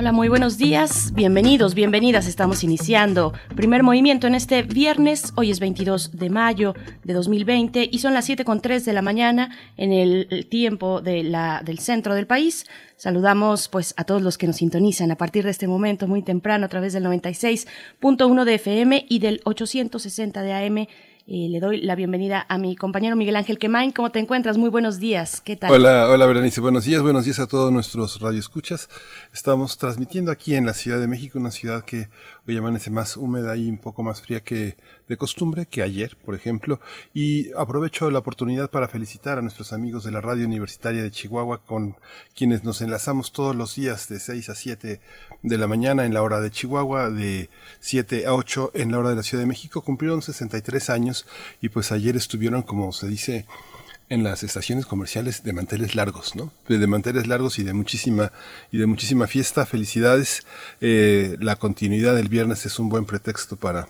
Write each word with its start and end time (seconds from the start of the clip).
Hola, 0.00 0.12
muy 0.12 0.30
buenos 0.30 0.56
días. 0.56 1.12
Bienvenidos, 1.12 1.74
bienvenidas. 1.74 2.26
Estamos 2.26 2.64
iniciando 2.64 3.34
primer 3.54 3.82
movimiento 3.82 4.26
en 4.26 4.34
este 4.34 4.62
viernes. 4.62 5.34
Hoy 5.36 5.50
es 5.50 5.60
22 5.60 6.16
de 6.16 6.30
mayo 6.30 6.74
de 7.04 7.12
2020 7.12 7.86
y 7.92 7.98
son 7.98 8.14
las 8.14 8.26
7.3 8.26 8.82
de 8.82 8.94
la 8.94 9.02
mañana 9.02 9.54
en 9.76 9.92
el 9.92 10.46
tiempo 10.48 11.02
de 11.02 11.22
la, 11.22 11.60
del 11.62 11.80
centro 11.80 12.14
del 12.14 12.26
país. 12.26 12.64
Saludamos 12.96 13.68
pues 13.68 13.92
a 13.98 14.04
todos 14.04 14.22
los 14.22 14.38
que 14.38 14.46
nos 14.46 14.56
sintonizan 14.56 15.10
a 15.10 15.16
partir 15.16 15.44
de 15.44 15.50
este 15.50 15.68
momento 15.68 16.08
muy 16.08 16.22
temprano 16.22 16.64
a 16.64 16.70
través 16.70 16.94
del 16.94 17.04
96.1 17.04 18.44
de 18.44 18.54
FM 18.54 19.04
y 19.06 19.18
del 19.18 19.42
860 19.44 20.40
de 20.40 20.52
AM 20.54 20.86
le 21.30 21.60
doy 21.60 21.80
la 21.80 21.94
bienvenida 21.94 22.44
a 22.48 22.58
mi 22.58 22.74
compañero 22.74 23.14
Miguel 23.14 23.36
Ángel 23.36 23.56
Quemain. 23.56 23.92
¿Cómo 23.92 24.10
te 24.10 24.18
encuentras? 24.18 24.58
Muy 24.58 24.68
buenos 24.68 24.98
días. 24.98 25.40
¿Qué 25.40 25.54
tal? 25.54 25.70
Hola, 25.70 26.08
hola 26.08 26.26
Berenice. 26.26 26.60
Buenos 26.60 26.84
días. 26.84 27.02
Buenos 27.02 27.24
días 27.24 27.38
a 27.38 27.46
todos 27.46 27.70
nuestros 27.70 28.20
radioescuchas. 28.20 28.88
Estamos 29.32 29.78
transmitiendo 29.78 30.32
aquí 30.32 30.56
en 30.56 30.66
la 30.66 30.74
Ciudad 30.74 30.98
de 30.98 31.06
México, 31.06 31.38
una 31.38 31.52
ciudad 31.52 31.84
que 31.84 32.08
hoy 32.58 32.90
más 32.90 33.16
húmeda 33.16 33.56
y 33.56 33.68
un 33.68 33.78
poco 33.78 34.02
más 34.02 34.22
fría 34.22 34.40
que 34.40 34.76
de 35.08 35.16
costumbre, 35.16 35.66
que 35.66 35.82
ayer, 35.82 36.16
por 36.24 36.34
ejemplo. 36.34 36.80
Y 37.14 37.52
aprovecho 37.52 38.10
la 38.10 38.20
oportunidad 38.20 38.70
para 38.70 38.88
felicitar 38.88 39.38
a 39.38 39.42
nuestros 39.42 39.72
amigos 39.72 40.04
de 40.04 40.10
la 40.10 40.20
Radio 40.20 40.46
Universitaria 40.46 41.02
de 41.02 41.10
Chihuahua, 41.10 41.58
con 41.64 41.96
quienes 42.34 42.64
nos 42.64 42.80
enlazamos 42.80 43.32
todos 43.32 43.54
los 43.54 43.74
días 43.74 44.08
de 44.08 44.18
6 44.18 44.48
a 44.48 44.54
7 44.54 45.00
de 45.42 45.58
la 45.58 45.66
mañana 45.66 46.04
en 46.04 46.14
la 46.14 46.22
hora 46.22 46.40
de 46.40 46.50
Chihuahua, 46.50 47.10
de 47.10 47.50
7 47.80 48.26
a 48.26 48.34
8 48.34 48.72
en 48.74 48.92
la 48.92 48.98
hora 48.98 49.10
de 49.10 49.16
la 49.16 49.22
Ciudad 49.22 49.42
de 49.42 49.48
México. 49.48 49.82
Cumplieron 49.82 50.22
63 50.22 50.90
años 50.90 51.26
y 51.60 51.68
pues 51.68 51.92
ayer 51.92 52.16
estuvieron, 52.16 52.62
como 52.62 52.92
se 52.92 53.08
dice, 53.08 53.46
en 54.10 54.24
las 54.24 54.42
estaciones 54.42 54.84
comerciales 54.84 55.42
de 55.44 55.52
manteles 55.54 55.94
largos, 55.94 56.36
¿no? 56.36 56.52
De 56.68 56.86
manteles 56.86 57.26
largos 57.26 57.58
y 57.58 57.62
de 57.62 57.72
muchísima 57.72 58.32
y 58.70 58.78
de 58.78 58.86
muchísima 58.86 59.26
fiesta. 59.26 59.64
Felicidades. 59.64 60.42
Eh, 60.80 61.36
la 61.40 61.56
continuidad 61.56 62.14
del 62.14 62.28
viernes 62.28 62.66
es 62.66 62.78
un 62.78 62.90
buen 62.90 63.06
pretexto 63.06 63.56
para 63.56 63.88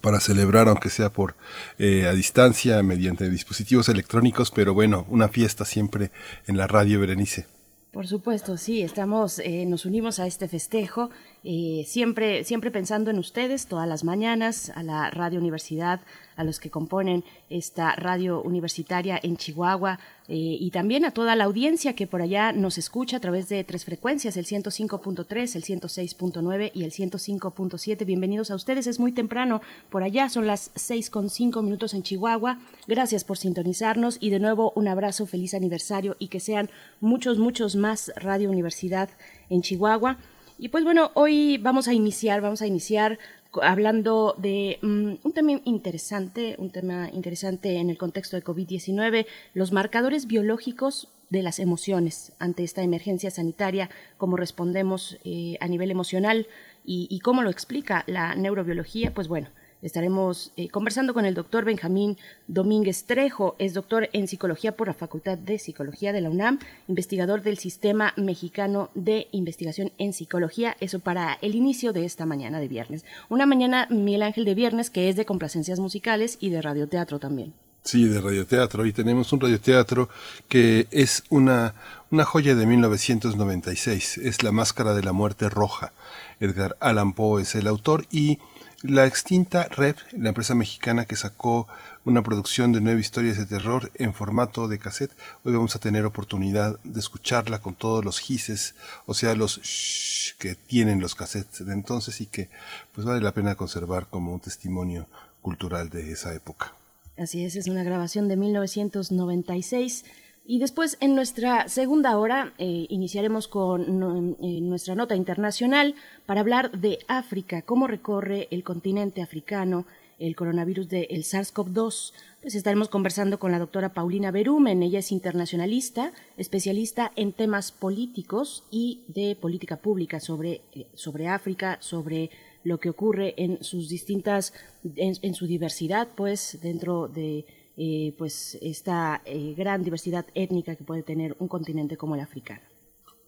para 0.00 0.20
celebrar, 0.20 0.68
aunque 0.68 0.88
sea 0.88 1.10
por 1.10 1.34
eh, 1.78 2.06
a 2.06 2.12
distancia, 2.12 2.82
mediante 2.82 3.28
dispositivos 3.28 3.88
electrónicos, 3.88 4.50
pero 4.50 4.72
bueno, 4.72 5.04
una 5.10 5.28
fiesta 5.28 5.64
siempre 5.64 6.10
en 6.46 6.56
la 6.56 6.66
radio 6.66 7.00
Berenice. 7.00 7.46
Por 7.92 8.06
supuesto, 8.06 8.56
sí, 8.56 8.82
estamos, 8.82 9.38
eh, 9.38 9.66
nos 9.66 9.84
unimos 9.84 10.18
a 10.18 10.26
este 10.26 10.48
festejo, 10.48 11.10
eh, 11.46 11.84
siempre, 11.86 12.42
siempre 12.42 12.70
pensando 12.70 13.10
en 13.10 13.18
ustedes, 13.18 13.66
todas 13.66 13.86
las 13.86 14.02
mañanas, 14.02 14.70
a 14.74 14.82
la 14.82 15.10
Radio 15.10 15.38
Universidad, 15.38 16.00
a 16.36 16.44
los 16.44 16.58
que 16.58 16.70
componen 16.70 17.22
esta 17.50 17.94
radio 17.96 18.40
universitaria 18.42 19.20
en 19.22 19.36
Chihuahua 19.36 19.98
eh, 20.26 20.34
y 20.58 20.70
también 20.70 21.04
a 21.04 21.10
toda 21.10 21.36
la 21.36 21.44
audiencia 21.44 21.94
que 21.94 22.06
por 22.06 22.22
allá 22.22 22.52
nos 22.52 22.78
escucha 22.78 23.18
a 23.18 23.20
través 23.20 23.50
de 23.50 23.62
tres 23.62 23.84
frecuencias, 23.84 24.38
el 24.38 24.46
105.3, 24.46 25.54
el 25.54 25.64
106.9 25.64 26.70
y 26.72 26.84
el 26.84 26.90
105.7. 26.90 28.06
Bienvenidos 28.06 28.50
a 28.50 28.54
ustedes, 28.54 28.86
es 28.86 28.98
muy 28.98 29.12
temprano 29.12 29.60
por 29.90 30.02
allá, 30.02 30.30
son 30.30 30.46
las 30.46 30.70
seis 30.74 31.10
con 31.10 31.28
cinco 31.28 31.60
minutos 31.60 31.92
en 31.92 32.02
Chihuahua. 32.02 32.58
Gracias 32.88 33.22
por 33.22 33.36
sintonizarnos 33.36 34.16
y 34.18 34.30
de 34.30 34.40
nuevo 34.40 34.72
un 34.76 34.88
abrazo, 34.88 35.26
feliz 35.26 35.52
aniversario 35.52 36.16
y 36.18 36.28
que 36.28 36.40
sean 36.40 36.70
muchos, 37.00 37.38
muchos 37.38 37.76
más 37.76 38.10
Radio 38.16 38.50
Universidad 38.50 39.10
en 39.50 39.60
Chihuahua. 39.60 40.16
Y 40.58 40.68
pues 40.68 40.84
bueno, 40.84 41.10
hoy 41.14 41.58
vamos 41.58 41.88
a 41.88 41.94
iniciar, 41.94 42.40
vamos 42.40 42.62
a 42.62 42.66
iniciar 42.66 43.18
hablando 43.62 44.34
de 44.38 44.78
mm, 44.82 45.14
un 45.22 45.32
tema 45.32 45.60
interesante, 45.64 46.54
un 46.58 46.70
tema 46.70 47.10
interesante 47.12 47.76
en 47.76 47.90
el 47.90 47.98
contexto 47.98 48.36
de 48.36 48.44
COVID-19, 48.44 49.26
los 49.54 49.72
marcadores 49.72 50.26
biológicos 50.26 51.08
de 51.30 51.42
las 51.42 51.58
emociones 51.58 52.32
ante 52.38 52.62
esta 52.62 52.82
emergencia 52.82 53.30
sanitaria, 53.30 53.90
cómo 54.16 54.36
respondemos 54.36 55.18
eh, 55.24 55.56
a 55.60 55.66
nivel 55.66 55.90
emocional 55.90 56.46
y, 56.84 57.08
y 57.10 57.18
cómo 57.20 57.42
lo 57.42 57.50
explica 57.50 58.04
la 58.06 58.36
neurobiología, 58.36 59.12
pues 59.12 59.26
bueno, 59.26 59.48
Estaremos 59.84 60.50
eh, 60.56 60.70
conversando 60.70 61.12
con 61.12 61.26
el 61.26 61.34
doctor 61.34 61.66
Benjamín 61.66 62.16
Domínguez 62.48 63.04
Trejo, 63.04 63.54
es 63.58 63.74
doctor 63.74 64.08
en 64.14 64.28
psicología 64.28 64.74
por 64.74 64.86
la 64.88 64.94
Facultad 64.94 65.36
de 65.36 65.58
Psicología 65.58 66.14
de 66.14 66.22
la 66.22 66.30
UNAM, 66.30 66.58
investigador 66.88 67.42
del 67.42 67.58
Sistema 67.58 68.14
Mexicano 68.16 68.88
de 68.94 69.28
Investigación 69.30 69.92
en 69.98 70.14
Psicología, 70.14 70.74
eso 70.80 71.00
para 71.00 71.34
el 71.42 71.54
inicio 71.54 71.92
de 71.92 72.06
esta 72.06 72.24
mañana 72.24 72.60
de 72.60 72.68
viernes. 72.68 73.04
Una 73.28 73.44
mañana, 73.44 73.86
Miguel 73.90 74.22
Ángel 74.22 74.46
de 74.46 74.54
viernes, 74.54 74.88
que 74.88 75.10
es 75.10 75.16
de 75.16 75.26
complacencias 75.26 75.78
musicales 75.78 76.38
y 76.40 76.48
de 76.48 76.62
radioteatro 76.62 77.18
también. 77.18 77.52
Sí, 77.82 78.04
de 78.04 78.22
radioteatro. 78.22 78.86
Y 78.86 78.94
tenemos 78.94 79.34
un 79.34 79.40
radioteatro 79.40 80.08
que 80.48 80.88
es 80.90 81.24
una, 81.28 81.74
una 82.10 82.24
joya 82.24 82.54
de 82.54 82.64
1996. 82.64 84.16
Es 84.16 84.42
La 84.42 84.52
Máscara 84.52 84.94
de 84.94 85.02
la 85.02 85.12
Muerte 85.12 85.50
Roja. 85.50 85.92
Edgar 86.40 86.78
Allan 86.80 87.12
Poe 87.12 87.42
es 87.42 87.54
el 87.54 87.66
autor 87.66 88.06
y 88.10 88.38
la 88.84 89.06
extinta 89.06 89.66
Red, 89.70 89.96
la 90.12 90.28
empresa 90.28 90.54
mexicana 90.54 91.06
que 91.06 91.16
sacó 91.16 91.66
una 92.04 92.22
producción 92.22 92.70
de 92.70 92.82
nueve 92.82 93.00
historias 93.00 93.38
de 93.38 93.46
terror 93.46 93.90
en 93.94 94.12
formato 94.12 94.68
de 94.68 94.78
cassette, 94.78 95.16
hoy 95.42 95.54
vamos 95.54 95.74
a 95.74 95.78
tener 95.78 96.04
oportunidad 96.04 96.78
de 96.84 97.00
escucharla 97.00 97.60
con 97.60 97.74
todos 97.74 98.04
los 98.04 98.18
gises, 98.18 98.74
o 99.06 99.14
sea, 99.14 99.34
los 99.34 99.58
shh 99.62 100.36
que 100.36 100.54
tienen 100.54 101.00
los 101.00 101.14
cassettes 101.14 101.64
de 101.64 101.72
entonces 101.72 102.20
y 102.20 102.26
que 102.26 102.50
pues 102.92 103.06
vale 103.06 103.22
la 103.22 103.32
pena 103.32 103.54
conservar 103.54 104.06
como 104.08 104.34
un 104.34 104.40
testimonio 104.40 105.06
cultural 105.40 105.88
de 105.88 106.12
esa 106.12 106.34
época. 106.34 106.74
Así 107.16 107.42
es, 107.42 107.56
es 107.56 107.68
una 107.68 107.84
grabación 107.84 108.28
de 108.28 108.36
1996 108.36 110.04
y 110.46 110.58
después, 110.58 110.98
en 111.00 111.14
nuestra 111.14 111.68
segunda 111.68 112.18
hora, 112.18 112.52
eh, 112.58 112.86
iniciaremos 112.88 113.48
con 113.48 114.36
nuestra 114.68 114.94
nota 114.94 115.16
internacional 115.16 115.94
para 116.26 116.40
hablar 116.40 116.70
de 116.72 116.98
África, 117.08 117.62
cómo 117.62 117.86
recorre 117.86 118.48
el 118.50 118.62
continente 118.62 119.22
africano 119.22 119.86
el 120.18 120.36
coronavirus 120.36 120.88
del 120.88 121.24
SARS-CoV-2. 121.24 122.12
Pues 122.40 122.54
estaremos 122.54 122.88
conversando 122.88 123.38
con 123.38 123.52
la 123.52 123.58
doctora 123.58 123.94
Paulina 123.94 124.30
Berumen. 124.30 124.82
Ella 124.82 124.98
es 124.98 125.12
internacionalista, 125.12 126.12
especialista 126.36 127.12
en 127.16 127.32
temas 127.32 127.72
políticos 127.72 128.64
y 128.70 129.02
de 129.08 129.36
política 129.36 129.76
pública 129.76 130.20
sobre, 130.20 130.62
eh, 130.74 130.86
sobre 130.94 131.28
África, 131.28 131.78
sobre 131.80 132.30
lo 132.62 132.78
que 132.78 132.90
ocurre 132.90 133.34
en 133.36 133.62
sus 133.62 133.88
distintas, 133.88 134.54
en 134.96 135.34
su 135.34 135.46
diversidad, 135.46 136.08
pues, 136.14 136.58
dentro 136.62 137.08
de 137.08 137.44
eh, 137.76 138.14
pues 138.16 138.58
esta 138.62 139.22
eh, 139.24 139.54
gran 139.56 139.82
diversidad 139.82 140.26
étnica 140.34 140.76
que 140.76 140.84
puede 140.84 141.02
tener 141.02 141.36
un 141.38 141.48
continente 141.48 141.96
como 141.96 142.14
el 142.14 142.20
africano. 142.20 142.62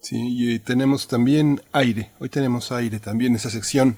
Sí, 0.00 0.18
y 0.54 0.58
tenemos 0.60 1.08
también 1.08 1.60
aire, 1.72 2.10
hoy 2.20 2.28
tenemos 2.28 2.70
aire 2.70 3.00
también, 3.00 3.34
esa 3.34 3.50
sección 3.50 3.96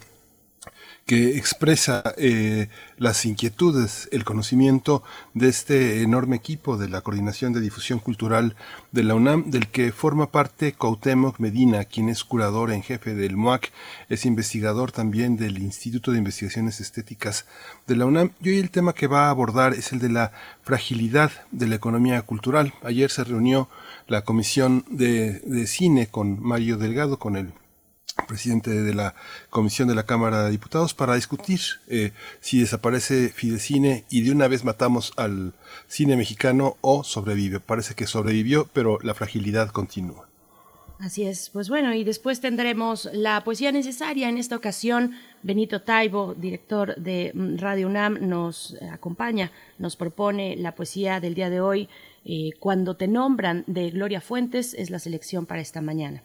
que 1.08 1.38
expresa 1.38 2.02
eh, 2.19 2.69
las 2.98 3.24
inquietudes, 3.24 4.10
el 4.12 4.24
conocimiento 4.24 5.02
de 5.32 5.48
este 5.48 6.02
enorme 6.02 6.36
equipo 6.36 6.76
de 6.76 6.91
la 6.91 7.00
Coordinación 7.00 7.54
de 7.54 7.62
Difusión 7.62 7.98
Cultural 7.98 8.56
de 8.92 9.04
la 9.04 9.14
UNAM, 9.14 9.50
del 9.50 9.69
que 9.69 9.91
forma 9.91 10.30
parte 10.30 10.74
Cuauhtémoc 10.74 11.38
Medina, 11.38 11.86
quien 11.86 12.10
es 12.10 12.24
curador 12.24 12.70
en 12.70 12.82
jefe 12.82 13.14
del 13.14 13.38
MOAC, 13.38 13.72
es 14.10 14.26
investigador 14.26 14.93
también 14.93 15.38
del 15.38 15.56
Instituto 15.56 16.12
de 16.12 16.19
Investigaciones 16.19 16.78
Estéticas 16.78 17.46
de 17.87 17.96
la 17.96 18.04
UNAM. 18.04 18.32
Y 18.43 18.50
hoy 18.50 18.58
el 18.58 18.70
tema 18.70 18.93
que 18.93 19.06
va 19.06 19.28
a 19.28 19.31
abordar 19.31 19.72
es 19.72 19.94
el 19.94 20.00
de 20.00 20.11
la 20.11 20.32
fragilidad 20.62 21.32
de 21.52 21.69
la 21.69 21.76
economía 21.76 22.20
cultural. 22.20 22.75
Ayer 22.82 23.11
se 23.11 23.25
reunió 23.25 23.70
la 24.08 24.25
Comisión 24.25 24.84
de, 24.90 25.40
de 25.40 25.66
Cine 25.66 26.08
con 26.08 26.38
Mario 26.43 26.76
Delgado, 26.76 27.19
con 27.19 27.37
el 27.37 27.54
presidente 28.26 28.70
de 28.70 28.94
la 28.94 29.15
Comisión 29.50 29.88
de 29.88 29.94
la 29.94 30.06
Cámara 30.06 30.44
de 30.44 30.50
Diputados, 30.50 30.94
para 30.94 31.15
discutir 31.15 31.61
eh, 31.88 32.12
si 32.41 32.61
desaparece 32.61 33.29
Fidecine 33.29 34.05
y 34.11 34.23
de 34.23 34.32
una 34.32 34.49
vez 34.49 34.65
matamos 34.65 35.12
al 35.17 35.53
cine 35.87 36.17
mexicano 36.17 36.76
o 36.81 37.05
sobrevive. 37.05 37.61
Parece 37.61 37.94
que 37.94 38.06
sobrevivió, 38.06 38.69
pero 38.73 38.99
la 39.03 39.15
fragilidad 39.15 39.70
continúa. 39.70 40.29
Así 41.00 41.23
es, 41.23 41.50
pues 41.50 41.69
bueno, 41.69 41.94
y 41.94 42.03
después 42.03 42.41
tendremos 42.41 43.09
la 43.12 43.44
poesía 43.44 43.70
necesaria. 43.70 44.29
En 44.29 44.37
esta 44.37 44.56
ocasión, 44.56 45.12
Benito 45.44 45.82
Taibo, 45.82 46.35
director 46.35 46.97
de 46.97 47.31
mm, 47.32 47.59
Radio 47.59 47.87
UNAM, 47.87 48.19
nos 48.29 48.76
acompaña, 48.91 49.53
nos 49.79 49.94
propone 49.94 50.56
la 50.56 50.75
poesía 50.75 51.21
del 51.21 51.35
día 51.35 51.50
de 51.50 51.61
hoy. 51.61 51.88
Eh, 52.25 52.50
Cuando 52.59 52.97
te 52.97 53.06
nombran 53.06 53.62
de 53.69 53.91
Gloria 53.91 54.21
Fuentes 54.21 54.75
es 54.75 54.91
la 54.91 54.99
selección 54.99 55.47
para 55.47 55.61
esta 55.61 55.81
mañana. 55.81 56.23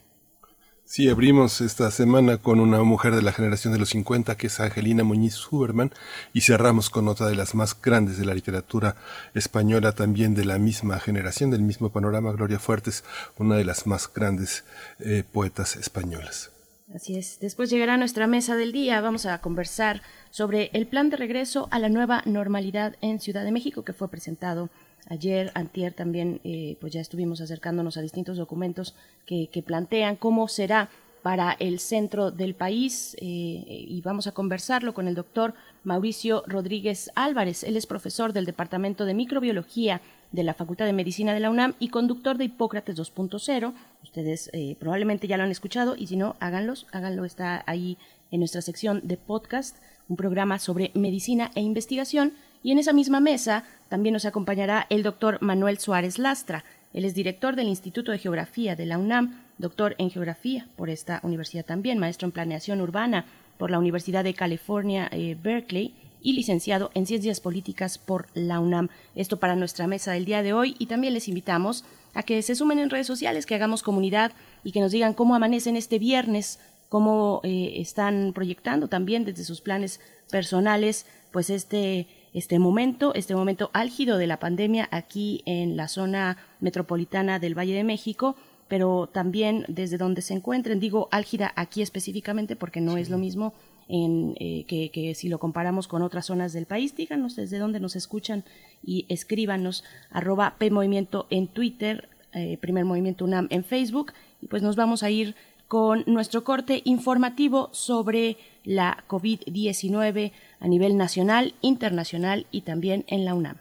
Sí, 0.94 1.10
abrimos 1.10 1.60
esta 1.60 1.90
semana 1.90 2.38
con 2.38 2.60
una 2.60 2.84
mujer 2.84 3.16
de 3.16 3.24
la 3.24 3.31
generación 3.31 3.74
de 3.74 3.80
los 3.80 3.90
50, 3.90 4.38
que 4.38 4.45
es 4.45 4.60
Angelina 4.60 5.04
Muñiz 5.04 5.51
Huberman, 5.51 5.92
y 6.34 6.42
cerramos 6.42 6.92
con 6.92 7.07
otra 7.07 7.25
de 7.25 7.36
las 7.36 7.56
más 7.56 7.75
grandes 7.81 8.19
de 8.19 8.25
la 8.25 8.36
literatura 8.36 8.95
española, 9.34 9.94
también 9.94 10.36
de 10.36 10.45
la 10.45 10.60
misma 10.60 11.00
generación, 11.00 11.50
del 11.50 11.63
mismo 11.63 11.90
panorama, 11.90 12.31
Gloria 12.34 12.60
Fuertes, 12.60 13.04
una 13.40 13.56
de 13.56 13.66
las 13.66 13.88
más 13.88 14.07
grandes 14.13 14.66
eh, 15.00 15.24
poetas 15.31 15.78
españolas. 15.78 16.51
Así 16.94 17.18
es. 17.18 17.39
Después 17.39 17.72
llegará 17.72 17.98
nuestra 17.98 18.28
mesa 18.28 18.56
del 18.56 18.72
día. 18.72 19.01
Vamos 19.01 19.25
a 19.25 19.39
conversar 19.39 20.04
sobre 20.30 20.69
el 20.74 20.86
plan 20.86 21.10
de 21.10 21.18
regreso 21.18 21.69
a 21.72 21.80
la 21.80 21.89
nueva 21.89 22.22
normalidad 22.28 22.98
en 23.01 23.19
Ciudad 23.19 23.44
de 23.44 23.51
México 23.51 23.84
que 23.84 23.94
fue 23.94 24.10
presentado 24.10 24.69
Ayer, 25.09 25.51
antier 25.53 25.94
también, 25.94 26.39
eh, 26.44 26.77
pues 26.79 26.94
ya 26.94 27.01
estuvimos 27.01 27.41
acercándonos 27.41 27.97
a 27.97 28.01
distintos 28.01 28.38
documentos 28.38 28.95
que, 29.25 29.63
plantean 29.65 30.15
cómo 30.15 30.47
será 30.47 30.89
para 31.21 31.53
el 31.59 31.79
centro 31.79 32.31
del 32.31 32.53
país 32.53 33.15
eh, 33.19 33.63
y 33.67 34.01
vamos 34.01 34.27
a 34.27 34.33
conversarlo 34.33 34.94
con 34.94 35.07
el 35.07 35.15
doctor 35.15 35.53
Mauricio 35.83 36.44
Rodríguez 36.47 37.11
Álvarez. 37.15 37.63
Él 37.63 37.77
es 37.77 37.85
profesor 37.85 38.33
del 38.33 38.45
Departamento 38.45 39.05
de 39.05 39.13
Microbiología 39.13 40.01
de 40.33 40.44
la 40.44 40.53
Facultad 40.53 40.85
de 40.85 40.94
Medicina 40.94 41.33
de 41.33 41.39
la 41.39 41.50
UNAM 41.50 41.75
y 41.79 41.89
conductor 41.89 42.38
de 42.38 42.45
Hipócrates 42.45 42.97
2.0. 42.97 43.73
Ustedes 44.03 44.50
eh, 44.51 44.75
probablemente 44.79 45.27
ya 45.27 45.38
lo 45.38 45.44
han 45.44 45.51
escuchado 45.51 45.95
y 45.95 46.07
si 46.07 46.17
no, 46.17 46.35
háganlos, 46.39 46.88
háganlo, 46.91 47.23
está 47.23 47.63
ahí 47.67 47.97
en 48.31 48.39
nuestra 48.39 48.61
sección 48.61 49.01
de 49.03 49.15
podcast, 49.15 49.77
un 50.09 50.17
programa 50.17 50.59
sobre 50.59 50.91
medicina 50.95 51.51
e 51.55 51.61
investigación. 51.61 52.33
Y 52.63 52.71
en 52.71 52.80
esa 52.80 52.94
misma 52.94 53.19
mesa 53.19 53.65
también 53.89 54.13
nos 54.13 54.25
acompañará 54.25 54.88
el 54.89 55.04
doctor 55.04 55.38
Manuel 55.42 55.77
Suárez 55.77 56.18
Lastra. 56.18 56.63
Él 56.94 57.06
es 57.06 57.13
director 57.13 57.56
del 57.56 57.68
Instituto 57.68 58.12
de 58.12 58.19
Geografía 58.19 58.75
de 58.75 58.86
la 58.86 58.98
UNAM, 58.98 59.42
doctor 59.57 59.95
en 59.98 60.10
Geografía 60.10 60.68
por 60.77 60.89
esta 60.89 61.19
universidad 61.24 61.65
también, 61.65 62.00
maestro 62.00 62.25
en 62.25 62.31
Planeación 62.31 62.81
Urbana 62.81 63.25
por 63.57 63.69
la 63.69 63.80
Universidad 63.80 64.24
de 64.24 64.33
California, 64.33 65.10
eh, 65.12 65.38
Berkeley 65.42 65.94
y 66.21 66.33
licenciado 66.33 66.89
en 66.94 67.06
Ciencias 67.06 67.42
Políticas 67.42 67.98
por 67.98 68.27
la 68.33 68.60
UNAM. 68.60 68.89
Esto 69.15 69.38
para 69.38 69.56
nuestra 69.56 69.88
mesa 69.88 70.13
del 70.13 70.25
día 70.25 70.42
de 70.42 70.54
hoy 70.54 70.75
y 70.80 70.86
también 70.86 71.13
les 71.13 71.27
invitamos 71.27 71.83
a 72.13 72.24
que 72.24 72.42
se 72.42 72.56
sumen 72.56 72.80
en 72.80 72.89
redes 72.89 73.07
sociales, 73.07 73.45
que 73.45 73.56
hagamos 73.56 73.83
comunidad 73.83 74.31
y 74.63 74.71
que 74.71 74.80
nos 74.80 74.92
digan 74.92 75.13
cómo 75.13 75.36
amanecen 75.36 75.75
este 75.75 76.00
viernes, 76.00 76.60
cómo 76.88 77.42
eh, 77.44 77.74
están 77.77 78.31
proyectando 78.33 78.88
también 78.88 79.25
desde 79.25 79.44
sus 79.44 79.62
planes 79.62 80.00
personales, 80.31 81.06
pues 81.31 81.50
este 81.50 82.07
este 82.33 82.59
momento, 82.59 83.13
este 83.13 83.35
momento 83.35 83.69
álgido 83.74 84.18
de 84.18 84.27
la 84.27 84.39
pandemia 84.39 84.88
aquí 84.91 85.41
en 85.45 85.77
la 85.77 85.88
zona 85.88 86.38
metropolitana 86.59 87.39
del 87.39 87.57
Valle 87.57 87.75
de 87.75 87.83
México, 87.83 88.35
pero 88.68 89.07
también 89.12 89.65
desde 89.68 89.97
donde 89.97 90.21
se 90.21 90.33
encuentren, 90.33 90.80
digo 90.80 91.07
álgida 91.12 91.53
aquí 91.56 91.81
específicamente 91.81 92.56
porque 92.56 92.81
no 92.81 92.97
es 92.97 93.09
lo 93.09 93.18
mismo 93.18 93.53
en, 93.88 94.35
eh, 94.39 94.65
que, 94.65 95.13
si 95.15 95.30
lo 95.30 95.39
comparamos 95.39 95.88
con 95.88 96.01
otras 96.01 96.25
zonas 96.25 96.53
del 96.53 96.65
país, 96.65 96.95
díganos 96.95 97.35
desde 97.35 97.59
dónde 97.59 97.80
nos 97.80 97.95
escuchan 97.95 98.44
y 98.83 99.06
escríbanos 99.09 99.83
arroba 100.09 100.56
PMovimiento 100.57 101.27
en 101.29 101.47
Twitter, 101.47 102.09
eh, 102.33 102.57
Primer 102.57 102.86
Movimiento 102.86 103.25
UNAM 103.25 103.47
en 103.50 103.63
Facebook. 103.63 104.13
Y 104.41 104.47
pues 104.47 104.63
nos 104.63 104.75
vamos 104.75 105.03
a 105.03 105.09
ir 105.09 105.36
con 105.68 106.03
nuestro 106.07 106.44
corte 106.44 106.81
informativo 106.86 107.69
sobre 107.71 108.38
la 108.63 109.03
COVID-19 109.07 110.31
a 110.63 110.68
nivel 110.68 110.98
nacional, 110.98 111.54
internacional 111.62 112.48
y 112.50 112.62
también 112.62 113.06
en 113.07 113.25
la 113.25 113.36
UNAM. 113.36 113.57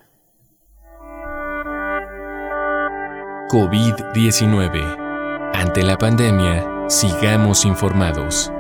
COVID-19. 3.51 5.53
Ante 5.53 5.83
la 5.83 5.99
pandemia, 5.99 6.87
sigamos 6.89 7.67
informados. 7.67 8.51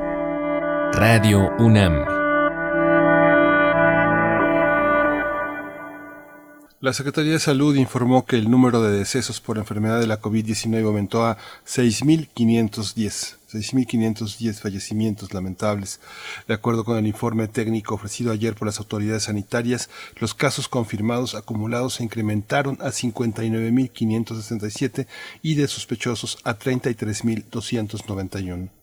Radio 0.92 1.50
UNAM. 1.58 2.21
La 6.82 6.92
Secretaría 6.92 7.32
de 7.34 7.38
Salud 7.38 7.76
informó 7.76 8.26
que 8.26 8.34
el 8.34 8.50
número 8.50 8.82
de 8.82 8.90
decesos 8.90 9.40
por 9.40 9.56
enfermedad 9.56 10.00
de 10.00 10.08
la 10.08 10.20
COVID-19 10.20 10.84
aumentó 10.84 11.24
a 11.24 11.38
6.510. 11.64 13.36
6.510 13.52 14.54
fallecimientos 14.54 15.32
lamentables. 15.32 16.00
De 16.48 16.54
acuerdo 16.54 16.84
con 16.84 16.98
el 16.98 17.06
informe 17.06 17.46
técnico 17.46 17.94
ofrecido 17.94 18.32
ayer 18.32 18.56
por 18.56 18.66
las 18.66 18.80
autoridades 18.80 19.22
sanitarias, 19.22 19.90
los 20.18 20.34
casos 20.34 20.66
confirmados 20.66 21.36
acumulados 21.36 21.94
se 21.94 22.02
incrementaron 22.02 22.78
a 22.80 22.88
59.567 22.88 25.06
y 25.40 25.54
de 25.54 25.68
sospechosos 25.68 26.38
a 26.42 26.58
33.291. 26.58 28.81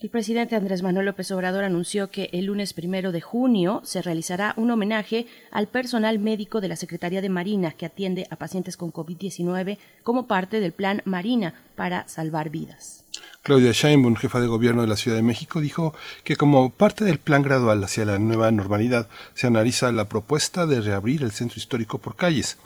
El 0.00 0.08
presidente 0.08 0.56
Andrés 0.56 0.82
Manuel 0.82 1.04
López 1.04 1.30
Obrador 1.30 1.62
anunció 1.62 2.10
que 2.10 2.30
el 2.32 2.46
lunes 2.46 2.72
primero 2.72 3.12
de 3.12 3.20
junio 3.20 3.82
se 3.84 4.00
realizará 4.00 4.54
un 4.56 4.70
homenaje 4.70 5.26
al 5.50 5.66
personal 5.66 6.18
médico 6.18 6.62
de 6.62 6.68
la 6.68 6.76
Secretaría 6.76 7.20
de 7.20 7.28
Marina 7.28 7.72
que 7.72 7.84
atiende 7.84 8.26
a 8.30 8.36
pacientes 8.36 8.78
con 8.78 8.94
COVID-19 8.94 9.76
como 10.02 10.26
parte 10.26 10.60
del 10.60 10.72
Plan 10.72 11.02
Marina 11.04 11.52
para 11.76 12.08
salvar 12.08 12.48
vidas. 12.48 13.04
Claudia 13.42 13.72
Sheinbaum, 13.72 14.16
jefa 14.16 14.40
de 14.40 14.46
gobierno 14.46 14.80
de 14.80 14.88
la 14.88 14.96
Ciudad 14.96 15.18
de 15.18 15.22
México, 15.22 15.60
dijo 15.60 15.92
que 16.24 16.36
como 16.36 16.70
parte 16.70 17.04
del 17.04 17.18
plan 17.18 17.42
gradual 17.42 17.84
hacia 17.84 18.06
la 18.06 18.18
nueva 18.18 18.50
normalidad 18.50 19.06
se 19.34 19.48
analiza 19.48 19.92
la 19.92 20.08
propuesta 20.08 20.64
de 20.64 20.80
reabrir 20.80 21.22
el 21.22 21.32
centro 21.32 21.58
histórico 21.58 21.98
por 21.98 22.16
calles. 22.16 22.56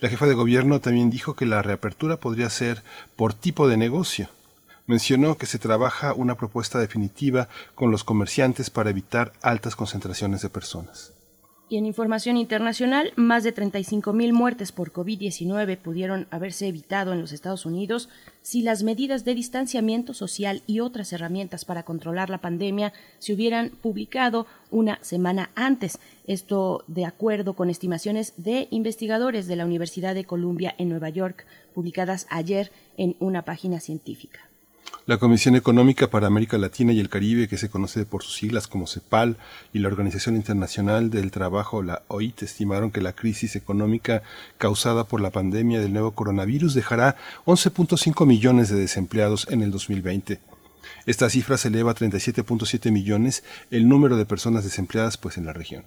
La 0.00 0.08
jefa 0.08 0.26
de 0.26 0.34
gobierno 0.34 0.80
también 0.80 1.08
dijo 1.08 1.36
que 1.36 1.46
la 1.46 1.62
reapertura 1.62 2.16
podría 2.16 2.50
ser 2.50 2.82
por 3.14 3.32
tipo 3.32 3.68
de 3.68 3.76
negocio 3.76 4.28
mencionó 4.90 5.38
que 5.38 5.46
se 5.46 5.60
trabaja 5.60 6.14
una 6.14 6.34
propuesta 6.34 6.80
definitiva 6.80 7.48
con 7.76 7.92
los 7.92 8.02
comerciantes 8.02 8.70
para 8.70 8.90
evitar 8.90 9.32
altas 9.40 9.76
concentraciones 9.76 10.42
de 10.42 10.50
personas. 10.50 11.12
Y 11.68 11.76
en 11.76 11.86
información 11.86 12.36
internacional, 12.36 13.12
más 13.14 13.44
de 13.44 13.54
35.000 13.54 14.32
muertes 14.32 14.72
por 14.72 14.92
COVID-19 14.92 15.78
pudieron 15.78 16.26
haberse 16.32 16.66
evitado 16.66 17.12
en 17.12 17.20
los 17.20 17.30
Estados 17.30 17.64
Unidos 17.64 18.08
si 18.42 18.62
las 18.62 18.82
medidas 18.82 19.24
de 19.24 19.36
distanciamiento 19.36 20.12
social 20.12 20.62
y 20.66 20.80
otras 20.80 21.12
herramientas 21.12 21.64
para 21.64 21.84
controlar 21.84 22.28
la 22.28 22.38
pandemia 22.38 22.92
se 23.20 23.32
hubieran 23.32 23.70
publicado 23.70 24.48
una 24.72 24.98
semana 25.02 25.50
antes. 25.54 26.00
Esto 26.26 26.82
de 26.88 27.04
acuerdo 27.04 27.54
con 27.54 27.70
estimaciones 27.70 28.34
de 28.36 28.66
investigadores 28.72 29.46
de 29.46 29.54
la 29.54 29.66
Universidad 29.66 30.16
de 30.16 30.24
Columbia 30.24 30.74
en 30.78 30.88
Nueva 30.88 31.10
York, 31.10 31.46
publicadas 31.72 32.26
ayer 32.30 32.72
en 32.96 33.14
una 33.20 33.42
página 33.42 33.78
científica. 33.78 34.49
La 35.10 35.18
Comisión 35.18 35.56
Económica 35.56 36.08
para 36.08 36.28
América 36.28 36.56
Latina 36.56 36.92
y 36.92 37.00
el 37.00 37.08
Caribe, 37.08 37.48
que 37.48 37.58
se 37.58 37.68
conoce 37.68 38.06
por 38.06 38.22
sus 38.22 38.36
siglas 38.36 38.68
como 38.68 38.86
CEPAL, 38.86 39.38
y 39.72 39.80
la 39.80 39.88
Organización 39.88 40.36
Internacional 40.36 41.10
del 41.10 41.32
Trabajo, 41.32 41.82
la 41.82 42.02
OIT, 42.06 42.44
estimaron 42.44 42.92
que 42.92 43.00
la 43.00 43.12
crisis 43.12 43.56
económica 43.56 44.22
causada 44.56 45.02
por 45.02 45.20
la 45.20 45.30
pandemia 45.30 45.80
del 45.80 45.92
nuevo 45.92 46.12
coronavirus 46.12 46.74
dejará 46.74 47.16
11.5 47.44 48.24
millones 48.24 48.68
de 48.68 48.76
desempleados 48.76 49.48
en 49.50 49.62
el 49.62 49.72
2020. 49.72 50.38
Esta 51.06 51.28
cifra 51.28 51.58
se 51.58 51.66
eleva 51.66 51.90
a 51.90 51.96
37.7 51.96 52.92
millones 52.92 53.42
el 53.72 53.88
número 53.88 54.16
de 54.16 54.26
personas 54.26 54.62
desempleadas 54.62 55.16
pues 55.16 55.38
en 55.38 55.46
la 55.46 55.52
región. 55.52 55.86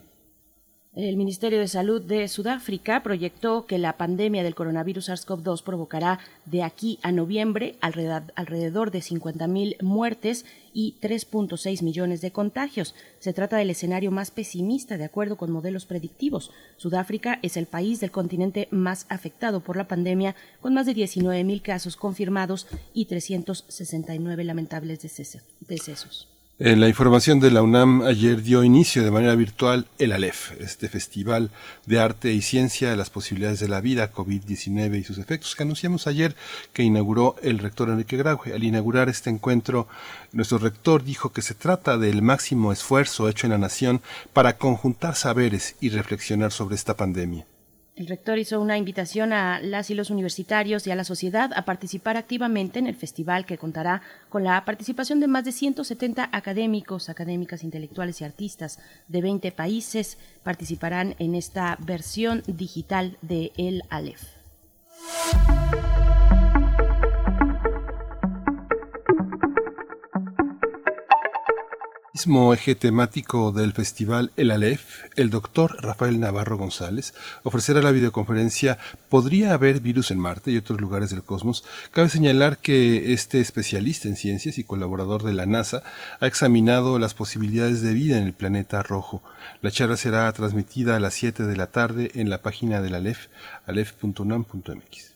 El 0.96 1.18
Ministerio 1.18 1.58
de 1.58 1.68
Salud 1.68 2.04
de 2.04 2.28
Sudáfrica 2.28 3.02
proyectó 3.02 3.66
que 3.66 3.80
la 3.80 3.98
pandemia 3.98 4.44
del 4.44 4.54
coronavirus 4.54 5.10
SARS-CoV-2 5.10 5.64
provocará 5.64 6.20
de 6.46 6.62
aquí 6.62 7.00
a 7.02 7.12
noviembre 7.12 7.78
alrededor 7.82 8.92
de 8.92 9.00
50.000 9.00 9.82
muertes 9.82 10.46
y 10.72 10.94
3.6 11.02 11.82
millones 11.82 12.22
de 12.22 12.30
contagios. 12.30 12.94
Se 13.18 13.34
trata 13.34 13.58
del 13.58 13.72
escenario 13.72 14.12
más 14.12 14.30
pesimista 14.30 14.98
de 14.98 15.06
acuerdo 15.06 15.36
con 15.36 15.50
modelos 15.50 15.88
predictivos. 15.88 16.52
Sudáfrica 16.78 17.40
es 17.42 17.58
el 17.58 17.66
país 17.66 18.00
del 18.00 18.12
continente 18.12 18.68
más 18.70 19.08
afectado 19.10 19.62
por 19.62 19.78
la 19.78 19.88
pandemia, 19.88 20.36
con 20.62 20.76
más 20.76 20.86
de 20.86 20.94
19.000 20.94 21.64
casos 21.64 21.96
confirmados 21.96 22.68
y 22.94 23.06
369 23.06 24.44
lamentables 24.44 25.02
decesos. 25.02 26.33
En 26.66 26.80
la 26.80 26.88
información 26.88 27.42
de 27.42 27.52
la 27.52 27.62
UNAM 27.62 28.04
ayer 28.04 28.42
dio 28.42 28.64
inicio 28.64 29.04
de 29.04 29.12
manera 29.12 29.36
virtual 29.36 29.86
el 29.98 30.14
ALEF, 30.14 30.54
este 30.62 30.88
festival 30.88 31.52
de 31.86 32.00
arte 32.00 32.32
y 32.32 32.42
ciencia 32.42 32.90
de 32.90 32.96
las 32.96 33.10
posibilidades 33.10 33.60
de 33.60 33.68
la 33.68 33.82
vida, 33.82 34.14
COVID-19 34.14 34.98
y 34.98 35.04
sus 35.04 35.18
efectos, 35.18 35.58
que 35.58 35.64
anunciamos 35.64 36.08
ayer 36.08 36.38
que 36.72 36.84
inauguró 36.84 37.36
el 37.44 37.60
rector 37.60 37.90
Enrique 37.90 38.16
Graue. 38.16 38.54
Al 38.54 38.64
inaugurar 38.64 39.10
este 39.10 39.30
encuentro, 39.30 39.90
nuestro 40.32 40.58
rector 40.58 41.04
dijo 41.04 41.34
que 41.34 41.42
se 41.42 41.54
trata 41.54 41.98
del 41.98 42.22
máximo 42.22 42.72
esfuerzo 42.72 43.28
hecho 43.28 43.46
en 43.46 43.52
la 43.52 43.58
nación 43.58 44.02
para 44.32 44.56
conjuntar 44.56 45.16
saberes 45.16 45.76
y 45.82 45.90
reflexionar 45.90 46.54
sobre 46.54 46.76
esta 46.76 46.96
pandemia. 46.96 47.46
El 47.96 48.08
rector 48.08 48.40
hizo 48.40 48.60
una 48.60 48.80
invitación 48.80 49.34
a 49.34 49.60
las 49.60 49.92
y 49.92 49.94
los 49.94 50.10
universitarios 50.10 50.88
y 50.88 50.92
a 50.92 50.96
la 50.96 51.04
sociedad 51.04 51.52
a 51.56 51.64
participar 51.64 52.18
activamente 52.18 52.80
en 52.80 52.88
el 52.88 52.96
festival 52.96 53.46
que 53.46 53.60
contará 53.60 54.02
con 54.30 54.44
la 54.44 54.66
participación 54.66 55.20
de 55.20 55.28
más 55.28 55.46
de 55.46 55.52
170 55.52 56.30
académicos, 56.32 57.10
académicas, 57.10 57.64
intelectuales 57.64 58.20
y 58.20 58.24
artistas 58.24 58.80
de 59.08 59.22
20 59.22 59.52
países. 59.52 60.18
Participarán 60.42 61.16
en 61.20 61.36
esta 61.36 61.78
versión 61.82 62.42
digital 62.48 63.18
de 63.22 63.52
El 63.58 63.84
Aleph. 63.92 64.24
Mismo 72.24 72.54
eje 72.54 72.76
temático 72.76 73.52
del 73.52 73.74
festival 73.74 74.32
El 74.38 74.52
Aleph, 74.52 75.12
el 75.18 75.30
doctor 75.30 75.76
Rafael 75.84 76.22
Navarro 76.22 76.58
González 76.58 77.14
ofrecerá 77.44 77.82
la 77.82 77.92
videoconferencia 77.92 78.78
¿Podría 79.10 79.52
haber 79.54 79.82
virus 79.82 80.10
en 80.10 80.20
Marte 80.20 80.50
y 80.50 80.56
otros 80.56 80.80
lugares 80.80 81.10
del 81.10 81.24
cosmos? 81.24 81.66
Cabe 81.92 82.08
señalar 82.08 82.60
que 82.60 83.12
este 83.12 83.42
especialista 83.42 84.08
en 84.08 84.16
ciencias 84.16 84.58
y 84.58 84.64
colaborador 84.64 85.24
de 85.24 85.34
la 85.34 85.46
NASA 85.46 85.84
ha 86.22 86.28
examinado 86.28 86.98
las 86.98 87.14
posibilidades 87.14 87.82
de 87.82 87.92
vida 87.92 88.18
en 88.18 88.24
el 88.24 88.34
planeta 88.34 88.82
rojo. 88.84 89.22
La 89.62 89.72
charla 89.72 89.98
será 89.98 90.32
transmitida 90.32 90.96
a 90.96 91.02
las 91.02 91.16
7 91.16 91.44
de 91.44 91.58
la 91.58 91.72
tarde 91.72 92.10
en 92.16 92.30
la 92.30 92.42
página 92.42 92.82
del 92.82 92.96
Aleph, 92.96 93.28
aleph.unam.mx. 93.66 95.13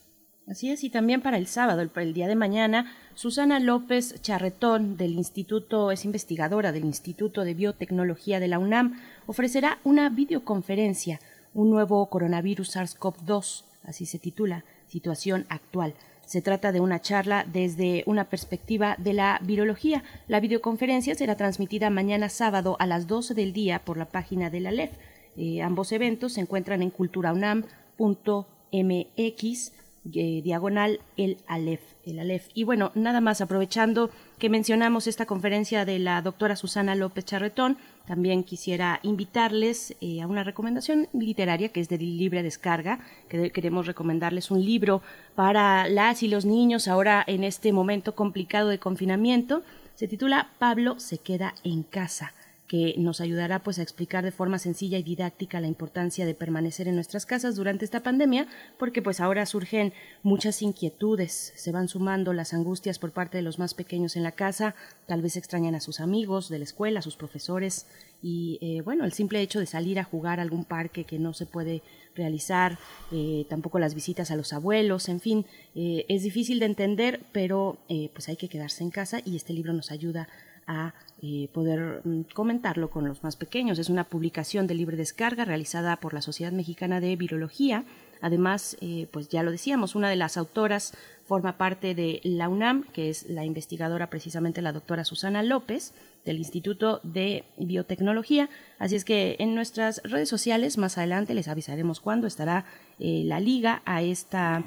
Así 0.50 0.70
es, 0.70 0.82
y 0.82 0.88
también 0.88 1.20
para 1.20 1.36
el 1.36 1.46
sábado, 1.46 1.82
el, 1.82 1.90
el, 1.94 2.14
día 2.14 2.26
de 2.26 2.34
mañana, 2.34 2.90
Susana 3.14 3.60
López 3.60 4.14
Charretón 4.22 4.96
del 4.96 5.12
Instituto, 5.12 5.90
es 5.90 6.06
investigadora 6.06 6.72
del 6.72 6.86
Instituto 6.86 7.44
de 7.44 7.52
Biotecnología 7.52 8.40
de 8.40 8.48
la 8.48 8.58
UNAM, 8.58 8.98
ofrecerá 9.26 9.78
una 9.84 10.08
videoconferencia, 10.08 11.20
un 11.52 11.68
nuevo 11.68 12.08
coronavirus 12.08 12.76
SARS-CoV-2, 12.76 13.64
así 13.84 14.06
se 14.06 14.18
titula, 14.18 14.64
situación 14.86 15.44
actual. 15.50 15.92
Se 16.24 16.40
trata 16.40 16.72
de 16.72 16.80
una 16.80 17.02
charla 17.02 17.44
desde 17.50 18.02
una 18.06 18.24
perspectiva 18.24 18.96
de 18.98 19.12
la 19.12 19.40
virología. 19.42 20.02
La 20.28 20.40
videoconferencia 20.40 21.14
será 21.14 21.36
transmitida 21.36 21.90
mañana 21.90 22.30
sábado 22.30 22.78
a 22.80 22.86
las 22.86 23.06
12 23.06 23.34
del 23.34 23.52
día 23.52 23.84
por 23.84 23.98
la 23.98 24.06
página 24.06 24.48
de 24.48 24.60
la 24.60 24.70
LEF. 24.70 24.92
Eh, 25.36 25.60
ambos 25.60 25.92
eventos 25.92 26.32
se 26.34 26.40
encuentran 26.40 26.80
en 26.82 26.90
culturaunam.mx 26.90 29.72
eh, 30.14 30.40
diagonal 30.42 31.00
el 31.16 31.38
Aleph, 31.46 31.82
el 32.04 32.18
Aleph. 32.18 32.48
Y 32.54 32.64
bueno, 32.64 32.92
nada 32.94 33.20
más 33.20 33.40
aprovechando 33.40 34.10
que 34.38 34.48
mencionamos 34.48 35.06
esta 35.06 35.26
conferencia 35.26 35.84
de 35.84 35.98
la 35.98 36.22
doctora 36.22 36.56
Susana 36.56 36.94
López 36.94 37.24
Charretón, 37.24 37.76
también 38.06 38.44
quisiera 38.44 39.00
invitarles 39.02 39.96
eh, 40.00 40.22
a 40.22 40.26
una 40.26 40.44
recomendación 40.44 41.08
literaria 41.12 41.68
que 41.68 41.80
es 41.80 41.88
de 41.88 41.98
libre 41.98 42.42
descarga, 42.42 43.00
que 43.28 43.50
queremos 43.50 43.86
recomendarles 43.86 44.50
un 44.50 44.64
libro 44.64 45.02
para 45.34 45.88
las 45.88 46.22
y 46.22 46.28
los 46.28 46.44
niños 46.44 46.88
ahora 46.88 47.22
en 47.26 47.44
este 47.44 47.72
momento 47.72 48.14
complicado 48.14 48.68
de 48.68 48.78
confinamiento. 48.78 49.62
Se 49.94 50.08
titula 50.08 50.52
Pablo 50.58 50.98
se 51.00 51.18
queda 51.18 51.54
en 51.64 51.82
casa 51.82 52.32
que 52.68 52.94
nos 52.98 53.20
ayudará 53.20 53.62
pues 53.62 53.78
a 53.78 53.82
explicar 53.82 54.22
de 54.22 54.30
forma 54.30 54.58
sencilla 54.58 54.98
y 54.98 55.02
didáctica 55.02 55.60
la 55.60 55.66
importancia 55.66 56.26
de 56.26 56.34
permanecer 56.34 56.86
en 56.86 56.94
nuestras 56.94 57.24
casas 57.24 57.56
durante 57.56 57.84
esta 57.84 58.02
pandemia, 58.02 58.46
porque 58.78 59.00
pues 59.02 59.20
ahora 59.20 59.46
surgen 59.46 59.94
muchas 60.22 60.60
inquietudes, 60.60 61.52
se 61.56 61.72
van 61.72 61.88
sumando 61.88 62.34
las 62.34 62.52
angustias 62.52 62.98
por 62.98 63.12
parte 63.12 63.38
de 63.38 63.42
los 63.42 63.58
más 63.58 63.72
pequeños 63.72 64.16
en 64.16 64.22
la 64.22 64.32
casa, 64.32 64.74
tal 65.06 65.22
vez 65.22 65.36
extrañan 65.36 65.74
a 65.74 65.80
sus 65.80 65.98
amigos 65.98 66.50
de 66.50 66.58
la 66.58 66.64
escuela, 66.64 67.00
a 67.00 67.02
sus 67.02 67.16
profesores 67.16 67.86
y 68.22 68.58
eh, 68.60 68.82
bueno, 68.82 69.04
el 69.04 69.12
simple 69.12 69.40
hecho 69.40 69.60
de 69.60 69.66
salir 69.66 69.98
a 69.98 70.04
jugar 70.04 70.38
a 70.38 70.42
algún 70.42 70.64
parque 70.64 71.04
que 71.04 71.18
no 71.18 71.32
se 71.32 71.46
puede 71.46 71.82
realizar, 72.18 72.78
eh, 73.12 73.46
tampoco 73.48 73.78
las 73.78 73.94
visitas 73.94 74.30
a 74.30 74.36
los 74.36 74.52
abuelos, 74.52 75.08
en 75.08 75.20
fin, 75.20 75.46
eh, 75.74 76.04
es 76.08 76.22
difícil 76.24 76.58
de 76.58 76.66
entender, 76.66 77.20
pero 77.32 77.78
eh, 77.88 78.10
pues 78.12 78.28
hay 78.28 78.36
que 78.36 78.48
quedarse 78.48 78.84
en 78.84 78.90
casa 78.90 79.20
y 79.24 79.36
este 79.36 79.54
libro 79.54 79.72
nos 79.72 79.90
ayuda 79.90 80.28
a 80.68 80.94
eh, 81.20 81.48
poder 81.52 82.02
mm, 82.04 82.22
comentarlo 82.32 82.90
con 82.90 83.08
los 83.08 83.24
más 83.24 83.34
pequeños. 83.34 83.80
Es 83.80 83.88
una 83.88 84.04
publicación 84.04 84.68
de 84.68 84.74
libre 84.74 84.96
descarga 84.96 85.44
realizada 85.44 85.96
por 85.96 86.14
la 86.14 86.22
Sociedad 86.22 86.52
Mexicana 86.52 87.00
de 87.00 87.16
Virología. 87.16 87.84
Además, 88.20 88.76
eh, 88.80 89.08
pues 89.10 89.28
ya 89.28 89.42
lo 89.42 89.50
decíamos, 89.50 89.96
una 89.96 90.10
de 90.10 90.16
las 90.16 90.36
autoras 90.36 90.92
forma 91.26 91.58
parte 91.58 91.94
de 91.94 92.20
la 92.22 92.48
UNAM, 92.48 92.84
que 92.92 93.10
es 93.10 93.28
la 93.28 93.44
investigadora 93.44 94.10
precisamente 94.10 94.62
la 94.62 94.72
doctora 94.72 95.04
Susana 95.04 95.42
López 95.42 95.92
del 96.24 96.38
Instituto 96.38 97.00
de 97.02 97.44
Biotecnología. 97.56 98.48
Así 98.78 98.94
es 98.94 99.04
que 99.04 99.36
en 99.38 99.54
nuestras 99.54 100.00
redes 100.04 100.28
sociales 100.28 100.78
más 100.78 100.98
adelante 100.98 101.34
les 101.34 101.48
avisaremos 101.48 102.00
cuándo 102.00 102.26
estará 102.26 102.64
eh, 102.98 103.22
la 103.24 103.40
liga 103.40 103.82
a 103.84 104.02
esta, 104.02 104.64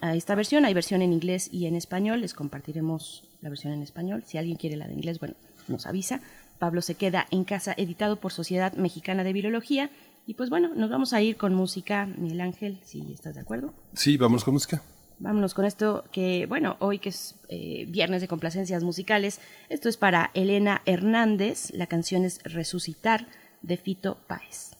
a 0.00 0.14
esta 0.14 0.34
versión. 0.34 0.64
Hay 0.64 0.74
versión 0.74 1.02
en 1.02 1.12
inglés 1.12 1.48
y 1.52 1.66
en 1.66 1.76
español. 1.76 2.20
Les 2.20 2.34
compartiremos 2.34 3.24
la 3.40 3.48
versión 3.48 3.72
en 3.72 3.82
español. 3.82 4.22
Si 4.26 4.38
alguien 4.38 4.56
quiere 4.56 4.76
la 4.76 4.86
de 4.86 4.94
inglés, 4.94 5.18
bueno, 5.18 5.34
nos 5.68 5.86
avisa. 5.86 6.20
Pablo 6.58 6.82
se 6.82 6.94
queda 6.94 7.26
en 7.30 7.44
casa, 7.44 7.74
editado 7.76 8.16
por 8.16 8.32
Sociedad 8.32 8.72
Mexicana 8.74 9.24
de 9.24 9.32
Virología. 9.32 9.90
Y 10.26 10.34
pues 10.34 10.50
bueno, 10.50 10.70
nos 10.74 10.90
vamos 10.90 11.12
a 11.12 11.20
ir 11.20 11.36
con 11.36 11.54
música, 11.54 12.06
Miguel 12.06 12.40
Ángel, 12.40 12.78
si 12.84 13.12
estás 13.12 13.34
de 13.34 13.40
acuerdo. 13.40 13.74
Sí, 13.94 14.16
vamos 14.16 14.44
con 14.44 14.54
música. 14.54 14.80
Vámonos 15.18 15.54
con 15.54 15.64
esto 15.64 16.04
que, 16.10 16.46
bueno, 16.46 16.76
hoy 16.80 16.98
que 16.98 17.10
es 17.10 17.36
eh, 17.48 17.86
viernes 17.88 18.20
de 18.22 18.28
complacencias 18.28 18.82
musicales, 18.82 19.40
esto 19.68 19.88
es 19.88 19.96
para 19.96 20.30
Elena 20.34 20.82
Hernández, 20.84 21.70
la 21.72 21.86
canción 21.86 22.24
es 22.24 22.42
Resucitar 22.42 23.28
de 23.62 23.76
Fito 23.76 24.18
Páez. 24.26 24.72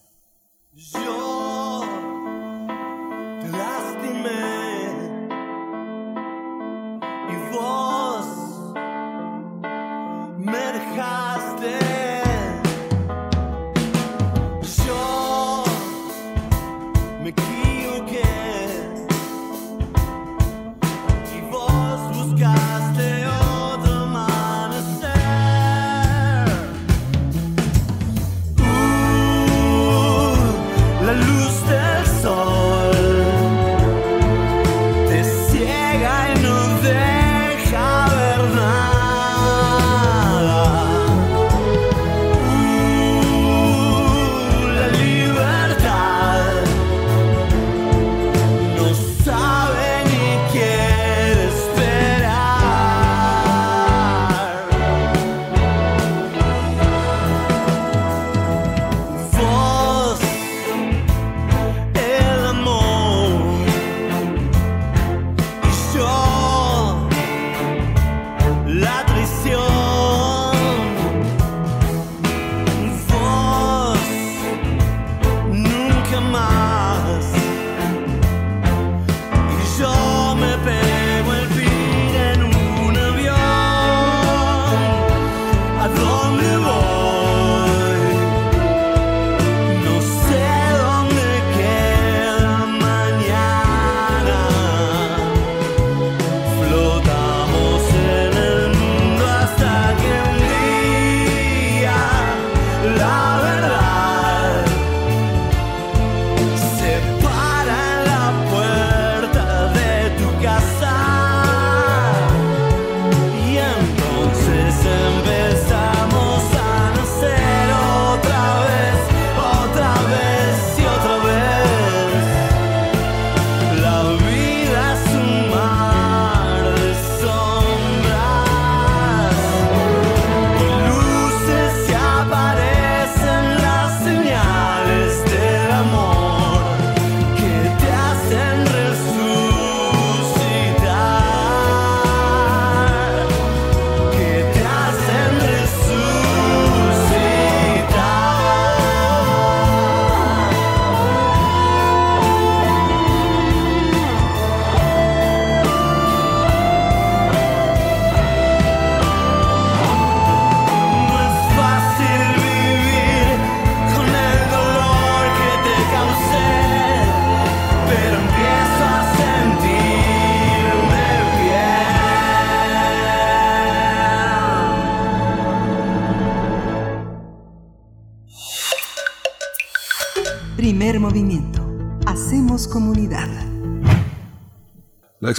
Yo 0.73 1.42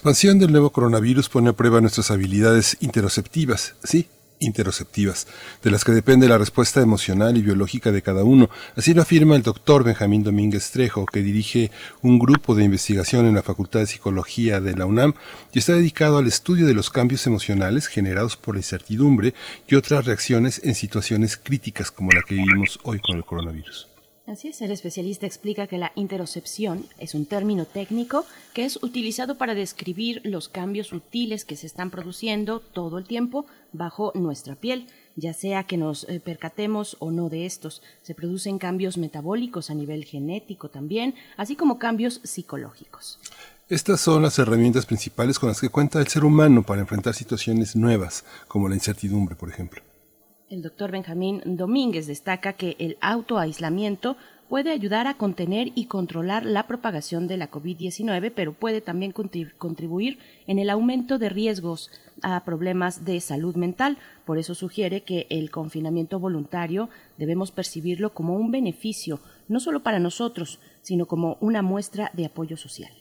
expansión 0.05 0.39
del 0.39 0.53
nuevo 0.53 0.69
coronavirus 0.69 1.31
pone 1.31 1.49
a 1.49 1.53
prueba 1.55 1.81
nuestras 1.81 2.11
habilidades 2.11 2.77
interoceptivas, 2.81 3.75
sí, 3.85 4.07
interoceptivas, 4.39 5.27
de 5.63 5.71
las 5.71 5.83
que 5.83 5.93
depende 5.93 6.29
la 6.29 6.37
respuesta 6.37 6.83
emocional 6.83 7.39
y 7.39 7.41
biológica 7.41 7.91
de 7.91 8.03
cada 8.03 8.23
uno. 8.23 8.51
Así 8.77 8.93
lo 8.93 9.01
afirma 9.01 9.35
el 9.35 9.43
doctor 9.43 9.83
Benjamín 9.83 10.23
Domínguez 10.23 10.71
Trejo, 10.73 11.07
que 11.07 11.23
dirige 11.23 11.71
un 12.03 12.19
grupo 12.19 12.55
de 12.55 12.65
investigación 12.65 13.25
en 13.25 13.35
la 13.35 13.43
Facultad 13.43 13.81
de 13.81 13.87
Psicología 13.87 14.61
de 14.61 14.77
la 14.77 14.85
UNAM 14.85 15.15
y 15.55 15.59
está 15.59 15.73
dedicado 15.73 16.19
al 16.19 16.27
estudio 16.27 16.67
de 16.67 16.75
los 16.75 16.91
cambios 16.91 17.27
emocionales 17.27 17.87
generados 17.87 18.37
por 18.37 18.57
la 18.57 18.59
incertidumbre 18.59 19.33
y 19.67 19.75
otras 19.75 20.05
reacciones 20.05 20.61
en 20.65 20.75
situaciones 20.75 21.39
críticas 21.39 21.91
como 21.91 22.11
la 22.11 22.21
que 22.21 22.35
vivimos 22.35 22.79
hoy 22.83 23.01
con 23.01 23.17
el 23.17 23.25
coronavirus. 23.25 23.94
Así 24.27 24.49
es, 24.49 24.63
el 24.63 24.71
especialista 24.71 25.27
explica 25.27 25.67
que 25.67 25.77
la 25.77 25.93
interocepción 25.97 26.87
es 26.99 27.15
un 27.15 27.27
término 27.27 27.67
técnico 27.67 28.25
que 28.55 28.65
es 28.65 28.83
utilizado 28.83 29.37
para 29.37 29.55
describir 29.55 30.23
los 30.25 30.49
cambios 30.49 30.87
sutiles 30.87 31.45
que 31.45 31.57
se 31.57 31.67
están 31.67 31.91
produciendo 31.91 32.61
todo 32.61 32.97
el 32.97 33.05
tiempo 33.05 33.45
bajo 33.75 34.13
nuestra 34.15 34.55
piel, 34.55 34.87
ya 35.15 35.35
sea 35.35 35.65
que 35.65 35.77
nos 35.77 36.09
eh, 36.09 36.21
percatemos 36.21 36.97
o 37.01 37.11
no 37.11 37.29
de 37.29 37.45
estos. 37.45 37.83
Se 38.01 38.15
producen 38.15 38.59
cambios 38.59 38.97
metabólicos 38.97 39.69
a 39.69 39.75
nivel 39.75 40.07
genético 40.07 40.71
también, 40.71 41.15
así 41.37 41.55
como 41.55 41.79
cambios 41.79 42.23
psicológicos. 42.25 43.19
Estas 43.69 44.01
son 44.01 44.23
las 44.23 44.39
herramientas 44.39 44.87
principales 44.87 45.39
con 45.39 45.51
las 45.51 45.61
que 45.61 45.69
cuenta 45.69 46.01
el 46.01 46.09
ser 46.09 46.25
humano 46.25 46.63
para 46.63 46.81
enfrentar 46.81 47.15
situaciones 47.15 47.77
nuevas, 47.77 48.25
como 48.49 48.71
la 48.71 48.75
incertidumbre, 48.75 49.37
por 49.37 49.51
ejemplo. 49.51 49.83
El 50.55 50.63
doctor 50.63 50.93
Benjamín 50.93 51.43
Domínguez 51.45 52.07
destaca 52.07 52.53
que 52.53 52.77
el 52.79 52.97
autoaislamiento 53.01 54.17
puede 54.49 54.71
ayudar 54.71 55.09
a 55.09 55.15
contener 55.15 55.73
y 55.75 55.87
controlar 55.87 56.47
la 56.47 56.69
propagación 56.69 57.27
de 57.27 57.37
la 57.37 57.51
COVID-19, 57.51 58.31
pero 58.33 58.53
puede 58.53 58.81
también 58.81 59.11
contribuir 59.11 60.21
en 60.47 60.61
el 60.61 60.71
aumento 60.71 61.19
de 61.19 61.29
riesgos 61.29 61.91
a 62.23 62.45
problemas 62.45 63.05
de 63.05 63.21
salud 63.21 63.57
mental. 63.57 63.99
Por 64.25 64.39
eso 64.39 64.55
sugiere 64.55 65.01
que 65.01 65.27
el 65.29 65.51
confinamiento 65.51 66.21
voluntario 66.21 66.89
debemos 67.19 67.51
percibirlo 67.51 68.15
como 68.15 68.37
un 68.37 68.53
beneficio, 68.53 69.19
no 69.49 69.59
solo 69.59 69.83
para 69.83 69.99
nosotros, 69.99 70.61
sino 70.83 71.07
como 71.07 71.37
una 71.41 71.63
muestra 71.63 72.13
de 72.15 72.27
apoyo 72.27 72.57
social. 72.57 72.93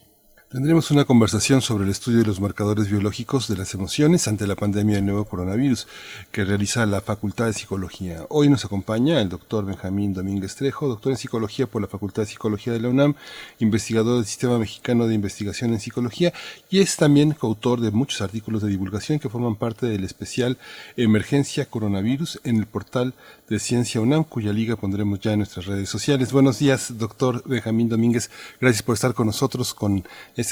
Tendremos 0.54 0.92
una 0.92 1.06
conversación 1.06 1.64
sobre 1.64 1.86
el 1.86 1.90
estudio 1.90 2.20
de 2.20 2.28
los 2.28 2.40
marcadores 2.40 2.88
biológicos 2.88 3.48
de 3.48 3.58
las 3.58 3.74
emociones 3.74 4.28
ante 4.28 4.46
la 4.46 4.56
pandemia 4.56 4.98
del 4.98 5.06
nuevo 5.08 5.26
coronavirus 5.26 5.88
que 6.32 6.46
realiza 6.46 6.86
la 6.86 7.02
Facultad 7.02 7.48
de 7.48 7.54
Psicología. 7.54 8.28
Hoy 8.30 8.50
nos 8.50 8.64
acompaña 8.64 9.20
el 9.20 9.30
doctor 9.30 9.66
Benjamín 9.66 10.14
Domínguez 10.14 10.56
Trejo, 10.56 10.88
doctor 10.88 11.12
en 11.12 11.18
Psicología 11.18 11.66
por 11.66 11.82
la 11.82 11.88
Facultad 11.88 12.22
de 12.22 12.28
Psicología 12.28 12.72
de 12.72 12.82
la 12.82 12.90
UNAM, 12.90 13.16
investigador 13.58 14.18
del 14.18 14.26
Sistema 14.28 14.60
Mexicano 14.60 15.08
de 15.08 15.16
Investigación 15.16 15.74
en 15.74 15.80
Psicología 15.80 16.32
y 16.70 16.82
es 16.82 16.98
también 16.98 17.32
coautor 17.32 17.82
de 17.82 17.90
muchos 17.90 18.22
artículos 18.22 18.62
de 18.62 18.70
divulgación 18.70 19.18
que 19.18 19.30
forman 19.30 19.56
parte 19.56 19.88
del 19.88 20.04
especial 20.04 20.60
Emergencia 20.98 21.66
Coronavirus 21.66 22.40
en 22.44 22.58
el 22.58 22.68
portal 22.68 23.16
de 23.50 23.58
Ciencia 23.58 24.02
UNAM, 24.02 24.24
cuya 24.24 24.54
liga 24.54 24.76
pondremos 24.76 25.20
ya 25.20 25.32
en 25.32 25.40
nuestras 25.40 25.66
redes 25.66 25.90
sociales. 25.90 26.32
Buenos 26.32 26.60
días, 26.60 26.96
doctor 26.96 27.42
Benjamín 27.44 27.90
Domínguez. 27.90 28.30
Gracias 28.62 28.84
por 28.84 28.94
estar 28.94 29.16
con 29.16 29.26
nosotros 29.26 29.74
con 29.74 30.04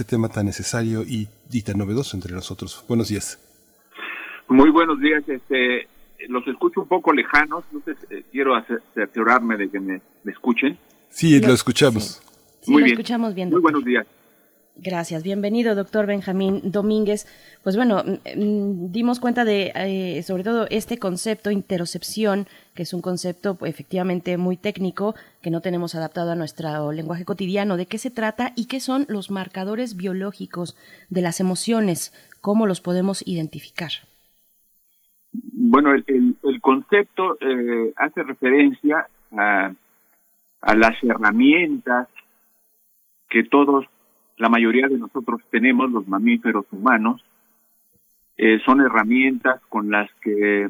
tema 0.04 0.30
tan 0.30 0.46
necesario 0.46 1.04
y, 1.04 1.28
y, 1.52 1.62
tan 1.62 1.78
novedoso 1.78 2.16
entre 2.16 2.34
nosotros. 2.34 2.84
Buenos 2.88 3.10
días. 3.10 3.40
Muy 4.48 4.70
buenos 4.70 5.00
días. 5.00 5.24
Este, 5.28 5.88
los 6.28 6.48
escucho 6.48 6.82
un 6.82 6.88
poco 6.88 7.14
lejanos. 7.14 7.64
No 7.72 7.82
sé, 7.86 7.96
eh, 8.10 8.24
quiero 8.32 8.54
cerciorarme 8.94 9.58
de 9.58 9.70
que 9.70 9.80
me, 9.80 10.02
me 10.24 10.32
escuchen. 10.32 10.78
Sí, 11.10 11.40
lo, 11.40 11.54
escuchamos. 11.54 12.04
Sí, 12.04 12.22
sí 12.62 12.72
Muy 12.72 12.82
lo 12.82 12.86
bien. 12.86 12.98
escuchamos 12.98 13.36
bien. 13.36 13.50
Muy 13.50 13.62
buenos 13.62 13.84
días. 13.84 14.08
Gracias, 14.84 15.22
bienvenido, 15.22 15.76
doctor 15.76 16.08
Benjamín 16.08 16.60
Domínguez. 16.72 17.28
Pues 17.62 17.76
bueno, 17.76 18.04
mm, 18.04 18.92
dimos 18.92 19.20
cuenta 19.20 19.46
de, 19.46 19.72
eh, 19.76 20.24
sobre 20.24 20.44
todo, 20.44 20.66
este 20.72 20.98
concepto, 20.98 21.52
interocepción, 21.52 22.48
que 22.74 22.82
es 22.82 22.94
un 22.96 23.04
concepto 23.04 23.54
pues, 23.54 23.72
efectivamente 23.72 24.38
muy 24.38 24.58
técnico, 24.58 25.14
que 25.44 25.52
no 25.52 25.62
tenemos 25.62 25.94
adaptado 25.94 26.32
a 26.32 26.36
nuestro 26.36 26.92
lenguaje 26.94 27.26
cotidiano. 27.26 27.78
¿De 27.78 27.86
qué 27.86 28.00
se 28.00 28.10
trata 28.10 28.54
y 28.56 28.66
qué 28.66 28.80
son 28.80 29.06
los 29.08 29.30
marcadores 29.30 29.98
biológicos 29.98 30.76
de 31.12 31.22
las 31.22 31.40
emociones? 31.40 32.12
¿Cómo 32.42 32.66
los 32.66 32.82
podemos 32.82 33.22
identificar? 33.28 33.92
Bueno, 35.32 35.94
el, 35.94 36.04
el, 36.08 36.36
el 36.42 36.60
concepto 36.60 37.38
eh, 37.40 37.94
hace 37.98 38.24
referencia 38.24 39.08
a, 39.38 39.74
a 40.62 40.76
las 40.76 41.04
herramientas 41.04 42.08
que 43.30 43.44
todos 43.44 43.86
la 44.42 44.50
mayoría 44.50 44.88
de 44.88 44.98
nosotros 44.98 45.40
tenemos, 45.52 45.92
los 45.92 46.08
mamíferos 46.08 46.66
humanos, 46.72 47.24
eh, 48.38 48.60
son 48.66 48.82
herramientas 48.82 49.62
con 49.70 49.92
las 49.92 50.10
que 50.20 50.68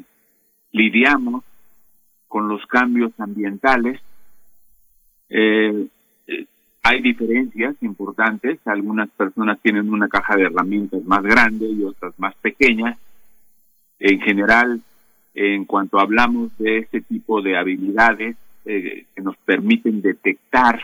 lidiamos 0.73 1.45
con 2.27 2.49
los 2.49 2.65
cambios 2.65 3.17
ambientales. 3.17 4.01
Eh, 5.29 5.87
eh, 6.27 6.45
hay 6.83 7.01
diferencias 7.01 7.75
importantes. 7.81 8.59
Algunas 8.65 9.09
personas 9.11 9.57
tienen 9.61 9.89
una 9.89 10.09
caja 10.09 10.35
de 10.35 10.43
herramientas 10.43 11.01
más 11.05 11.23
grande 11.23 11.67
y 11.69 11.81
otras 11.83 12.13
más 12.19 12.35
pequeñas. 12.41 12.97
En 13.99 14.19
general, 14.19 14.81
en 15.33 15.63
cuanto 15.63 15.97
hablamos 15.97 16.57
de 16.57 16.79
este 16.79 16.99
tipo 16.99 17.41
de 17.41 17.57
habilidades 17.57 18.35
que 18.65 19.05
nos 19.23 19.37
permiten 19.37 20.01
detectar 20.01 20.81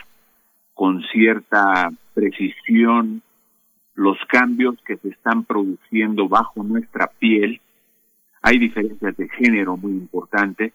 con 0.74 1.04
cierta 1.12 1.92
precisión 2.18 3.22
los 3.94 4.18
cambios 4.28 4.76
que 4.88 4.98
se 4.98 5.10
están 5.10 5.44
produciendo 5.44 6.28
bajo 6.28 6.64
nuestra 6.64 7.12
piel. 7.20 7.62
Hay 8.42 8.58
diferencias 8.58 9.16
de 9.18 9.30
género 9.30 9.78
muy 9.78 9.92
importantes. 9.92 10.74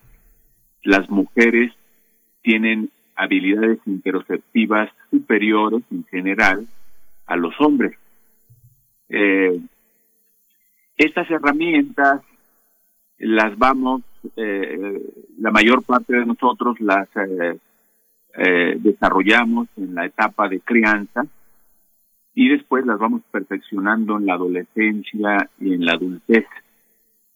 Las 0.85 1.11
mujeres 1.11 1.72
tienen 2.42 2.90
habilidades 3.16 3.81
interoceptivas 3.87 4.88
superiores 5.11 5.83
en 5.90 6.05
general 6.05 6.68
a 7.26 7.37
los 7.37 7.55
hombres. 7.61 7.98
Eh, 9.09 9.61
estas 10.96 11.28
herramientas 11.28 12.22
las 13.18 13.59
vamos, 13.59 14.02
eh, 14.37 15.00
la 15.38 15.50
mayor 15.50 15.83
parte 15.83 16.14
de 16.14 16.24
nosotros 16.24 16.81
las 16.81 17.09
eh, 17.16 17.59
eh, 18.36 18.76
desarrollamos 18.78 19.68
en 19.76 19.94
la 19.94 20.06
etapa 20.06 20.48
de 20.48 20.60
crianza 20.60 21.26
y 22.34 22.48
después 22.48 22.86
las 22.86 22.98
vamos 22.98 23.22
perfeccionando 23.30 24.18
en 24.18 24.26
la 24.26 24.34
adolescencia 24.34 25.48
y 25.60 25.74
en 25.74 25.84
la 25.84 25.92
adultez. 25.92 26.46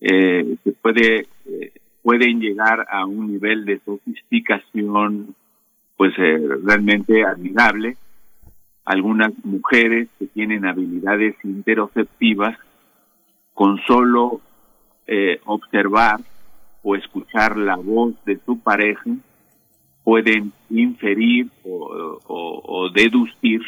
Eh, 0.01 0.57
se 0.63 0.73
puede 0.73 1.27
eh, 1.47 1.73
pueden 2.07 2.39
llegar 2.39 2.87
a 2.89 3.05
un 3.05 3.33
nivel 3.33 3.65
de 3.65 3.81
sofisticación 3.81 5.35
pues 5.97 6.13
eh, 6.19 6.39
realmente 6.63 7.25
admirable. 7.25 7.97
Algunas 8.85 9.33
mujeres 9.43 10.09
que 10.17 10.27
tienen 10.27 10.67
habilidades 10.67 11.35
interoceptivas 11.43 12.57
con 13.55 13.81
solo 13.89 14.41
eh, 15.09 15.41
observar 15.47 16.21
o 16.85 16.95
escuchar 16.95 17.57
la 17.57 17.75
voz 17.75 18.15
de 18.25 18.39
su 18.47 18.61
pareja 18.61 19.11
pueden 20.07 20.53
inferir 20.71 21.49
o, 21.65 22.21
o, 22.29 22.63
o 22.65 22.91
deducir 22.91 23.61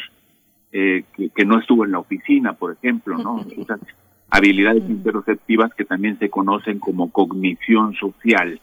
eh, 0.71 1.03
que, 1.13 1.31
que, 1.31 1.43
no 1.43 1.59
estuvo 1.59 1.83
en 1.83 1.91
la 1.91 1.99
oficina, 1.99 2.53
por 2.53 2.71
ejemplo, 2.71 3.17
¿no? 3.17 3.45
Esas 3.57 3.81
habilidades 4.29 4.89
interoceptivas 4.89 5.73
que 5.73 5.83
también 5.83 6.17
se 6.17 6.29
conocen 6.29 6.79
como 6.79 7.11
cognición 7.11 7.93
social. 7.95 8.57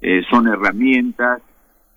Eh, 0.00 0.24
son 0.28 0.48
herramientas 0.48 1.42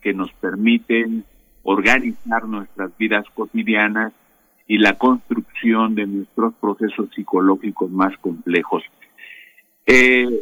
que 0.00 0.14
nos 0.14 0.30
permiten 0.34 1.24
organizar 1.64 2.46
nuestras 2.46 2.96
vidas 2.96 3.24
cotidianas 3.34 4.12
y 4.68 4.78
la 4.78 4.92
construcción 4.92 5.96
de 5.96 6.06
nuestros 6.06 6.54
procesos 6.54 7.08
psicológicos 7.16 7.90
más 7.90 8.16
complejos. 8.18 8.84
Eh, 9.86 10.40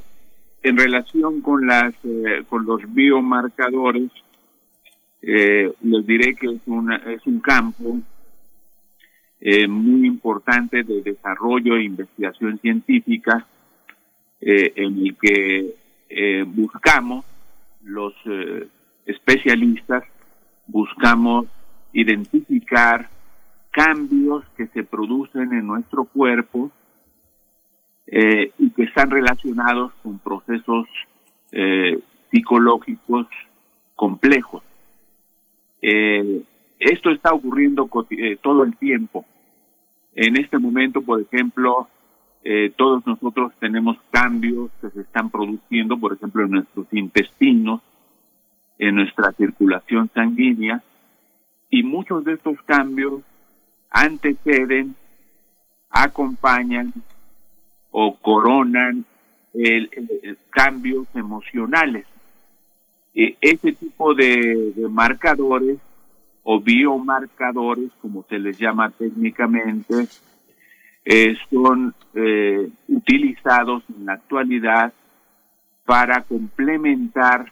en 0.62 0.76
relación 0.76 1.40
con 1.40 1.66
las 1.66 1.94
eh, 2.04 2.44
con 2.50 2.66
los 2.66 2.83
biomarcadores, 2.92 4.11
eh, 5.20 5.72
les 5.83 6.07
diré 6.07 6.35
que 6.37 6.46
es, 6.46 6.61
una, 6.66 6.96
es 6.96 7.26
un 7.26 7.40
campo 7.40 7.98
eh, 9.40 9.66
muy 9.66 10.07
importante 10.07 10.85
de 10.85 11.02
desarrollo 11.02 11.76
e 11.76 11.85
investigación 11.85 12.59
científica 12.61 13.46
eh, 14.40 14.72
en 14.76 14.98
el 14.98 15.16
que 15.16 15.74
buscamos 16.46 17.24
los 17.83 18.14
especialistas, 19.04 20.04
buscamos 20.66 21.46
identificar 21.92 23.11
cambios 23.70 24.44
que 24.57 24.68
se 24.68 24.85
producen 24.85 25.52
en 25.52 25.66
nuestro 25.66 26.04
cuerpo 26.04 26.70
y 28.07 28.70
que 28.70 28.85
están 28.85 29.11
relacionados 29.11 29.92
con 30.02 30.18
procesos 30.18 30.87
psicológicos 32.31 33.26
complejos. 33.94 34.62
Eh, 35.82 36.42
esto 36.78 37.10
está 37.10 37.32
ocurriendo 37.32 37.88
eh, 38.10 38.36
todo 38.40 38.64
el 38.64 38.76
tiempo. 38.76 39.24
En 40.14 40.36
este 40.36 40.58
momento, 40.58 41.02
por 41.02 41.20
ejemplo, 41.20 41.88
eh, 42.44 42.72
todos 42.76 43.06
nosotros 43.06 43.52
tenemos 43.60 43.96
cambios 44.10 44.70
que 44.80 44.90
se 44.90 45.00
están 45.00 45.30
produciendo, 45.30 45.98
por 45.98 46.14
ejemplo, 46.14 46.44
en 46.44 46.50
nuestros 46.52 46.86
intestinos, 46.92 47.80
en 48.78 48.94
nuestra 48.94 49.32
circulación 49.32 50.10
sanguínea, 50.14 50.82
y 51.70 51.82
muchos 51.82 52.24
de 52.24 52.34
estos 52.34 52.60
cambios 52.62 53.22
anteceden, 53.90 54.94
acompañan 55.90 56.92
o 57.90 58.16
coronan 58.16 59.04
el- 59.54 59.90
cambios 60.50 61.06
emocionales. 61.14 62.06
Eh, 63.20 63.37
Este 63.40 63.72
tipo 63.72 64.14
de, 64.14 64.72
marcadores 64.88 65.78
o 66.44 66.61
biomarcadores, 66.61 67.90
como 68.00 68.22
se 68.28 68.38
les 68.38 68.57
llama 68.57 68.90
técnicamente, 68.90 70.07
eh, 71.04 71.37
son 71.50 71.94
eh, 72.14 72.68
utilizados 72.87 73.83
en 73.88 74.07
la 74.07 74.12
actualidad 74.12 74.92
para 75.85 76.22
complementar 76.22 77.50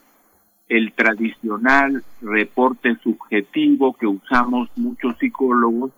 el 0.69 0.93
tradicional 0.93 2.05
reporte 2.23 2.97
subjetivo 3.03 3.95
que 3.95 4.07
usamos 4.07 4.69
muchos 4.77 5.19
psicólogos 5.19 5.91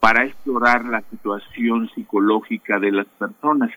para 0.00 0.24
explorar 0.24 0.86
la 0.86 1.02
situación 1.02 1.90
psicológica 1.94 2.78
de 2.78 2.92
las 2.92 3.06
personas. 3.06 3.70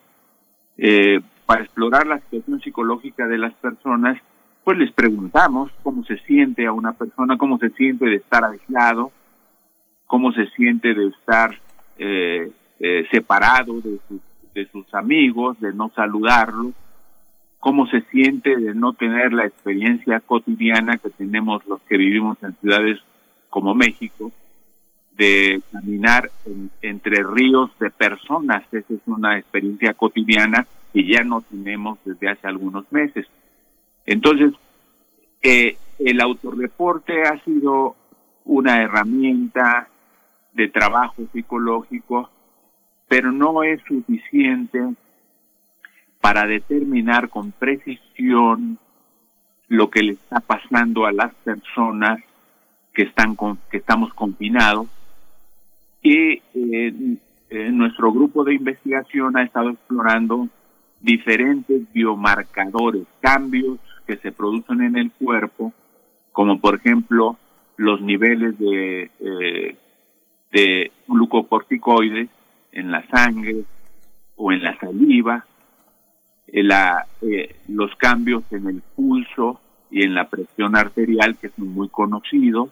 Eh, 0.77 1.19
para 1.45 1.63
explorar 1.63 2.07
la 2.07 2.19
situación 2.19 2.61
psicológica 2.61 3.27
de 3.27 3.37
las 3.37 3.53
personas, 3.55 4.17
pues 4.63 4.77
les 4.77 4.91
preguntamos 4.91 5.71
cómo 5.83 6.03
se 6.05 6.17
siente 6.19 6.65
a 6.65 6.71
una 6.73 6.93
persona, 6.93 7.37
cómo 7.37 7.57
se 7.57 7.69
siente 7.71 8.05
de 8.05 8.15
estar 8.17 8.43
aislado, 8.43 9.11
cómo 10.05 10.31
se 10.33 10.45
siente 10.51 10.93
de 10.93 11.07
estar 11.07 11.57
eh, 11.97 12.51
eh, 12.79 13.07
separado 13.11 13.81
de 13.81 13.99
sus, 14.71 14.93
amigos, 14.93 15.59
de 15.59 15.73
no 15.73 15.89
saludarlos, 15.95 16.73
cómo 17.59 17.87
se 17.87 18.01
siente 18.11 18.55
de 18.57 18.73
no 18.75 18.93
tener 18.93 19.31
la 19.33 19.45
experiencia 19.45 20.19
cotidiana 20.19 20.97
que 20.97 21.09
tenemos 21.11 21.65
los 21.67 21.81
que 21.83 21.97
vivimos 21.97 22.37
en 22.43 22.53
ciudades 22.57 22.99
como 23.49 23.73
México, 23.73 24.31
de 25.15 25.61
caminar 25.71 26.29
en- 26.45 26.71
entre 26.81 27.23
ríos 27.23 27.69
de 27.79 27.89
personas. 27.91 28.63
Esa 28.71 28.93
es 28.93 28.99
una 29.05 29.37
experiencia 29.37 29.93
cotidiana 29.93 30.65
que 30.93 31.05
ya 31.05 31.23
no 31.23 31.41
tenemos 31.41 31.99
desde 32.03 32.29
hace 32.29 32.47
algunos 32.47 32.91
meses. 32.91 33.27
Entonces, 34.05 34.53
eh, 35.41 35.77
el 35.99 36.21
autorreporte 36.21 37.23
ha 37.23 37.43
sido 37.43 37.95
una 38.45 38.81
herramienta 38.81 39.87
de 40.53 40.67
trabajo 40.67 41.23
psicológico, 41.31 42.29
pero 43.07 43.31
no 43.31 43.63
es 43.63 43.81
suficiente 43.87 44.79
para 46.19 46.45
determinar 46.45 47.29
con 47.29 47.51
precisión 47.51 48.77
lo 49.67 49.89
que 49.89 50.03
le 50.03 50.13
está 50.13 50.39
pasando 50.39 51.05
a 51.05 51.11
las 51.11 51.33
personas 51.35 52.19
que 52.93 53.03
están 53.03 53.35
con, 53.35 53.57
que 53.69 53.77
estamos 53.77 54.13
confinados. 54.13 54.87
Y 56.01 56.41
eh, 56.53 57.17
eh, 57.49 57.69
nuestro 57.71 58.11
grupo 58.11 58.43
de 58.43 58.55
investigación 58.55 59.37
ha 59.37 59.43
estado 59.43 59.69
explorando 59.69 60.47
diferentes 61.01 61.91
biomarcadores, 61.91 63.05
cambios 63.19 63.79
que 64.05 64.17
se 64.17 64.31
producen 64.31 64.81
en 64.81 64.97
el 64.97 65.11
cuerpo, 65.11 65.73
como 66.31 66.59
por 66.59 66.75
ejemplo 66.75 67.37
los 67.77 68.01
niveles 68.01 68.57
de, 68.59 69.11
eh, 69.19 69.75
de 70.51 70.91
glucocorticoides 71.07 72.29
en 72.71 72.91
la 72.91 73.05
sangre 73.07 73.63
o 74.35 74.51
en 74.51 74.63
la 74.63 74.77
saliva, 74.79 75.45
eh, 76.47 76.67
eh, 77.21 77.55
los 77.67 77.95
cambios 77.95 78.43
en 78.51 78.67
el 78.67 78.81
pulso 78.95 79.59
y 79.89 80.03
en 80.03 80.13
la 80.13 80.29
presión 80.29 80.75
arterial, 80.75 81.37
que 81.37 81.49
son 81.49 81.69
muy 81.69 81.89
conocidos. 81.89 82.69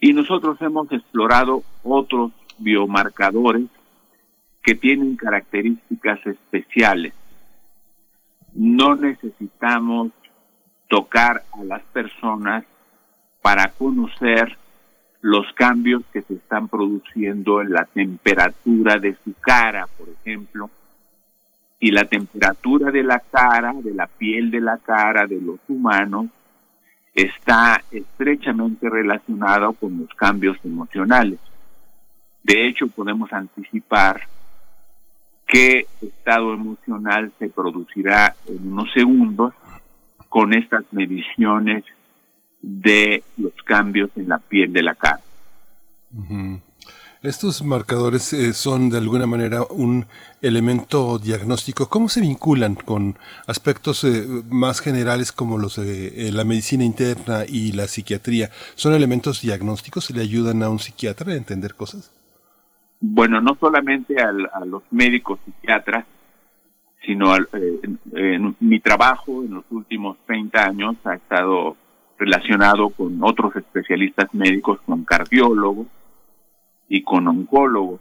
Y 0.00 0.12
nosotros 0.12 0.60
hemos 0.62 0.90
explorado 0.92 1.62
otros 1.82 2.32
biomarcadores 2.58 3.64
que 4.62 4.74
tienen 4.74 5.16
características 5.16 6.24
especiales. 6.26 7.14
No 8.54 8.94
necesitamos 8.94 10.12
tocar 10.88 11.44
a 11.52 11.64
las 11.64 11.82
personas 11.92 12.64
para 13.42 13.68
conocer 13.68 14.56
los 15.22 15.46
cambios 15.54 16.02
que 16.12 16.22
se 16.22 16.34
están 16.34 16.68
produciendo 16.68 17.60
en 17.60 17.72
la 17.72 17.84
temperatura 17.84 18.96
de 18.98 19.16
su 19.22 19.34
cara, 19.34 19.86
por 19.98 20.08
ejemplo, 20.08 20.70
y 21.78 21.90
la 21.92 22.04
temperatura 22.04 22.90
de 22.90 23.02
la 23.02 23.20
cara, 23.20 23.72
de 23.74 23.94
la 23.94 24.06
piel 24.06 24.50
de 24.50 24.60
la 24.60 24.78
cara 24.78 25.26
de 25.26 25.40
los 25.40 25.58
humanos, 25.68 26.26
está 27.14 27.82
estrechamente 27.90 28.88
relacionado 28.88 29.72
con 29.72 29.98
los 29.98 30.14
cambios 30.14 30.56
emocionales. 30.64 31.38
De 32.42 32.66
hecho, 32.66 32.88
podemos 32.88 33.32
anticipar 33.32 34.22
qué 35.50 35.86
estado 36.00 36.54
emocional 36.54 37.32
se 37.38 37.48
producirá 37.48 38.36
en 38.46 38.72
unos 38.72 38.92
segundos 38.92 39.52
con 40.28 40.54
estas 40.54 40.84
mediciones 40.92 41.84
de 42.62 43.24
los 43.36 43.52
cambios 43.64 44.10
en 44.16 44.28
la 44.28 44.38
piel 44.38 44.72
de 44.72 44.82
la 44.82 44.94
cara. 44.94 45.20
Estos 47.22 47.62
marcadores 47.62 48.32
eh, 48.32 48.54
son 48.54 48.90
de 48.90 48.98
alguna 48.98 49.26
manera 49.26 49.62
un 49.68 50.06
elemento 50.40 51.18
diagnóstico. 51.18 51.88
¿Cómo 51.88 52.08
se 52.08 52.20
vinculan 52.20 52.76
con 52.76 53.18
aspectos 53.46 54.04
eh, 54.04 54.24
más 54.48 54.80
generales 54.80 55.32
como 55.32 55.58
los 55.58 55.76
de 55.76 56.28
eh, 56.28 56.32
la 56.32 56.44
medicina 56.44 56.84
interna 56.84 57.44
y 57.46 57.72
la 57.72 57.88
psiquiatría? 57.88 58.50
¿Son 58.74 58.94
elementos 58.94 59.42
diagnósticos 59.42 60.10
y 60.10 60.14
le 60.14 60.22
ayudan 60.22 60.62
a 60.62 60.70
un 60.70 60.78
psiquiatra 60.78 61.32
a 61.32 61.36
entender 61.36 61.74
cosas? 61.74 62.10
Bueno, 63.00 63.40
no 63.40 63.56
solamente 63.58 64.20
al- 64.20 64.50
a 64.52 64.64
los 64.64 64.82
médicos 64.90 65.38
psiquiatras, 65.44 66.04
sino 67.04 67.32
al- 67.32 67.48
eh, 67.54 68.38
mi 68.60 68.80
trabajo 68.80 69.42
en 69.42 69.54
los 69.54 69.64
últimos 69.70 70.18
30 70.26 70.64
años 70.66 70.96
ha 71.04 71.14
estado 71.14 71.76
relacionado 72.18 72.90
con 72.90 73.18
otros 73.22 73.56
especialistas 73.56 74.32
médicos, 74.34 74.80
con 74.82 75.04
cardiólogos 75.04 75.86
y 76.88 77.02
con 77.02 77.26
oncólogos, 77.26 78.00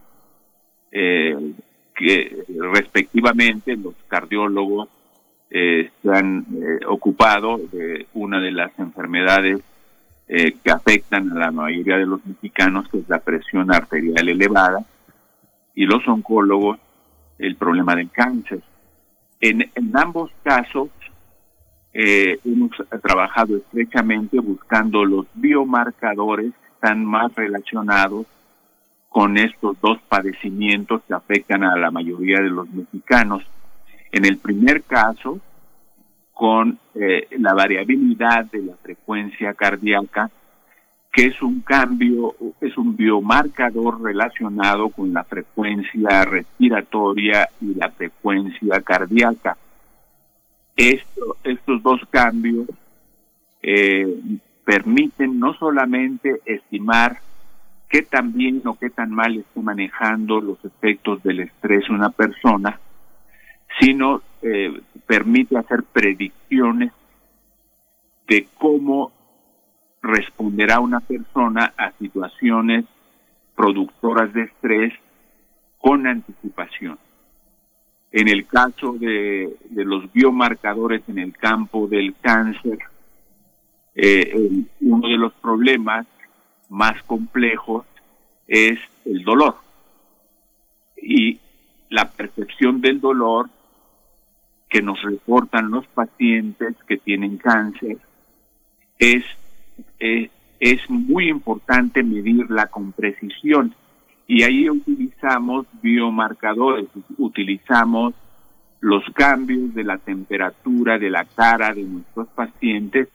eh, 0.91 1.53
que 1.95 2.43
respectivamente 2.59 3.77
los 3.77 3.95
cardiólogos 4.07 4.89
eh, 5.51 5.89
se 6.03 6.09
han 6.11 6.45
ocupado 6.87 7.57
de 7.71 8.05
una 8.13 8.39
de 8.39 8.51
las 8.51 8.77
enfermedades 8.77 9.59
eh, 10.29 10.55
que 10.63 10.71
afectan 10.71 11.31
a 11.31 11.39
la 11.39 11.51
mayoría 11.51 11.97
de 11.97 12.05
los 12.05 12.23
mexicanos, 12.23 12.87
que 12.89 12.99
es 12.99 13.09
la 13.09 13.19
presión 13.19 13.73
arterial 13.73 14.29
elevada, 14.29 14.85
y 15.73 15.85
los 15.85 16.07
oncólogos 16.07 16.77
el 17.39 17.55
problema 17.55 17.95
del 17.95 18.11
cáncer. 18.11 18.61
En, 19.41 19.69
en 19.73 19.97
ambos 19.97 20.29
casos 20.43 20.89
eh, 21.93 22.37
hemos 22.45 22.71
trabajado 23.01 23.57
estrechamente 23.57 24.39
buscando 24.39 25.03
los 25.03 25.25
biomarcadores 25.33 26.51
que 26.53 26.67
están 26.73 27.03
más 27.03 27.33
relacionados 27.33 28.27
con 29.09 29.37
estos 29.37 29.81
dos 29.81 29.97
padecimientos 30.07 31.01
que 31.07 31.15
afectan 31.15 31.63
a 31.63 31.75
la 31.75 31.89
mayoría 31.89 32.39
de 32.39 32.49
los 32.49 32.69
mexicanos. 32.69 33.43
En 34.11 34.25
el 34.25 34.37
primer 34.37 34.83
caso, 34.83 35.39
con 36.39 36.79
eh, 36.95 37.27
la 37.31 37.53
variabilidad 37.53 38.45
de 38.45 38.61
la 38.61 38.75
frecuencia 38.77 39.53
cardíaca, 39.55 40.31
que 41.11 41.25
es 41.25 41.41
un 41.41 41.59
cambio, 41.59 42.33
es 42.61 42.77
un 42.77 42.95
biomarcador 42.95 44.01
relacionado 44.01 44.87
con 44.87 45.11
la 45.11 45.25
frecuencia 45.25 46.23
respiratoria 46.23 47.49
y 47.59 47.75
la 47.75 47.91
frecuencia 47.91 48.79
cardíaca. 48.79 49.57
Esto, 50.77 51.35
estos 51.43 51.83
dos 51.83 51.99
cambios 52.09 52.69
eh, 53.61 54.07
permiten 54.63 55.41
no 55.41 55.53
solamente 55.55 56.39
estimar 56.45 57.17
qué 57.89 58.03
tan 58.03 58.31
bien 58.31 58.61
o 58.63 58.79
qué 58.79 58.89
tan 58.89 59.11
mal 59.11 59.35
está 59.35 59.59
manejando 59.59 60.39
los 60.39 60.63
efectos 60.63 61.21
del 61.21 61.41
estrés 61.41 61.89
una 61.89 62.11
persona, 62.11 62.79
sino 63.81 64.21
eh, 64.41 64.81
permite 65.05 65.57
hacer 65.57 65.83
predicciones 65.83 66.91
de 68.27 68.47
cómo 68.57 69.11
responderá 70.01 70.79
una 70.79 70.99
persona 70.99 71.73
a 71.77 71.91
situaciones 71.93 72.85
productoras 73.55 74.31
de 74.33 74.43
estrés 74.43 74.93
con 75.79 76.07
anticipación. 76.07 76.97
En 78.11 78.27
el 78.27 78.47
caso 78.47 78.93
de, 78.93 79.55
los 79.71 80.11
biomarcadores 80.13 81.03
en 81.07 81.19
el 81.19 81.33
campo 81.33 81.87
del 81.87 82.15
cáncer, 82.21 82.79
eh, 83.95 84.63
uno 84.81 85.07
de 85.07 85.17
los 85.17 85.33
problemas 85.33 86.07
más 86.69 87.01
complejos 87.03 87.85
es 88.47 88.79
el 89.05 89.23
dolor. 89.23 89.55
Y 91.01 91.39
la 91.89 92.09
percepción 92.09 92.81
del 92.81 92.99
dolor 92.99 93.49
que 94.69 94.81
nos 94.81 95.01
reportan 95.01 95.71
los 95.71 95.85
pacientes 95.87 96.75
que 96.87 96.97
tienen 96.97 97.37
cáncer 97.37 97.97
es, 98.99 99.23
eh, 99.99 100.29
es 100.59 100.89
muy 100.89 101.29
importante 101.29 102.03
medirla 102.03 102.67
con 102.67 102.91
precisión. 102.91 103.73
Y 104.27 104.43
ahí 104.43 104.69
utilizamos 104.69 105.65
biomarcadores, 105.81 106.87
utilizamos 107.17 108.13
los 108.79 109.03
cambios 109.15 109.73
de 109.73 109.83
la 109.83 109.97
temperatura 109.97 110.99
de 110.99 111.09
la 111.09 111.25
cara 111.25 111.73
de 111.73 111.83
nuestros 111.83 112.27
pacientes. 112.29 113.09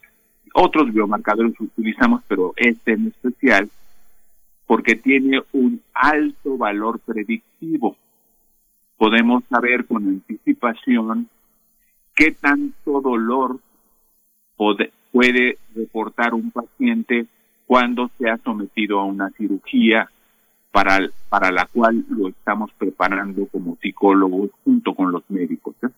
Otros 0.54 0.92
biomarcadores 0.92 1.54
utilizamos, 1.60 2.22
pero 2.26 2.52
este 2.56 2.92
en 2.94 3.08
especial, 3.08 3.70
porque 4.66 4.96
tiene 4.96 5.40
un 5.52 5.80
alto 5.92 6.56
valor 6.56 6.98
predictivo. 7.00 7.96
Podemos 8.96 9.44
saber 9.44 9.86
con 9.86 10.04
anticipación 10.04 11.28
qué 12.14 12.32
tanto 12.32 13.00
dolor 13.00 13.60
puede, 14.56 15.58
reportar 15.74 16.34
un 16.34 16.50
paciente 16.50 17.26
cuando 17.66 18.10
se 18.18 18.28
ha 18.28 18.38
sometido 18.38 19.00
a 19.00 19.04
una 19.04 19.30
cirugía 19.30 20.10
para, 20.70 20.98
para 21.28 21.50
la 21.50 21.66
cual 21.66 22.04
lo 22.08 22.28
estamos 22.28 22.70
preparando 22.78 23.46
como 23.46 23.76
psicólogos 23.80 24.50
junto 24.64 24.94
con 24.94 25.12
los 25.12 25.22
médicos. 25.28 25.74
¿eh? 25.82 25.88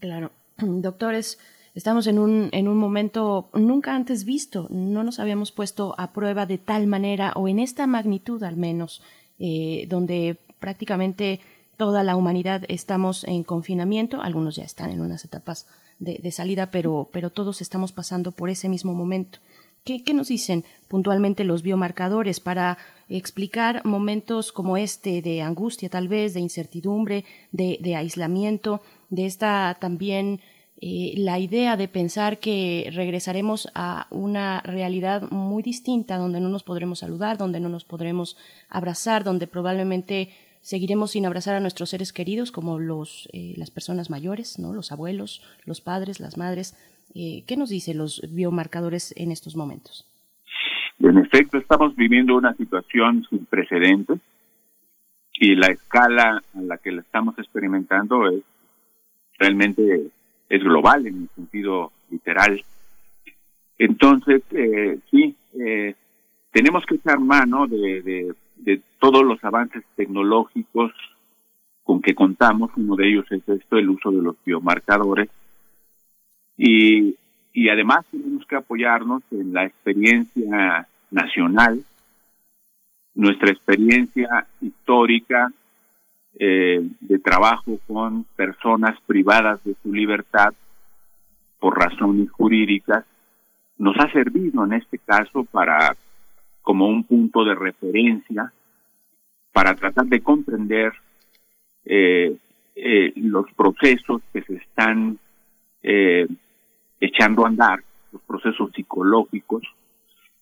Claro. 0.00 0.30
Doctores, 0.58 1.38
estamos 1.74 2.06
en 2.06 2.18
un, 2.18 2.48
en 2.52 2.68
un 2.68 2.78
momento 2.78 3.50
nunca 3.54 3.94
antes 3.94 4.24
visto. 4.24 4.68
No 4.70 5.04
nos 5.04 5.18
habíamos 5.20 5.52
puesto 5.52 5.94
a 5.98 6.12
prueba 6.12 6.46
de 6.46 6.58
tal 6.58 6.86
manera 6.86 7.32
o 7.36 7.48
en 7.48 7.58
esta 7.58 7.86
magnitud 7.86 8.42
al 8.42 8.56
menos, 8.56 9.02
eh, 9.38 9.86
donde 9.88 10.38
prácticamente 10.58 11.40
toda 11.76 12.02
la 12.02 12.16
humanidad 12.16 12.64
estamos 12.68 13.24
en 13.24 13.42
confinamiento. 13.42 14.22
Algunos 14.22 14.56
ya 14.56 14.64
están 14.64 14.90
en 14.90 15.00
unas 15.00 15.24
etapas 15.24 15.66
de, 15.98 16.30
salida, 16.30 16.70
pero, 16.70 17.08
pero 17.12 17.30
todos 17.30 17.60
estamos 17.60 17.92
pasando 17.92 18.32
por 18.32 18.50
ese 18.50 18.68
mismo 18.68 18.94
momento. 18.94 19.38
¿Qué, 19.84 20.02
¿Qué, 20.02 20.14
nos 20.14 20.28
dicen 20.28 20.64
puntualmente 20.88 21.44
los 21.44 21.62
biomarcadores 21.62 22.40
para 22.40 22.76
explicar 23.08 23.84
momentos 23.84 24.50
como 24.50 24.76
este 24.76 25.22
de 25.22 25.42
angustia, 25.42 25.88
tal 25.88 26.08
vez, 26.08 26.34
de 26.34 26.40
incertidumbre, 26.40 27.24
de, 27.52 27.78
de 27.80 27.94
aislamiento, 27.94 28.82
de 29.10 29.26
esta 29.26 29.76
también 29.80 30.40
eh, 30.78 31.14
la 31.16 31.38
idea 31.38 31.78
de 31.78 31.88
pensar 31.88 32.38
que 32.38 32.90
regresaremos 32.92 33.68
a 33.74 34.08
una 34.10 34.60
realidad 34.60 35.22
muy 35.30 35.62
distinta, 35.62 36.18
donde 36.18 36.38
no 36.38 36.50
nos 36.50 36.64
podremos 36.64 36.98
saludar, 36.98 37.38
donde 37.38 37.60
no 37.60 37.70
nos 37.70 37.84
podremos 37.84 38.36
abrazar, 38.68 39.24
donde 39.24 39.46
probablemente 39.46 40.28
seguiremos 40.66 41.12
sin 41.12 41.26
abrazar 41.26 41.54
a 41.54 41.60
nuestros 41.60 41.90
seres 41.90 42.12
queridos, 42.12 42.50
como 42.50 42.80
los, 42.80 43.28
eh, 43.32 43.54
las 43.56 43.70
personas 43.70 44.10
mayores, 44.10 44.58
¿no? 44.58 44.72
los 44.72 44.90
abuelos, 44.90 45.40
los 45.64 45.80
padres, 45.80 46.18
las 46.18 46.36
madres. 46.36 46.74
Eh, 47.14 47.44
¿Qué 47.46 47.56
nos 47.56 47.68
dicen 47.68 47.98
los 47.98 48.20
biomarcadores 48.34 49.14
en 49.16 49.30
estos 49.30 49.54
momentos? 49.54 50.04
En 50.98 51.18
efecto, 51.18 51.58
estamos 51.58 51.94
viviendo 51.94 52.34
una 52.36 52.52
situación 52.54 53.24
sin 53.30 53.46
precedentes 53.46 54.18
y 55.34 55.54
la 55.54 55.68
escala 55.68 56.42
a 56.52 56.60
la 56.60 56.78
que 56.78 56.90
la 56.90 57.02
estamos 57.02 57.38
experimentando 57.38 58.28
es 58.28 58.42
realmente 59.38 60.08
es 60.48 60.64
global 60.64 61.06
en 61.06 61.22
el 61.22 61.28
sentido 61.36 61.92
literal. 62.10 62.60
Entonces, 63.78 64.42
eh, 64.50 64.98
sí, 65.12 65.36
eh, 65.60 65.94
tenemos 66.50 66.84
que 66.86 66.96
echar 66.96 67.20
mano 67.20 67.68
de, 67.68 68.34
de, 68.66 68.82
todos 68.98 69.24
los 69.24 69.42
avances 69.42 69.82
tecnológicos 69.94 70.92
con 71.82 72.02
que 72.02 72.14
contamos. 72.14 72.70
Uno 72.76 72.96
de 72.96 73.08
ellos 73.08 73.26
es 73.30 73.48
esto, 73.48 73.78
el 73.78 73.88
uso 73.88 74.10
de 74.10 74.20
los 74.20 74.36
biomarcadores. 74.44 75.30
Y, 76.58 77.16
y 77.52 77.68
además 77.68 78.04
tenemos 78.10 78.44
que 78.46 78.56
apoyarnos 78.56 79.22
en 79.30 79.54
la 79.54 79.64
experiencia 79.64 80.86
nacional, 81.10 81.82
nuestra 83.14 83.50
experiencia 83.50 84.46
histórica 84.60 85.50
eh, 86.38 86.86
de 87.00 87.18
trabajo 87.18 87.78
con 87.86 88.24
personas 88.36 89.00
privadas 89.06 89.62
de 89.64 89.74
su 89.82 89.94
libertad 89.94 90.52
por 91.58 91.78
razones 91.78 92.30
jurídicas, 92.30 93.06
nos 93.78 93.96
ha 93.98 94.10
servido 94.12 94.64
en 94.64 94.74
este 94.74 94.98
caso 94.98 95.44
para 95.44 95.96
como 96.60 96.88
un 96.88 97.04
punto 97.04 97.44
de 97.44 97.54
referencia 97.54 98.52
para 99.56 99.74
tratar 99.74 100.04
de 100.04 100.20
comprender 100.20 100.92
eh, 101.86 102.36
eh, 102.74 103.12
los 103.16 103.50
procesos 103.54 104.20
que 104.30 104.42
se 104.42 104.56
están 104.56 105.18
eh, 105.82 106.26
echando 107.00 107.42
a 107.42 107.48
andar, 107.48 107.82
los 108.12 108.20
procesos 108.24 108.70
psicológicos, 108.72 109.62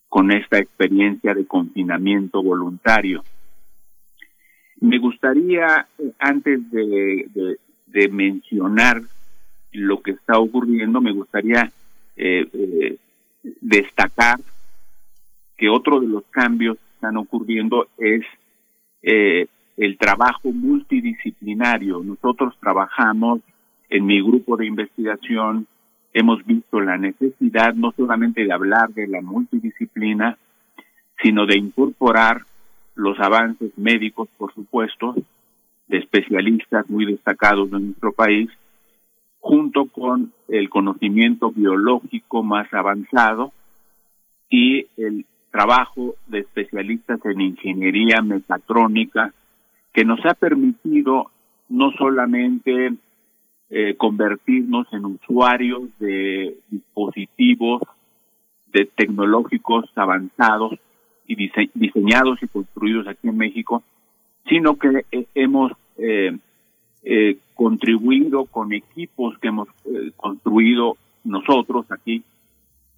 con 0.09 0.33
esta 0.33 0.59
experiencia 0.59 1.33
de 1.33 1.47
confinamiento 1.47 2.43
voluntario. 2.43 3.23
Me 4.81 4.99
gustaría, 4.99 5.87
antes 6.19 6.69
de, 6.73 7.57
mencionar 8.11 9.01
lo 9.71 10.03
que 10.03 10.11
está 10.11 10.41
ocurriendo, 10.41 11.01
me 11.01 11.13
gustaría 11.13 11.71
destacar 13.61 14.41
que 15.57 15.69
otro 15.69 16.01
de 16.01 16.09
los 16.09 16.25
cambios 16.33 16.79
que 16.79 16.95
están 16.97 17.17
ocurriendo 17.17 17.87
es 17.97 18.25
eh, 19.05 19.47
el 19.77 19.99
trabajo 19.99 20.51
multidisciplinario. 20.53 22.03
Nosotros 22.03 22.55
trabajamos 22.59 23.41
en 23.91 24.07
mi 24.07 24.23
grupo 24.23 24.57
de 24.57 24.67
investigación, 24.67 25.67
hemos 26.13 26.45
visto 26.47 26.81
la 26.81 26.97
necesidad 26.97 27.75
no 27.75 27.93
solamente 27.93 28.45
de 28.45 28.53
hablar 28.53 28.91
de 28.95 29.07
la 29.07 29.21
multidisciplina, 29.21 30.39
sino 31.23 31.47
de 31.47 31.59
incorporar 31.59 32.43
los 32.95 33.19
avances 33.21 33.77
médicos, 33.77 34.29
por 34.39 34.55
supuesto, 34.55 35.15
de 35.89 35.99
especialistas 35.99 36.89
muy 36.89 37.05
destacados 37.05 37.71
de 37.71 37.81
nuestro 37.81 38.13
país, 38.13 38.49
junto 39.41 39.87
con 39.87 40.33
el 40.49 40.71
conocimiento 40.71 41.51
biológico 41.51 42.43
más 42.43 42.73
avanzado 42.73 43.53
y 44.49 44.87
el 44.97 45.27
trabajo 45.55 46.17
de 46.27 46.41
especialistas 46.41 47.25
en 47.25 47.41
ingeniería 47.41 48.21
mecatrónica 48.23 49.33
que 49.93 50.05
nos 50.05 50.19
ha 50.27 50.35
permitido 50.35 51.31
no 51.69 51.93
solamente 51.93 52.95
eh, 53.71 53.95
convertirnos 53.97 54.89
en 54.93 55.05
usuarios 55.05 55.97
de 56.01 56.57
dispositivos 56.69 57.83
de 58.73 58.87
tecnológicos 58.97 59.85
avanzados 59.95 60.73
y 61.29 61.37
dise 61.37 61.71
diseñados 61.75 62.43
y 62.43 62.49
construidos 62.49 63.07
aquí 63.07 63.29
en 63.29 63.37
México, 63.37 63.85
sino 64.49 64.77
que 64.77 65.05
eh, 65.13 65.27
hemos 65.37 65.71
eh, 65.99 66.37
contribuido 67.55 68.47
con 68.47 68.73
equipos 68.73 69.39
que 69.39 69.49
hemos 69.49 69.69
construido 70.17 70.97
nosotros 71.23 71.87
aquí 71.93 72.25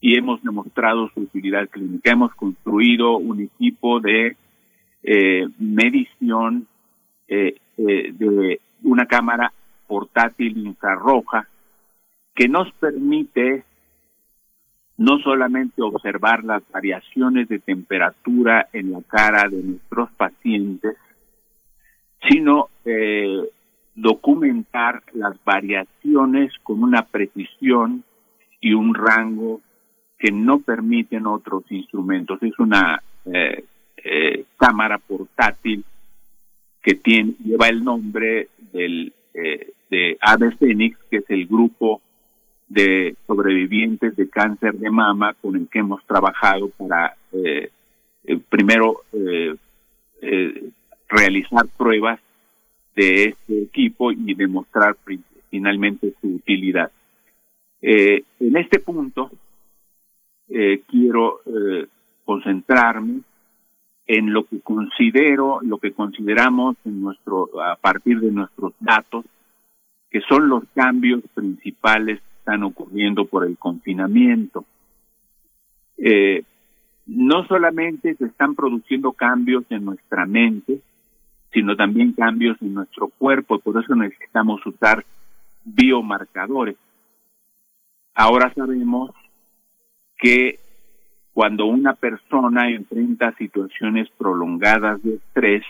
y 0.01 0.19
hemos 0.19 0.43
demostrado 0.43 1.11
su 1.15 1.21
utilidad 1.21 1.69
clínica. 1.69 2.13
Hemos 2.13 2.35
construido 2.35 3.17
un 3.17 3.41
equipo 3.41 4.01
de 4.01 4.37
eh, 5.03 5.47
medición 5.59 6.67
eh, 7.29 7.57
eh, 7.79 8.13
de 8.13 8.61
una 8.83 9.07
cámara 9.07 9.53
portátil 9.87 10.59
infrarroja 10.67 11.49
que 12.35 12.49
nos 12.49 12.71
permite 12.75 13.65
no 14.99 15.19
solamente 15.19 15.83
observar 15.83 16.45
las 16.45 16.63
variaciones 16.71 17.49
de 17.49 17.59
temperatura 17.59 18.69
en 18.73 18.93
la 18.93 19.03
cara 19.03 19.49
de 19.49 19.63
nuestros 19.63 20.11
pacientes, 20.13 20.97
sino 22.29 22.71
documentar 23.95 25.03
las 25.13 25.37
variaciones 25.45 26.53
con 26.63 26.83
una 26.83 27.03
precisión 27.03 28.05
y 28.61 28.73
un 28.73 28.95
rango 28.95 29.61
que 30.19 30.31
no 30.33 30.61
permiten 30.61 31.27
otros 31.27 31.65
instrumentos. 31.71 32.43
Es 32.43 32.59
una 32.59 33.03
eh, 33.27 33.65
eh, 33.97 34.45
cámara 34.57 34.99
portátil 34.99 35.85
que 36.87 36.95
tiene, 36.95 37.35
lleva 37.45 37.67
el 37.69 37.83
nombre 37.83 38.49
del, 38.73 39.13
eh, 39.35 39.73
de 39.91 40.17
Ave 40.21 40.53
Fénix, 40.53 40.97
que 41.11 41.17
es 41.19 41.31
el 41.31 41.47
grupo 41.47 42.01
de 42.69 43.17
sobrevivientes 43.27 44.15
de 44.15 44.31
cáncer 44.31 44.75
de 44.75 44.89
mama 44.91 45.35
con 45.35 45.57
el 45.57 45.69
que 45.69 45.81
hemos 45.81 46.05
trabajado 46.07 46.69
para 46.71 47.17
eh, 47.33 47.71
eh, 48.25 48.39
primero 48.49 49.03
realizar 51.09 51.67
pruebas 51.77 52.21
de 52.95 53.25
este 53.25 53.63
equipo 53.63 54.13
y 54.13 54.35
demostrar 54.35 54.97
finalmente 55.51 56.15
su 56.21 56.29
utilidad. 56.37 56.91
En 57.83 58.57
este 58.57 58.81
punto, 58.81 59.31
eh, 60.49 60.83
quiero 60.87 61.41
eh, 61.47 61.87
concentrarme 62.25 63.21
en 64.07 64.33
lo 64.33 64.45
que 64.45 64.61
considero, 64.61 65.61
lo 65.63 65.79
que 65.79 65.93
consideramos 65.93 66.77
en 66.85 67.03
nuestro, 67.03 67.61
a 67.61 67.77
partir 67.77 68.21
de 68.21 68.31
nuestros 68.31 68.73
datos, 68.79 69.25
que 70.11 70.21
son 70.29 70.49
los 70.49 70.65
cambios 70.75 71.23
principales 71.35 72.21
que 72.21 72.39
están 72.39 72.63
ocurriendo 72.63 73.25
por 73.25 73.45
el 73.45 73.59
confinamiento. 73.59 74.65
Eh, 75.99 76.45
no 77.07 77.47
solamente 77.47 78.15
se 78.15 78.27
están 78.27 78.55
produciendo 78.55 79.13
cambios 79.13 79.65
en 79.71 79.85
nuestra 79.85 80.27
mente, 80.27 80.81
sino 81.53 81.77
también 81.77 82.13
cambios 82.13 82.61
en 82.61 82.75
nuestro 82.75 83.09
cuerpo, 83.09 83.59
por 83.59 83.83
eso 83.83 83.95
necesitamos 83.95 84.65
usar 84.67 85.05
biomarcadores. 85.65 86.77
Ahora 88.15 88.53
sabemos 88.55 89.11
que 90.19 90.59
cuando 91.33 91.67
una 91.67 91.95
persona 91.95 92.71
enfrenta 92.71 93.35
situaciones 93.37 94.09
prolongadas 94.17 95.03
de 95.03 95.17
estrés, 95.17 95.65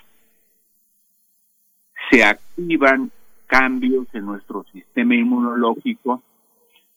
se 2.11 2.25
activan 2.25 3.11
cambios 3.47 4.07
en 4.15 4.27
nuestro 4.27 4.65
sistema 4.73 5.15
inmunológico 5.15 6.23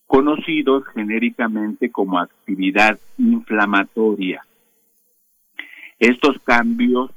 conocidos 0.06 0.84
genéricamente 0.94 1.92
como 1.92 2.20
actividad 2.20 3.00
inflamatoria. 3.18 4.44
Estos 6.00 6.40
cambios 6.44 7.12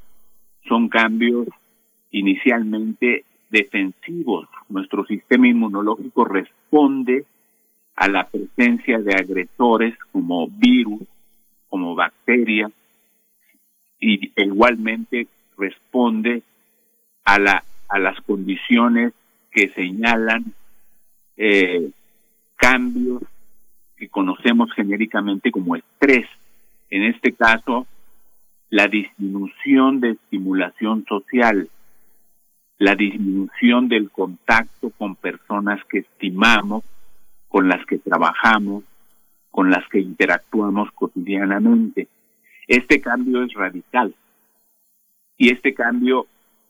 son 0.69 0.89
cambios 0.89 1.49
inicialmente 2.11 3.25
defensivos. 3.51 4.49
Nuestro 4.69 5.05
sistema 5.07 5.49
inmunológico 5.49 6.25
responde 6.25 7.25
a 7.97 8.09
la 8.09 8.27
presencia 8.29 8.99
de 8.99 9.15
agresores 9.15 9.95
como 10.11 10.49
virus, 10.49 11.03
como 11.69 11.95
bacterias, 11.95 12.73
y 14.01 14.33
igualmente 14.37 15.29
responde 15.57 16.43
a, 17.25 17.39
la, 17.39 17.63
a 17.89 17.99
las 17.99 18.21
condiciones 18.23 19.13
que 19.51 19.69
señalan 19.71 20.53
eh, 21.37 21.91
cambios 22.57 23.23
que 23.97 24.09
conocemos 24.09 24.73
genéricamente 24.73 25.53
como 25.53 25.77
estrés. 25.77 26.27
En 26.91 27.05
este 27.05 27.33
caso, 27.33 27.87
la 28.71 28.89
disminución 28.89 30.01
de 30.01 30.11
estimulación 30.13 31.05
social, 31.07 31.69
la 32.79 32.95
disminución 32.95 33.89
del 33.89 34.11
contacto 34.11 34.91
con 34.91 35.15
personas 35.15 35.79
que 35.85 35.99
estimamos, 35.99 36.83
con 37.53 37.69
las 37.69 37.85
que 37.85 37.99
trabajamos, 37.99 38.83
con 39.51 39.71
las 39.71 39.87
que 39.89 40.01
interactuamos 40.01 40.91
cotidianamente. 40.93 42.09
Este 42.67 42.99
cambio 43.03 43.43
es 43.43 43.53
radical 43.53 44.15
y 45.37 45.53
este 45.53 45.75
cambio 45.75 46.27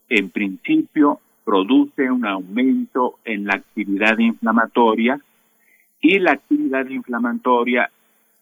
en 0.08 0.30
principio 0.30 1.20
produce 1.44 2.10
un 2.10 2.26
aumento 2.26 3.20
en 3.24 3.46
la 3.46 3.54
actividad 3.54 4.18
inflamatoria 4.18 5.20
y 6.00 6.18
la 6.18 6.32
actividad 6.32 6.88
inflamatoria 6.88 7.88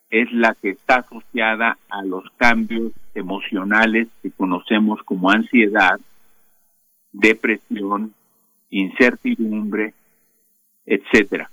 es 0.09 0.33
la 0.33 0.55
que 0.55 0.71
está 0.71 1.01
asociada 1.01 1.77
a 1.91 2.03
los 2.05 2.25
cambios 2.39 2.93
emocionales 3.15 4.09
que 4.23 4.31
conocemos 4.31 5.03
como 5.03 5.31
ansiedad, 5.31 6.01
depresión, 7.13 8.15
incertidumbre, 8.71 9.93
etcétera. 10.87 11.51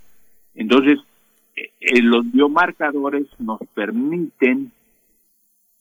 Entonces, 0.57 0.99
eh, 1.55 2.01
los 2.01 2.29
biomarcadores 2.31 3.27
nos 3.39 3.59
permiten 3.75 4.71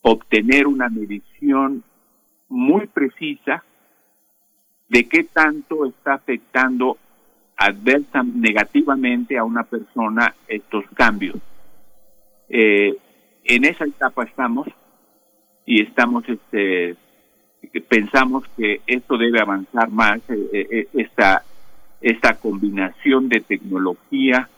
obtener 0.03 0.67
una 0.67 0.89
medición 0.89 1.83
muy 2.49 2.87
precisa 2.87 3.65
de 4.89 5.09
qué 5.09 5.25
tanto 5.25 5.87
está 5.87 6.15
afectando 6.15 6.99
adversa 7.57 8.23
negativamente 8.23 9.39
a 9.39 9.45
una 9.45 9.65
persona 9.65 10.35
estos 10.47 10.85
cambios. 10.95 11.37
Eh, 12.49 12.97
en 13.45 13.65
esa 13.65 13.85
etapa 13.85 14.25
estamos 14.25 14.69
y 15.65 15.83
estamos 15.83 16.29
este 16.29 16.97
pensamos 17.89 18.45
que 18.57 18.83
esto 18.87 19.17
debe 19.17 19.41
avanzar 19.41 19.91
más 19.91 20.21
eh, 20.29 20.87
esta 20.93 21.43
esta 22.01 22.39
combinación 22.39 23.29
de 23.29 23.41
tecnología 23.41 24.49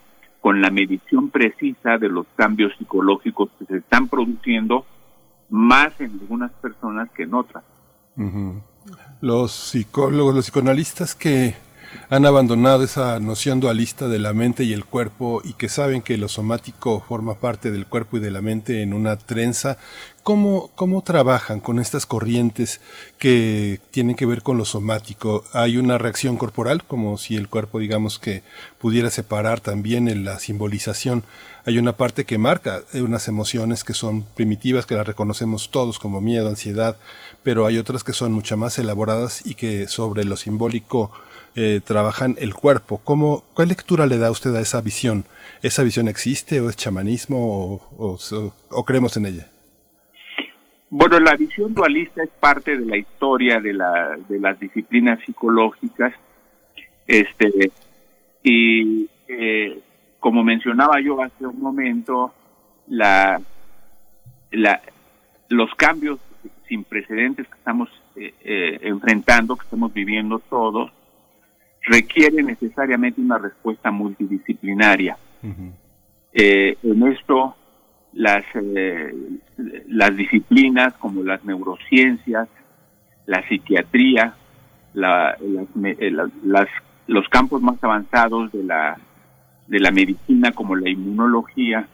con 0.41 0.61
la 0.61 0.71
medición 0.71 1.31
precisa 1.31 1.99
de 1.99 2.09
los 2.09 2.27
cambios 2.37 2.73
psicológicos 2.79 3.51
que 3.59 3.67
se 3.67 3.77
están 3.79 4.09
produciendo 4.09 4.87
más 5.51 6.01
en 6.01 6.13
algunas 6.13 6.53
personas 6.53 7.11
que 7.11 7.25
en 7.25 7.35
otras. 7.35 7.65
Los 9.21 9.53
psicólogos, 9.53 10.35
los 10.35 10.45
psicoanalistas 10.47 11.15
que 11.15 11.55
han 12.11 12.25
abandonado 12.25 12.85
esa 12.85 13.21
noción 13.21 13.61
dualista 13.61 14.09
de 14.09 14.19
la 14.19 14.33
mente 14.33 14.65
y 14.65 14.73
el 14.73 14.85
cuerpo 14.85 15.43
y 15.45 15.53
que 15.55 15.69
saben 15.69 16.03
que 16.03 16.17
lo 16.17 16.29
somático 16.29 17.05
forma 17.07 17.35
parte 17.35 17.71
del 17.71 17.87
cuerpo 17.87 18.17
y 18.17 18.21
de 18.21 18.31
la 18.31 18.41
mente 18.41 18.83
en 18.83 18.95
una 18.95 19.17
trenza. 19.17 19.79
¿Cómo, 20.23 20.71
cómo 20.75 21.03
trabajan 21.03 21.61
con 21.61 21.79
estas 21.79 22.05
corrientes 22.05 22.81
que 23.19 23.81
tienen 23.91 24.15
que 24.15 24.27
ver 24.27 24.43
con 24.43 24.59
lo 24.59 24.65
somático? 24.65 25.45
¿Hay 25.53 25.79
una 25.79 25.97
reacción 25.97 26.37
corporal, 26.37 26.85
como 26.85 27.17
si 27.17 27.37
el 27.37 27.49
cuerpo, 27.49 27.79
digamos, 27.79 28.19
que 28.19 28.43
pudiera 28.79 29.11
separar 29.11 29.61
también 29.61 30.09
en 30.09 30.25
la 30.25 30.39
simbolización? 30.39 31.25
Hay 31.65 31.79
una 31.79 31.97
parte 31.97 32.25
que 32.25 32.39
marca 32.39 32.83
unas 32.95 33.29
emociones 33.29 33.85
que 33.85 33.95
son 33.95 34.23
primitivas, 34.23 34.87
que 34.87 34.95
las 34.95 35.07
reconocemos 35.07 35.71
todos 35.71 35.99
como 35.99 36.21
miedo, 36.21 36.49
ansiedad, 36.49 36.97
pero 37.43 37.67
hay 37.67 37.79
otras 37.79 38.05
que 38.05 38.13
son 38.13 38.33
mucho 38.33 38.57
más 38.57 38.79
elaboradas 38.79 39.45
y 39.47 39.55
que 39.55 39.89
sobre 39.89 40.25
lo 40.25 40.37
simbólico 40.37 41.11
eh, 41.61 41.81
trabajan 41.85 42.37
el 42.39 42.55
cuerpo. 42.55 43.01
¿Cómo, 43.03 43.43
¿Cuál 43.53 43.69
lectura 43.69 44.07
le 44.07 44.17
da 44.17 44.31
usted 44.31 44.55
a 44.55 44.61
esa 44.61 44.81
visión? 44.81 45.25
¿Esa 45.61 45.83
visión 45.83 46.07
existe 46.07 46.61
o 46.61 46.71
es 46.71 46.77
chamanismo 46.77 47.81
o, 47.99 48.85
creemos 48.87 49.17
en 49.17 49.27
ella? 49.27 49.49
Bueno, 50.89 51.19
la 51.19 51.35
visión 51.35 51.75
dualista 51.75 52.23
es 52.23 52.31
parte 52.31 52.79
de 52.79 52.87
la 52.87 52.97
historia 52.97 53.59
de, 53.59 53.73
la, 53.73 54.17
de 54.29 54.39
las 54.39 54.61
disciplinas 54.61 55.19
psicológicas. 55.27 56.15
Este, 57.09 57.73
y 58.45 59.09
eh, 59.27 59.81
como 60.21 60.45
mencionaba 60.45 61.01
yo 61.01 61.21
hace 61.21 61.45
un 61.45 61.61
momento, 61.61 62.33
la, 62.87 63.41
la, 64.53 64.81
los 65.49 65.75
cambios 65.75 66.21
sin 66.69 66.85
precedentes 66.85 67.49
que 67.49 67.55
estamos 67.57 67.89
eh, 68.15 68.33
eh, 68.45 68.79
enfrentando, 68.83 69.57
que 69.57 69.65
estamos 69.65 69.93
viviendo 69.93 70.39
todos, 70.39 70.93
requiere 71.89 72.43
necesariamente 72.43 73.21
una 73.21 73.39
respuesta 73.39 73.91
multidisciplinaria. 73.91 75.17
eh, 76.33 76.77
en 76.83 77.07
esto, 77.09 77.57
las, 78.13 78.45
eh, 78.55 79.15
las 79.87 80.17
disciplinas 80.17 80.95
como 80.95 81.23
las 81.23 81.45
neurociencias, 81.45 82.49
la 83.27 83.47
psiquiatría, 83.49 84.35
la, 84.95 85.37
las, 85.41 85.67
eh, 85.85 86.11
las, 86.45 86.69
los 87.07 87.29
campos 87.29 87.63
más 87.63 87.83
avanzados 87.83 88.53
de 88.53 88.65
la, 88.65 88.99
de 89.67 89.81
la 89.81 89.91
medicina 89.91 90.53
como 90.53 90.77
la 90.77 90.91
inmunología, 90.91 91.89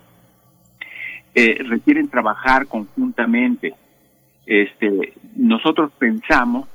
requieren 1.35 2.09
trabajar 2.09 2.69
conjuntamente. 2.69 3.75
Este, 4.47 5.15
nosotros 5.35 5.91
pensamos 5.99 6.69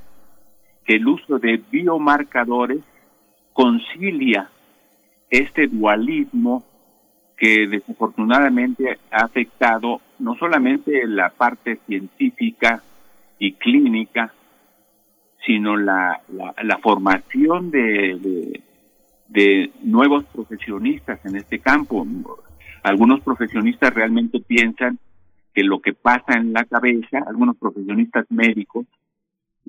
que 0.83 0.95
el 0.95 1.07
uso 1.07 1.39
de 1.39 1.61
biomarcadores 1.71 2.81
concilia 3.59 4.49
este 5.29 5.67
dualismo 5.67 6.63
que 7.35 7.67
desafortunadamente 7.67 8.97
ha 9.11 9.25
afectado 9.25 9.99
no 10.19 10.37
solamente 10.37 11.05
la 11.05 11.29
parte 11.29 11.77
científica 11.85 12.81
y 13.37 13.55
clínica, 13.55 14.33
sino 15.45 15.75
la, 15.75 16.21
la, 16.29 16.55
la 16.63 16.77
formación 16.77 17.69
de, 17.69 18.61
de, 19.27 19.71
nuevos 19.83 20.23
profesionistas 20.33 21.19
en 21.25 21.35
este 21.35 21.59
campo. 21.59 22.07
Algunos 22.81 23.19
profesionistas 23.19 23.93
realmente 23.93 24.39
piensan 24.39 24.99
que 25.53 25.65
lo 25.65 25.81
que 25.81 25.91
pasa 25.91 26.35
en 26.35 26.53
la 26.53 26.63
cabeza, 26.63 27.25
algunos 27.27 27.57
profesionistas 27.57 28.25
médicos 28.29 28.85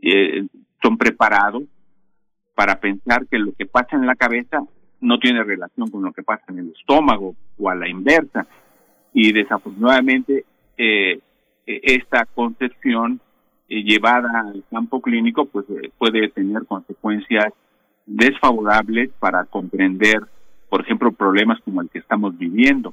eh, 0.01 0.47
son 0.81 0.97
preparados 0.97 1.65
para 2.61 2.79
pensar 2.79 3.27
que 3.27 3.39
lo 3.39 3.55
que 3.55 3.65
pasa 3.65 3.97
en 3.97 4.05
la 4.05 4.15
cabeza 4.15 4.63
no 5.01 5.19
tiene 5.19 5.43
relación 5.43 5.89
con 5.91 6.03
lo 6.03 6.13
que 6.13 6.23
pasa 6.23 6.45
en 6.49 6.59
el 6.59 6.73
estómago 6.79 7.35
o 7.57 7.71
a 7.71 7.75
la 7.75 7.89
inversa. 7.89 8.47
Y 9.15 9.33
desafortunadamente 9.33 10.45
eh, 10.77 11.21
esta 11.65 12.27
concepción 12.27 13.19
eh, 13.67 13.83
llevada 13.83 14.41
al 14.41 14.63
campo 14.71 15.01
clínico 15.01 15.47
pues 15.47 15.65
eh, 15.71 15.91
puede 15.97 16.29
tener 16.29 16.67
consecuencias 16.67 17.47
desfavorables 18.05 19.09
para 19.19 19.47
comprender, 19.47 20.21
por 20.69 20.83
ejemplo, 20.83 21.13
problemas 21.13 21.63
como 21.63 21.81
el 21.81 21.89
que 21.89 22.01
estamos 22.01 22.37
viviendo. 22.37 22.93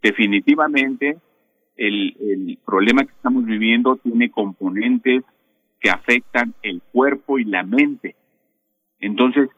Definitivamente 0.00 1.18
el, 1.76 2.16
el 2.18 2.58
problema 2.64 3.04
que 3.04 3.12
estamos 3.12 3.44
viviendo 3.44 3.96
tiene 3.96 4.30
componentes 4.30 5.22
que 5.80 5.90
afectan 5.90 6.54
el 6.62 6.80
cuerpo 6.80 7.38
y 7.38 7.44
la 7.44 7.62
mente. 7.62 8.16
Entonces, 9.00 9.48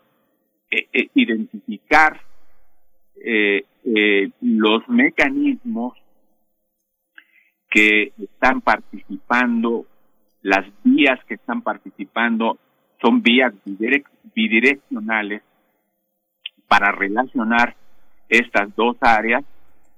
eh, 0.71 0.87
eh, 0.93 1.09
identificar 1.15 2.21
eh, 3.25 3.65
eh, 3.85 4.31
los 4.41 4.89
mecanismos 4.89 5.95
que 7.69 8.13
están 8.19 8.61
participando, 8.61 9.87
las 10.43 10.67
vías 10.85 11.19
que 11.27 11.35
están 11.35 11.63
participando, 11.63 12.59
son 13.01 13.23
vías 13.23 13.53
bidirec- 13.65 14.09
bidireccionales 14.35 15.43
para 16.69 16.93
relacionar 16.93 17.77
estas 18.29 18.75
dos 18.77 18.97
áreas. 19.01 19.45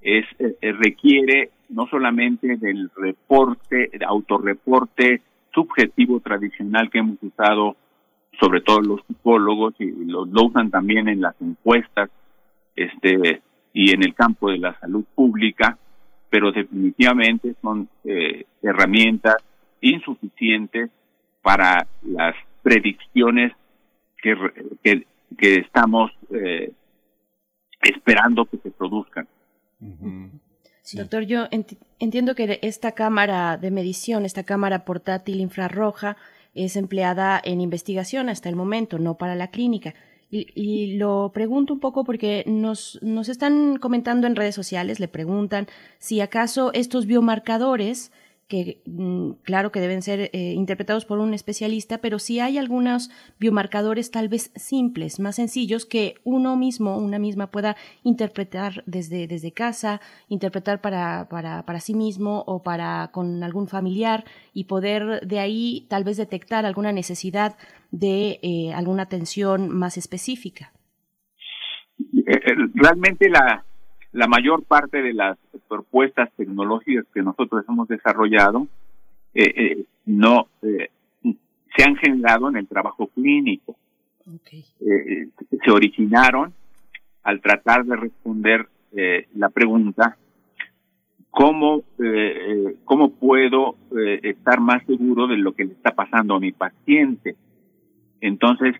Es 0.01 0.25
eh, 0.39 0.71
requiere 0.73 1.51
no 1.69 1.87
solamente 1.87 2.57
del 2.57 2.89
reporte, 2.95 3.89
autorreporte 4.05 5.21
subjetivo 5.53 6.19
tradicional 6.19 6.89
que 6.89 6.99
hemos 6.99 7.17
usado 7.21 7.75
sobre 8.39 8.61
todo 8.61 8.81
los 8.81 9.01
psicólogos 9.07 9.73
y 9.79 9.85
lo, 10.05 10.25
lo 10.25 10.45
usan 10.45 10.69
también 10.69 11.07
en 11.07 11.21
las 11.21 11.35
encuestas 11.41 12.09
este 12.75 13.41
y 13.73 13.91
en 13.93 14.03
el 14.03 14.13
campo 14.13 14.49
de 14.51 14.57
la 14.57 14.77
salud 14.79 15.03
pública, 15.15 15.77
pero 16.29 16.51
definitivamente 16.51 17.55
son 17.61 17.89
eh, 18.05 18.45
herramientas 18.61 19.35
insuficientes 19.81 20.89
para 21.41 21.85
las 22.03 22.35
predicciones 22.63 23.51
que, 24.21 24.33
re- 24.35 24.53
que, 24.83 25.05
que 25.37 25.55
estamos 25.55 26.11
eh, 26.31 26.71
esperando 27.81 28.45
que 28.45 28.57
se 28.57 28.71
produzcan. 28.71 29.27
Sí. 30.81 30.97
Doctor, 30.97 31.23
yo 31.23 31.45
enti- 31.49 31.77
entiendo 31.99 32.33
que 32.35 32.59
esta 32.61 32.93
cámara 32.93 33.57
de 33.57 33.71
medición, 33.71 34.23
esta 34.25 34.43
cámara 34.43 34.85
portátil 34.85 35.41
infrarroja, 35.41 36.15
es 36.55 36.75
empleada 36.75 37.39
en 37.43 37.61
investigación 37.61 38.29
hasta 38.29 38.49
el 38.49 38.55
momento, 38.55 38.97
no 38.97 39.17
para 39.17 39.35
la 39.35 39.49
clínica. 39.49 39.93
Y, 40.31 40.47
y 40.55 40.97
lo 40.97 41.31
pregunto 41.33 41.73
un 41.73 41.79
poco 41.79 42.03
porque 42.03 42.43
nos, 42.47 42.99
nos 43.03 43.29
están 43.29 43.77
comentando 43.77 44.25
en 44.25 44.35
redes 44.35 44.55
sociales, 44.55 44.99
le 44.99 45.07
preguntan 45.07 45.67
si 45.99 46.19
acaso 46.21 46.71
estos 46.73 47.05
biomarcadores, 47.05 48.11
que 48.47 48.81
mm, 48.85 49.31
claro 49.43 49.71
que 49.71 49.79
deben 49.79 50.01
ser 50.01 50.29
eh, 50.33 50.53
interpretados 50.53 51.05
por 51.05 51.19
un 51.19 51.33
especialista, 51.33 51.97
pero 51.97 52.19
si 52.19 52.39
hay 52.39 52.57
algunos 52.57 53.09
biomarcadores 53.39 54.11
tal 54.11 54.29
vez 54.29 54.51
simples, 54.55 55.19
más 55.19 55.35
sencillos, 55.37 55.85
que 55.85 56.15
uno 56.23 56.55
mismo, 56.55 56.97
una 56.97 57.17
misma 57.17 57.47
pueda 57.47 57.75
interpretar 58.03 58.83
desde, 58.85 59.27
desde 59.27 59.51
casa, 59.51 59.99
interpretar 60.29 60.81
para, 60.81 61.27
para, 61.29 61.63
para 61.65 61.79
sí 61.79 61.95
mismo 61.95 62.43
o 62.45 62.61
para 62.61 63.09
con 63.11 63.43
algún 63.43 63.67
familiar 63.67 64.25
y 64.53 64.65
poder 64.65 65.25
de 65.25 65.39
ahí 65.39 65.85
tal 65.89 66.03
vez 66.03 66.17
detectar 66.17 66.65
alguna 66.65 66.91
necesidad 66.91 67.57
de 67.91 68.39
eh, 68.41 68.73
alguna 68.73 69.03
atención 69.03 69.69
más 69.69 69.97
específica. 69.97 70.71
Eh, 71.99 72.23
eh, 72.27 72.55
realmente 72.73 73.29
la, 73.29 73.63
la 74.15 74.27
mayor 74.27 74.63
parte 74.63 75.01
de 75.01 75.13
las 75.13 75.37
propuestas 75.67 76.31
tecnológicas 76.37 77.05
que 77.13 77.21
nosotros 77.21 77.65
hemos 77.67 77.85
desarrollado 77.89 78.65
eh, 79.33 79.53
eh, 79.55 79.85
no 80.05 80.47
eh, 80.61 80.89
se 81.75 81.83
han 81.83 81.97
generado 81.97 82.47
en 82.47 82.55
el 82.55 82.65
trabajo 82.65 83.07
clínico. 83.07 83.75
Okay. 84.37 84.63
Eh, 84.79 85.27
se 85.63 85.69
originaron 85.69 86.53
al 87.23 87.41
tratar 87.41 87.83
de 87.83 87.97
responder 87.97 88.69
eh, 88.93 89.27
la 89.35 89.49
pregunta 89.49 90.17
cómo 91.29 91.83
cómo 92.85 93.11
puedo 93.11 93.75
estar 94.23 94.61
más 94.61 94.85
seguro 94.85 95.27
de 95.27 95.35
lo 95.35 95.51
que 95.51 95.65
le 95.65 95.73
está 95.73 95.91
pasando 95.93 96.35
a 96.35 96.39
mi 96.39 96.53
paciente. 96.53 97.35
Entonces 98.21 98.77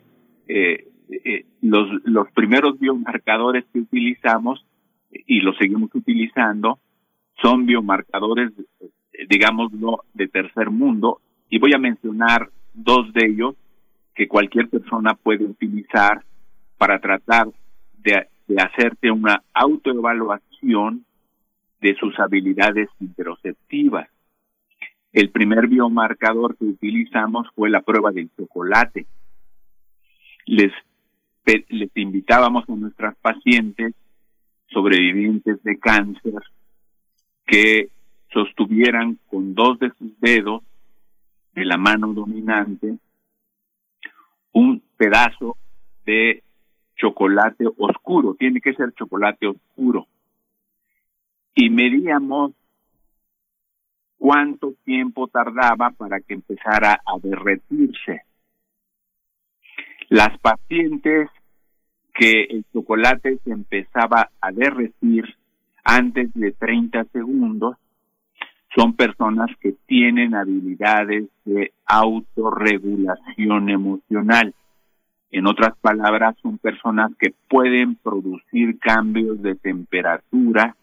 los, 1.60 1.88
los 2.04 2.30
primeros 2.32 2.78
biomarcadores 2.78 3.66
que 3.70 3.80
utilizamos 3.80 4.64
y 5.10 5.40
los 5.40 5.56
seguimos 5.56 5.94
utilizando 5.94 6.78
son 7.42 7.66
biomarcadores, 7.66 8.52
eh, 8.80 9.26
digámoslo, 9.28 10.04
de 10.14 10.28
tercer 10.28 10.70
mundo, 10.70 11.20
y 11.48 11.58
voy 11.58 11.72
a 11.74 11.78
mencionar 11.78 12.50
dos 12.74 13.12
de 13.12 13.26
ellos 13.26 13.54
que 14.14 14.28
cualquier 14.28 14.68
persona 14.68 15.14
puede 15.14 15.44
utilizar 15.44 16.24
para 16.78 16.98
tratar 16.98 17.48
de, 17.98 18.26
de 18.46 18.62
hacerte 18.62 19.10
una 19.10 19.42
autoevaluación 19.52 21.04
de 21.80 21.94
sus 21.96 22.18
habilidades 22.18 22.88
interoceptivas. 23.00 24.08
El 25.12 25.30
primer 25.30 25.68
biomarcador 25.68 26.56
que 26.56 26.64
utilizamos 26.64 27.46
fue 27.54 27.70
la 27.70 27.82
prueba 27.82 28.10
del 28.10 28.30
chocolate. 28.36 29.06
Les, 30.46 30.72
les 31.44 31.90
invitábamos 31.94 32.68
a 32.68 32.74
nuestras 32.74 33.16
pacientes 33.16 33.94
sobrevivientes 34.68 35.62
de 35.62 35.78
cáncer 35.78 36.34
que 37.46 37.88
sostuvieran 38.32 39.18
con 39.28 39.54
dos 39.54 39.78
de 39.78 39.90
sus 39.98 40.18
dedos 40.20 40.62
de 41.52 41.64
la 41.64 41.76
mano 41.76 42.12
dominante 42.12 42.98
un 44.52 44.82
pedazo 44.96 45.56
de 46.06 46.42
chocolate 46.96 47.66
oscuro, 47.76 48.34
tiene 48.38 48.60
que 48.60 48.72
ser 48.74 48.92
chocolate 48.94 49.46
oscuro. 49.46 50.06
Y 51.54 51.68
medíamos 51.68 52.52
cuánto 54.16 54.72
tiempo 54.84 55.28
tardaba 55.28 55.90
para 55.90 56.20
que 56.20 56.34
empezara 56.34 57.02
a 57.04 57.18
derretirse. 57.22 58.22
Las 60.08 60.38
pacientes 60.38 61.28
que 62.18 62.44
el 62.44 62.64
chocolate 62.72 63.38
se 63.44 63.50
empezaba 63.50 64.30
a 64.40 64.50
derretir 64.52 65.36
antes 65.84 66.32
de 66.34 66.52
30 66.52 67.04
segundos 67.12 67.76
son 68.76 68.94
personas 68.94 69.48
que 69.60 69.74
tienen 69.86 70.34
habilidades 70.34 71.28
de 71.44 71.72
autorregulación 71.86 73.70
emocional. 73.70 74.54
En 75.30 75.46
otras 75.46 75.76
palabras, 75.80 76.36
son 76.42 76.58
personas 76.58 77.10
que 77.18 77.32
pueden 77.48 77.94
producir 77.96 78.78
cambios 78.78 79.40
de 79.42 79.54
temperatura 79.54 80.76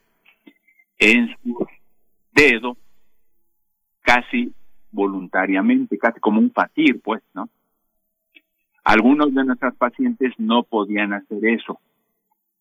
en 0.97 1.35
sus 1.43 1.67
dedos 2.33 2.77
casi 4.01 4.51
voluntariamente, 4.91 5.97
casi 5.97 6.19
como 6.19 6.39
un 6.39 6.51
fakir, 6.51 6.99
pues, 7.01 7.21
¿no? 7.33 7.47
Algunos 8.83 9.33
de 9.33 9.43
nuestras 9.45 9.75
pacientes 9.75 10.33
no 10.37 10.63
podían 10.63 11.13
hacer 11.13 11.45
eso. 11.45 11.79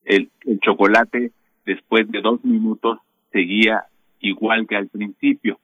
El, 0.05 0.31
el 0.47 0.61
chocolate, 0.61 1.33
después 1.67 2.11
de 2.11 2.21
dos 2.21 2.45
minutos, 2.45 2.99
seguía 3.33 3.85
igual 4.21 4.67
que 4.67 4.77
al 4.77 4.89
principio. 4.89 5.59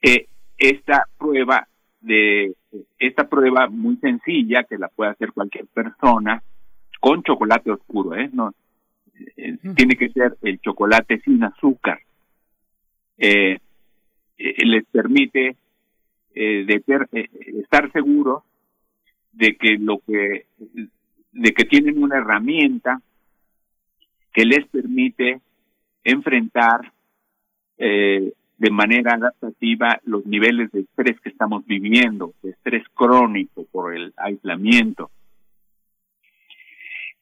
Eh, 0.00 0.26
esta 0.58 1.06
prueba 1.18 1.68
de 2.00 2.54
esta 2.98 3.28
prueba 3.28 3.68
muy 3.68 3.96
sencilla 3.96 4.64
que 4.64 4.78
la 4.78 4.88
puede 4.88 5.10
hacer 5.10 5.32
cualquier 5.32 5.66
persona 5.66 6.42
con 7.00 7.22
chocolate 7.22 7.70
oscuro, 7.70 8.16
¿eh? 8.16 8.30
No, 8.32 8.52
eh, 9.36 9.58
tiene 9.76 9.96
que 9.96 10.08
ser 10.08 10.36
el 10.42 10.58
chocolate 10.60 11.20
sin 11.20 11.44
azúcar. 11.44 12.00
Eh, 13.18 13.58
eh, 14.38 14.66
les 14.66 14.84
permite 14.86 15.56
eh, 16.34 16.64
de 16.64 16.80
ter- 16.80 17.08
eh, 17.12 17.28
estar 17.62 17.92
seguros 17.92 18.42
de 19.32 19.56
que 19.56 19.78
lo 19.78 19.98
que 19.98 20.46
de 21.32 21.52
que 21.52 21.64
tienen 21.64 22.02
una 22.02 22.18
herramienta 22.18 23.00
que 24.32 24.44
les 24.44 24.66
permite 24.68 25.40
enfrentar 26.04 26.92
eh, 27.78 28.32
de 28.58 28.70
manera 28.70 29.14
adaptativa 29.14 30.00
los 30.04 30.24
niveles 30.26 30.70
de 30.72 30.80
estrés 30.80 31.20
que 31.20 31.30
estamos 31.30 31.66
viviendo, 31.66 32.34
de 32.42 32.50
estrés 32.50 32.84
crónico 32.94 33.66
por 33.72 33.94
el 33.94 34.12
aislamiento. 34.16 35.10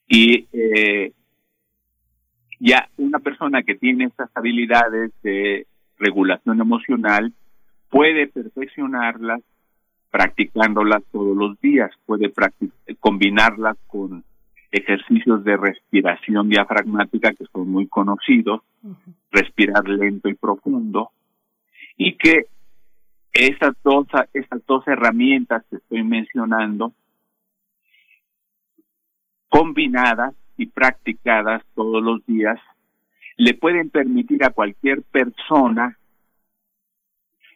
Y 0.07 0.47
eh, 0.53 1.13
ya 2.59 2.89
una 2.99 3.21
persona 3.21 3.63
que 3.63 3.77
tiene 3.77 4.05
estas 4.05 4.31
habilidades 4.35 5.13
de 5.23 5.67
regulación 5.99 6.61
emocional 6.61 7.33
puede 7.89 8.27
perfeccionarlas 8.27 9.41
practicándolas 10.11 11.03
todos 11.13 11.37
los 11.37 11.61
días, 11.61 11.91
puede 12.05 12.33
combinarlas 12.99 13.77
con 13.87 14.25
ejercicios 14.73 15.45
de 15.45 15.57
respiración 15.57 16.49
diafragmática 16.49 17.33
que 17.33 17.45
son 17.53 17.69
muy 17.69 17.87
conocidos, 17.89 18.63
respirar 19.31 19.89
lento 19.89 20.29
y 20.29 20.35
profundo, 20.35 21.11
y 21.97 22.17
que 22.17 22.47
estas 23.33 23.75
dos, 23.83 24.07
estas 24.33 24.65
dos 24.67 24.87
herramientas 24.87 25.65
que 25.71 25.77
estoy 25.77 26.03
mencionando, 26.03 26.93
combinadas 29.49 30.35
y 30.57 30.67
practicadas 30.67 31.63
todos 31.75 32.03
los 32.03 32.25
días, 32.27 32.59
le 33.37 33.55
pueden 33.55 33.91
permitir 33.91 34.45
a 34.45 34.51
cualquier 34.51 35.03
persona 35.03 35.97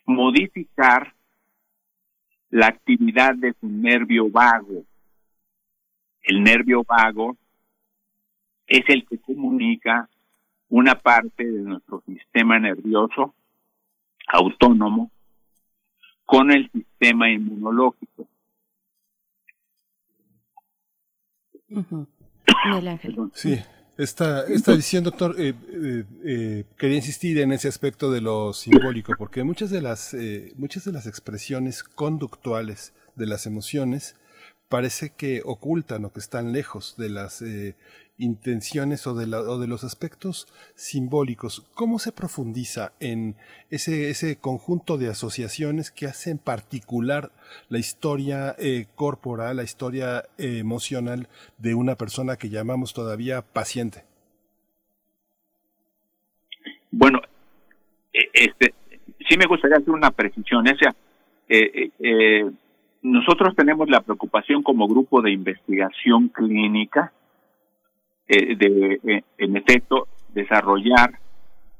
modificar 0.07 1.14
la 2.55 2.69
actividad 2.69 3.35
de 3.35 3.53
su 3.61 3.67
nervio 3.67 4.31
vago. 4.31 4.85
El 6.23 6.45
nervio 6.45 6.85
vago 6.85 7.37
es 8.69 8.85
el 8.87 9.05
que 9.09 9.19
comunica 9.19 10.09
una 10.69 10.95
parte 10.95 11.45
de 11.45 11.63
nuestro 11.63 12.01
sistema 12.07 12.61
nervioso 12.61 13.35
autónomo 14.29 15.11
con 16.25 16.53
el 16.53 16.71
sistema 16.71 17.29
inmunológico. 17.29 18.29
Ángel. 22.87 23.17
Sí, 23.33 23.59
esta, 23.97 24.45
esta 24.47 24.73
edición, 24.73 25.05
doctor, 25.05 25.37
eh, 25.39 25.55
eh, 25.73 26.05
eh, 26.25 26.65
quería 26.77 26.97
insistir 26.97 27.39
en 27.39 27.53
ese 27.53 27.69
aspecto 27.69 28.11
de 28.11 28.21
lo 28.21 28.53
simbólico, 28.53 29.15
porque 29.17 29.45
muchas 29.45 29.71
de 29.71 29.81
las, 29.81 30.15
eh, 30.15 30.53
muchas 30.57 30.85
de 30.85 30.93
las 30.93 31.07
expresiones 31.07 31.83
conductuales 31.83 32.93
de 33.15 33.27
las 33.27 33.47
emociones 33.47 34.17
parece 34.69 35.11
que 35.11 35.43
ocultan 35.45 36.05
o 36.05 36.13
que 36.13 36.21
están 36.21 36.53
lejos 36.53 36.97
de 36.97 37.09
las 37.09 37.43
eh, 37.43 37.77
intenciones 38.17 39.07
o 39.07 39.15
de, 39.15 39.27
la- 39.27 39.41
o 39.41 39.59
de 39.59 39.67
los 39.67 39.83
aspectos 39.85 40.47
simbólicos. 40.75 41.65
¿Cómo 41.75 41.99
se 41.99 42.13
profundiza 42.13 42.93
en 43.01 43.37
ese, 43.71 44.39
conjunto 44.39 44.99
de 44.99 45.09
asociaciones 45.09 45.91
que 45.91 46.07
hacen 46.07 46.39
particular 46.39 47.33
la 47.69 47.79
historia 47.79 48.55
eh, 48.59 48.87
corporal, 48.95 49.57
la 49.57 49.65
historia 49.65 50.25
eh, 50.39 50.59
emocional 50.59 51.29
de 51.59 51.75
una 51.75 51.97
persona 51.97 52.37
que 52.37 52.51
llamamos 52.51 52.95
todavía 52.95 53.43
paciente? 53.43 54.05
Bueno, 56.91 57.21
eh, 58.13 58.31
este, 58.33 58.75
sí 59.29 59.37
me 59.37 59.47
gustaría 59.47 59.79
hacer 59.79 59.91
una 59.91 60.13
precisión. 60.13 60.67
O 60.69 60.77
sea, 60.77 60.95
eh, 61.49 61.71
eh, 61.75 61.91
eh, 61.99 62.51
nosotros 63.03 63.55
tenemos 63.57 63.91
la 63.91 64.01
preocupación 64.01 64.63
como 64.63 64.87
grupo 64.87 65.21
de 65.21 65.33
investigación 65.33 66.29
clínica 66.29 67.13
eh, 68.29 68.57
de, 68.57 69.01
eh, 69.05 69.23
en 69.39 69.57
efecto, 69.57 70.09
desarrollar 70.33 71.19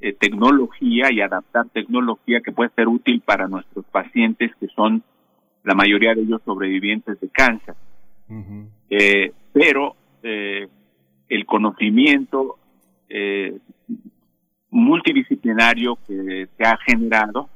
eh, 0.01 0.13
tecnología 0.13 1.11
y 1.11 1.21
adaptar 1.21 1.69
tecnología 1.71 2.41
que 2.41 2.53
puede 2.53 2.71
ser 2.71 2.89
útil 2.89 3.23
para 3.25 3.49
nuestros 3.49 3.85
pacientes 3.87 4.53
que 4.61 4.69
son 4.69 5.03
la 5.63 5.75
mayoría 5.75 6.15
de 6.15 6.23
ellos 6.23 6.43
sobrevivientes 6.45 7.21
de 7.21 7.29
cáncer. 7.29 7.75
Eh, 8.91 9.33
pero 9.53 9.97
eh, 10.23 10.69
el 11.29 11.47
conocimiento 11.47 12.59
eh, 13.09 13.59
multidisciplinario 14.71 15.97
que 16.07 16.49
se 16.57 16.65
ha 16.65 16.77
generado, 16.79 17.49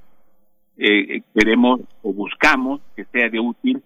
eh, 0.76 1.22
queremos 1.34 1.80
o 2.02 2.12
buscamos 2.12 2.80
que 2.94 3.04
sea 3.06 3.28
de 3.28 3.40
útil 3.40 3.82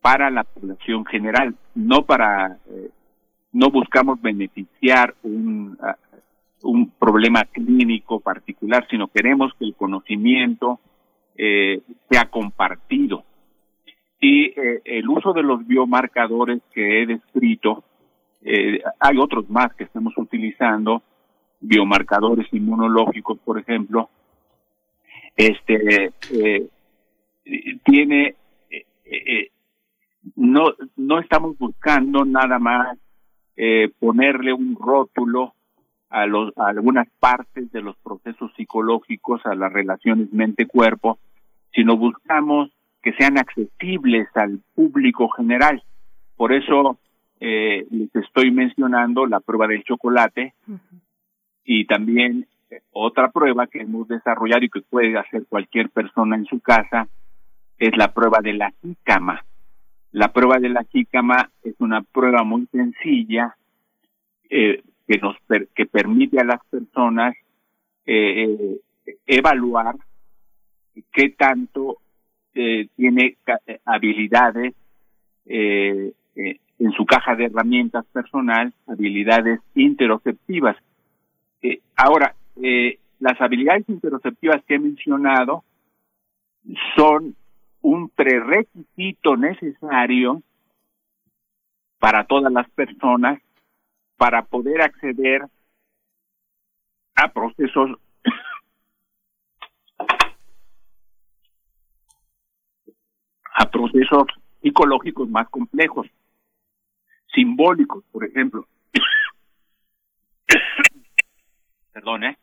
para 0.00 0.30
la 0.30 0.44
población 0.44 1.04
general, 1.04 1.54
no 1.74 2.06
para, 2.06 2.56
eh, 2.70 2.90
no 3.52 3.70
buscamos 3.70 4.20
beneficiar 4.20 5.14
un, 5.22 5.76
ah, 5.82 5.96
un 6.62 6.90
problema 6.90 7.44
clínico 7.44 8.20
particular, 8.20 8.86
sino 8.90 9.08
queremos 9.08 9.52
que 9.58 9.64
el 9.64 9.74
conocimiento 9.74 10.80
eh, 11.36 11.80
sea 12.10 12.26
compartido. 12.26 13.24
Y 14.20 14.46
eh, 14.48 14.82
el 14.84 15.08
uso 15.08 15.32
de 15.32 15.42
los 15.42 15.66
biomarcadores 15.66 16.60
que 16.72 17.02
he 17.02 17.06
descrito, 17.06 17.84
eh, 18.42 18.82
hay 18.98 19.16
otros 19.18 19.48
más 19.48 19.74
que 19.74 19.84
estamos 19.84 20.12
utilizando, 20.18 21.02
biomarcadores 21.60 22.46
inmunológicos, 22.52 23.38
por 23.38 23.58
ejemplo, 23.58 24.10
este 25.36 26.12
eh, 26.32 26.68
tiene 27.84 28.36
no 30.36 30.66
no 30.96 31.18
estamos 31.18 31.56
buscando 31.58 32.24
nada 32.24 32.58
más 32.58 32.98
eh, 33.62 33.90
ponerle 33.98 34.54
un 34.54 34.74
rótulo 34.74 35.52
a 36.08 36.24
los 36.26 36.56
algunas 36.56 37.06
partes 37.20 37.70
de 37.72 37.82
los 37.82 37.94
procesos 37.98 38.50
psicológicos 38.56 39.44
a 39.44 39.54
las 39.54 39.70
relaciones 39.70 40.32
mente 40.32 40.66
cuerpo 40.66 41.18
sino 41.74 41.98
buscamos 41.98 42.70
que 43.02 43.12
sean 43.12 43.36
accesibles 43.36 44.28
al 44.34 44.60
público 44.74 45.28
general 45.28 45.82
por 46.36 46.54
eso 46.54 46.98
eh, 47.38 47.86
les 47.90 48.14
estoy 48.16 48.50
mencionando 48.50 49.26
la 49.26 49.40
prueba 49.40 49.66
del 49.66 49.84
chocolate 49.84 50.54
y 51.64 51.84
también 51.84 52.46
eh, 52.70 52.80
otra 52.92 53.30
prueba 53.30 53.66
que 53.66 53.80
hemos 53.80 54.08
desarrollado 54.08 54.64
y 54.64 54.70
que 54.70 54.80
puede 54.80 55.18
hacer 55.18 55.44
cualquier 55.48 55.90
persona 55.90 56.36
en 56.36 56.46
su 56.46 56.60
casa 56.60 57.08
es 57.78 57.96
la 57.96 58.12
prueba 58.12 58.38
de 58.42 58.54
la 58.54 58.72
jícama. 58.80 59.44
La 60.12 60.32
prueba 60.32 60.58
de 60.58 60.68
la 60.68 60.84
jícama 60.84 61.50
es 61.62 61.74
una 61.78 62.02
prueba 62.02 62.42
muy 62.42 62.66
sencilla 62.72 63.56
eh, 64.48 64.82
que 65.06 65.18
nos 65.18 65.36
per- 65.46 65.68
que 65.68 65.86
permite 65.86 66.40
a 66.40 66.44
las 66.44 66.64
personas 66.66 67.34
eh, 68.06 68.78
eh, 69.06 69.16
evaluar 69.26 69.94
qué 71.12 71.30
tanto 71.30 71.98
eh, 72.54 72.88
tiene 72.96 73.36
eh, 73.66 73.80
habilidades 73.84 74.74
eh, 75.46 76.12
en 76.34 76.92
su 76.92 77.04
caja 77.06 77.36
de 77.36 77.44
herramientas 77.44 78.04
personal, 78.06 78.72
habilidades 78.86 79.60
interoceptivas. 79.74 80.76
Ahora, 81.94 82.34
las 83.18 83.38
habilidades 83.40 83.86
interoceptivas 83.88 84.64
que 84.64 84.76
he 84.76 84.78
mencionado 84.78 85.62
son 86.96 87.36
un 87.82 88.08
prerequisito 88.08 89.36
necesario 89.36 90.42
para 91.98 92.24
todas 92.24 92.52
las 92.52 92.68
personas 92.70 93.40
para 94.16 94.42
poder 94.42 94.82
acceder 94.82 95.42
a 97.14 97.28
procesos 97.32 97.98
a 103.52 103.70
procesos 103.70 104.26
psicológicos 104.62 105.28
más 105.28 105.48
complejos, 105.50 106.06
simbólicos, 107.34 108.04
por 108.10 108.24
ejemplo. 108.24 108.66
Perdón, 111.92 112.24
¿eh? 112.24 112.38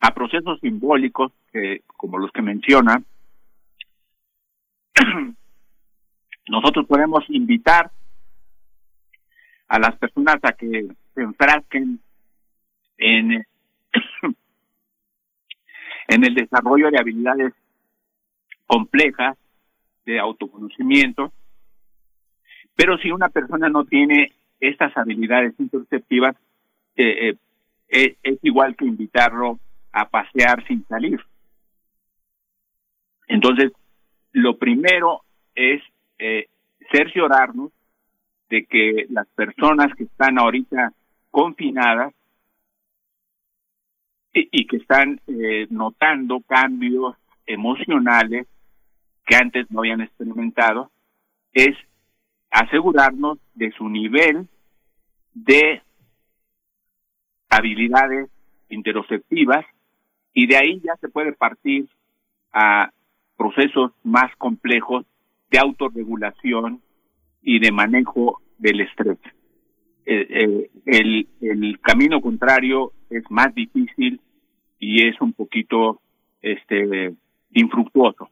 A 0.00 0.14
procesos 0.14 0.60
simbólicos 0.60 1.32
que 1.52 1.82
como 1.96 2.18
los 2.18 2.30
que 2.30 2.42
menciona 2.42 3.02
nosotros 6.48 6.86
podemos 6.86 7.24
invitar 7.28 7.90
a 9.68 9.78
las 9.78 9.96
personas 9.96 10.36
a 10.42 10.52
que 10.52 10.88
se 11.14 11.22
enfrasquen 11.22 12.00
en 12.98 13.44
el 16.08 16.34
desarrollo 16.34 16.90
de 16.90 16.98
habilidades 16.98 17.52
complejas 18.66 19.36
de 20.04 20.18
autoconocimiento 20.18 21.32
pero 22.76 22.98
si 22.98 23.10
una 23.10 23.30
persona 23.30 23.68
no 23.68 23.84
tiene 23.86 24.32
estas 24.60 24.96
habilidades 24.96 25.54
interoceptivas 25.58 26.36
eh, 26.94 27.30
eh, 27.30 27.36
es, 27.88 28.16
es 28.22 28.38
igual 28.42 28.76
que 28.76 28.84
invitarlo 28.84 29.58
a 29.92 30.08
pasear 30.08 30.64
sin 30.66 30.84
salir. 30.86 31.20
Entonces, 33.28 33.72
lo 34.36 34.58
primero 34.58 35.22
es 35.54 35.82
eh, 36.18 36.48
cerciorarnos 36.92 37.72
de 38.50 38.66
que 38.66 39.06
las 39.08 39.26
personas 39.28 39.94
que 39.96 40.04
están 40.04 40.38
ahorita 40.38 40.92
confinadas 41.30 42.12
y, 44.34 44.46
y 44.52 44.66
que 44.66 44.76
están 44.76 45.22
eh, 45.26 45.66
notando 45.70 46.40
cambios 46.40 47.16
emocionales 47.46 48.46
que 49.24 49.36
antes 49.36 49.70
no 49.70 49.80
habían 49.80 50.02
experimentado, 50.02 50.90
es 51.54 51.74
asegurarnos 52.50 53.38
de 53.54 53.70
su 53.70 53.88
nivel 53.88 54.46
de 55.32 55.80
habilidades 57.48 58.28
interoceptivas 58.68 59.64
y 60.34 60.46
de 60.46 60.56
ahí 60.58 60.80
ya 60.84 60.94
se 61.00 61.08
puede 61.08 61.32
partir 61.32 61.88
a 62.52 62.90
procesos 63.36 63.92
más 64.02 64.34
complejos 64.36 65.04
de 65.50 65.58
autorregulación 65.58 66.80
y 67.42 67.60
de 67.60 67.70
manejo 67.72 68.40
del 68.58 68.80
estrés. 68.80 69.18
Eh, 70.04 70.26
eh, 70.30 71.26
el, 71.40 71.80
camino 71.80 72.20
contrario 72.20 72.92
es 73.10 73.24
más 73.30 73.54
difícil 73.54 74.20
y 74.78 75.06
es 75.06 75.20
un 75.20 75.32
poquito 75.32 76.00
este 76.42 77.14
infructuoso. 77.52 78.28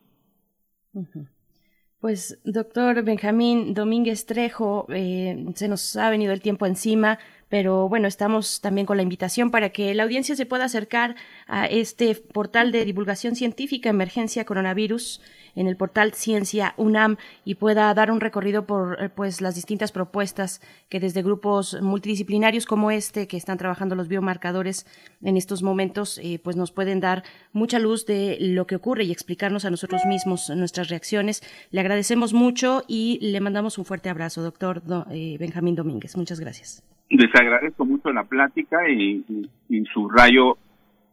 Pues, 2.00 2.38
doctor 2.44 3.02
Benjamín 3.02 3.74
Domínguez 3.74 4.26
Trejo, 4.26 4.86
eh, 4.90 5.46
se 5.54 5.68
nos 5.68 5.96
ha 5.96 6.10
venido 6.10 6.32
el 6.32 6.42
tiempo 6.42 6.66
encima, 6.66 7.18
pero 7.54 7.88
bueno, 7.88 8.08
estamos 8.08 8.60
también 8.60 8.84
con 8.84 8.96
la 8.96 9.04
invitación 9.04 9.52
para 9.52 9.70
que 9.70 9.94
la 9.94 10.02
audiencia 10.02 10.34
se 10.34 10.44
pueda 10.44 10.64
acercar 10.64 11.14
a 11.46 11.66
este 11.66 12.16
portal 12.16 12.72
de 12.72 12.84
divulgación 12.84 13.36
científica 13.36 13.88
Emergencia 13.88 14.44
Coronavirus 14.44 15.20
en 15.54 15.68
el 15.68 15.76
portal 15.76 16.14
Ciencia 16.14 16.74
UNAM 16.78 17.16
y 17.44 17.54
pueda 17.54 17.94
dar 17.94 18.10
un 18.10 18.20
recorrido 18.20 18.66
por 18.66 19.00
eh, 19.00 19.08
pues 19.08 19.40
las 19.40 19.54
distintas 19.54 19.92
propuestas 19.92 20.60
que 20.88 20.98
desde 20.98 21.22
grupos 21.22 21.80
multidisciplinarios 21.80 22.66
como 22.66 22.90
este 22.90 23.28
que 23.28 23.36
están 23.36 23.56
trabajando 23.56 23.94
los 23.94 24.08
biomarcadores 24.08 24.84
en 25.22 25.36
estos 25.36 25.62
momentos 25.62 26.18
eh, 26.24 26.40
pues 26.42 26.56
nos 26.56 26.72
pueden 26.72 26.98
dar 26.98 27.22
mucha 27.52 27.78
luz 27.78 28.04
de 28.04 28.36
lo 28.40 28.66
que 28.66 28.74
ocurre 28.74 29.04
y 29.04 29.12
explicarnos 29.12 29.64
a 29.64 29.70
nosotros 29.70 30.04
mismos 30.06 30.50
nuestras 30.50 30.88
reacciones. 30.88 31.40
Le 31.70 31.78
agradecemos 31.78 32.32
mucho 32.32 32.82
y 32.88 33.20
le 33.20 33.38
mandamos 33.38 33.78
un 33.78 33.84
fuerte 33.84 34.08
abrazo, 34.08 34.42
doctor 34.42 34.82
eh, 35.12 35.36
Benjamín 35.38 35.76
Domínguez. 35.76 36.16
Muchas 36.16 36.40
gracias. 36.40 36.82
Les 37.14 37.32
agradezco 37.34 37.84
mucho 37.84 38.12
la 38.12 38.24
plática 38.24 38.88
y, 38.88 39.24
y, 39.28 39.50
y 39.68 39.84
subrayo 39.86 40.58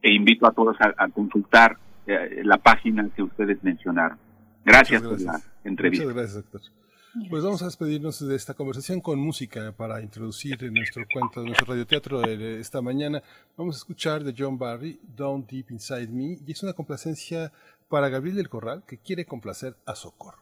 e 0.02 0.12
invito 0.14 0.48
a 0.48 0.52
todos 0.52 0.76
a, 0.82 0.94
a 0.98 1.10
consultar 1.10 1.78
eh, 2.08 2.42
la 2.44 2.58
página 2.58 3.08
que 3.16 3.22
ustedes 3.22 3.64
mencionaron. 3.64 4.18
Gracias, 4.66 5.04
gracias, 5.04 5.24
por 5.24 5.34
la 5.34 5.42
entrevista. 5.64 6.06
Muchas 6.06 6.18
gracias, 6.18 6.44
doctor. 6.44 6.62
Pues 7.30 7.44
vamos 7.44 7.62
a 7.62 7.66
despedirnos 7.66 8.26
de 8.26 8.36
esta 8.36 8.54
conversación 8.54 9.02
con 9.02 9.20
música 9.20 9.74
para 9.74 10.02
introducir 10.02 10.64
en 10.64 10.74
nuestro 10.74 11.04
cuento, 11.14 11.44
nuestro 11.44 11.68
radioteatro 11.68 12.22
de 12.22 12.60
esta 12.60 12.82
mañana. 12.82 13.22
Vamos 13.58 13.76
a 13.76 13.80
escuchar 13.80 14.24
de 14.24 14.34
John 14.36 14.58
Barry, 14.58 15.00
Down 15.16 15.46
Deep 15.46 15.72
Inside 15.72 16.08
Me, 16.08 16.38
y 16.48 16.52
es 16.52 16.64
una 16.64 16.74
complacencia 16.74 17.52
para 17.90 18.10
Gabriel 18.10 18.38
del 18.38 18.50
Corral 18.50 18.84
que 18.88 18.98
quiere 18.98 19.26
complacer 19.26 19.76
a 19.86 19.94
Socorro. 19.94 20.42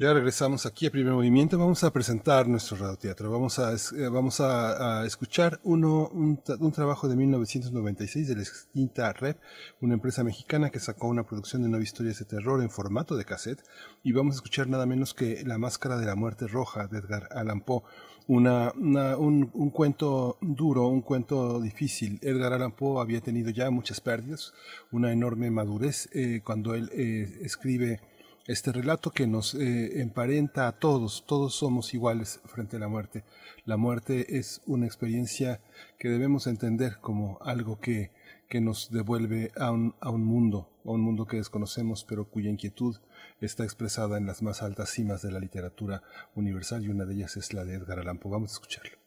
Ya 0.00 0.14
regresamos 0.14 0.64
aquí 0.64 0.86
a 0.86 0.90
Primer 0.90 1.12
Movimiento. 1.12 1.58
Vamos 1.58 1.84
a 1.84 1.92
presentar 1.92 2.48
nuestro 2.48 2.78
radioteatro. 2.78 3.30
Vamos 3.30 3.58
a, 3.58 3.74
eh, 3.74 4.08
vamos 4.08 4.40
a, 4.40 5.02
a 5.02 5.04
escuchar 5.04 5.60
uno, 5.62 6.08
un, 6.14 6.40
un, 6.58 6.72
trabajo 6.72 7.06
de 7.06 7.16
1996 7.16 8.28
de 8.28 8.34
la 8.34 8.40
extinta 8.40 9.12
Rep, 9.12 9.38
una 9.82 9.92
empresa 9.92 10.24
mexicana 10.24 10.70
que 10.70 10.80
sacó 10.80 11.08
una 11.08 11.24
producción 11.24 11.60
de 11.62 11.68
nueve 11.68 11.84
historias 11.84 12.18
de 12.18 12.24
terror 12.24 12.62
en 12.62 12.70
formato 12.70 13.14
de 13.14 13.26
cassette. 13.26 13.62
Y 14.02 14.12
vamos 14.12 14.36
a 14.36 14.36
escuchar 14.36 14.68
nada 14.68 14.86
menos 14.86 15.12
que 15.12 15.44
La 15.44 15.58
Máscara 15.58 15.98
de 15.98 16.06
la 16.06 16.14
Muerte 16.14 16.46
Roja 16.46 16.86
de 16.86 17.00
Edgar 17.00 17.28
Allan 17.32 17.60
Poe. 17.60 17.82
Una, 18.26 18.72
una, 18.76 19.18
un, 19.18 19.50
un, 19.52 19.68
cuento 19.68 20.38
duro, 20.40 20.86
un 20.86 21.02
cuento 21.02 21.60
difícil. 21.60 22.18
Edgar 22.22 22.54
Allan 22.54 22.72
Poe 22.72 23.02
había 23.02 23.20
tenido 23.20 23.50
ya 23.50 23.68
muchas 23.70 24.00
pérdidas, 24.00 24.54
una 24.92 25.12
enorme 25.12 25.50
madurez 25.50 26.08
eh, 26.14 26.40
cuando 26.42 26.74
él 26.74 26.88
eh, 26.94 27.40
escribe 27.42 28.00
este 28.46 28.72
relato 28.72 29.10
que 29.10 29.26
nos 29.26 29.54
eh, 29.54 30.00
emparenta 30.00 30.66
a 30.66 30.72
todos, 30.72 31.24
todos 31.26 31.54
somos 31.54 31.94
iguales 31.94 32.40
frente 32.46 32.76
a 32.76 32.80
la 32.80 32.88
muerte. 32.88 33.24
La 33.64 33.76
muerte 33.76 34.38
es 34.38 34.62
una 34.66 34.86
experiencia 34.86 35.60
que 35.98 36.08
debemos 36.08 36.46
entender 36.46 36.98
como 37.00 37.38
algo 37.42 37.78
que, 37.80 38.10
que 38.48 38.60
nos 38.60 38.90
devuelve 38.90 39.52
a 39.56 39.70
un, 39.70 39.94
a 40.00 40.10
un 40.10 40.24
mundo, 40.24 40.68
a 40.84 40.90
un 40.90 41.02
mundo 41.02 41.26
que 41.26 41.36
desconocemos, 41.36 42.04
pero 42.04 42.24
cuya 42.24 42.50
inquietud 42.50 42.96
está 43.40 43.64
expresada 43.64 44.18
en 44.18 44.26
las 44.26 44.42
más 44.42 44.62
altas 44.62 44.90
cimas 44.90 45.22
de 45.22 45.30
la 45.30 45.40
literatura 45.40 46.02
universal 46.34 46.84
y 46.84 46.88
una 46.88 47.04
de 47.04 47.14
ellas 47.14 47.36
es 47.36 47.52
la 47.52 47.64
de 47.64 47.74
Edgar 47.74 48.00
Allan 48.00 48.18
Poe. 48.18 48.32
Vamos 48.32 48.50
a 48.50 48.54
escucharlo. 48.54 48.98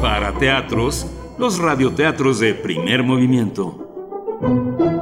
Para 0.00 0.36
teatros, 0.38 1.06
los 1.38 1.58
radioteatros 1.58 2.40
de 2.40 2.54
primer 2.54 3.02
movimiento. 3.02 4.97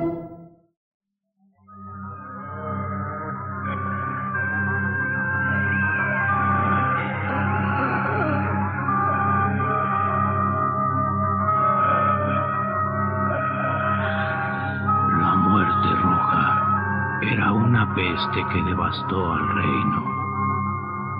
Que 18.32 18.62
devastó 18.62 19.32
al 19.32 19.48
reino. 19.48 20.02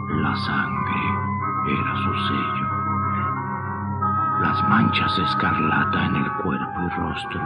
La 0.08 0.36
sangre 0.36 1.00
era 1.68 1.96
su 1.96 2.14
sello. 2.28 2.66
Las 4.40 4.68
manchas 4.68 5.18
escarlata 5.18 6.04
en 6.04 6.16
el 6.16 6.32
cuerpo 6.42 6.82
y 6.82 6.88
rostro 6.88 7.40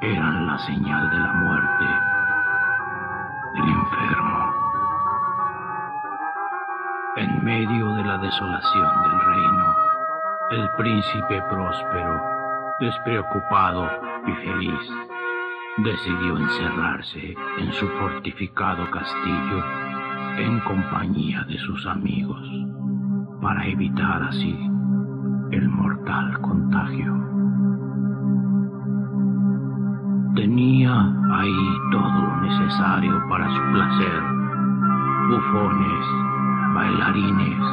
eran 0.00 0.46
la 0.46 0.58
señal 0.58 1.10
de 1.10 1.18
la 1.18 1.32
muerte 1.32 1.84
del 3.54 3.68
enfermo. 3.68 4.54
En 7.16 7.44
medio 7.44 7.94
de 7.94 8.04
la 8.04 8.18
desolación 8.18 9.02
del 9.02 9.20
reino, 9.20 9.74
el 10.50 10.70
príncipe 10.76 11.42
próspero, 11.50 12.22
despreocupado 12.78 13.90
y 14.26 14.32
feliz, 14.32 15.09
decidió 15.84 16.36
encerrarse 16.36 17.34
en 17.58 17.72
su 17.72 17.86
fortificado 17.88 18.90
castillo 18.90 19.64
en 20.36 20.60
compañía 20.60 21.42
de 21.44 21.58
sus 21.58 21.86
amigos 21.86 22.40
para 23.40 23.66
evitar 23.66 24.22
así 24.24 24.56
el 25.52 25.68
mortal 25.68 26.40
contagio. 26.40 27.14
Tenía 30.34 30.92
ahí 31.32 31.78
todo 31.90 32.22
lo 32.22 32.36
necesario 32.42 33.22
para 33.28 33.48
su 33.48 33.62
placer, 33.72 34.22
bufones, 35.28 36.06
bailarines 36.74 37.64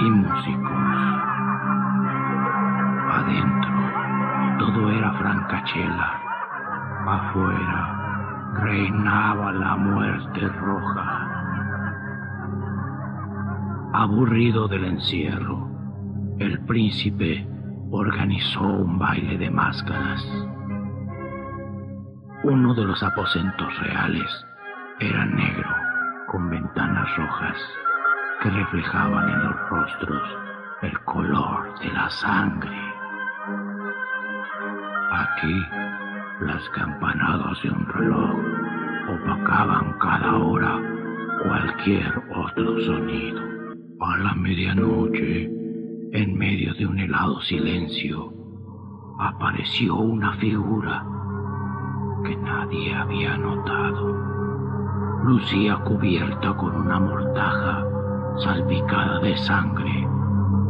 y 0.00 0.10
músicos. 0.10 0.76
Adentro 3.12 3.76
todo 4.58 4.90
era 4.90 5.12
francachela, 5.12 6.25
afuera 7.06 8.52
reinaba 8.62 9.52
la 9.52 9.76
muerte 9.76 10.48
roja. 10.48 11.32
Aburrido 13.92 14.68
del 14.68 14.84
encierro, 14.84 15.70
el 16.38 16.60
príncipe 16.66 17.46
organizó 17.90 18.62
un 18.62 18.98
baile 18.98 19.38
de 19.38 19.50
máscaras. 19.50 20.22
Uno 22.42 22.74
de 22.74 22.84
los 22.84 23.02
aposentos 23.02 23.78
reales 23.80 24.46
era 25.00 25.24
negro, 25.26 25.70
con 26.28 26.50
ventanas 26.50 27.08
rojas 27.16 27.56
que 28.42 28.50
reflejaban 28.50 29.28
en 29.28 29.42
los 29.44 29.68
rostros 29.70 30.22
el 30.82 31.00
color 31.04 31.78
de 31.80 31.92
la 31.92 32.10
sangre. 32.10 32.78
Aquí, 35.12 35.66
las 36.40 36.68
campanadas 36.70 37.62
de 37.62 37.70
un 37.70 37.86
reloj 37.86 38.36
opacaban 39.08 39.96
cada 39.98 40.36
hora 40.36 40.78
cualquier 41.42 42.12
otro 42.34 42.78
sonido. 42.80 43.40
A 44.00 44.18
la 44.18 44.34
medianoche, 44.34 45.50
en 46.12 46.36
medio 46.36 46.74
de 46.74 46.86
un 46.86 46.98
helado 46.98 47.40
silencio, 47.40 48.32
apareció 49.18 49.96
una 49.96 50.34
figura 50.34 51.06
que 52.24 52.36
nadie 52.36 52.94
había 52.94 53.38
notado. 53.38 54.14
Lucía 55.24 55.76
cubierta 55.84 56.54
con 56.54 56.76
una 56.76 57.00
mortaja 57.00 57.82
salpicada 58.38 59.20
de 59.20 59.36
sangre 59.38 60.06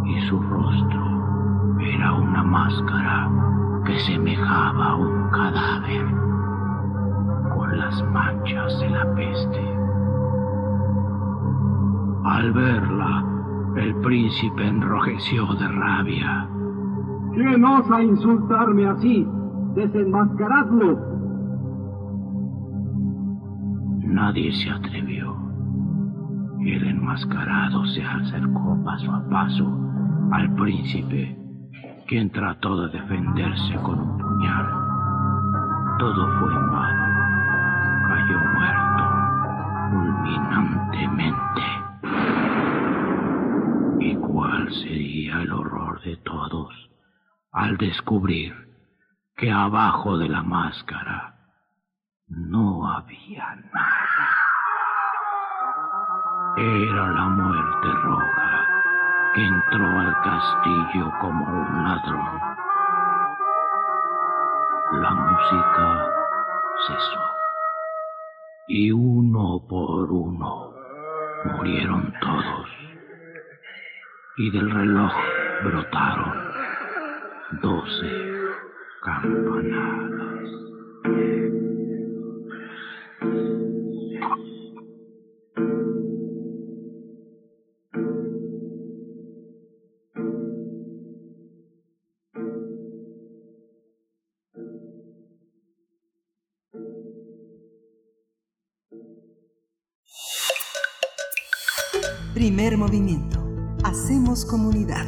y 0.05 0.21
su 0.21 0.41
rostro 0.41 1.79
era 1.81 2.13
una 2.13 2.45
máscara 2.45 3.46
que 3.87 3.99
semejaba 4.01 4.87
a 4.91 4.97
un 4.97 5.31
cadáver 5.31 6.07
con 7.55 7.79
las 7.79 8.03
manchas 8.13 8.81
de 8.81 8.91
la 8.91 9.15
peste. 9.15 9.77
Al 12.25 12.53
verla, 12.53 13.25
el 13.77 13.95
príncipe 13.97 14.67
enrojeció 14.67 15.47
de 15.55 15.69
rabia. 15.69 16.49
¿Quién 17.35 17.65
osa 17.65 18.03
insultarme 18.03 18.87
así? 18.87 19.27
Desenmascaradlo. 19.75 20.99
Nadie 24.03 24.53
se 24.53 24.71
atrevió. 24.71 25.37
El 26.61 26.89
enmascarado 26.89 27.85
se 27.87 28.03
acercó 28.03 28.83
paso 28.85 29.13
a 29.13 29.29
paso 29.29 29.71
al 30.33 30.53
príncipe, 30.55 31.46
quien 32.07 32.31
trató 32.31 32.77
de 32.83 32.99
defenderse 32.99 33.75
con 33.83 33.99
un 33.99 34.19
puñal. 34.19 34.67
Todo 35.99 36.39
fue 36.39 36.53
en 36.53 36.71
vano. 36.71 37.07
Cayó 38.09 38.39
muerto 38.55 39.05
fulminantemente. 39.91 41.63
¿Y 44.01 44.15
cuál 44.17 44.73
sería 44.73 45.43
el 45.43 45.53
horror 45.53 46.01
de 46.03 46.17
todos 46.19 46.73
al 47.51 47.77
descubrir 47.77 48.55
que 49.37 49.51
abajo 49.51 50.17
de 50.19 50.29
la 50.29 50.43
máscara 50.43 51.35
no 52.29 52.89
había 52.89 53.57
nada? 53.73 54.29
Era 56.57 57.09
la 57.13 57.29
muerte 57.29 57.89
roja 58.03 58.76
entró 59.45 59.87
al 60.01 60.15
castillo 60.23 61.13
como 61.21 61.45
un 61.45 61.85
ladrón. 61.85 62.41
La 65.03 65.11
música 65.11 66.11
cesó 66.87 67.21
y 68.69 68.91
uno 68.93 69.63
por 69.69 70.11
uno 70.11 70.73
murieron 71.45 72.13
todos 72.21 72.69
y 74.39 74.51
del 74.51 74.71
reloj 74.71 75.13
brotaron 75.65 76.47
doce 77.63 78.11
campanadas. 79.03 80.17
Comunidad. 104.45 105.07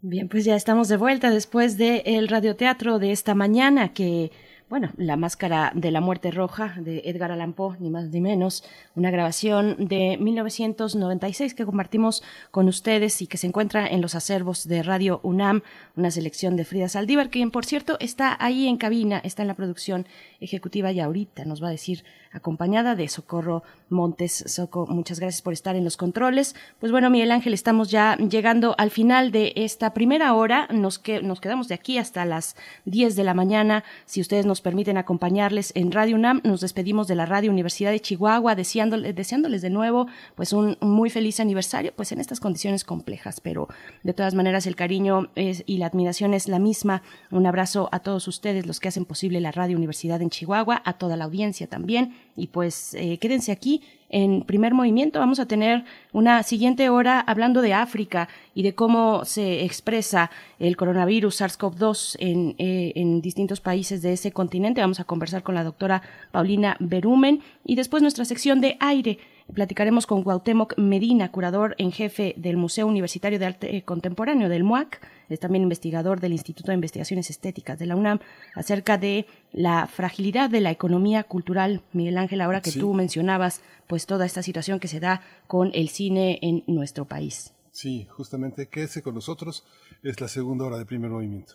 Bien, 0.00 0.28
pues 0.28 0.44
ya 0.44 0.56
estamos 0.56 0.88
de 0.88 0.96
vuelta 0.96 1.30
después 1.30 1.76
del 1.76 2.28
radioteatro 2.28 2.98
de 2.98 3.12
esta 3.12 3.34
mañana 3.34 3.92
que 3.92 4.30
bueno, 4.68 4.90
La 4.98 5.16
Máscara 5.16 5.72
de 5.74 5.90
la 5.90 6.02
Muerte 6.02 6.30
Roja 6.30 6.74
de 6.78 7.00
Edgar 7.06 7.32
Allan 7.32 7.54
Poe, 7.54 7.78
ni 7.80 7.88
más 7.88 8.10
ni 8.10 8.20
menos, 8.20 8.64
una 8.94 9.10
grabación 9.10 9.88
de 9.88 10.18
1996 10.18 11.54
que 11.54 11.64
compartimos 11.64 12.22
con 12.50 12.68
ustedes 12.68 13.22
y 13.22 13.26
que 13.26 13.38
se 13.38 13.46
encuentra 13.46 13.86
en 13.86 14.02
los 14.02 14.14
acervos 14.14 14.68
de 14.68 14.82
Radio 14.82 15.20
UNAM, 15.22 15.62
una 15.96 16.10
selección 16.10 16.56
de 16.56 16.66
Frida 16.66 16.90
Saldívar, 16.90 17.30
quien 17.30 17.50
por 17.50 17.64
cierto 17.64 17.96
está 17.98 18.36
ahí 18.38 18.66
en 18.66 18.76
cabina, 18.76 19.22
está 19.24 19.42
en 19.42 19.48
la 19.48 19.56
producción 19.56 20.06
ejecutiva 20.38 20.92
y 20.92 21.00
ahorita 21.00 21.46
nos 21.46 21.62
va 21.62 21.68
a 21.68 21.72
decir 21.72 22.04
acompañada 22.32 22.94
de 22.94 23.08
Socorro 23.08 23.62
Montes. 23.88 24.44
Soco, 24.46 24.86
muchas 24.86 25.20
gracias 25.20 25.42
por 25.42 25.52
estar 25.52 25.76
en 25.76 25.84
los 25.84 25.96
controles. 25.96 26.54
Pues 26.80 26.92
bueno, 26.92 27.10
Miguel 27.10 27.30
Ángel, 27.30 27.54
estamos 27.54 27.90
ya 27.90 28.16
llegando 28.16 28.74
al 28.78 28.90
final 28.90 29.32
de 29.32 29.52
esta 29.56 29.94
primera 29.94 30.34
hora. 30.34 30.68
Nos, 30.70 30.98
que, 30.98 31.22
nos 31.22 31.40
quedamos 31.40 31.68
de 31.68 31.74
aquí 31.74 31.98
hasta 31.98 32.24
las 32.24 32.56
10 32.84 33.16
de 33.16 33.24
la 33.24 33.34
mañana. 33.34 33.84
Si 34.06 34.20
ustedes 34.20 34.46
nos 34.46 34.60
permiten 34.60 34.98
acompañarles 34.98 35.72
en 35.74 35.92
Radio 35.92 36.16
UNAM, 36.16 36.40
nos 36.44 36.60
despedimos 36.60 37.08
de 37.08 37.14
la 37.14 37.26
Radio 37.26 37.50
Universidad 37.50 37.90
de 37.90 38.00
Chihuahua, 38.00 38.54
deseándoles, 38.54 39.14
deseándoles 39.14 39.62
de 39.62 39.70
nuevo 39.70 40.06
pues 40.34 40.52
un, 40.52 40.76
muy 40.80 41.10
feliz 41.10 41.40
aniversario, 41.40 41.92
pues 41.94 42.12
en 42.12 42.20
estas 42.20 42.40
condiciones 42.40 42.84
complejas, 42.84 43.40
pero 43.40 43.68
de 44.02 44.12
todas 44.12 44.34
maneras 44.34 44.66
el 44.66 44.76
cariño 44.76 45.30
y 45.34 45.78
la 45.78 45.86
admiración 45.86 46.34
es 46.34 46.48
la 46.48 46.58
misma. 46.58 47.02
Un 47.30 47.46
abrazo 47.46 47.88
a 47.92 48.00
todos 48.00 48.28
ustedes, 48.28 48.66
los 48.66 48.80
que 48.80 48.88
hacen 48.88 49.04
posible 49.04 49.40
la 49.40 49.52
Radio 49.52 49.76
Universidad 49.76 50.22
en 50.22 50.30
Chihuahua, 50.30 50.82
a 50.84 50.94
toda 50.94 51.16
la 51.16 51.24
audiencia 51.24 51.66
también. 51.66 52.14
Y 52.38 52.46
pues 52.48 52.94
eh, 52.94 53.18
quédense 53.18 53.52
aquí 53.52 53.82
en 54.08 54.42
primer 54.42 54.74
movimiento. 54.74 55.18
Vamos 55.18 55.40
a 55.40 55.46
tener 55.46 55.84
una 56.12 56.42
siguiente 56.42 56.88
hora 56.88 57.20
hablando 57.20 57.60
de 57.60 57.74
África 57.74 58.28
y 58.54 58.62
de 58.62 58.74
cómo 58.74 59.24
se 59.24 59.64
expresa 59.64 60.30
el 60.58 60.76
coronavirus 60.76 61.40
SARS-CoV-2 61.40 62.16
en, 62.20 62.54
eh, 62.58 62.92
en 62.94 63.20
distintos 63.20 63.60
países 63.60 64.00
de 64.00 64.12
ese 64.12 64.32
continente. 64.32 64.80
Vamos 64.80 65.00
a 65.00 65.04
conversar 65.04 65.42
con 65.42 65.54
la 65.54 65.64
doctora 65.64 66.02
Paulina 66.30 66.76
Berumen 66.80 67.40
y 67.64 67.74
después 67.74 68.02
nuestra 68.02 68.24
sección 68.24 68.60
de 68.60 68.76
aire. 68.80 69.18
Platicaremos 69.52 70.06
con 70.06 70.22
Cuauhtémoc 70.24 70.76
Medina, 70.76 71.32
curador 71.32 71.74
en 71.78 71.90
jefe 71.90 72.34
del 72.36 72.58
Museo 72.58 72.86
Universitario 72.86 73.38
de 73.38 73.46
Arte 73.46 73.82
Contemporáneo 73.82 74.48
del 74.50 74.62
MUAC 74.62 75.00
es 75.30 75.40
también 75.40 75.62
investigador 75.62 76.20
del 76.20 76.32
Instituto 76.32 76.70
de 76.70 76.74
Investigaciones 76.74 77.30
Estéticas 77.30 77.78
de 77.78 77.86
la 77.86 77.96
UNAM, 77.96 78.18
acerca 78.54 78.98
de 78.98 79.26
la 79.52 79.86
fragilidad 79.86 80.50
de 80.50 80.60
la 80.60 80.70
economía 80.70 81.24
cultural. 81.24 81.82
Miguel 81.92 82.18
Ángel, 82.18 82.42
ahora 82.42 82.60
que 82.60 82.70
Sí. 82.70 82.78
tú 82.78 82.92
mencionabas 82.92 83.62
pues 83.86 84.04
toda 84.06 84.26
esta 84.26 84.42
situación 84.42 84.80
que 84.80 84.88
se 84.88 85.00
da 85.00 85.22
con 85.46 85.70
el 85.74 85.88
cine 85.88 86.38
en 86.42 86.62
nuestro 86.66 87.06
país. 87.06 87.54
Sí, 87.72 88.06
justamente 88.10 88.68
quédese 88.68 89.02
con 89.02 89.14
nosotros. 89.14 89.64
Es 90.02 90.20
la 90.20 90.28
segunda 90.28 90.66
hora 90.66 90.78
de 90.78 90.84
primer 90.84 91.10
movimiento. 91.10 91.54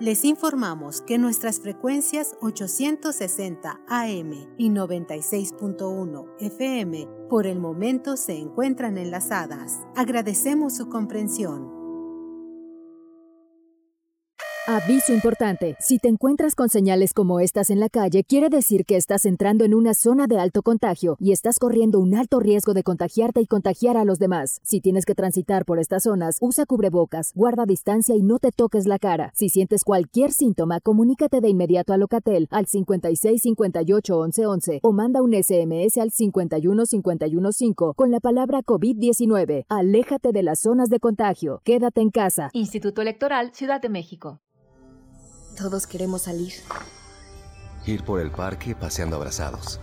les 0.00 0.24
informamos 0.24 1.02
que 1.02 1.18
nuestras 1.18 1.60
frecuencias 1.60 2.34
860 2.40 3.80
AM 3.86 4.32
y 4.56 4.70
96.1 4.70 6.26
FM 6.40 7.06
por 7.28 7.46
el 7.46 7.60
momento 7.60 8.16
se 8.16 8.38
encuentran 8.38 8.96
enlazadas. 8.96 9.80
Agradecemos 9.94 10.74
su 10.74 10.88
comprensión. 10.88 11.79
Aviso 14.72 15.12
importante. 15.12 15.74
Si 15.80 15.98
te 15.98 16.06
encuentras 16.06 16.54
con 16.54 16.68
señales 16.68 17.12
como 17.12 17.40
estas 17.40 17.70
en 17.70 17.80
la 17.80 17.88
calle, 17.88 18.22
quiere 18.22 18.48
decir 18.48 18.84
que 18.84 18.96
estás 18.96 19.26
entrando 19.26 19.64
en 19.64 19.74
una 19.74 19.94
zona 19.94 20.28
de 20.28 20.38
alto 20.38 20.62
contagio 20.62 21.16
y 21.18 21.32
estás 21.32 21.58
corriendo 21.58 21.98
un 21.98 22.14
alto 22.14 22.38
riesgo 22.38 22.72
de 22.72 22.84
contagiarte 22.84 23.40
y 23.40 23.46
contagiar 23.46 23.96
a 23.96 24.04
los 24.04 24.20
demás. 24.20 24.60
Si 24.62 24.80
tienes 24.80 25.06
que 25.06 25.16
transitar 25.16 25.64
por 25.64 25.80
estas 25.80 26.04
zonas, 26.04 26.36
usa 26.40 26.66
cubrebocas, 26.66 27.32
guarda 27.34 27.66
distancia 27.66 28.14
y 28.14 28.22
no 28.22 28.38
te 28.38 28.52
toques 28.52 28.86
la 28.86 29.00
cara. 29.00 29.32
Si 29.34 29.48
sientes 29.48 29.82
cualquier 29.82 30.30
síntoma, 30.30 30.78
comunícate 30.78 31.40
de 31.40 31.48
inmediato 31.48 31.92
a 31.92 31.96
Locatel 31.96 32.46
al 32.52 32.66
56 32.66 33.42
58 33.42 34.18
11 34.20 34.46
11 34.46 34.80
o 34.84 34.92
manda 34.92 35.20
un 35.20 35.32
SMS 35.34 35.98
al 35.98 36.12
51 36.12 36.86
51 36.86 37.52
5 37.52 37.94
con 37.94 38.12
la 38.12 38.20
palabra 38.20 38.60
COVID-19. 38.62 39.64
Aléjate 39.68 40.30
de 40.30 40.44
las 40.44 40.60
zonas 40.60 40.90
de 40.90 41.00
contagio. 41.00 41.60
Quédate 41.64 42.02
en 42.02 42.10
casa. 42.10 42.50
Instituto 42.52 43.02
Electoral, 43.02 43.50
Ciudad 43.52 43.80
de 43.80 43.88
México. 43.88 44.38
Todos 45.60 45.86
queremos 45.86 46.22
salir. 46.22 46.54
Ir 47.84 48.02
por 48.02 48.18
el 48.18 48.30
parque 48.30 48.74
paseando 48.74 49.16
abrazados. 49.16 49.78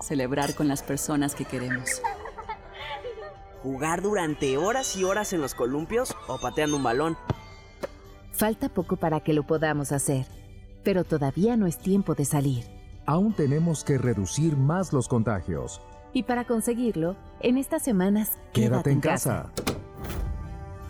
Celebrar 0.00 0.54
con 0.54 0.68
las 0.68 0.82
personas 0.82 1.34
que 1.34 1.44
queremos. 1.44 2.00
Jugar 3.62 4.00
durante 4.00 4.56
horas 4.56 4.96
y 4.96 5.04
horas 5.04 5.34
en 5.34 5.42
los 5.42 5.54
columpios 5.54 6.16
o 6.28 6.38
pateando 6.38 6.78
un 6.78 6.82
balón. 6.82 7.18
Falta 8.32 8.70
poco 8.70 8.96
para 8.96 9.20
que 9.20 9.34
lo 9.34 9.46
podamos 9.46 9.92
hacer, 9.92 10.24
pero 10.82 11.04
todavía 11.04 11.58
no 11.58 11.66
es 11.66 11.76
tiempo 11.76 12.14
de 12.14 12.24
salir. 12.24 12.64
Aún 13.04 13.34
tenemos 13.34 13.84
que 13.84 13.98
reducir 13.98 14.56
más 14.56 14.94
los 14.94 15.08
contagios. 15.08 15.82
Y 16.14 16.22
para 16.22 16.46
conseguirlo, 16.46 17.16
en 17.40 17.58
estas 17.58 17.82
semanas, 17.82 18.38
Quédate, 18.54 18.92
en 18.92 19.00
casa. 19.00 19.52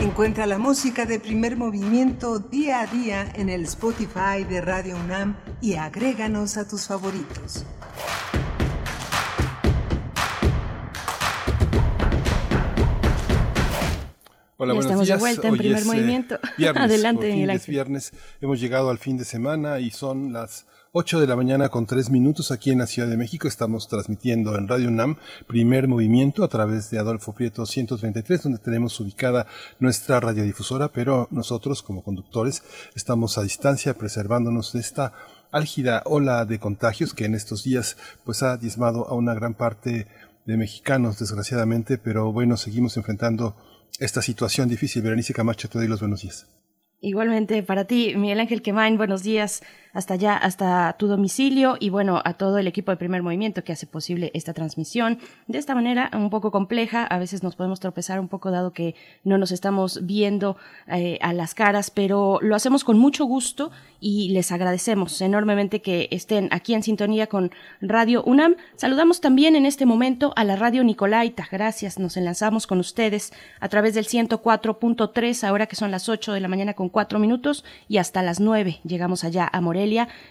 Encuentra 0.00 0.46
la 0.46 0.58
música 0.58 1.04
de 1.04 1.20
primer 1.20 1.58
movimiento 1.58 2.38
día 2.38 2.80
a 2.80 2.86
día 2.86 3.30
en 3.34 3.50
el 3.50 3.64
Spotify 3.64 4.44
de 4.48 4.62
Radio 4.62 4.96
UNAM 4.96 5.36
y 5.60 5.74
agréganos 5.74 6.56
a 6.56 6.66
tus 6.66 6.86
favoritos. 6.86 7.66
Hola, 14.56 14.72
buenos 14.72 14.86
estamos 14.86 15.06
de 15.06 15.12
días. 15.12 15.20
vuelta 15.20 15.48
en 15.48 15.52
Hoy 15.52 15.58
Primer 15.58 15.78
es, 15.78 15.84
eh, 15.84 15.86
Movimiento. 15.86 16.38
viernes, 16.56 16.82
Adelante, 16.82 17.32
fin 17.32 17.50
es 17.50 17.66
viernes. 17.66 18.12
Hemos 18.40 18.58
llegado 18.58 18.88
al 18.88 18.98
fin 18.98 19.18
de 19.18 19.26
semana 19.26 19.80
y 19.80 19.90
son 19.90 20.32
las 20.32 20.64
8 20.92 21.20
de 21.20 21.28
la 21.28 21.36
mañana 21.36 21.68
con 21.68 21.86
3 21.86 22.10
minutos 22.10 22.50
aquí 22.50 22.72
en 22.72 22.78
la 22.78 22.88
Ciudad 22.88 23.08
de 23.08 23.16
México. 23.16 23.46
Estamos 23.46 23.86
transmitiendo 23.86 24.56
en 24.56 24.66
Radio 24.66 24.88
UNAM 24.88 25.18
Primer 25.46 25.86
Movimiento 25.86 26.42
a 26.42 26.48
través 26.48 26.90
de 26.90 26.98
Adolfo 26.98 27.32
Prieto 27.32 27.64
133, 27.64 28.42
donde 28.42 28.58
tenemos 28.58 28.98
ubicada 28.98 29.46
nuestra 29.78 30.18
radiodifusora, 30.18 30.88
pero 30.88 31.28
nosotros 31.30 31.84
como 31.84 32.02
conductores 32.02 32.64
estamos 32.96 33.38
a 33.38 33.44
distancia 33.44 33.94
preservándonos 33.94 34.72
de 34.72 34.80
esta 34.80 35.12
álgida 35.52 36.02
ola 36.06 36.44
de 36.44 36.58
contagios 36.58 37.14
que 37.14 37.24
en 37.24 37.36
estos 37.36 37.62
días 37.62 37.96
pues 38.24 38.42
ha 38.42 38.56
diezmado 38.56 39.06
a 39.06 39.14
una 39.14 39.34
gran 39.34 39.54
parte 39.54 40.08
de 40.44 40.56
mexicanos, 40.56 41.20
desgraciadamente, 41.20 41.98
pero 41.98 42.32
bueno, 42.32 42.56
seguimos 42.56 42.96
enfrentando 42.96 43.54
esta 44.00 44.22
situación 44.22 44.68
difícil. 44.68 45.02
Berenice 45.02 45.34
Camacho, 45.34 45.68
te 45.68 45.78
doy 45.78 45.86
los 45.86 46.00
buenos 46.00 46.22
días. 46.22 46.48
Igualmente 47.00 47.62
para 47.62 47.84
ti, 47.84 48.14
Miguel 48.16 48.40
Ángel 48.40 48.60
Quemain, 48.60 48.96
buenos 48.96 49.22
días. 49.22 49.62
Hasta 49.92 50.14
allá, 50.14 50.36
hasta 50.36 50.94
tu 50.98 51.06
domicilio 51.06 51.76
y 51.80 51.90
bueno, 51.90 52.20
a 52.24 52.34
todo 52.34 52.58
el 52.58 52.66
equipo 52.66 52.90
de 52.90 52.96
primer 52.96 53.22
movimiento 53.22 53.64
que 53.64 53.72
hace 53.72 53.86
posible 53.86 54.30
esta 54.34 54.54
transmisión. 54.54 55.18
De 55.46 55.58
esta 55.58 55.74
manera, 55.74 56.10
un 56.12 56.30
poco 56.30 56.50
compleja, 56.50 57.04
a 57.04 57.18
veces 57.18 57.42
nos 57.42 57.56
podemos 57.56 57.80
tropezar 57.80 58.20
un 58.20 58.28
poco 58.28 58.50
dado 58.50 58.72
que 58.72 58.94
no 59.24 59.38
nos 59.38 59.52
estamos 59.52 60.06
viendo 60.06 60.56
eh, 60.86 61.18
a 61.22 61.32
las 61.32 61.54
caras, 61.54 61.90
pero 61.90 62.38
lo 62.42 62.54
hacemos 62.54 62.84
con 62.84 62.98
mucho 62.98 63.24
gusto 63.24 63.70
y 64.00 64.30
les 64.30 64.52
agradecemos 64.52 65.20
enormemente 65.20 65.82
que 65.82 66.08
estén 66.10 66.48
aquí 66.52 66.74
en 66.74 66.82
sintonía 66.82 67.26
con 67.26 67.50
Radio 67.80 68.22
UNAM. 68.24 68.56
Saludamos 68.76 69.20
también 69.20 69.56
en 69.56 69.66
este 69.66 69.86
momento 69.86 70.32
a 70.36 70.44
la 70.44 70.56
Radio 70.56 70.84
Nicolaita. 70.84 71.48
Gracias, 71.50 71.98
nos 71.98 72.16
enlazamos 72.16 72.66
con 72.66 72.78
ustedes 72.78 73.32
a 73.60 73.68
través 73.68 73.94
del 73.94 74.06
104.3, 74.06 75.44
ahora 75.46 75.66
que 75.66 75.76
son 75.76 75.90
las 75.90 76.08
8 76.08 76.32
de 76.32 76.40
la 76.40 76.48
mañana 76.48 76.74
con 76.74 76.88
4 76.88 77.18
minutos 77.18 77.64
y 77.88 77.98
hasta 77.98 78.22
las 78.22 78.40
9 78.40 78.80
llegamos 78.84 79.24
allá 79.24 79.48
a 79.52 79.60
Morelia. 79.60 79.79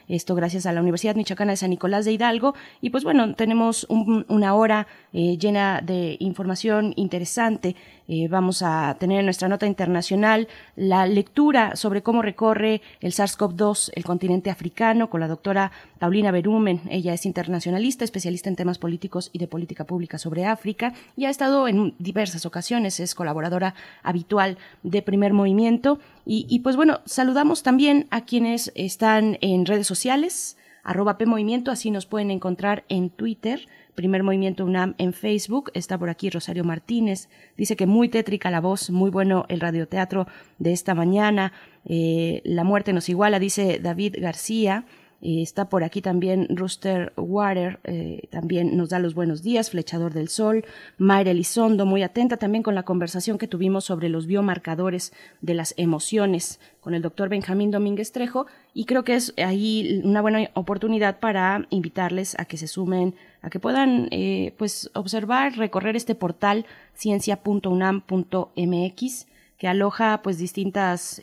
Esto 0.07 0.35
gracias 0.35 0.65
a 0.65 0.73
la 0.73 0.81
Universidad 0.81 1.15
Michoacana 1.15 1.53
de 1.53 1.57
San 1.57 1.71
Nicolás 1.71 2.05
de 2.05 2.11
Hidalgo. 2.11 2.53
Y 2.81 2.91
pues 2.91 3.03
bueno, 3.03 3.33
tenemos 3.33 3.87
una 3.89 4.53
hora 4.53 4.87
eh, 5.11 5.37
llena 5.37 5.81
de 5.81 6.17
información 6.19 6.93
interesante. 6.95 7.75
Eh, 8.11 8.27
vamos 8.27 8.63
a 8.63 8.97
tener 8.99 9.19
en 9.19 9.25
nuestra 9.25 9.47
nota 9.47 9.67
internacional 9.67 10.47
la 10.75 11.05
lectura 11.05 11.75
sobre 11.75 12.01
cómo 12.01 12.23
recorre 12.23 12.81
el 13.01 13.11
SARS-CoV-2 13.11 13.91
el 13.93 14.03
continente 14.03 14.49
africano 14.49 15.11
con 15.11 15.19
la 15.19 15.27
doctora 15.27 15.71
Paulina 15.99 16.31
Berumen. 16.31 16.81
Ella 16.89 17.13
es 17.13 17.27
internacionalista, 17.27 18.03
especialista 18.03 18.49
en 18.49 18.55
temas 18.55 18.79
políticos 18.79 19.29
y 19.31 19.37
de 19.37 19.47
política 19.47 19.83
pública 19.83 20.17
sobre 20.17 20.47
África 20.47 20.93
y 21.15 21.25
ha 21.25 21.29
estado 21.29 21.67
en 21.67 21.93
diversas 21.99 22.47
ocasiones, 22.47 22.99
es 22.99 23.13
colaboradora 23.13 23.75
habitual 24.01 24.57
de 24.81 25.03
Primer 25.03 25.33
Movimiento. 25.33 25.99
Y, 26.25 26.47
y 26.49 26.61
pues 26.61 26.75
bueno, 26.75 27.01
saludamos 27.05 27.61
también 27.61 28.07
a 28.09 28.21
quienes 28.21 28.71
están 28.73 29.37
en 29.41 29.67
redes 29.67 29.85
sociales, 29.85 30.57
arroba 30.89 31.19
PMovimiento, 31.19 31.69
así 31.69 31.91
nos 31.91 32.07
pueden 32.07 32.31
encontrar 32.31 32.83
en 32.89 33.11
Twitter 33.11 33.67
Primer 33.99 34.23
Movimiento 34.23 34.63
UNAM 34.63 34.95
en 34.97 35.11
Facebook. 35.11 35.71
Está 35.73 35.97
por 35.97 36.09
aquí 36.09 36.29
Rosario 36.29 36.63
Martínez. 36.63 37.27
Dice 37.57 37.75
que 37.75 37.85
muy 37.85 38.07
tétrica 38.07 38.49
la 38.49 38.61
voz, 38.61 38.89
muy 38.91 39.11
bueno 39.11 39.45
el 39.49 39.59
radioteatro 39.59 40.25
de 40.57 40.71
esta 40.71 40.95
mañana. 40.95 41.51
Eh, 41.83 42.41
la 42.45 42.63
muerte 42.63 42.93
nos 42.93 43.09
iguala, 43.09 43.39
dice 43.39 43.77
David 43.83 44.15
García. 44.19 44.85
Eh, 45.21 45.41
está 45.41 45.67
por 45.67 45.83
aquí 45.83 46.01
también 46.01 46.47
Rooster 46.49 47.11
Water, 47.17 47.79
eh, 47.83 48.27
también 48.29 48.77
nos 48.77 48.87
da 48.89 48.99
los 48.99 49.15
buenos 49.15 49.43
días, 49.43 49.69
Flechador 49.69 50.13
del 50.13 50.29
Sol, 50.29 50.63
Mayra 50.97 51.31
Elizondo, 51.31 51.85
muy 51.85 52.03
atenta 52.03 52.37
también 52.37 52.63
con 52.63 52.73
la 52.73 52.83
conversación 52.83 53.37
que 53.37 53.47
tuvimos 53.47 53.83
sobre 53.83 54.07
los 54.07 54.27
biomarcadores 54.27 55.11
de 55.41 55.55
las 55.55 55.73
emociones 55.75 56.61
con 56.79 56.93
el 56.93 57.01
doctor 57.01 57.27
Benjamín 57.27 57.69
Domínguez 57.69 58.13
Trejo 58.13 58.47
y 58.73 58.85
creo 58.85 59.03
que 59.03 59.15
es 59.15 59.33
ahí 59.37 59.99
una 60.05 60.21
buena 60.21 60.49
oportunidad 60.53 61.19
para 61.19 61.67
invitarles 61.69 62.39
a 62.39 62.45
que 62.45 62.55
se 62.55 62.67
sumen, 62.67 63.13
a 63.41 63.49
que 63.49 63.59
puedan 63.59 64.07
eh, 64.11 64.53
pues 64.57 64.89
observar, 64.93 65.57
recorrer 65.57 65.97
este 65.97 66.15
portal 66.15 66.65
ciencia.unam.mx 66.93 69.27
que 69.57 69.67
aloja 69.67 70.21
pues 70.21 70.37
distintas 70.37 71.21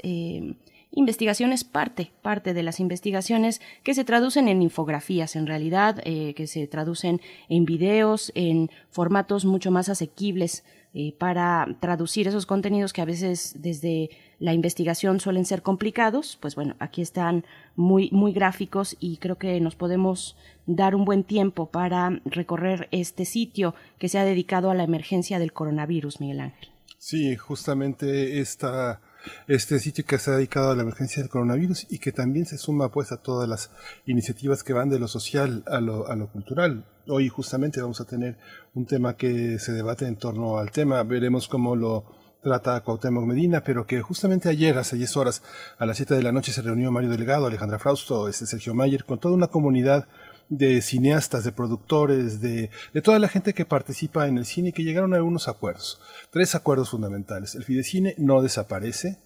investigaciones, 0.93 1.65
parte, 1.65 2.13
parte 2.23 2.55
de 2.55 2.63
las 2.63 2.81
investigaciones 2.81 3.61
que 3.83 3.95
se 3.95 4.05
traducen 4.05 4.49
en 4.49 4.63
infografías 4.63 5.37
en 5.37 5.47
realidad, 5.47 6.01
eh, 6.05 6.35
que 6.35 6.47
se 6.47 6.67
traducen 6.67 7.21
en 7.49 7.65
videos, 7.65 8.33
en 8.35 8.71
formatos 8.91 9.45
mucho 9.45 9.71
más 9.71 9.89
asequibles 9.89 10.65
eh, 10.95 11.15
para 11.19 11.77
traducir 11.81 12.27
esos 12.27 12.47
contenidos 12.47 12.95
que 12.95 13.03
a 13.03 13.05
veces 13.05 13.57
desde 13.59 14.09
la 14.39 14.55
investigación 14.55 15.21
suelen 15.21 15.45
ser 15.45 15.61
complicados, 15.61 16.39
pues 16.41 16.55
bueno, 16.55 16.75
aquí 16.79 17.03
están 17.03 17.45
muy, 17.75 18.09
muy 18.13 18.33
gráficos 18.33 18.97
y 18.99 19.19
creo 19.19 19.37
que 19.37 19.61
nos 19.61 19.77
podemos 19.77 20.37
dar 20.65 20.95
un 20.95 21.05
buen 21.05 21.25
tiempo 21.25 21.67
para 21.71 22.23
recorrer 22.25 22.89
este 22.93 23.27
sitio 23.27 23.75
que 23.99 24.09
se 24.09 24.19
ha 24.19 24.25
dedicado 24.25 24.71
a 24.71 24.75
la 24.75 24.85
emergencia 24.85 25.39
del 25.39 25.53
coronavirus, 25.53 26.21
Miguel 26.21 26.41
Ángel. 26.41 26.71
Sí, 26.97 27.37
justamente 27.37 28.41
esta 28.41 29.03
este 29.49 29.79
sitio 29.79 30.05
que 30.05 30.19
se 30.19 30.31
ha 30.31 30.37
dedicado 30.37 30.71
a 30.71 30.77
la 30.77 30.83
emergencia 30.83 31.23
del 31.23 31.31
coronavirus 31.31 31.87
y 31.91 31.99
que 31.99 32.13
también 32.13 32.47
se 32.47 32.59
suma 32.59 32.91
pues 32.91 33.13
a 33.13 33.17
todas 33.17 33.49
las 33.49 33.71
iniciativas 34.07 34.63
que 34.63 34.73
van 34.73 34.89
de 34.89 34.99
lo 34.99 35.09
social 35.09 35.65
a 35.67 35.81
lo, 35.81 36.09
a 36.09 36.17
lo 36.17 36.29
cultural. 36.29 36.85
Hoy 37.09 37.29
justamente 37.29 37.81
vamos 37.81 38.01
a 38.01 38.05
tener 38.05 38.37
un 38.75 38.87
tema 38.87 39.17
que 39.17 39.59
se 39.59 39.73
debate 39.73 40.07
en 40.07 40.17
torno 40.17 40.59
al 40.59 40.71
tema, 40.71 41.03
veremos 41.03 41.49
cómo 41.49 41.77
lo 41.77 42.05
trata 42.47 42.81
Cuauhtémoc 42.81 43.25
Medina, 43.25 43.63
pero 43.65 43.87
que 43.87 44.01
justamente 44.01 44.49
ayer, 44.49 44.79
hace 44.79 44.97
10 44.97 45.17
horas, 45.17 45.43
a 45.79 45.87
las 45.87 45.97
7 45.97 46.15
de 46.15 46.23
la 46.23 46.31
noche, 46.31 46.53
se 46.53 46.63
reunió 46.63 46.93
Mario 46.93 47.11
Delegado, 47.11 47.47
Alejandra 47.47 47.81
Frausto, 47.81 48.29
este 48.29 48.47
Sergio 48.47 48.73
Mayer, 48.73 49.05
con 49.05 49.19
toda 49.19 49.35
una 49.35 49.49
comunidad 49.49 50.07
de 50.49 50.81
cineastas, 50.83 51.45
de 51.45 51.53
productores, 51.53 52.41
de, 52.41 52.71
de, 52.93 53.03
toda 53.03 53.19
la 53.19 53.29
gente 53.29 53.55
que 53.55 53.65
participa 53.65 54.29
en 54.29 54.39
el 54.39 54.47
cine 54.47 54.69
y 54.69 54.73
que 54.73 54.85
llegaron 54.85 55.13
a 55.13 55.17
algunos 55.17 55.49
acuerdos. 55.49 56.01
Tres 56.31 56.55
acuerdos 56.55 56.91
fundamentales. 56.91 57.55
El 57.55 57.65
Fidecine 57.65 58.15
no 58.19 58.43
desaparece. 58.43 59.19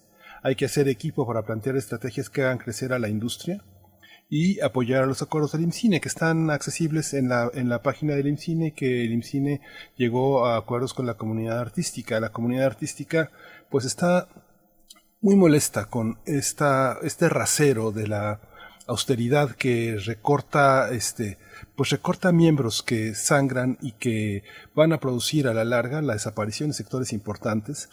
Hay 0.43 0.55
que 0.55 0.65
hacer 0.65 0.87
equipo 0.87 1.27
para 1.27 1.43
plantear 1.43 1.77
estrategias 1.77 2.29
que 2.29 2.41
hagan 2.41 2.57
crecer 2.57 2.93
a 2.93 2.99
la 2.99 3.09
industria 3.09 3.63
y 4.33 4.61
apoyar 4.61 5.03
a 5.03 5.07
los 5.07 5.21
acuerdos 5.21 5.51
del 5.51 5.63
IMCINE 5.63 5.99
que 5.99 6.07
están 6.07 6.49
accesibles 6.49 7.13
en 7.13 7.27
la, 7.27 7.51
en 7.53 7.67
la 7.67 7.83
página 7.83 8.15
del 8.15 8.27
IMCINE 8.27 8.73
que 8.73 9.03
el 9.03 9.11
IMCINE 9.11 9.59
llegó 9.97 10.45
a 10.45 10.55
acuerdos 10.55 10.93
con 10.93 11.05
la 11.05 11.15
comunidad 11.15 11.59
artística. 11.59 12.19
La 12.21 12.31
comunidad 12.31 12.65
artística 12.65 13.29
pues 13.69 13.83
está 13.83 14.29
muy 15.19 15.35
molesta 15.35 15.85
con 15.85 16.19
esta, 16.25 16.97
este 17.03 17.27
rasero 17.27 17.91
de 17.91 18.07
la 18.07 18.39
austeridad 18.91 19.55
que 19.55 19.97
recorta 20.05 20.89
este 20.91 21.37
pues 21.75 21.89
recorta 21.89 22.31
miembros 22.31 22.83
que 22.83 23.15
sangran 23.15 23.77
y 23.81 23.93
que 23.93 24.43
van 24.75 24.93
a 24.93 24.99
producir 24.99 25.47
a 25.47 25.53
la 25.53 25.63
larga 25.63 26.01
la 26.01 26.13
desaparición 26.13 26.69
de 26.69 26.75
sectores 26.75 27.13
importantes 27.13 27.89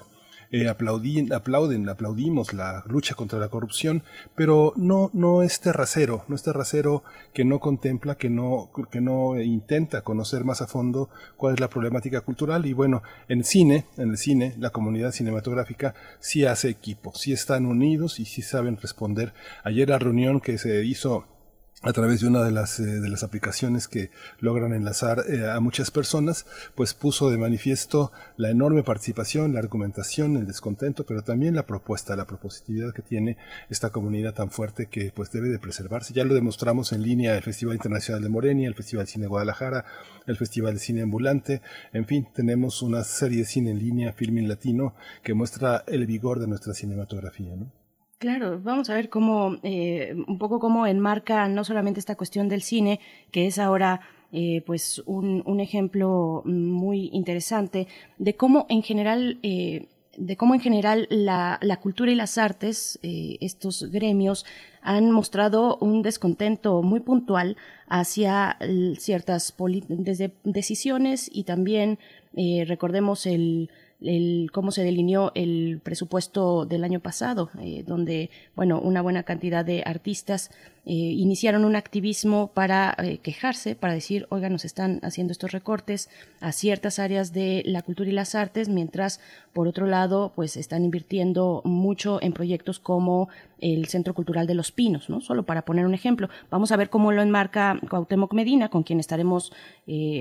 eh, 0.51 0.69
aplauden, 0.69 1.33
aplaudimos 1.33 2.53
la 2.53 2.83
lucha 2.87 3.15
contra 3.15 3.39
la 3.39 3.49
corrupción, 3.49 4.03
pero 4.35 4.73
no, 4.77 5.11
no 5.13 5.43
es 5.43 5.61
terracero, 5.61 6.25
no 6.29 6.37
es 6.37 6.43
terracero 6.43 7.03
que 7.35 7.45
no 7.45 7.61
contempla, 7.61 8.17
que 8.17 8.31
no, 8.31 8.71
que 8.91 9.01
no 9.01 9.41
intenta 9.41 10.03
conocer 10.03 10.45
más 10.45 10.63
a 10.63 10.67
fondo 10.67 11.11
cuál 11.37 11.55
es 11.55 11.61
la 11.61 11.69
problemática 11.69 12.21
cultural. 12.23 12.67
Y 12.67 12.73
bueno, 12.73 13.03
en 13.29 13.45
cine, 13.45 13.87
en 13.97 14.11
el 14.11 14.19
cine, 14.19 14.55
la 14.59 14.71
comunidad 14.71 15.13
cinematográfica 15.13 15.95
sí 16.21 16.45
hace 16.45 16.69
equipo, 16.69 17.13
sí 17.15 17.33
están 17.33 17.67
unidos 17.67 18.21
y 18.21 18.25
sí 18.25 18.43
saben 18.43 18.77
responder. 18.77 19.35
Ayer 19.65 19.89
la 19.89 19.99
reunión 19.99 20.41
que 20.41 20.59
se 20.59 20.85
hizo 20.85 21.27
a 21.83 21.93
través 21.93 22.21
de 22.21 22.27
una 22.27 22.43
de 22.43 22.51
las, 22.51 22.81
eh, 22.81 22.85
de 22.85 23.09
las 23.09 23.23
aplicaciones 23.23 23.87
que 23.87 24.11
logran 24.41 24.73
enlazar 24.73 25.25
eh, 25.29 25.49
a 25.49 25.61
muchas 25.61 25.93
personas, 25.93 26.45
pues 26.75 26.93
puso 26.93 27.31
de 27.31 27.39
manifiesto 27.39 28.11
la 28.37 28.51
enorme 28.51 28.83
participación, 28.83 29.55
la 29.55 29.61
argumentación, 29.61 30.37
el 30.37 30.47
descontento, 30.47 31.07
pero 31.07 31.23
también 31.23 31.55
la 31.55 31.67
propuesta, 31.67 32.17
la 32.17 32.27
propositividad 32.27 32.93
que 32.93 33.03
tiene 33.03 33.37
esta 33.71 33.91
comunidad 33.91 34.35
tan 34.35 34.51
fuerte 34.51 34.87
que 34.87 35.13
pues 35.15 35.31
debe 35.31 35.51
de 35.51 35.61
preservarse. 35.61 36.13
Ya 36.13 36.25
lo 36.25 36.35
demostramos 36.35 36.93
en 36.93 37.03
línea 37.03 37.37
el 37.37 37.43
Festival 37.45 37.77
Internacional 37.77 38.23
de 38.23 38.29
Morenia, 38.29 38.67
el 38.67 38.75
Festival 38.75 39.07
de 39.07 39.13
Cine 39.13 39.23
de 39.23 39.29
Guadalajara, 39.29 39.85
el 40.27 40.37
Festival 40.37 40.75
de 40.75 40.81
Cine 40.81 41.03
Ambulante, 41.03 41.63
en 41.93 42.07
fin, 42.07 42.27
tenemos 42.35 42.83
una 42.83 43.05
serie 43.05 43.39
de 43.39 43.45
cine 43.45 43.71
en 43.71 43.79
línea, 43.79 44.13
Filmin 44.13 44.49
Latino, 44.49 44.95
que 45.23 45.35
muestra 45.35 45.85
el 45.87 46.07
vigor 46.07 46.41
de 46.41 46.49
nuestra 46.49 46.75
cinematografía, 46.75 47.55
¿no? 47.55 47.78
Claro, 48.19 48.61
vamos 48.61 48.91
a 48.91 48.95
ver 48.95 49.11
cómo, 49.11 49.59
eh, 49.63 50.13
un 50.27 50.39
poco 50.39 50.59
cómo 50.59 50.89
enmarca 50.89 51.47
no 51.47 51.63
solamente 51.63 52.01
esta 52.01 52.17
cuestión 52.17 52.49
del 52.49 52.63
cine, 52.63 52.99
que 53.31 53.47
es 53.47 53.61
ahora 53.61 54.01
eh, 54.33 54.63
pues 54.67 55.01
un, 55.07 55.61
ejemplo 55.61 56.43
muy 56.45 57.11
interesante 57.13 57.87
de 58.19 58.35
cómo 58.35 58.67
en 58.69 58.83
general 58.83 59.39
eh, 59.45 59.87
de 60.19 60.37
cómo 60.37 60.55
en 60.55 60.61
general 60.61 61.07
la, 61.11 61.59
la 61.63 61.77
cultura 61.79 62.11
y 62.11 62.17
las 62.17 62.39
artes, 62.39 62.99
eh, 63.03 63.39
estos 63.41 63.85
gremios, 63.85 64.45
han 64.83 65.11
mostrado 65.13 65.79
un 65.81 66.03
descontento 66.03 66.83
muy 66.83 67.01
puntual 67.01 67.57
hacia 67.89 68.59
ciertas 68.99 69.55
desde 69.89 70.33
decisiones 70.45 71.31
y 71.33 71.45
también 71.45 71.99
eh, 72.37 72.65
recordemos 72.67 73.27
el 73.27 73.71
el, 74.01 74.51
cómo 74.53 74.71
se 74.71 74.85
delineó 74.85 75.33
el 75.35 75.81
presupuesto 75.83 76.67
del 76.67 76.85
año 76.85 77.01
pasado, 77.01 77.51
eh, 77.61 77.85
donde, 77.87 78.31
bueno, 78.55 78.81
una 78.81 79.03
buena 79.03 79.25
cantidad 79.25 79.65
de 79.65 79.83
artistas 79.85 80.51
eh, 80.91 80.95
iniciaron 80.95 81.67
un 81.67 81.77
activismo 81.77 82.51
para 82.55 82.97
eh, 82.97 83.19
quejarse, 83.19 83.75
para 83.75 83.93
decir, 83.93 84.27
oiga, 84.31 84.49
nos 84.49 84.65
están 84.65 85.01
haciendo 85.03 85.33
estos 85.33 85.53
recortes 85.53 86.09
a 86.41 86.51
ciertas 86.51 86.99
áreas 86.99 87.35
de 87.35 87.63
la 87.67 87.83
cultura 87.83 88.09
y 88.09 88.13
las 88.15 88.35
artes, 88.35 88.71
mientras, 88.71 89.21
por 89.53 89.69
otro 89.69 89.87
lado, 89.87 90.33
pues 90.35 90.57
están 90.57 90.87
invirtiendo 90.87 91.61
mucho 91.67 92.23
en 92.23 92.33
proyectos 92.33 92.79
como 92.79 93.29
el 93.61 93.87
Centro 93.89 94.15
Cultural 94.15 94.47
de 94.47 94.55
los 94.55 94.73
Pinos, 94.73 95.11
¿no? 95.11 95.21
Solo 95.21 95.43
para 95.43 95.67
poner 95.67 95.85
un 95.85 95.93
ejemplo. 95.93 96.31
Vamos 96.51 96.73
a 96.73 96.77
ver 96.77 96.89
cómo 96.89 97.13
lo 97.13 97.21
enmarca 97.21 97.79
Cuauhtémoc 97.91 98.33
Medina, 98.33 98.71
con 98.71 98.83
quien 98.83 98.99
estaremos 98.99 99.53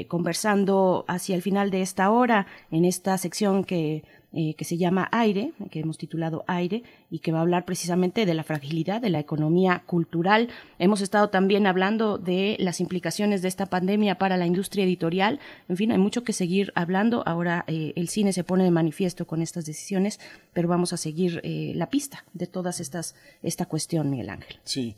conversando 0.08 1.06
hacia 1.08 1.36
el 1.36 1.42
final 1.42 1.72
de 1.72 1.82
esta 1.82 2.10
hora, 2.10 2.48
en 2.72 2.84
esta 2.84 3.18
sección 3.18 3.64
que 3.64 4.04
eh, 4.40 4.54
que 4.54 4.66
se 4.66 4.78
llama 4.78 5.10
Aire, 5.12 5.54
que 5.72 5.80
hemos 5.80 5.98
titulado 5.98 6.44
Aire, 6.46 6.84
y 7.10 7.20
que 7.20 7.32
va 7.32 7.40
a 7.40 7.42
hablar 7.42 7.66
precisamente 7.66 8.28
de 8.28 8.36
la 8.36 8.44
fragilidad 8.44 9.02
de 9.02 9.10
la 9.10 9.20
economía 9.20 9.82
cultural. 9.88 10.50
Hemos 10.78 11.02
estado 11.02 11.30
también 11.30 11.66
hablando 11.66 12.20
de 12.20 12.56
las 12.60 12.80
implicaciones 12.80 13.42
de 13.42 13.48
esta 13.48 13.66
pandemia 13.66 14.20
para 14.20 14.38
la 14.38 14.46
industria 14.46 14.84
editorial. 14.84 15.40
En 15.70 15.76
fin, 15.76 15.92
hay 15.92 15.98
mucho 15.98 16.24
que 16.24 16.34
seguir 16.34 16.72
hablando. 16.76 17.24
Ahora 17.26 17.66
eh, 17.66 17.94
el 17.96 18.10
cine 18.10 18.32
se 18.32 18.44
pone 18.44 18.64
de 18.64 18.70
manifiesto 18.70 19.26
con 19.26 19.42
estas 19.42 19.66
decisiones, 19.66 20.20
pero 20.54 20.68
vamos 20.68 20.94
a 20.94 20.98
seguir 20.98 21.42
eh, 21.44 21.72
la 21.74 21.90
pista 21.90 22.24
de 22.34 22.46
todas 22.46 22.80
estas 22.80 23.16
esta 23.42 23.66
cuestión, 23.66 24.12
Miguel 24.12 24.30
Ángel. 24.30 24.60
Sí. 24.64 24.96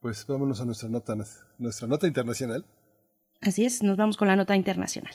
Pues 0.00 0.26
vámonos 0.26 0.60
a 0.60 0.64
nuestra 0.64 0.88
nota, 0.88 1.14
nuestra 1.58 1.86
nota 1.86 2.08
internacional. 2.08 2.64
Así 3.40 3.64
es, 3.64 3.84
nos 3.84 3.96
vamos 3.96 4.16
con 4.16 4.26
la 4.26 4.34
nota 4.34 4.56
internacional. 4.56 5.14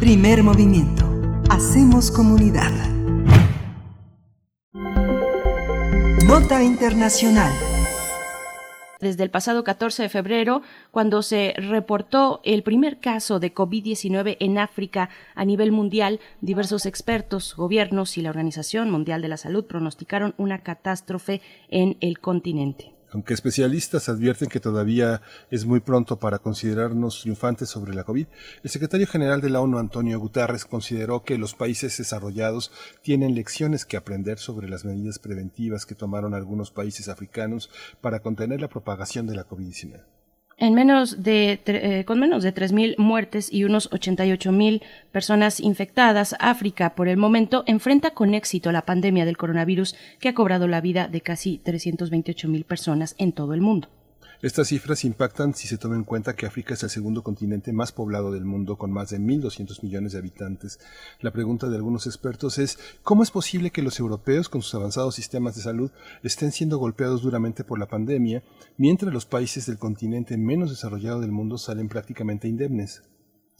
Primer 0.00 0.42
movimiento. 0.42 1.04
Hacemos 1.50 2.10
comunidad. 2.10 2.72
Nota 6.24 6.62
internacional. 6.62 7.52
Desde 9.00 9.22
el 9.22 9.30
pasado 9.30 9.62
14 9.64 10.04
de 10.04 10.08
febrero, 10.08 10.62
cuando 10.90 11.22
se 11.22 11.54
reportó 11.56 12.40
el 12.44 12.62
primer 12.62 12.98
caso 12.98 13.38
de 13.38 13.54
COVID-19 13.54 14.36
en 14.40 14.58
África 14.58 15.08
a 15.34 15.44
nivel 15.44 15.72
mundial, 15.72 16.20
diversos 16.40 16.84
expertos, 16.84 17.54
gobiernos 17.56 18.18
y 18.18 18.22
la 18.22 18.30
Organización 18.30 18.90
Mundial 18.90 19.22
de 19.22 19.28
la 19.28 19.36
Salud 19.36 19.66
pronosticaron 19.66 20.34
una 20.36 20.64
catástrofe 20.64 21.40
en 21.68 21.96
el 22.00 22.18
continente. 22.18 22.97
Aunque 23.10 23.32
especialistas 23.32 24.08
advierten 24.08 24.48
que 24.48 24.60
todavía 24.60 25.22
es 25.50 25.64
muy 25.64 25.80
pronto 25.80 26.18
para 26.18 26.38
considerarnos 26.38 27.22
triunfantes 27.22 27.70
sobre 27.70 27.94
la 27.94 28.04
COVID, 28.04 28.26
el 28.62 28.70
secretario 28.70 29.06
general 29.06 29.40
de 29.40 29.50
la 29.50 29.60
ONU, 29.60 29.78
Antonio 29.78 30.20
Guterres, 30.20 30.66
consideró 30.66 31.24
que 31.24 31.38
los 31.38 31.54
países 31.54 31.96
desarrollados 31.96 32.70
tienen 33.00 33.34
lecciones 33.34 33.86
que 33.86 33.96
aprender 33.96 34.38
sobre 34.38 34.68
las 34.68 34.84
medidas 34.84 35.18
preventivas 35.18 35.86
que 35.86 35.94
tomaron 35.94 36.34
algunos 36.34 36.70
países 36.70 37.08
africanos 37.08 37.70
para 38.00 38.20
contener 38.20 38.60
la 38.60 38.68
propagación 38.68 39.26
de 39.26 39.36
la 39.36 39.48
COVID-19 39.48 40.17
en 40.58 40.74
menos 40.74 41.22
de, 41.22 41.60
eh, 41.66 42.04
con 42.04 42.18
menos 42.18 42.42
de 42.42 42.52
3.000 42.52 42.96
muertes 42.98 43.52
y 43.52 43.64
unos 43.64 43.90
88.000 43.90 44.82
personas 45.12 45.60
infectadas, 45.60 46.34
África 46.40 46.94
por 46.94 47.08
el 47.08 47.16
momento 47.16 47.62
enfrenta 47.66 48.10
con 48.10 48.34
éxito 48.34 48.72
la 48.72 48.82
pandemia 48.82 49.24
del 49.24 49.36
coronavirus 49.36 49.94
que 50.18 50.28
ha 50.28 50.34
cobrado 50.34 50.66
la 50.66 50.80
vida 50.80 51.08
de 51.08 51.20
casi 51.20 51.60
328.000 51.64 52.64
personas 52.64 53.14
en 53.18 53.32
todo 53.32 53.54
el 53.54 53.60
mundo. 53.60 53.88
Estas 54.40 54.68
cifras 54.68 55.04
impactan 55.04 55.52
si 55.52 55.66
se 55.66 55.78
toma 55.78 55.96
en 55.96 56.04
cuenta 56.04 56.36
que 56.36 56.46
África 56.46 56.74
es 56.74 56.84
el 56.84 56.90
segundo 56.90 57.24
continente 57.24 57.72
más 57.72 57.90
poblado 57.90 58.30
del 58.30 58.44
mundo, 58.44 58.78
con 58.78 58.92
más 58.92 59.10
de 59.10 59.18
1.200 59.18 59.82
millones 59.82 60.12
de 60.12 60.18
habitantes. 60.18 60.78
La 61.20 61.32
pregunta 61.32 61.68
de 61.68 61.74
algunos 61.74 62.06
expertos 62.06 62.58
es, 62.58 62.78
¿cómo 63.02 63.24
es 63.24 63.32
posible 63.32 63.72
que 63.72 63.82
los 63.82 63.98
europeos, 63.98 64.48
con 64.48 64.62
sus 64.62 64.76
avanzados 64.76 65.16
sistemas 65.16 65.56
de 65.56 65.62
salud, 65.62 65.90
estén 66.22 66.52
siendo 66.52 66.78
golpeados 66.78 67.22
duramente 67.22 67.64
por 67.64 67.80
la 67.80 67.88
pandemia, 67.88 68.44
mientras 68.76 69.12
los 69.12 69.26
países 69.26 69.66
del 69.66 69.78
continente 69.78 70.36
menos 70.36 70.70
desarrollado 70.70 71.20
del 71.20 71.32
mundo 71.32 71.58
salen 71.58 71.88
prácticamente 71.88 72.46
indemnes? 72.46 73.02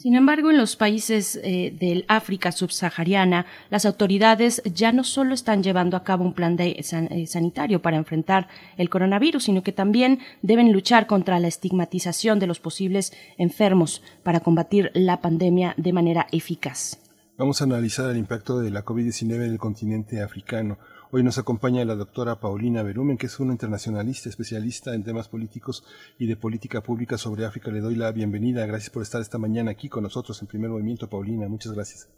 Sin 0.00 0.14
embargo, 0.14 0.52
en 0.52 0.58
los 0.58 0.76
países 0.76 1.40
eh, 1.42 1.74
del 1.76 2.04
África 2.06 2.52
subsahariana, 2.52 3.46
las 3.68 3.84
autoridades 3.84 4.62
ya 4.64 4.92
no 4.92 5.02
solo 5.02 5.34
están 5.34 5.64
llevando 5.64 5.96
a 5.96 6.04
cabo 6.04 6.22
un 6.24 6.34
plan 6.34 6.56
eh, 6.60 7.26
sanitario 7.26 7.82
para 7.82 7.96
enfrentar 7.96 8.46
el 8.76 8.90
coronavirus, 8.90 9.42
sino 9.42 9.64
que 9.64 9.72
también 9.72 10.20
deben 10.40 10.72
luchar 10.72 11.08
contra 11.08 11.40
la 11.40 11.48
estigmatización 11.48 12.38
de 12.38 12.46
los 12.46 12.60
posibles 12.60 13.12
enfermos 13.38 14.00
para 14.22 14.38
combatir 14.38 14.92
la 14.94 15.20
pandemia 15.20 15.74
de 15.76 15.92
manera 15.92 16.28
eficaz. 16.30 17.00
Vamos 17.36 17.60
a 17.60 17.64
analizar 17.64 18.08
el 18.08 18.18
impacto 18.18 18.60
de 18.60 18.70
la 18.70 18.84
COVID-19 18.84 19.34
en 19.46 19.52
el 19.52 19.58
continente 19.58 20.22
africano. 20.22 20.78
Hoy 21.10 21.22
nos 21.22 21.38
acompaña 21.38 21.86
la 21.86 21.94
doctora 21.94 22.38
Paulina 22.38 22.82
Berumen, 22.82 23.16
que 23.16 23.26
es 23.26 23.40
una 23.40 23.52
internacionalista 23.52 24.28
especialista 24.28 24.94
en 24.94 25.04
temas 25.04 25.26
políticos 25.26 25.82
y 26.18 26.26
de 26.26 26.36
política 26.36 26.82
pública 26.82 27.16
sobre 27.16 27.46
África. 27.46 27.70
Le 27.70 27.80
doy 27.80 27.94
la 27.94 28.12
bienvenida. 28.12 28.66
Gracias 28.66 28.90
por 28.90 29.00
estar 29.00 29.22
esta 29.22 29.38
mañana 29.38 29.70
aquí 29.70 29.88
con 29.88 30.02
nosotros 30.02 30.42
en 30.42 30.48
Primer 30.48 30.68
Movimiento, 30.68 31.08
Paulina. 31.08 31.48
Muchas 31.48 31.72
gracias. 31.72 32.10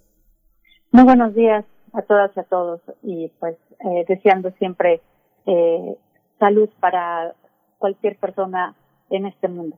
Muy 0.91 1.05
buenos 1.05 1.37
días 1.37 1.65
a 1.93 2.03
todas 2.03 2.33
y 2.37 2.41
a 2.41 2.43
todos. 2.43 2.81
Y 3.05 3.29
pues 3.39 3.57
eh, 3.79 4.05
deseando 4.09 4.51
siempre 4.59 5.01
eh, 5.47 5.97
salud 6.41 6.69
para 6.81 7.37
cualquier 7.79 8.19
persona 8.19 8.75
en 9.09 9.27
este 9.27 9.47
mundo. 9.47 9.77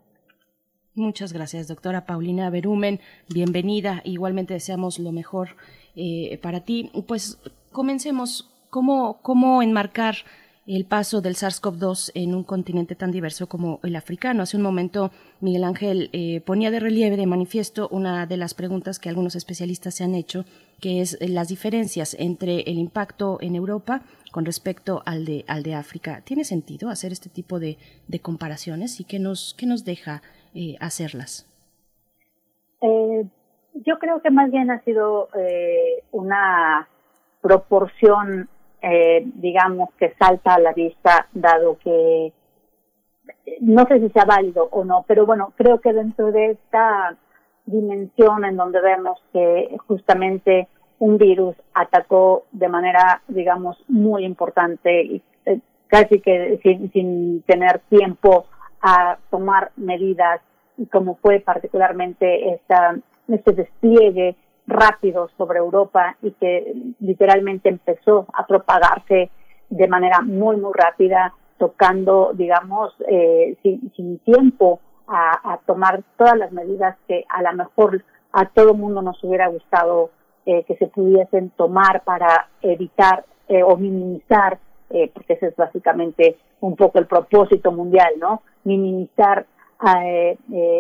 Muchas 0.95 1.35
gracias, 1.35 1.69
doctora 1.69 2.07
Paulina 2.07 2.49
Berumen. 2.49 2.99
Bienvenida. 3.29 4.01
Igualmente 4.05 4.55
deseamos 4.55 4.99
lo 4.99 5.13
mejor 5.13 5.51
eh, 5.97 6.39
para 6.43 6.61
ti. 6.61 6.91
Pues 7.07 7.39
comencemos 7.73 8.49
¿Cómo, 8.73 9.19
cómo 9.21 9.63
enmarcar 9.63 10.15
el 10.67 10.87
paso 10.87 11.21
del 11.21 11.35
SARS-CoV-2 11.35 12.13
en 12.15 12.35
un 12.35 12.43
continente 12.43 12.95
tan 12.95 13.11
diverso 13.11 13.47
como 13.47 13.81
el 13.83 13.97
africano. 13.97 14.43
Hace 14.43 14.57
un 14.57 14.63
momento 14.63 15.11
Miguel 15.43 15.65
Ángel 15.65 16.09
eh, 16.15 16.41
ponía 16.41 16.71
de 16.71 16.81
relieve, 16.81 17.19
de 17.19 17.27
manifiesto, 17.27 17.87
una 17.91 18.25
de 18.25 18.39
las 18.39 18.55
preguntas 18.55 18.99
que 18.99 19.11
algunos 19.11 19.35
especialistas 19.35 19.97
se 19.97 20.05
han 20.05 20.15
hecho, 20.15 20.47
que 20.81 21.03
es 21.03 21.19
las 21.21 21.49
diferencias 21.49 22.17
entre 22.19 22.61
el 22.61 22.79
impacto 22.79 23.37
en 23.43 23.57
Europa 23.57 24.01
con 24.33 24.47
respecto 24.47 25.03
al 25.05 25.27
de, 25.27 25.45
al 25.49 25.65
de 25.65 25.75
África. 25.75 26.23
¿Tiene 26.25 26.45
sentido 26.45 26.89
hacer 26.89 27.13
este 27.13 27.29
tipo 27.29 27.59
de, 27.59 27.77
comparaciones 28.23 29.01
y 29.01 29.05
qué 29.05 29.19
nos, 29.19 29.55
qué 29.59 29.67
nos 29.67 29.85
deja 29.85 30.23
eh, 30.55 30.77
hacerlas? 30.81 31.47
Eh, 32.81 33.27
yo 33.75 33.99
creo 33.99 34.23
que 34.23 34.31
más 34.31 34.51
bien 34.51 34.71
ha 34.71 34.83
sido 34.83 35.29
una 36.11 36.89
proporción 37.43 38.49
eh, 38.83 39.23
digamos, 39.37 39.91
que 39.99 40.15
salta 40.19 40.55
a 40.55 40.61
la 40.61 40.73
vista, 40.73 41.29
dado 41.33 41.79
que 41.79 42.33
no 43.61 43.87
sé 43.87 44.01
si 44.01 44.09
sea 44.11 44.25
válido 44.25 44.69
o 44.71 44.85
no, 44.85 45.05
pero 45.07 45.27
bueno, 45.27 45.53
creo 45.57 45.81
que 45.81 45.93
dentro 45.93 46.33
de 46.33 46.53
esta 46.53 47.17
dimensión 47.67 48.45
en 48.45 48.57
donde 48.57 48.81
vemos 48.81 49.23
que 49.33 49.77
justamente 49.87 50.69
un 50.99 51.19
virus 51.19 51.57
atacó 51.75 52.45
de 52.53 52.69
manera, 52.69 53.23
digamos, 53.29 53.77
muy 53.89 54.25
importante 54.25 55.03
y 55.03 55.23
eh, 55.47 55.61
casi 55.87 56.21
que 56.21 56.61
sin, 56.63 56.91
sin 56.93 57.43
tener 57.43 57.81
tiempo 57.89 58.47
a 58.81 59.19
tomar 59.31 59.71
medidas, 59.77 60.41
como 60.91 61.17
fue 61.17 61.41
particularmente 61.41 62.55
esta, 62.55 62.97
este 63.29 63.53
despliegue 63.53 64.37
rápido 64.67 65.31
sobre 65.37 65.59
Europa 65.59 66.17
y 66.23 66.31
que 66.33 66.75
literalmente 67.01 67.69
empezó 67.69 68.27
a 68.33 68.47
propagarse 68.47 69.31
de 69.71 69.89
manera 69.89 70.21
muy, 70.21 70.57
muy 70.57 70.73
rápida, 70.75 71.35
tocando, 71.59 72.33
digamos, 72.35 72.95
eh, 73.09 73.57
sin, 73.63 74.19
tiempo 74.21 74.81
a, 75.09 75.59
tomar 75.67 76.03
todas 76.17 76.37
las 76.37 76.53
medidas 76.53 76.97
que 77.07 77.25
a 77.29 77.43
lo 77.43 77.53
mejor 77.53 78.03
a 78.33 78.47
todo 78.47 78.75
mundo 78.75 79.03
nos 79.03 79.23
hubiera 79.23 79.49
gustado 79.49 80.11
eh, 80.47 80.65
que 80.65 80.77
se 80.77 80.87
pudiesen 80.89 81.51
tomar 81.51 82.03
para 82.05 82.49
evitar 82.63 83.25
eh, 83.49 83.63
o 83.63 83.77
minimizar, 83.77 84.59
eh, 84.91 85.11
porque 85.13 85.35
ese 85.35 85.49
es 85.49 85.57
básicamente 85.57 86.39
un 86.61 86.75
poco 86.75 86.99
el 86.99 87.07
propósito 87.07 87.71
mundial, 87.71 88.15
¿no? 88.19 88.43
Minimizar 88.65 89.45
eh, 90.07 90.39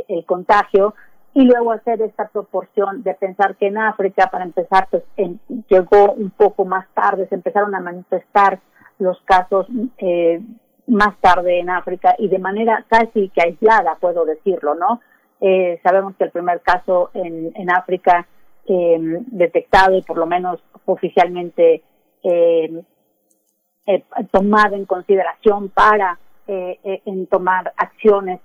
el 0.09 0.25
contagio 0.25 0.95
y 1.35 1.45
luego 1.45 1.73
hacer 1.73 2.03
esta 2.03 2.29
proporción 2.29 3.03
de 3.03 3.15
pensar 3.15 3.57
que 3.57 3.69
en 3.69 3.79
África, 3.79 4.29
para 4.31 4.45
empezar, 4.45 4.89
pues 4.91 5.03
llegó 5.69 6.13
un 6.13 6.31
poco 6.31 6.65
más 6.65 6.87
tarde, 6.95 7.27
se 7.29 7.35
empezaron 7.35 7.75
a 7.75 7.81
manifestar 7.81 8.61
los 8.99 9.21
casos 9.23 9.67
eh, 9.99 10.41
más 10.87 11.17
tarde 11.21 11.59
en 11.59 11.71
África 11.71 12.15
y 12.19 12.29
de 12.29 12.39
manera 12.39 12.85
casi 12.89 13.31
que 13.31 13.43
aislada, 13.43 13.97
puedo 14.01 14.25
decirlo, 14.25 14.75
¿no? 14.75 15.01
Eh, 15.41 15.81
sabemos 15.83 16.15
que 16.17 16.25
el 16.25 16.31
primer 16.31 16.61
caso 16.61 17.11
en, 17.15 17.53
en 17.55 17.71
África 17.71 18.27
eh, 18.67 18.99
detectado 19.27 19.97
y 19.97 20.03
por 20.03 20.19
lo 20.19 20.27
menos 20.27 20.63
oficialmente 20.85 21.83
eh, 22.23 22.83
eh, 23.87 24.05
tomado 24.31 24.77
en 24.77 24.85
consideración 24.85 25.69
para 25.71 26.19
eh, 26.47 27.03
en 27.05 27.27
tomar 27.27 27.73
acciones 27.77 28.41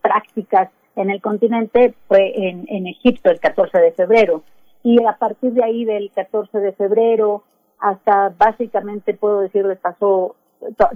prácticas 0.00 0.70
en 0.96 1.10
el 1.10 1.20
continente 1.20 1.94
fue 2.08 2.48
en, 2.48 2.66
en 2.68 2.86
Egipto 2.86 3.30
el 3.30 3.40
14 3.40 3.78
de 3.78 3.92
febrero. 3.92 4.42
Y 4.82 5.02
a 5.04 5.16
partir 5.16 5.52
de 5.52 5.64
ahí, 5.64 5.84
del 5.84 6.10
14 6.10 6.58
de 6.58 6.72
febrero 6.72 7.44
hasta 7.78 8.32
básicamente, 8.38 9.14
puedo 9.14 9.40
decir, 9.40 9.66
pasó 9.82 10.36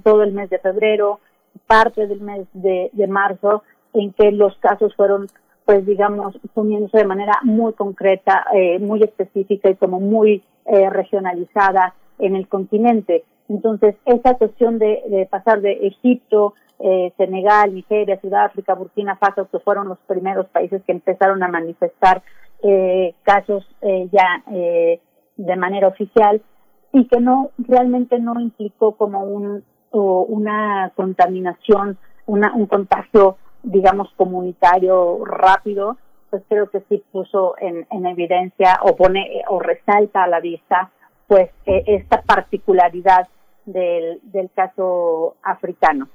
todo 0.04 0.22
el 0.22 0.32
mes 0.32 0.50
de 0.50 0.58
febrero, 0.58 1.20
parte 1.66 2.06
del 2.06 2.20
mes 2.20 2.46
de, 2.52 2.90
de 2.92 3.06
marzo, 3.08 3.64
en 3.92 4.12
que 4.12 4.30
los 4.30 4.56
casos 4.58 4.94
fueron, 4.94 5.26
pues 5.64 5.84
digamos, 5.84 6.38
poniéndose 6.54 6.98
de 6.98 7.04
manera 7.04 7.38
muy 7.42 7.72
concreta, 7.72 8.46
eh, 8.54 8.78
muy 8.78 9.02
específica 9.02 9.68
y 9.70 9.74
como 9.74 9.98
muy 9.98 10.44
eh, 10.66 10.90
regionalizada 10.90 11.94
en 12.18 12.36
el 12.36 12.46
continente. 12.46 13.24
Entonces, 13.48 13.96
esa 14.04 14.34
cuestión 14.34 14.78
de, 14.78 15.02
de 15.08 15.26
pasar 15.26 15.60
de 15.60 15.72
Egipto 15.86 16.54
eh, 16.78 17.12
Senegal, 17.16 17.74
Nigeria, 17.74 18.20
Sudáfrica, 18.20 18.74
Burkina 18.74 19.16
Faso, 19.16 19.48
que 19.50 19.58
fueron 19.60 19.88
los 19.88 19.98
primeros 20.06 20.46
países 20.46 20.82
que 20.84 20.92
empezaron 20.92 21.42
a 21.42 21.48
manifestar 21.48 22.22
eh, 22.62 23.14
casos 23.22 23.66
eh, 23.82 24.08
ya 24.10 24.42
eh, 24.50 25.00
de 25.36 25.56
manera 25.56 25.88
oficial 25.88 26.40
y 26.92 27.06
que 27.06 27.20
no 27.20 27.50
realmente 27.58 28.18
no 28.18 28.40
implicó 28.40 28.96
como 28.96 29.24
un 29.24 29.64
una 29.92 30.92
contaminación, 30.94 31.96
una, 32.26 32.52
un 32.54 32.66
contagio, 32.66 33.38
digamos, 33.62 34.12
comunitario 34.16 35.24
rápido, 35.24 35.96
pues 36.28 36.42
creo 36.50 36.68
que 36.68 36.82
sí 36.90 37.02
puso 37.10 37.54
en, 37.58 37.86
en 37.90 38.04
evidencia 38.04 38.80
o 38.82 38.94
pone 38.94 39.42
o 39.48 39.58
resalta 39.58 40.24
a 40.24 40.28
la 40.28 40.40
vista 40.40 40.90
pues 41.26 41.48
esta 41.64 42.20
particularidad 42.20 43.26
del, 43.64 44.20
del 44.24 44.50
caso 44.50 45.36
africano. 45.42 46.08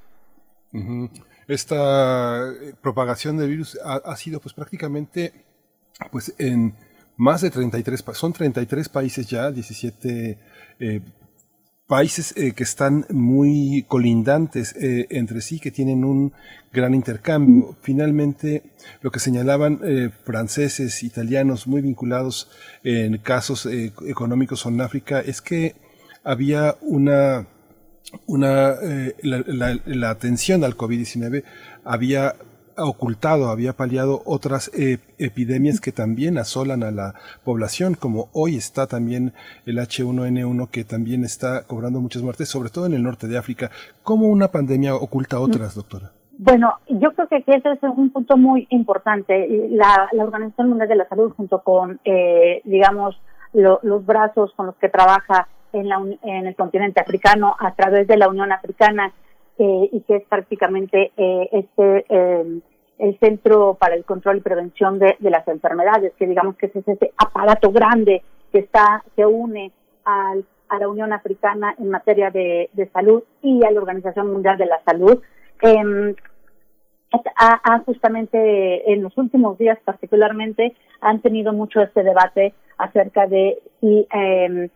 Esta 1.48 2.48
eh, 2.50 2.74
propagación 2.80 3.36
del 3.36 3.50
virus 3.50 3.78
ha, 3.84 3.96
ha, 3.96 4.16
sido 4.16 4.40
pues 4.40 4.54
prácticamente 4.54 5.32
pues 6.10 6.34
en 6.38 6.74
más 7.16 7.42
de 7.42 7.50
33, 7.50 8.04
son 8.14 8.32
33 8.32 8.88
países 8.88 9.26
ya, 9.26 9.50
17 9.50 10.38
eh, 10.80 11.00
países 11.92 12.32
eh, 12.38 12.52
que 12.52 12.62
están 12.62 13.04
muy 13.10 13.84
colindantes 13.86 14.74
eh, 14.76 15.06
entre 15.10 15.42
sí, 15.42 15.60
que 15.60 15.70
tienen 15.70 16.04
un 16.04 16.32
gran 16.72 16.94
intercambio. 16.94 17.76
Finalmente, 17.82 18.62
lo 19.02 19.10
que 19.10 19.20
señalaban 19.20 19.78
eh, 19.84 20.08
franceses, 20.24 21.02
italianos, 21.02 21.66
muy 21.66 21.82
vinculados 21.82 22.50
en 22.82 23.18
casos 23.18 23.66
económicos 24.06 24.64
en 24.64 24.80
África, 24.80 25.20
es 25.20 25.42
que 25.42 25.74
había 26.24 26.76
una, 26.80 27.46
una 28.26 28.72
eh, 28.82 29.14
la, 29.22 29.42
la, 29.46 29.78
la 29.84 30.10
atención 30.10 30.64
al 30.64 30.76
COVID-19 30.76 31.44
había 31.84 32.34
ocultado, 32.76 33.48
había 33.48 33.74
paliado 33.74 34.22
otras 34.24 34.70
eh, 34.74 34.98
epidemias 35.18 35.80
que 35.80 35.92
también 35.92 36.38
asolan 36.38 36.82
a 36.82 36.90
la 36.90 37.14
población, 37.44 37.94
como 37.94 38.28
hoy 38.32 38.56
está 38.56 38.86
también 38.86 39.32
el 39.66 39.78
H1N1 39.78 40.70
que 40.70 40.84
también 40.84 41.24
está 41.24 41.66
cobrando 41.66 42.00
muchas 42.00 42.22
muertes, 42.22 42.48
sobre 42.48 42.70
todo 42.70 42.86
en 42.86 42.94
el 42.94 43.02
norte 43.02 43.26
de 43.28 43.38
África. 43.38 43.70
¿Cómo 44.02 44.28
una 44.28 44.48
pandemia 44.48 44.94
oculta 44.94 45.40
otras, 45.40 45.74
doctora? 45.74 46.12
Bueno, 46.38 46.74
yo 46.88 47.12
creo 47.12 47.28
que 47.28 47.36
ese 47.46 47.72
es 47.72 47.82
un 47.82 48.10
punto 48.10 48.36
muy 48.36 48.66
importante. 48.70 49.46
La, 49.70 50.08
la 50.12 50.24
Organización 50.24 50.70
Mundial 50.70 50.88
de 50.88 50.96
la 50.96 51.08
Salud, 51.08 51.32
junto 51.36 51.62
con, 51.62 52.00
eh, 52.04 52.62
digamos, 52.64 53.20
lo, 53.52 53.78
los 53.82 54.04
brazos 54.04 54.52
con 54.56 54.66
los 54.66 54.76
que 54.76 54.88
trabaja 54.88 55.46
en, 55.72 55.88
la, 55.88 56.02
en 56.22 56.46
el 56.46 56.54
continente 56.54 57.00
africano 57.00 57.56
a 57.58 57.74
través 57.74 58.06
de 58.06 58.16
la 58.16 58.28
Unión 58.28 58.52
Africana, 58.52 59.12
eh, 59.58 59.88
y 59.92 60.00
que 60.00 60.16
es 60.16 60.24
prácticamente 60.24 61.12
eh, 61.16 61.48
este 61.52 62.06
eh, 62.08 62.60
el 62.98 63.18
Centro 63.18 63.74
para 63.78 63.94
el 63.94 64.04
Control 64.04 64.38
y 64.38 64.40
Prevención 64.40 64.98
de, 64.98 65.16
las 65.20 65.46
Enfermedades, 65.46 66.12
que 66.18 66.26
digamos 66.26 66.56
que 66.56 66.66
es 66.66 66.76
ese 66.76 67.12
aparato 67.16 67.70
grande 67.70 68.22
que 68.50 68.60
está 68.60 69.04
que 69.14 69.26
une 69.26 69.72
al, 70.04 70.44
a 70.68 70.78
la 70.78 70.88
Unión 70.88 71.12
Africana 71.12 71.74
en 71.78 71.90
materia 71.90 72.30
de, 72.30 72.70
salud 72.92 73.24
y 73.42 73.64
a 73.64 73.70
la 73.70 73.80
Organización 73.80 74.32
Mundial 74.32 74.56
de 74.56 74.66
la 74.66 74.80
Salud. 74.84 75.20
Ha, 77.36 77.60
ha, 77.62 77.78
justamente 77.80 78.90
en 78.90 79.02
los 79.02 79.16
últimos 79.18 79.58
días 79.58 79.78
particularmente 79.84 80.74
han 81.00 81.20
tenido 81.20 81.52
mucho 81.52 81.82
este 81.82 82.02
debate 82.02 82.54
acerca 82.78 83.26
de 83.26 83.58
si 83.80 84.06
eh, 84.14 84.70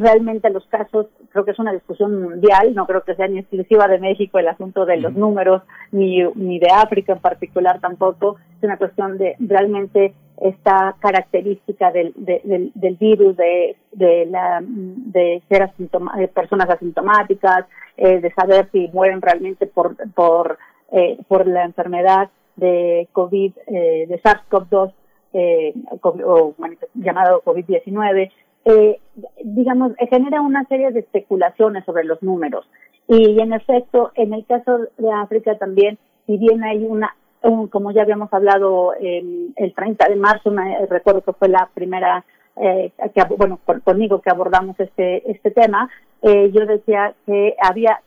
realmente 0.00 0.50
los 0.50 0.66
casos, 0.66 1.06
creo 1.30 1.44
que 1.44 1.52
es 1.52 1.58
una 1.58 1.72
discusión 1.72 2.20
mundial, 2.20 2.74
no 2.74 2.86
creo 2.86 3.02
que 3.02 3.14
sea 3.14 3.28
ni 3.28 3.38
exclusiva 3.38 3.86
de 3.88 3.98
México 3.98 4.38
el 4.38 4.48
asunto 4.48 4.84
de 4.84 4.96
los 4.96 5.14
números, 5.14 5.62
ni, 5.92 6.22
ni 6.34 6.58
de 6.58 6.68
África 6.70 7.12
en 7.12 7.20
particular 7.20 7.80
tampoco, 7.80 8.36
es 8.56 8.62
una 8.62 8.76
cuestión 8.76 9.16
de 9.18 9.36
realmente 9.38 10.14
esta 10.40 10.96
característica 10.98 11.92
del, 11.92 12.12
de, 12.16 12.40
del, 12.44 12.72
del 12.74 12.96
virus, 12.96 13.36
de, 13.36 13.76
de, 13.92 14.26
la, 14.26 14.60
de 14.62 15.42
ser 15.48 15.62
asintoma, 15.62 16.16
de 16.16 16.28
personas 16.28 16.68
asintomáticas, 16.68 17.66
eh, 17.96 18.20
de 18.20 18.32
saber 18.32 18.68
si 18.72 18.88
mueren 18.92 19.22
realmente 19.22 19.66
por, 19.66 19.96
por, 20.12 20.58
eh, 20.90 21.18
por 21.28 21.46
la 21.46 21.64
enfermedad 21.64 22.30
de 22.56 23.08
COVID, 23.12 23.52
eh, 23.68 24.06
de 24.08 24.22
SARS-CoV-2, 24.22 24.92
eh, 25.34 25.74
o 26.02 26.54
llamado 26.94 27.42
COVID-19, 27.44 28.30
eh, 28.64 29.00
digamos, 29.42 29.92
genera 30.10 30.40
una 30.40 30.64
serie 30.64 30.90
de 30.90 31.00
especulaciones 31.00 31.84
sobre 31.84 32.04
los 32.04 32.22
números. 32.22 32.66
Y 33.08 33.38
en 33.40 33.52
efecto, 33.52 34.12
en 34.14 34.32
el 34.32 34.46
caso 34.46 34.78
de 34.96 35.12
África 35.12 35.58
también, 35.58 35.98
si 36.26 36.38
bien 36.38 36.64
hay 36.64 36.84
una, 36.84 37.14
un, 37.42 37.68
como 37.68 37.92
ya 37.92 38.02
habíamos 38.02 38.32
hablado 38.32 38.94
el, 38.94 39.52
el 39.56 39.74
30 39.74 40.08
de 40.08 40.16
marzo, 40.16 40.50
recuerdo 40.88 41.20
que 41.22 41.32
fue 41.34 41.48
la 41.48 41.68
primera, 41.74 42.24
eh, 42.56 42.92
que, 43.14 43.22
bueno, 43.36 43.60
con, 43.64 43.80
conmigo 43.80 44.22
que 44.22 44.30
abordamos 44.30 44.78
este, 44.80 45.30
este 45.30 45.50
tema, 45.50 45.90
eh, 46.22 46.50
yo 46.52 46.64
decía 46.64 47.14
que 47.26 47.54
había 47.60 48.00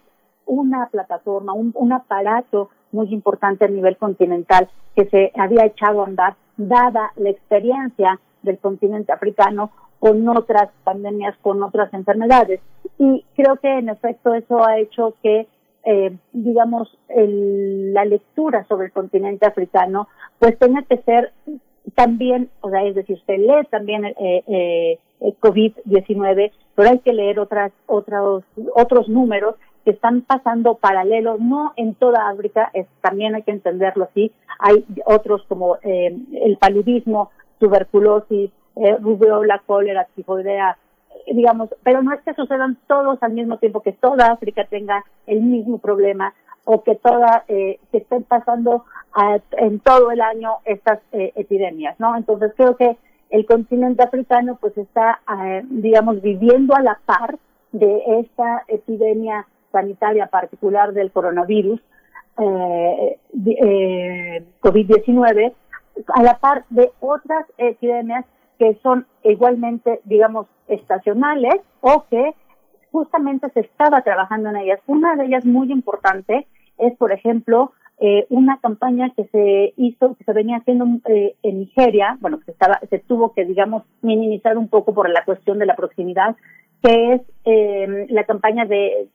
una 0.48 0.88
plataforma, 0.88 1.54
un, 1.54 1.72
un 1.76 1.94
aparato 1.94 2.70
muy 2.92 3.14
importante 3.14 3.66
a 3.66 3.68
nivel 3.68 3.98
continental 3.98 4.70
que 4.96 5.06
se 5.06 5.32
había 5.36 5.66
echado 5.66 6.02
a 6.02 6.08
andar, 6.08 6.36
dada 6.56 7.12
la 7.18 7.30
experiencia 7.30 8.20
del 8.42 8.58
continente 8.58 9.12
africano 9.12 9.72
con 10.00 10.28
otras 10.30 10.70
pandemias, 10.84 11.36
con 11.42 11.62
otras 11.64 11.94
enfermedades. 11.94 12.62
Y 12.98 13.26
creo 13.36 13.58
que 13.58 13.80
en 13.80 13.90
efecto 13.90 14.34
eso 14.34 14.66
ha 14.66 14.80
hecho 14.80 15.16
que, 15.22 15.48
eh, 15.86 16.16
digamos, 16.34 16.98
el, 17.10 17.94
la 17.94 18.06
lectura 18.06 18.66
sobre 18.68 18.88
el 18.88 18.92
continente 18.92 19.46
africano, 19.46 20.08
pues 20.40 20.58
tenga 20.58 20.82
que 20.84 20.98
ser 20.98 21.32
también, 21.96 22.50
o 22.62 22.70
sea, 22.70 22.84
es 22.84 22.96
decir, 22.96 23.22
se 23.26 23.38
lee 23.38 23.66
también 23.70 24.06
eh, 24.06 24.44
eh, 24.48 25.00
el 25.22 25.40
COVID-19, 25.40 26.52
pero 26.76 26.90
hay 26.90 27.00
que 27.00 27.14
leer 27.14 27.40
otras, 27.40 27.72
otros, 27.88 28.44
otros 28.76 29.10
números 29.10 29.56
que 29.84 29.92
están 29.92 30.22
pasando 30.22 30.76
paralelos, 30.76 31.40
no 31.40 31.74
en 31.78 31.96
toda 31.96 32.30
África, 32.30 32.70
es, 32.74 32.88
también 33.02 33.36
hay 33.36 33.44
que 33.44 33.52
entenderlo 33.52 34.06
así, 34.06 34.32
hay 34.60 34.84
otros 35.06 35.44
como 35.48 35.78
eh, 35.82 36.16
el 36.42 36.58
paludismo, 36.58 37.32
tuberculosis, 37.60 38.52
eh, 38.82 38.98
rubiola, 39.00 39.62
cólera, 39.66 40.08
tifoidea, 40.16 40.78
eh, 41.26 41.34
digamos, 41.34 41.70
pero 41.84 42.02
no 42.02 42.14
es 42.14 42.22
que 42.22 42.34
sucedan 42.34 42.78
todos 42.88 43.22
al 43.22 43.34
mismo 43.34 43.58
tiempo, 43.58 43.82
que 43.82 43.94
toda 43.94 44.32
África 44.32 44.66
tenga 44.66 45.04
el 45.26 45.42
mismo 45.42 45.78
problema 45.78 46.34
o 46.66 46.84
que 46.84 46.96
toda, 46.96 47.46
eh, 47.48 47.80
que 47.92 48.00
estén 48.00 48.24
pasando 48.24 48.84
en 49.54 49.80
todo 49.80 50.12
el 50.12 50.22
año 50.22 50.58
estas 50.66 51.00
eh, 51.12 51.32
epidemias, 51.36 52.00
¿no? 52.00 52.16
Entonces 52.16 52.54
creo 52.56 52.76
que 52.76 52.98
el 53.30 53.46
continente 53.46 54.04
africano 54.04 54.58
pues 54.60 54.78
está, 54.78 55.20
eh, 55.44 55.64
digamos, 55.70 56.22
viviendo 56.22 56.76
a 56.76 56.82
la 56.82 57.00
par 57.06 57.38
de 57.72 58.20
esta 58.20 58.64
epidemia 58.68 59.48
sanitaria 59.72 60.28
particular 60.28 60.94
del 60.94 61.12
coronavirus, 61.12 61.82
eh, 62.40 63.20
eh, 63.46 64.46
COVID-19, 64.62 65.54
a 66.16 66.24
la 66.24 66.38
par 66.38 66.66
de 66.70 66.92
otras 67.00 67.46
epidemias 67.58 68.26
que 68.58 68.76
son 68.84 69.06
igualmente, 69.24 70.02
digamos, 70.06 70.48
estacionales 70.68 71.56
o 71.82 72.06
que 72.10 72.34
justamente 72.92 73.50
se 73.52 73.62
estaba 73.62 74.02
trabajando 74.02 74.50
en 74.50 74.58
ellas. 74.58 74.80
Una 74.88 75.16
de 75.16 75.26
ellas 75.26 75.46
muy 75.46 75.72
importante 75.72 76.48
es, 76.78 76.96
por 76.98 77.12
ejemplo, 77.12 77.72
eh, 78.00 78.28
una 78.30 78.60
campaña 78.60 79.12
que 79.16 79.26
se 79.26 79.74
hizo, 79.76 80.16
que 80.16 80.24
se 80.24 80.34
venía 80.34 80.58
haciendo 80.58 80.86
eh, 81.06 81.36
en 81.42 81.60
Nigeria, 81.60 82.18
bueno, 82.22 82.40
que 82.40 82.52
estaba, 82.52 82.80
se 82.90 83.00
tuvo 83.00 83.34
que, 83.34 83.46
digamos, 83.46 83.84
minimizar 84.02 84.58
un 84.58 84.68
poco 84.68 84.94
por 84.94 85.10
la 85.10 85.26
cuestión 85.26 85.58
de 85.58 85.66
la 85.66 85.76
proximidad, 85.76 86.36
que 86.84 87.14
es 87.14 87.22
eh, 87.46 88.06
la 88.10 88.24
campaña 88.26 88.66
de, 88.66 89.10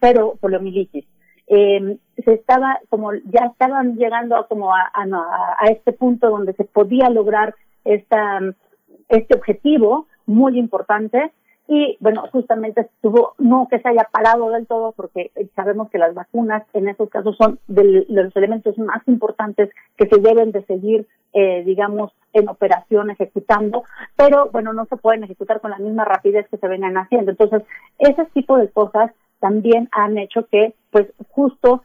cero 0.00 0.34
poliomielitis. 0.40 1.06
Eh, 1.48 1.98
se 2.24 2.34
estaba, 2.34 2.80
como 2.90 3.12
ya 3.14 3.46
estaban 3.46 3.96
llegando 3.96 4.46
como 4.48 4.74
a, 4.74 4.90
a, 4.92 5.56
a 5.58 5.66
este 5.70 5.92
punto 5.92 6.28
donde 6.28 6.52
se 6.54 6.64
podía 6.64 7.08
lograr 7.08 7.54
esta 7.84 8.40
este 9.08 9.34
objetivo 9.34 10.06
muy 10.26 10.58
importante 10.58 11.32
y 11.68 11.96
bueno, 11.98 12.24
justamente 12.30 12.82
estuvo, 12.82 13.34
no 13.38 13.66
que 13.68 13.80
se 13.80 13.88
haya 13.88 14.08
parado 14.12 14.50
del 14.50 14.66
todo 14.66 14.92
porque 14.92 15.32
sabemos 15.56 15.90
que 15.90 15.98
las 15.98 16.14
vacunas 16.14 16.62
en 16.74 16.88
estos 16.88 17.10
casos 17.10 17.36
son 17.36 17.58
de 17.66 18.06
los 18.08 18.36
elementos 18.36 18.78
más 18.78 19.02
importantes 19.08 19.70
que 19.96 20.06
se 20.08 20.20
deben 20.20 20.52
de 20.52 20.64
seguir, 20.66 21.08
eh, 21.32 21.64
digamos, 21.64 22.12
en 22.32 22.48
operación 22.48 23.10
ejecutando, 23.10 23.82
pero 24.14 24.48
bueno, 24.52 24.72
no 24.72 24.84
se 24.84 24.96
pueden 24.96 25.24
ejecutar 25.24 25.60
con 25.60 25.72
la 25.72 25.78
misma 25.78 26.04
rapidez 26.04 26.46
que 26.48 26.56
se 26.56 26.68
vengan 26.68 26.96
haciendo. 26.98 27.32
Entonces, 27.32 27.62
ese 27.98 28.26
tipo 28.26 28.58
de 28.58 28.70
cosas 28.70 29.10
también 29.40 29.88
han 29.90 30.18
hecho 30.18 30.46
que, 30.46 30.74
pues, 30.90 31.08
justo 31.30 31.82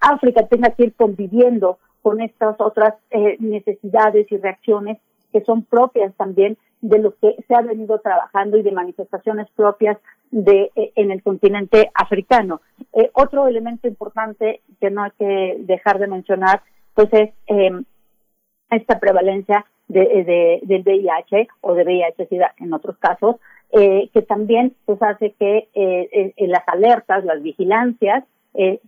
África 0.00 0.46
tenga 0.46 0.70
que 0.70 0.84
ir 0.84 0.94
conviviendo 0.94 1.78
con 2.00 2.22
estas 2.22 2.58
otras 2.58 2.94
eh, 3.10 3.36
necesidades 3.38 4.30
y 4.32 4.38
reacciones 4.38 4.98
que 5.32 5.42
son 5.42 5.64
propias 5.64 6.14
también 6.16 6.56
de 6.80 6.98
lo 6.98 7.14
que 7.16 7.36
se 7.46 7.54
ha 7.54 7.60
venido 7.60 7.98
trabajando 7.98 8.56
y 8.56 8.62
de 8.62 8.72
manifestaciones 8.72 9.48
propias 9.54 9.98
de 10.30 10.70
eh, 10.74 10.92
en 10.96 11.10
el 11.10 11.22
continente 11.22 11.90
africano. 11.94 12.60
Eh, 12.92 13.10
otro 13.14 13.46
elemento 13.46 13.88
importante 13.88 14.60
que 14.80 14.90
no 14.90 15.02
hay 15.02 15.10
que 15.18 15.56
dejar 15.60 15.98
de 15.98 16.06
mencionar, 16.06 16.62
pues 16.94 17.08
es 17.12 17.30
eh, 17.48 17.82
esta 18.70 18.98
prevalencia 18.98 19.66
de, 19.88 20.60
del 20.62 20.82
VIH 20.82 21.48
o 21.60 21.74
de 21.74 21.84
VIH-Sida 21.84 22.54
en 22.58 22.72
otros 22.72 22.96
casos, 22.98 23.36
eh, 23.72 24.08
que 24.12 24.22
también 24.22 24.74
pues 24.84 25.00
hace 25.02 25.32
que 25.32 25.68
eh, 25.74 26.34
eh, 26.36 26.46
las 26.48 26.66
alertas, 26.66 27.24
las 27.24 27.42
vigilancias, 27.42 28.24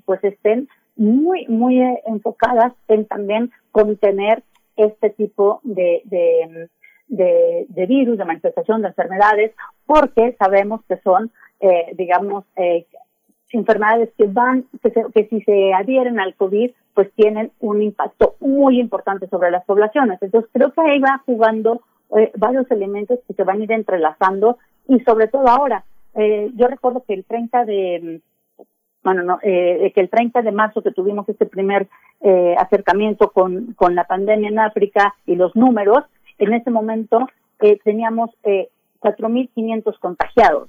pues 0.04 0.22
estén 0.24 0.68
muy, 0.96 1.46
muy 1.46 1.80
enfocadas 2.06 2.72
en 2.88 3.06
también 3.06 3.52
contener 3.70 4.42
este 4.76 5.10
tipo 5.10 5.60
de, 5.62 6.02
de, 6.04 6.68
de, 7.08 7.86
virus, 7.86 8.18
de 8.18 8.24
manifestación 8.24 8.82
de 8.82 8.88
enfermedades, 8.88 9.52
porque 9.86 10.36
sabemos 10.38 10.80
que 10.88 10.96
son, 10.98 11.30
digamos, 11.94 12.44
enfermedades 13.52 14.10
que 14.16 14.26
van, 14.26 14.64
que, 14.82 14.92
que 15.14 15.28
si 15.28 15.42
se 15.42 15.74
adhieren 15.74 16.18
al 16.18 16.34
COVID, 16.34 16.70
pues 16.94 17.12
tienen 17.12 17.52
un 17.60 17.82
impacto 17.82 18.36
muy 18.40 18.80
importante 18.80 19.28
sobre 19.28 19.50
las 19.50 19.64
poblaciones. 19.64 20.20
Entonces 20.22 20.50
creo 20.52 20.72
que 20.72 20.80
ahí 20.80 20.98
va 20.98 21.22
jugando 21.26 21.82
varios 22.36 22.70
elementos 22.70 23.20
que 23.26 23.34
se 23.34 23.44
van 23.44 23.60
a 23.60 23.64
ir 23.64 23.72
entrelazando 23.72 24.58
y 24.88 25.00
sobre 25.00 25.28
todo 25.28 25.48
ahora. 25.48 25.84
Eh, 26.14 26.50
yo 26.54 26.66
recuerdo 26.66 27.04
que 27.06 27.14
el 27.14 27.24
30 27.24 27.64
de, 27.64 28.20
bueno, 29.04 29.22
no, 29.22 29.38
eh, 29.42 29.92
que 29.94 30.00
el 30.00 30.10
30 30.10 30.42
de 30.42 30.52
marzo 30.52 30.82
que 30.82 30.92
tuvimos 30.92 31.28
este 31.28 31.46
primer 31.46 31.88
eh, 32.20 32.54
acercamiento 32.58 33.30
con, 33.30 33.74
con 33.74 33.94
la 33.94 34.04
pandemia 34.04 34.48
en 34.48 34.58
África 34.58 35.14
y 35.26 35.36
los 35.36 35.54
números, 35.56 36.04
en 36.38 36.54
ese 36.54 36.70
momento 36.70 37.26
eh, 37.60 37.78
teníamos 37.84 38.30
eh, 38.44 38.68
4.500 39.00 39.98
contagiados. 39.98 40.68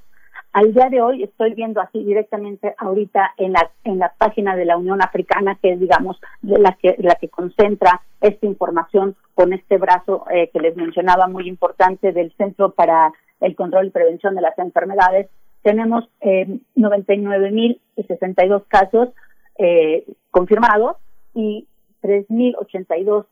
Al 0.52 0.72
día 0.72 0.90
de 0.90 1.02
hoy 1.02 1.24
estoy 1.24 1.56
viendo 1.56 1.82
así 1.82 2.04
directamente 2.04 2.76
ahorita 2.78 3.34
en 3.38 3.54
la 3.54 3.72
en 3.84 3.98
la 3.98 4.14
página 4.16 4.56
de 4.56 4.66
la 4.66 4.78
Unión 4.78 5.02
Africana 5.02 5.58
que 5.60 5.72
es 5.74 5.80
digamos 5.80 6.22
la 6.44 6.74
que 6.74 6.96
la 7.00 7.16
que 7.16 7.30
concentra 7.30 8.02
esta 8.22 8.46
información 8.46 9.16
con 9.34 9.52
este 9.54 9.78
brazo 9.80 10.26
eh, 10.32 10.52
que 10.54 10.60
les 10.60 10.76
mencionaba 10.76 11.28
muy 11.28 11.48
importante 11.48 12.12
del 12.12 12.32
Centro 12.38 12.70
para 12.70 13.12
el 13.42 13.56
control 13.56 13.88
y 13.88 13.90
prevención 13.90 14.36
de 14.36 14.42
las 14.42 14.58
enfermedades, 14.60 15.28
tenemos 15.64 16.08
eh, 16.22 16.60
99.062 16.76 18.64
casos 18.68 19.10
eh, 19.58 20.06
confirmados 20.30 20.98
y 21.34 21.68
3.082 22.02 23.26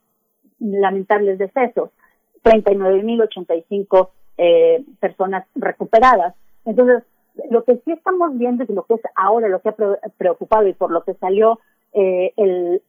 lamentables 0.59 1.37
decesos, 1.37 1.89
39.085 2.43 4.09
eh, 4.37 4.83
personas 4.99 5.45
recuperadas. 5.55 6.33
Entonces, 6.65 7.03
lo 7.49 7.63
que 7.63 7.75
sí 7.85 7.91
estamos 7.91 8.37
viendo 8.37 8.63
y 8.67 8.73
lo 8.73 8.83
que 8.83 8.95
es 8.95 9.01
ahora 9.15 9.47
lo 9.47 9.61
que 9.61 9.69
ha 9.69 9.75
preocupado 10.17 10.67
y 10.67 10.73
por 10.73 10.91
lo 10.91 11.03
que 11.03 11.13
salió 11.15 11.59
eh, 11.93 12.33
el 12.37 12.81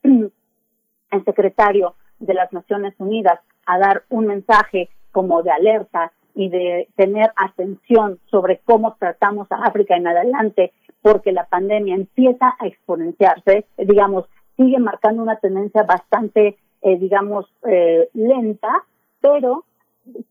secretario 1.24 1.94
de 2.20 2.34
las 2.34 2.52
Naciones 2.52 2.94
Unidas 2.98 3.40
a 3.66 3.78
dar 3.78 4.04
un 4.08 4.26
mensaje 4.26 4.88
como 5.10 5.42
de 5.42 5.50
alerta 5.50 6.12
y 6.34 6.48
de 6.48 6.88
tener 6.96 7.30
atención 7.36 8.18
sobre 8.30 8.60
cómo 8.64 8.96
tratamos 8.98 9.50
a 9.50 9.64
África 9.64 9.96
en 9.96 10.06
adelante, 10.06 10.72
porque 11.02 11.32
la 11.32 11.46
pandemia 11.46 11.94
empieza 11.94 12.54
a 12.58 12.66
exponenciarse, 12.66 13.66
digamos, 13.76 14.26
sigue 14.56 14.78
marcando 14.78 15.22
una 15.22 15.36
tendencia 15.36 15.82
bastante, 15.82 16.56
eh, 16.82 16.98
digamos, 16.98 17.46
eh, 17.68 18.08
lenta, 18.14 18.84
pero 19.20 19.64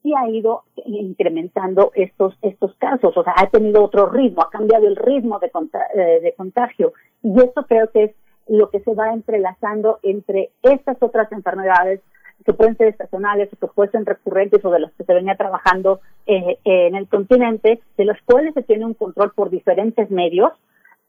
sí 0.01 0.13
ha 0.17 0.29
ido 0.29 0.63
incrementando 0.85 1.91
estos 1.95 2.37
estos 2.41 2.75
casos, 2.75 3.15
o 3.15 3.23
sea, 3.23 3.33
ha 3.37 3.47
tenido 3.47 3.83
otro 3.83 4.07
ritmo, 4.07 4.41
ha 4.41 4.49
cambiado 4.49 4.87
el 4.87 4.95
ritmo 4.95 5.39
de, 5.39 5.51
eh, 5.95 6.19
de 6.21 6.33
contagio. 6.33 6.93
Y 7.23 7.37
eso 7.37 7.65
creo 7.67 7.89
que 7.91 8.03
es 8.03 8.11
lo 8.47 8.69
que 8.69 8.81
se 8.81 8.93
va 8.93 9.13
entrelazando 9.13 9.99
entre 10.03 10.51
estas 10.61 10.97
otras 11.01 11.31
enfermedades 11.31 12.01
que 12.43 12.53
pueden 12.53 12.77
ser 12.77 12.87
estacionales 12.87 13.49
o 13.53 13.57
que 13.57 13.67
pueden 13.67 13.91
ser 13.91 14.03
recurrentes 14.05 14.63
o 14.63 14.71
de 14.71 14.79
las 14.79 14.91
que 14.93 15.03
se 15.03 15.13
venía 15.13 15.35
trabajando 15.35 16.01
eh, 16.25 16.57
en 16.63 16.95
el 16.95 17.07
continente, 17.07 17.81
de 17.97 18.05
los 18.05 18.17
cuales 18.25 18.53
se 18.53 18.63
tiene 18.63 18.85
un 18.85 18.93
control 18.93 19.31
por 19.33 19.49
diferentes 19.49 20.09
medios, 20.11 20.51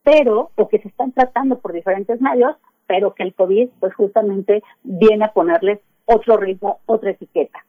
pero, 0.03 0.51
o 0.57 0.69
que 0.69 0.79
se 0.81 0.89
están 0.89 1.13
tratando 1.13 1.59
por 1.59 1.73
diferentes 1.73 2.21
medios, 2.21 2.57
pero 2.87 3.15
que 3.15 3.23
el 3.23 3.35
COVID, 3.35 3.69
pues 3.81 3.95
justamente 3.95 4.63
viene 4.83 5.25
a 5.25 5.33
ponerles 5.33 5.81
otro 6.05 6.37
ritmo, 6.37 6.81
otra 6.87 7.11
etiqueta. 7.11 7.65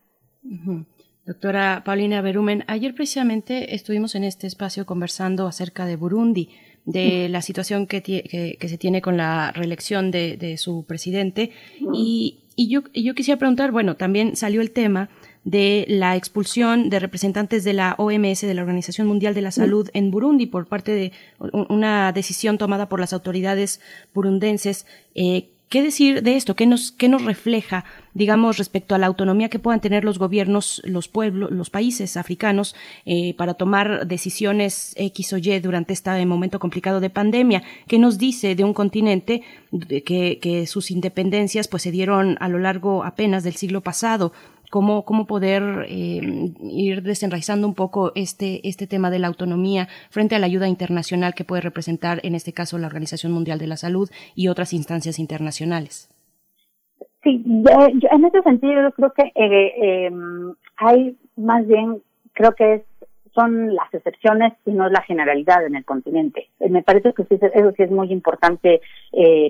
Doctora 1.26 1.84
Paulina 1.86 2.22
Berumen, 2.22 2.66
ayer 2.68 2.94
precisamente 2.94 3.76
estuvimos 3.76 4.16
en 4.16 4.26
este 4.26 4.48
espacio 4.48 4.86
conversando 4.86 5.48
acerca 5.48 5.86
de 5.86 5.96
Burundi, 5.96 6.50
de 6.86 7.30
la 7.30 7.42
situación 7.42 7.88
que, 7.88 8.02
que, 8.02 8.68
se 8.68 8.78
tiene 8.78 9.02
con 9.02 9.16
la 9.16 9.52
reelección 9.52 10.12
de, 10.12 10.38
de 10.38 10.58
su 10.58 10.84
presidente 10.86 11.52
y 11.94 12.44
y 12.56 12.70
yo, 12.70 12.82
yo 12.94 13.16
quisiera 13.16 13.40
preguntar, 13.40 13.72
bueno, 13.72 13.96
también 13.96 14.36
salió 14.36 14.62
el 14.62 14.72
tema 14.72 15.10
de 15.44 15.86
la 15.90 16.16
expulsión 16.16 16.90
de 16.90 17.00
representantes 17.00 17.64
de 17.64 17.74
la 17.74 17.96
OMS, 17.98 18.42
de 18.42 18.54
la 18.54 18.62
Organización 18.62 19.08
Mundial 19.08 19.34
de 19.34 19.42
la 19.42 19.52
Salud, 19.52 19.90
en 19.94 20.12
Burundi 20.12 20.46
por 20.46 20.68
parte 20.68 20.94
de 20.94 21.12
una 21.70 22.12
decisión 22.12 22.58
tomada 22.58 22.90
por 22.90 23.00
las 23.00 23.12
autoridades 23.14 23.82
burundenses. 24.14 24.86
Eh, 25.16 25.50
¿Qué 25.74 25.82
decir 25.82 26.22
de 26.22 26.36
esto? 26.36 26.56
¿Qué 26.56 26.68
nos, 26.68 26.92
qué 26.92 27.10
nos 27.10 27.26
refleja, 27.26 27.84
digamos, 28.14 28.60
respecto 28.60 28.94
a 28.94 29.00
la 29.00 29.08
autonomía 29.08 29.50
que 29.50 29.58
puedan 29.58 29.82
tener 29.82 30.04
los 30.04 30.20
gobiernos, 30.20 30.84
los 30.86 31.08
pueblos, 31.08 31.50
los 31.50 31.72
países 31.72 32.16
africanos 32.16 32.76
eh, 33.08 33.34
para 33.38 33.56
tomar 33.56 34.06
decisiones 34.06 34.94
X 34.98 35.34
o 35.34 35.38
Y 35.40 35.60
durante 35.62 35.94
este 35.94 36.24
momento 36.28 36.60
complicado 36.60 37.00
de 37.00 37.10
pandemia? 37.10 37.64
¿Qué 37.88 37.98
nos 37.98 38.20
dice 38.20 38.54
de 38.54 38.64
un 38.64 38.76
continente 38.76 39.42
que, 40.06 40.38
que 40.40 40.68
sus 40.68 40.92
independencias 40.92 41.68
pues 41.68 41.82
se 41.82 41.90
dieron 41.90 42.38
a 42.40 42.50
lo 42.50 42.60
largo 42.60 43.04
apenas 43.04 43.44
del 43.44 43.56
siglo 43.56 43.82
pasado? 43.82 44.32
Cómo, 44.74 45.06
cómo 45.06 45.28
poder 45.28 45.86
eh, 45.88 46.50
ir 46.64 47.04
desenraizando 47.04 47.68
un 47.68 47.76
poco 47.76 48.12
este, 48.16 48.68
este 48.68 48.88
tema 48.88 49.12
de 49.12 49.20
la 49.20 49.28
autonomía 49.28 49.88
frente 50.10 50.34
a 50.34 50.40
la 50.40 50.48
ayuda 50.48 50.68
internacional 50.68 51.36
que 51.36 51.44
puede 51.44 51.62
representar, 51.62 52.20
en 52.24 52.34
este 52.34 52.54
caso, 52.54 52.80
la 52.80 52.88
Organización 52.88 53.34
Mundial 53.34 53.60
de 53.60 53.68
la 53.68 53.78
Salud 53.78 54.10
y 54.34 54.48
otras 54.48 54.74
instancias 54.74 55.20
internacionales. 55.20 56.10
Sí, 57.22 57.44
en 57.46 58.26
ese 58.26 58.42
sentido 58.42 58.92
creo 58.94 59.14
que 59.14 59.32
eh, 59.36 60.08
em, 60.08 60.56
hay 60.78 61.18
más 61.38 61.68
bien, 61.68 62.02
creo 62.34 62.54
que 62.54 62.74
es, 62.74 62.82
son 63.36 63.76
las 63.76 63.94
excepciones 63.94 64.54
y 64.66 64.72
no 64.72 64.90
la 64.90 65.04
generalidad 65.04 65.64
en 65.68 65.76
el 65.76 65.86
continente. 65.86 66.50
Eh, 66.60 66.70
me 66.70 66.82
parece 66.82 67.14
que 67.14 67.22
eso 67.30 67.72
sí 67.78 67.84
es 67.84 67.92
muy 67.92 68.12
importante 68.12 68.82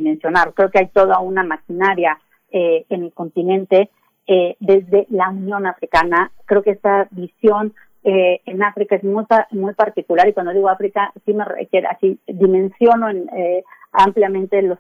mencionar. 0.01 0.53
Creo 0.53 0.69
que 0.69 0.79
hay 0.79 0.87
toda 0.87 1.19
una 1.19 1.43
maquinaria 1.43 2.19
en 2.51 3.03
el 3.03 3.13
continente 3.13 3.89
eh, 4.27 4.55
desde 4.59 5.05
la 5.09 5.29
Unión 5.29 5.65
Africana. 5.65 6.31
Creo 6.45 6.63
que 6.63 6.71
esta 6.71 7.07
visión 7.11 7.73
eh, 8.03 8.41
en 8.45 8.61
África 8.63 8.95
es 8.95 9.03
muy, 9.03 9.25
muy 9.51 9.73
particular 9.73 10.27
y 10.27 10.33
cuando 10.33 10.51
digo 10.51 10.67
África 10.69 11.13
sí 11.25 11.33
me 11.33 11.45
requiere, 11.45 11.87
así 11.87 12.19
dimensiono 12.27 13.09
en, 13.09 13.29
eh, 13.29 13.63
ampliamente 13.93 14.61
los 14.61 14.77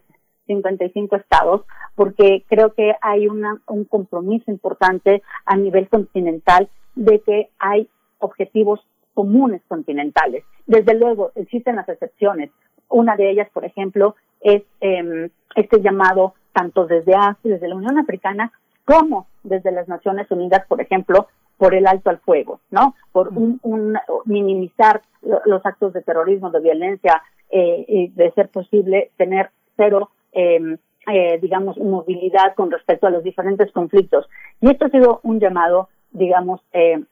55 0.47 1.15
estados 1.15 1.61
porque 1.95 2.43
creo 2.49 2.73
que 2.73 2.95
hay 3.01 3.27
una, 3.27 3.61
un 3.67 3.85
compromiso 3.85 4.51
importante 4.51 5.23
a 5.45 5.55
nivel 5.55 5.87
continental 5.87 6.67
de 6.95 7.21
que 7.21 7.49
hay 7.59 7.87
objetivos 8.19 8.81
comunes 9.13 9.61
continentales. 9.69 10.43
Desde 10.65 10.93
luego, 10.93 11.31
existen 11.35 11.77
las 11.77 11.87
excepciones. 11.87 12.49
Una 12.89 13.15
de 13.15 13.29
ellas, 13.29 13.47
por 13.53 13.63
ejemplo, 13.63 14.15
es 14.41 14.63
eh, 14.81 15.29
este 15.55 15.81
llamado 15.81 16.33
tanto 16.51 16.85
desde 16.87 17.15
África, 17.15 17.55
desde 17.55 17.67
la 17.67 17.75
Unión 17.75 17.97
Africana 17.97 18.51
como 18.85 19.27
desde 19.43 19.71
las 19.71 19.87
Naciones 19.87 20.29
Unidas, 20.31 20.65
por 20.67 20.81
ejemplo, 20.81 21.27
por 21.57 21.75
el 21.75 21.87
alto 21.87 22.09
al 22.09 22.19
fuego, 22.19 22.59
¿no? 22.71 22.95
Por 23.11 23.29
un, 23.29 23.59
minimizar 24.25 25.01
los 25.45 25.65
actos 25.65 25.93
de 25.93 26.01
terrorismo, 26.01 26.49
de 26.49 26.59
violencia, 26.59 27.21
eh, 27.55 27.85
y 27.87 28.07
de 28.07 28.31
ser 28.31 28.49
posible 28.49 29.11
tener 29.15 29.51
cero, 29.77 30.09
em, 30.31 30.77
eh, 31.05 31.37
digamos, 31.39 31.77
movilidad 31.77 32.55
con 32.55 32.71
respecto 32.71 33.05
a 33.05 33.11
los 33.11 33.23
diferentes 33.23 33.71
conflictos. 33.71 34.27
Y 34.59 34.71
esto 34.71 34.85
ha 34.85 34.89
sido 34.89 35.19
un 35.21 35.39
llamado, 35.39 35.89
digamos, 36.11 36.61
eh, 36.73 37.03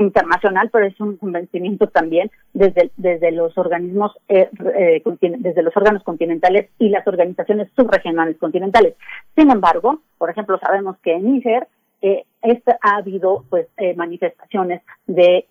internacional, 0.00 0.70
pero 0.72 0.86
es 0.86 0.98
un 1.00 1.16
convencimiento 1.16 1.86
también 1.88 2.30
desde, 2.52 2.90
desde 2.96 3.30
los 3.32 3.56
organismos, 3.56 4.12
eh, 4.28 4.48
eh, 4.74 5.02
desde 5.38 5.62
los 5.62 5.76
órganos 5.76 6.02
continentales 6.02 6.70
y 6.78 6.88
las 6.88 7.06
organizaciones 7.06 7.68
subregionales 7.76 8.38
continentales. 8.38 8.94
Sin 9.36 9.50
embargo, 9.50 10.00
por 10.18 10.30
ejemplo, 10.30 10.58
sabemos 10.58 10.96
que 11.02 11.14
en 11.14 11.32
Níger 11.32 11.68
eh, 12.02 12.24
ha 12.82 12.96
habido 12.96 13.44
pues 13.50 13.66
eh, 13.76 13.94
manifestaciones 13.94 14.82
de 15.06 15.46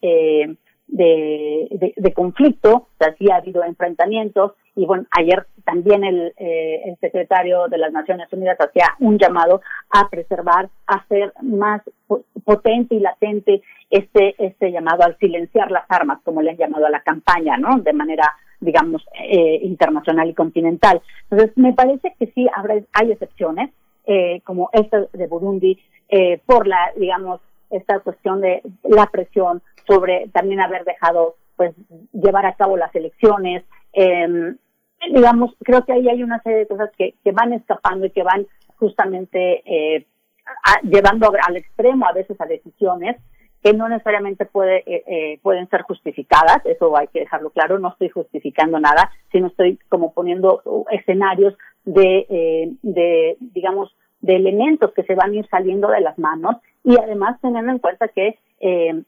de, 0.90 2.14
conflicto, 2.16 2.76
o 2.76 2.88
sea, 2.98 3.16
ha 3.32 3.38
habido 3.38 3.64
enfrentamientos 3.64 4.54
y 4.80 4.86
bueno, 4.86 5.06
ayer 5.12 5.46
también 5.66 6.06
el, 6.06 6.34
eh, 6.38 6.84
el 6.86 6.98
secretario 7.00 7.68
de 7.68 7.78
las 7.78 7.92
Naciones 7.92 8.32
Unidas 8.32 8.58
hacía 8.62 8.96
un 9.00 9.18
llamado 9.18 9.62
a 9.90 10.08
preservar, 10.10 10.70
a 10.88 10.96
hacer 10.96 11.34
más 11.42 11.82
potente 12.46 12.96
y 12.96 13.00
latente 13.00 13.62
este, 13.90 14.36
este 14.38 14.72
llamado 14.72 15.04
al 15.04 15.18
silenciar 15.18 15.70
las 15.70 15.84
armas, 15.90 16.20
como 16.24 16.42
le 16.42 16.52
han 16.52 16.58
llamado 16.58 16.86
a 16.86 16.90
la 16.90 17.02
campaña, 17.02 17.58
¿no? 17.58 17.78
De 17.80 17.92
manera 17.92 18.34
digamos, 18.62 19.06
eh, 19.22 19.60
internacional 19.64 20.30
y 20.30 20.34
continental. 20.34 21.02
Entonces, 21.30 21.58
me 21.58 21.74
parece 21.74 22.14
que 22.20 22.28
sí 22.28 22.48
habrá, 22.54 22.76
hay 22.94 23.12
excepciones, 23.12 23.72
eh, 24.06 24.42
como 24.44 24.70
esta 24.74 25.06
de 25.14 25.28
Burundi, 25.28 25.80
eh, 26.10 26.40
por 26.46 26.68
la, 26.68 26.92
digamos, 26.98 27.42
esta 27.70 28.00
cuestión 28.00 28.42
de 28.42 28.62
la 28.84 29.06
presión 29.08 29.62
sobre 29.88 30.28
también 30.30 30.60
haber 30.62 30.84
dejado, 30.84 31.36
pues, 31.56 31.74
llevar 32.12 32.46
a 32.46 32.56
cabo 32.56 32.78
las 32.78 32.94
elecciones. 32.96 33.64
Digamos, 35.14 35.56
creo 35.64 35.86
que 35.86 35.94
ahí 35.94 36.10
hay 36.10 36.24
una 36.24 36.42
serie 36.42 36.60
de 36.60 36.68
cosas 36.68 36.92
que, 36.98 37.16
que 37.24 37.32
van 37.32 37.54
escapando 37.54 38.06
y 38.06 38.12
que 38.12 38.24
van 38.24 38.48
justamente 38.78 39.64
eh, 39.66 40.06
llevando 40.84 41.32
al 41.48 41.58
extremo 41.58 42.08
a 42.08 42.14
veces 42.14 42.40
a 42.40 42.46
decisiones 42.46 43.18
que 43.64 43.74
no 43.74 43.90
necesariamente 43.90 44.46
puede, 44.46 44.84
eh, 44.86 45.04
eh, 45.08 45.40
pueden 45.42 45.68
ser 45.70 45.82
justificadas, 45.82 46.66
eso 46.66 46.96
hay 46.96 47.08
que 47.08 47.20
dejarlo 47.20 47.50
claro, 47.50 47.78
no 47.78 47.90
estoy 47.90 48.10
justificando 48.10 48.80
nada, 48.80 49.12
sino 49.32 49.48
estoy 49.48 49.78
como 49.90 50.14
poniendo 50.14 50.62
escenarios 50.92 51.56
de, 51.84 52.26
eh, 52.30 52.72
de, 52.82 53.38
digamos, 53.40 53.94
de 54.22 54.36
elementos 54.36 54.94
que 54.94 55.04
se 55.04 55.16
van 55.16 55.32
a 55.32 55.36
ir 55.36 55.48
saliendo 55.50 55.90
de 55.90 56.02
las 56.02 56.18
manos 56.18 56.56
y 56.84 56.98
además 56.98 57.40
teniendo 57.42 57.72
en 57.72 57.80
cuenta 57.80 58.08
que 58.08 58.38
eh, 58.62 59.04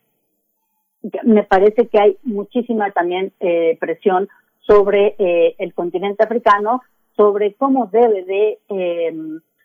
me 1.24 1.44
parece 1.44 1.88
que 1.88 2.00
hay 2.00 2.18
muchísima 2.24 2.92
también 2.92 3.34
presión 3.80 4.30
sobre 4.62 5.16
eh, 5.18 5.56
el 5.58 5.74
continente 5.74 6.24
africano, 6.24 6.82
sobre 7.16 7.54
cómo 7.56 7.88
debe 7.88 8.24
de 8.24 8.60
eh, 8.70 9.14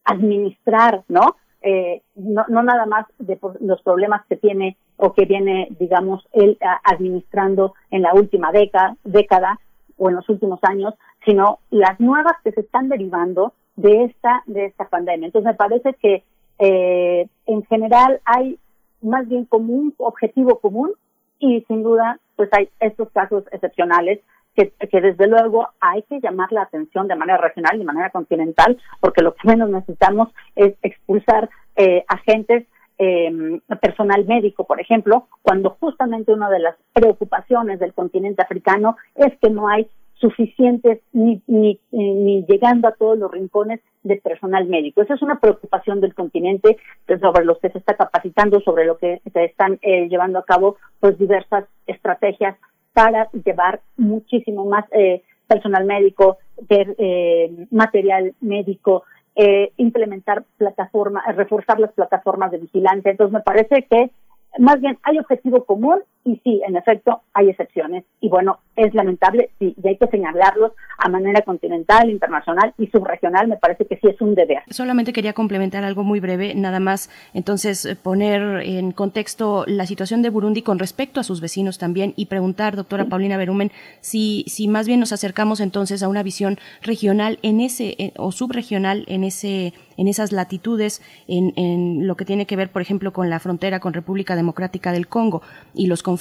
administrar, 0.05 1.05
¿no? 1.09 1.36
Eh, 1.62 2.02
no, 2.14 2.44
no 2.48 2.62
nada 2.62 2.86
más 2.86 3.06
de 3.18 3.39
los 3.60 3.82
problemas 3.82 4.24
que 4.27 4.36
tiene 4.36 4.77
o 4.97 5.12
que 5.12 5.24
viene, 5.24 5.68
digamos, 5.78 6.27
él 6.32 6.59
administrando 6.85 7.74
en 7.90 8.02
la 8.02 8.14
última 8.14 8.52
década, 8.52 8.97
década 9.05 9.59
o 9.97 10.09
en 10.09 10.16
los 10.16 10.28
últimos 10.28 10.60
años, 10.62 10.94
sino 11.24 11.59
las 11.70 11.98
nuevas 12.01 12.35
que 12.44 12.52
se 12.52 12.60
están 12.60 12.89
derivando 12.89 13.52
de 13.77 14.05
esta 14.05 14.43
de 14.47 14.66
esta 14.66 14.89
pandemia. 14.89 15.27
Entonces 15.27 15.51
me 15.51 15.55
parece 15.55 15.94
que 15.94 16.24
eh, 16.59 17.28
en 17.47 17.64
general 17.64 18.20
hay 18.24 18.59
más 19.02 19.28
bien 19.28 19.44
como 19.44 19.74
un 19.74 19.94
objetivo 19.98 20.59
común 20.60 20.93
y 21.39 21.60
sin 21.68 21.82
duda 21.82 22.18
pues 22.36 22.48
hay 22.52 22.68
estos 22.81 23.10
casos 23.10 23.44
excepcionales 23.52 24.20
que, 24.56 25.00
desde 25.00 25.26
luego 25.28 25.68
hay 25.80 26.02
que 26.02 26.20
llamar 26.20 26.50
la 26.50 26.62
atención 26.62 27.06
de 27.06 27.14
manera 27.14 27.38
regional 27.38 27.76
y 27.76 27.78
de 27.80 27.84
manera 27.84 28.10
continental, 28.10 28.78
porque 29.00 29.22
lo 29.22 29.34
que 29.34 29.46
menos 29.46 29.70
necesitamos 29.70 30.30
es 30.54 30.74
expulsar 30.82 31.48
eh, 31.76 32.04
agentes, 32.08 32.66
eh, 32.98 33.60
personal 33.82 34.24
médico, 34.24 34.64
por 34.64 34.80
ejemplo, 34.80 35.26
cuando 35.42 35.76
justamente 35.78 36.32
una 36.32 36.48
de 36.48 36.60
las 36.60 36.76
preocupaciones 36.94 37.78
del 37.78 37.92
continente 37.92 38.40
africano 38.40 38.96
es 39.14 39.36
que 39.38 39.50
no 39.50 39.68
hay 39.68 39.86
suficientes 40.14 41.00
ni, 41.12 41.42
ni, 41.46 41.78
ni 41.90 42.44
llegando 42.46 42.88
a 42.88 42.92
todos 42.92 43.18
los 43.18 43.30
rincones 43.30 43.80
de 44.02 44.16
personal 44.16 44.66
médico. 44.66 45.02
Esa 45.02 45.14
es 45.14 45.22
una 45.22 45.40
preocupación 45.40 46.00
del 46.00 46.14
continente 46.14 46.78
sobre 47.20 47.44
los 47.44 47.58
que 47.58 47.70
se 47.70 47.78
está 47.78 47.96
capacitando, 47.96 48.60
sobre 48.60 48.86
lo 48.86 48.96
que 48.96 49.20
se 49.30 49.44
están 49.44 49.78
eh, 49.82 50.08
llevando 50.08 50.38
a 50.38 50.44
cabo 50.44 50.76
pues 51.00 51.18
diversas 51.18 51.66
estrategias 51.86 52.56
para 52.97 53.28
llevar 53.44 53.82
muchísimo 53.98 54.64
más 54.64 54.86
eh, 54.93 55.20
personal 55.47 55.85
médico, 55.85 56.39
ver, 56.66 56.94
eh, 56.97 57.66
material 57.70 58.35
médico, 58.40 59.02
eh, 59.35 59.70
implementar 59.77 60.44
plataformas, 60.56 61.23
reforzar 61.36 61.78
las 61.78 61.93
plataformas 61.93 62.51
de 62.52 62.56
vigilancia. 62.56 63.10
Entonces 63.10 63.35
me 63.35 63.43
parece 63.43 63.82
que 63.82 64.10
más 64.59 64.81
bien 64.81 64.98
hay 65.02 65.18
objetivo 65.18 65.66
común 65.66 65.98
y 66.26 66.40
sí, 66.42 66.60
en 66.66 66.76
efecto, 66.76 67.22
hay 67.32 67.50
excepciones. 67.50 68.04
Y 68.20 68.28
bueno, 68.28 68.58
es 68.74 68.92
lamentable, 68.94 69.50
sí, 69.60 69.74
y 69.80 69.88
hay 69.88 69.96
que 69.96 70.08
señalarlos 70.08 70.72
a 70.98 71.08
manera 71.08 71.40
continental, 71.42 72.10
internacional 72.10 72.74
y 72.78 72.88
subregional, 72.88 73.46
me 73.46 73.56
parece 73.56 73.86
que 73.86 73.96
sí 73.96 74.08
es 74.08 74.20
un 74.20 74.34
deber. 74.34 74.62
Solamente 74.70 75.12
quería 75.12 75.32
complementar 75.32 75.84
algo 75.84 76.02
muy 76.02 76.18
breve, 76.18 76.54
nada 76.56 76.80
más, 76.80 77.10
entonces 77.32 77.86
eh, 77.86 77.94
poner 77.94 78.42
en 78.64 78.90
contexto 78.90 79.64
la 79.68 79.86
situación 79.86 80.20
de 80.20 80.30
Burundi 80.30 80.62
con 80.62 80.80
respecto 80.80 81.20
a 81.20 81.22
sus 81.22 81.40
vecinos 81.40 81.78
también 81.78 82.12
y 82.16 82.26
preguntar, 82.26 82.74
doctora 82.74 83.04
sí. 83.04 83.10
Paulina 83.10 83.36
Berumen, 83.36 83.70
si, 84.00 84.44
si 84.48 84.66
más 84.66 84.88
bien 84.88 84.98
nos 84.98 85.12
acercamos 85.12 85.60
entonces 85.60 86.02
a 86.02 86.08
una 86.08 86.24
visión 86.24 86.58
regional 86.82 87.38
en 87.42 87.60
ese, 87.60 87.94
eh, 87.98 88.12
o 88.16 88.32
subregional 88.32 89.04
en 89.06 89.22
ese 89.22 89.74
en 89.98 90.08
esas 90.08 90.30
latitudes, 90.30 91.00
en, 91.26 91.54
en, 91.56 92.06
lo 92.06 92.18
que 92.18 92.26
tiene 92.26 92.44
que 92.44 92.54
ver, 92.54 92.68
por 92.68 92.82
ejemplo, 92.82 93.14
con 93.14 93.30
la 93.30 93.40
frontera 93.40 93.80
con 93.80 93.94
República 93.94 94.36
Democrática 94.36 94.92
del 94.92 95.08
Congo 95.08 95.40
y 95.74 95.86
los 95.86 96.02
conflictos 96.02 96.15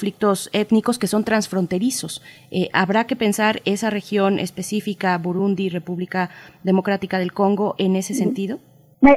étnicos 0.52 0.98
que 0.98 1.06
son 1.06 1.24
transfronterizos. 1.24 2.22
Eh, 2.50 2.68
habrá 2.72 3.06
que 3.06 3.16
pensar 3.16 3.60
esa 3.64 3.90
región 3.90 4.38
específica, 4.38 5.16
Burundi, 5.18 5.68
República 5.68 6.30
Democrática 6.62 7.18
del 7.18 7.32
Congo, 7.32 7.74
en 7.78 7.96
ese 7.96 8.14
sentido. 8.14 8.58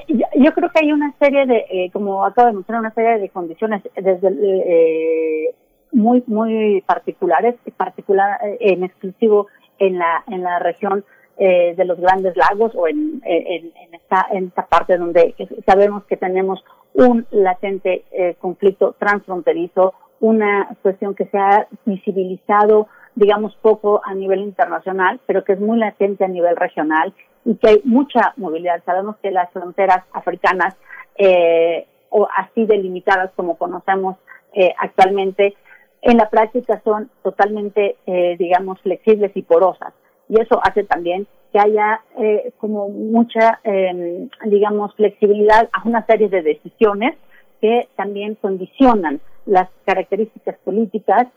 Yo, 0.07 0.26
yo 0.35 0.53
creo 0.53 0.69
que 0.72 0.85
hay 0.85 0.91
una 0.91 1.14
serie 1.19 1.45
de, 1.45 1.65
eh, 1.72 1.89
como 1.91 2.26
acabo 2.26 2.47
de 2.47 2.53
mencionar, 2.53 2.81
una 2.81 2.93
serie 2.93 3.18
de 3.18 3.30
condiciones 3.30 3.81
desde 3.95 4.27
eh, 4.27 5.56
muy 5.91 6.23
muy 6.27 6.81
particulares, 6.85 7.56
particular 7.76 8.39
en 8.60 8.84
exclusivo 8.84 9.47
en 9.80 9.97
la 9.97 10.23
en 10.27 10.43
la 10.43 10.60
región 10.60 11.03
eh, 11.41 11.73
de 11.77 11.85
los 11.85 11.97
grandes 11.97 12.35
lagos 12.35 12.73
o 12.76 12.85
en, 12.89 13.22
en, 13.23 13.72
en, 13.73 13.93
esta, 13.93 14.27
en 14.30 14.47
esta 14.47 14.65
parte 14.65 14.97
donde 14.97 15.34
sabemos 15.65 16.03
que 16.03 16.18
tenemos 16.18 16.61
un 16.93 17.26
latente 17.31 18.03
eh, 18.11 18.35
conflicto 18.39 18.93
transfronterizo, 18.99 19.93
una 20.19 20.75
cuestión 20.81 21.15
que 21.15 21.25
se 21.25 21.37
ha 21.37 21.67
visibilizado, 21.85 22.87
digamos, 23.15 23.55
poco 23.61 24.01
a 24.03 24.13
nivel 24.13 24.41
internacional, 24.41 25.19
pero 25.25 25.43
que 25.43 25.53
es 25.53 25.59
muy 25.59 25.77
latente 25.77 26.25
a 26.25 26.27
nivel 26.27 26.55
regional 26.55 27.13
y 27.45 27.55
que 27.55 27.69
hay 27.69 27.81
mucha 27.83 28.33
movilidad. 28.37 28.83
Sabemos 28.85 29.17
que 29.21 29.31
las 29.31 29.51
fronteras 29.51 30.03
africanas, 30.13 30.75
eh, 31.17 31.87
o 32.09 32.27
así 32.35 32.65
delimitadas 32.65 33.31
como 33.35 33.57
conocemos 33.57 34.17
eh, 34.53 34.73
actualmente, 34.79 35.55
en 36.01 36.17
la 36.17 36.29
práctica 36.29 36.81
son 36.83 37.09
totalmente, 37.23 37.97
eh, 38.05 38.35
digamos, 38.37 38.79
flexibles 38.81 39.31
y 39.35 39.41
porosas 39.43 39.93
y 40.29 40.39
eso 40.39 40.61
hace 40.63 40.83
también 40.83 41.27
que 41.51 41.59
haya 41.59 42.01
eh, 42.19 42.53
como 42.59 42.89
mucha, 42.89 43.59
eh, 43.63 44.27
digamos, 44.45 44.93
flexibilidad 44.93 45.67
a 45.73 45.87
una 45.87 46.05
serie 46.05 46.29
de 46.29 46.43
decisiones 46.43 47.17
que 47.59 47.89
también 47.95 48.35
condicionan 48.35 49.19
las 49.45 49.69
características 49.85 50.57
políticas, 50.63 51.27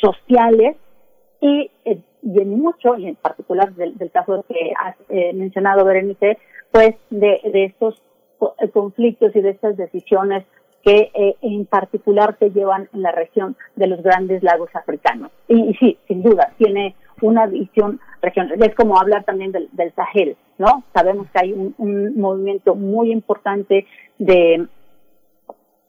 sociales 0.00 0.76
y, 1.40 1.70
eh, 1.84 2.00
y 2.22 2.40
en 2.40 2.60
mucho, 2.60 2.96
y 2.96 3.08
en 3.08 3.16
particular 3.16 3.72
del, 3.74 3.94
caso 4.10 4.44
que 4.48 4.72
has 4.78 4.96
eh, 5.08 5.32
mencionado, 5.32 5.84
Berenice, 5.84 6.38
pues 6.72 6.94
de, 7.10 7.40
de 7.44 7.64
estos 7.64 8.02
conflictos 8.72 9.34
y 9.34 9.40
de 9.40 9.50
estas 9.50 9.76
decisiones 9.76 10.44
que 10.86 11.10
eh, 11.14 11.36
en 11.42 11.66
particular 11.66 12.36
se 12.38 12.50
llevan 12.50 12.88
en 12.92 13.02
la 13.02 13.10
región 13.10 13.56
de 13.74 13.88
los 13.88 14.02
grandes 14.02 14.42
lagos 14.44 14.70
africanos. 14.74 15.32
Y, 15.48 15.70
y 15.70 15.74
sí, 15.74 15.98
sin 16.06 16.22
duda, 16.22 16.52
tiene 16.58 16.94
una 17.20 17.46
visión 17.46 17.98
regional. 18.22 18.62
Es 18.62 18.74
como 18.76 18.98
hablar 18.98 19.24
también 19.24 19.50
del, 19.50 19.68
del 19.72 19.92
Sahel, 19.94 20.36
¿no? 20.58 20.84
Sabemos 20.94 21.26
que 21.32 21.40
hay 21.42 21.52
un, 21.52 21.74
un 21.78 22.20
movimiento 22.20 22.76
muy 22.76 23.10
importante 23.10 23.84
de, 24.18 24.66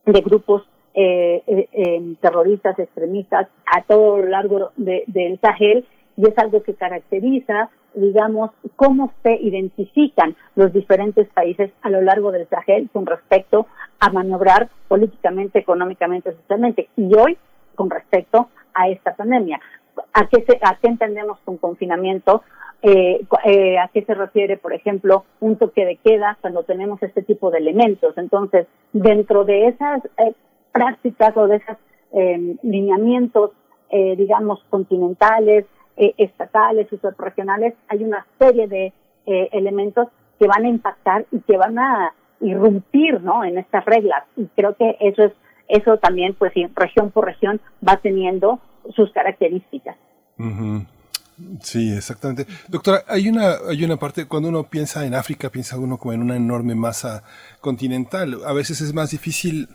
de 0.06 0.22
grupos 0.22 0.64
eh, 1.00 1.68
eh, 1.72 2.16
terroristas, 2.22 2.78
extremistas 2.80 3.48
a 3.68 3.84
todo 3.84 4.18
lo 4.18 4.28
largo 4.28 4.72
de, 4.78 5.04
del 5.06 5.40
Sahel 5.40 5.86
y 6.16 6.28
es 6.28 6.36
algo 6.40 6.64
que 6.64 6.74
caracteriza, 6.74 7.70
digamos, 7.94 8.50
cómo 8.76 9.14
se 9.22 9.36
identifican 9.36 10.36
los 10.56 10.74
diferentes 10.74 11.28
países 11.30 11.70
a 11.84 11.92
lo 11.92 12.02
largo 12.02 12.32
del 12.32 12.48
Sahel 12.48 12.90
con 12.92 13.06
respecto 13.06 13.68
a 14.00 14.10
maniobrar 14.10 14.70
políticamente, 14.88 15.60
económicamente, 15.60 16.34
socialmente. 16.34 16.90
Y 16.96 17.14
hoy, 17.14 17.38
con 17.76 17.92
respecto 17.92 18.50
a 18.74 18.90
esta 18.90 19.16
pandemia. 19.16 19.60
¿A 20.14 20.28
qué, 20.28 20.44
se, 20.46 20.58
a 20.64 20.78
qué 20.82 20.88
entendemos 20.88 21.38
con 21.46 21.58
confinamiento? 21.58 22.42
Eh, 22.82 23.24
eh, 23.46 23.78
¿A 23.78 23.88
qué 23.90 24.04
se 24.04 24.16
refiere, 24.16 24.58
por 24.58 24.74
ejemplo, 24.74 25.26
un 25.40 25.58
toque 25.58 25.86
de 25.86 25.98
queda 25.98 26.38
cuando 26.42 26.64
tenemos 26.64 27.02
este 27.04 27.22
tipo 27.22 27.52
de 27.52 27.60
elementos? 27.60 28.18
Entonces, 28.18 28.66
dentro 28.94 29.46
de 29.46 29.68
esas 29.68 30.04
eh, 30.18 30.34
prácticas 30.78 31.36
o 31.38 31.48
de 31.48 31.58
esos 31.58 31.78
lineamientos, 32.64 33.52
digamos, 33.92 34.64
continentales, 34.70 35.66
estatales 35.96 36.88
y 36.92 36.98
subregionales, 36.98 37.74
hay 37.88 38.04
una 38.04 38.26
serie 38.40 38.68
de 38.68 38.94
elementos 39.26 40.08
que 40.40 40.48
van 40.48 40.66
a 40.66 40.70
impactar 40.70 41.26
y 41.32 41.40
que 41.40 41.58
van 41.58 41.80
a 41.80 42.14
irrumpir, 42.42 43.22
¿no? 43.22 43.44
En 43.44 43.58
estas 43.58 43.84
reglas. 43.86 44.24
Y 44.36 44.46
creo 44.56 44.76
que 44.76 44.96
eso 45.00 45.24
es, 45.24 45.34
eso 45.68 45.98
también, 45.98 46.36
pues, 46.36 46.54
región 46.76 47.10
por 47.12 47.26
región 47.26 47.60
va 47.88 47.98
teniendo 47.98 48.60
sus 48.96 49.12
características. 49.12 49.98
Uh. 50.38 50.82
Sí, 51.62 51.94
exactamente. 51.96 52.48
Doctora, 52.68 53.04
hay 53.08 53.30
una, 53.30 53.58
hay 53.70 53.84
una 53.84 53.98
parte, 53.98 54.28
cuando 54.28 54.50
uno 54.50 54.64
piensa 54.64 55.06
en 55.06 55.14
África, 55.14 55.50
piensa 55.50 55.78
uno 55.78 55.98
como 55.98 56.14
en 56.14 56.22
una 56.24 56.36
enorme 56.36 56.74
masa 56.74 57.24
continental. 57.62 58.38
A 58.46 58.54
veces 58.54 58.82
es 58.82 58.94
más 58.94 59.12
difícil 59.12 59.68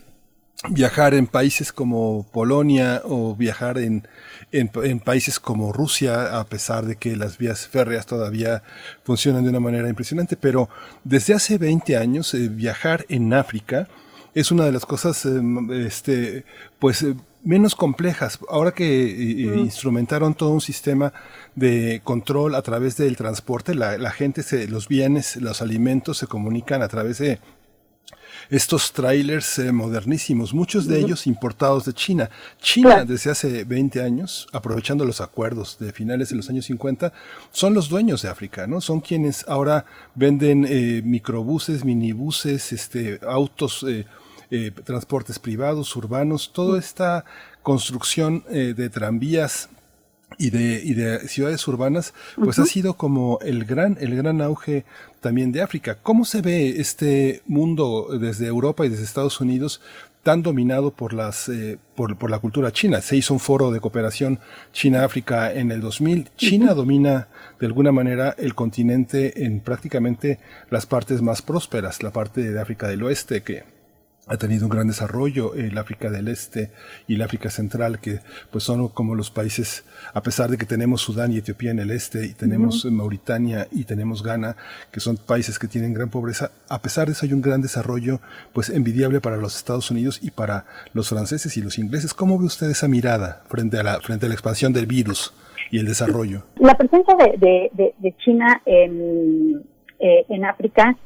viajar 0.71 1.15
en 1.15 1.27
países 1.27 1.73
como 1.73 2.25
Polonia 2.33 3.03
o 3.05 3.35
viajar 3.35 3.79
en, 3.79 4.07
en, 4.53 5.01
países 5.01 5.41
como 5.41 5.73
Rusia, 5.73 6.39
a 6.39 6.45
pesar 6.45 6.87
de 6.87 6.97
que 6.97 7.17
las 7.17 7.39
vías 7.39 7.67
férreas 7.67 8.07
todavía 8.07 8.63
funcionan 9.03 9.43
de 9.43 9.51
una 9.51 9.61
manera 9.61 9.89
impresionante, 9.89 10.37
pero 10.37 10.69
desde 11.05 11.35
hace 11.35 11.59
20 11.59 11.97
años 11.97 12.33
eh, 12.35 12.49
viajar 12.49 13.05
en 13.09 13.33
África 13.35 13.89
es 14.35 14.51
una 14.51 14.65
de 14.65 14.73
las 14.73 14.87
cosas 14.87 15.27
eh, 15.27 15.41
este, 15.85 16.45
pues 16.79 17.03
eh, 17.03 17.17
menos 17.43 17.75
complejas. 17.75 18.39
Ahora 18.49 18.73
que 18.73 18.85
instrumentaron 18.85 20.35
todo 20.35 20.51
un 20.51 20.61
sistema 20.61 21.13
de 21.57 22.01
control 22.05 22.55
a 22.55 22.63
través 22.63 22.97
del 22.97 23.17
transporte, 23.17 23.75
la, 23.75 23.99
la 23.99 24.13
gente, 24.13 24.45
se, 24.45 24.69
los 24.69 24.87
bienes, 24.87 25.37
los 25.37 25.61
alimentos 25.61 26.19
se 26.19 26.29
comunican 26.29 26.83
a 26.83 26.89
través 26.89 27.19
de 27.19 27.41
estos 28.53 28.93
trailers 28.93 29.59
eh, 29.59 29.73
modernísimos, 29.73 30.53
muchos 30.53 30.87
de 30.87 31.01
ellos 31.01 31.27
importados 31.27 31.87
de 31.87 31.95
China. 31.95 32.29
China 32.61 33.07
desde 33.07 33.31
hace 33.31 33.65
20 33.65 34.03
años, 34.03 34.47
aprovechando 34.53 35.07
los 35.07 35.23
acuerdos 35.23 35.79
de 35.81 35.91
finales 35.91 36.29
de 36.29 36.37
los 36.37 36.51
años 36.51 36.66
50, 36.66 37.15
son 37.51 37.73
los 37.73 37.89
dueños 37.89 38.20
de 38.20 38.29
África, 38.29 38.66
¿no? 38.66 38.83
Son 38.83 39.01
quienes 39.01 39.49
ahora 39.49 39.87
venden 40.15 40.66
eh, 40.69 41.01
microbuses, 41.03 41.83
minibuses, 41.83 42.74
este, 42.74 43.20
autos, 43.27 43.87
eh, 43.89 44.05
transportes 44.85 45.39
privados, 45.39 45.97
urbanos, 45.97 46.53
toda 46.53 46.79
esta 46.79 47.24
construcción 47.62 48.45
de 48.51 48.91
tranvías 48.91 49.70
y 50.39 50.51
de, 50.51 50.81
y 50.83 50.95
de 50.95 51.29
ciudades 51.29 51.67
urbanas, 51.69 52.15
pues 52.37 52.59
ha 52.59 52.67
sido 52.67 52.95
como 52.95 53.39
el 53.43 53.65
gran, 53.65 53.97
el 54.01 54.17
gran 54.17 54.41
auge 54.41 54.85
también 55.21 55.53
de 55.53 55.63
África. 55.63 55.99
¿Cómo 56.03 56.25
se 56.25 56.43
ve 56.43 56.81
este 56.81 57.43
mundo 57.47 58.09
desde 58.19 58.47
Europa 58.47 58.85
y 58.85 58.89
desde 58.89 59.05
Estados 59.05 59.41
Unidos 59.41 59.81
tan 60.23 60.43
dominado 60.43 60.93
por 60.93 61.15
las 61.15 61.49
eh, 61.49 61.79
por, 61.97 62.17
por, 62.17 62.31
la 62.31 62.39
cultura 62.39 62.73
china. 62.73 63.01
Se 63.01 63.17
hizo 63.17 63.35
un 63.35 63.41
foro 63.41 63.71
de 63.71 63.81
cooperación 63.81 64.39
China-África 64.73 65.53
en 65.53 65.73
el 65.73 65.81
2000. 65.81 66.31
China 66.37 66.75
domina 66.75 67.29
de 67.59 67.67
alguna 67.67 67.93
manera 67.93 68.35
el 68.39 68.55
continente 68.55 69.45
en 69.45 69.61
prácticamente 69.61 70.39
las 70.71 70.87
partes 70.87 71.23
más 71.23 71.43
prósperas, 71.43 72.03
la 72.03 72.13
parte 72.13 72.53
de 72.53 72.61
África 72.61 72.87
del 72.87 73.03
Oeste 73.03 73.43
que 73.43 73.65
ha 74.28 74.36
tenido 74.36 74.66
un 74.66 74.70
gran 74.70 74.86
desarrollo 74.86 75.55
el 75.55 75.77
África 75.77 76.09
del 76.09 76.28
Este 76.28 76.70
y 77.09 77.16
el 77.16 77.23
África 77.23 77.51
Central, 77.51 77.99
que 77.99 78.20
pues 78.51 78.62
son 78.62 78.89
como 78.89 79.16
los 79.16 79.31
países, 79.31 79.85
a 80.15 80.23
pesar 80.23 80.49
de 80.49 80.57
que 80.57 80.65
tenemos 80.65 81.03
Sudán 81.03 81.32
y 81.32 81.39
Etiopía 81.39 81.73
en 81.73 81.81
el 81.81 81.90
este, 81.90 82.27
y 82.27 82.35
tenemos 82.35 82.85
Mauritania 82.85 83.66
y 83.73 83.85
tenemos 83.85 84.23
Ghana, 84.23 84.57
que 84.93 85.01
son 85.01 85.16
países 85.16 85.59
que 85.59 85.66
tienen 85.66 85.93
gran 85.93 86.09
pobreza, 86.09 86.53
a 86.69 86.81
pesar 86.81 87.07
de 87.07 87.12
eso 87.12 87.27
hay 87.27 87.32
un 87.32 87.43
gran 87.43 87.62
desarrollo 87.62 88.20
pues 88.53 88.70
envidiable 88.70 89.20
para 89.20 89.39
los 89.39 89.57
Estados 89.57 89.90
Unidos 89.90 90.20
y 90.23 90.31
para 90.31 90.66
los 90.93 91.09
franceses 91.09 91.57
y 91.57 91.62
los 91.62 91.78
ingleses. 91.78 92.15
¿Cómo 92.15 92.39
ve 92.39 92.44
usted 92.44 92.70
esa 92.70 92.86
mirada 92.86 93.43
frente 93.49 93.78
a 93.78 93.82
la, 93.82 94.01
frente 94.01 94.27
a 94.27 94.28
la 94.28 94.35
expansión 94.35 94.73
del 94.73 94.86
virus 94.86 95.35
y 95.73 95.81
el 95.81 95.86
desarrollo? 95.86 96.44
La 96.61 96.77
presencia 96.77 97.16
de, 97.16 97.70
de, 97.73 98.15
China 98.19 98.62
en, 98.66 99.65
eh, 99.99 100.24
en 100.28 100.44
África 100.44 100.97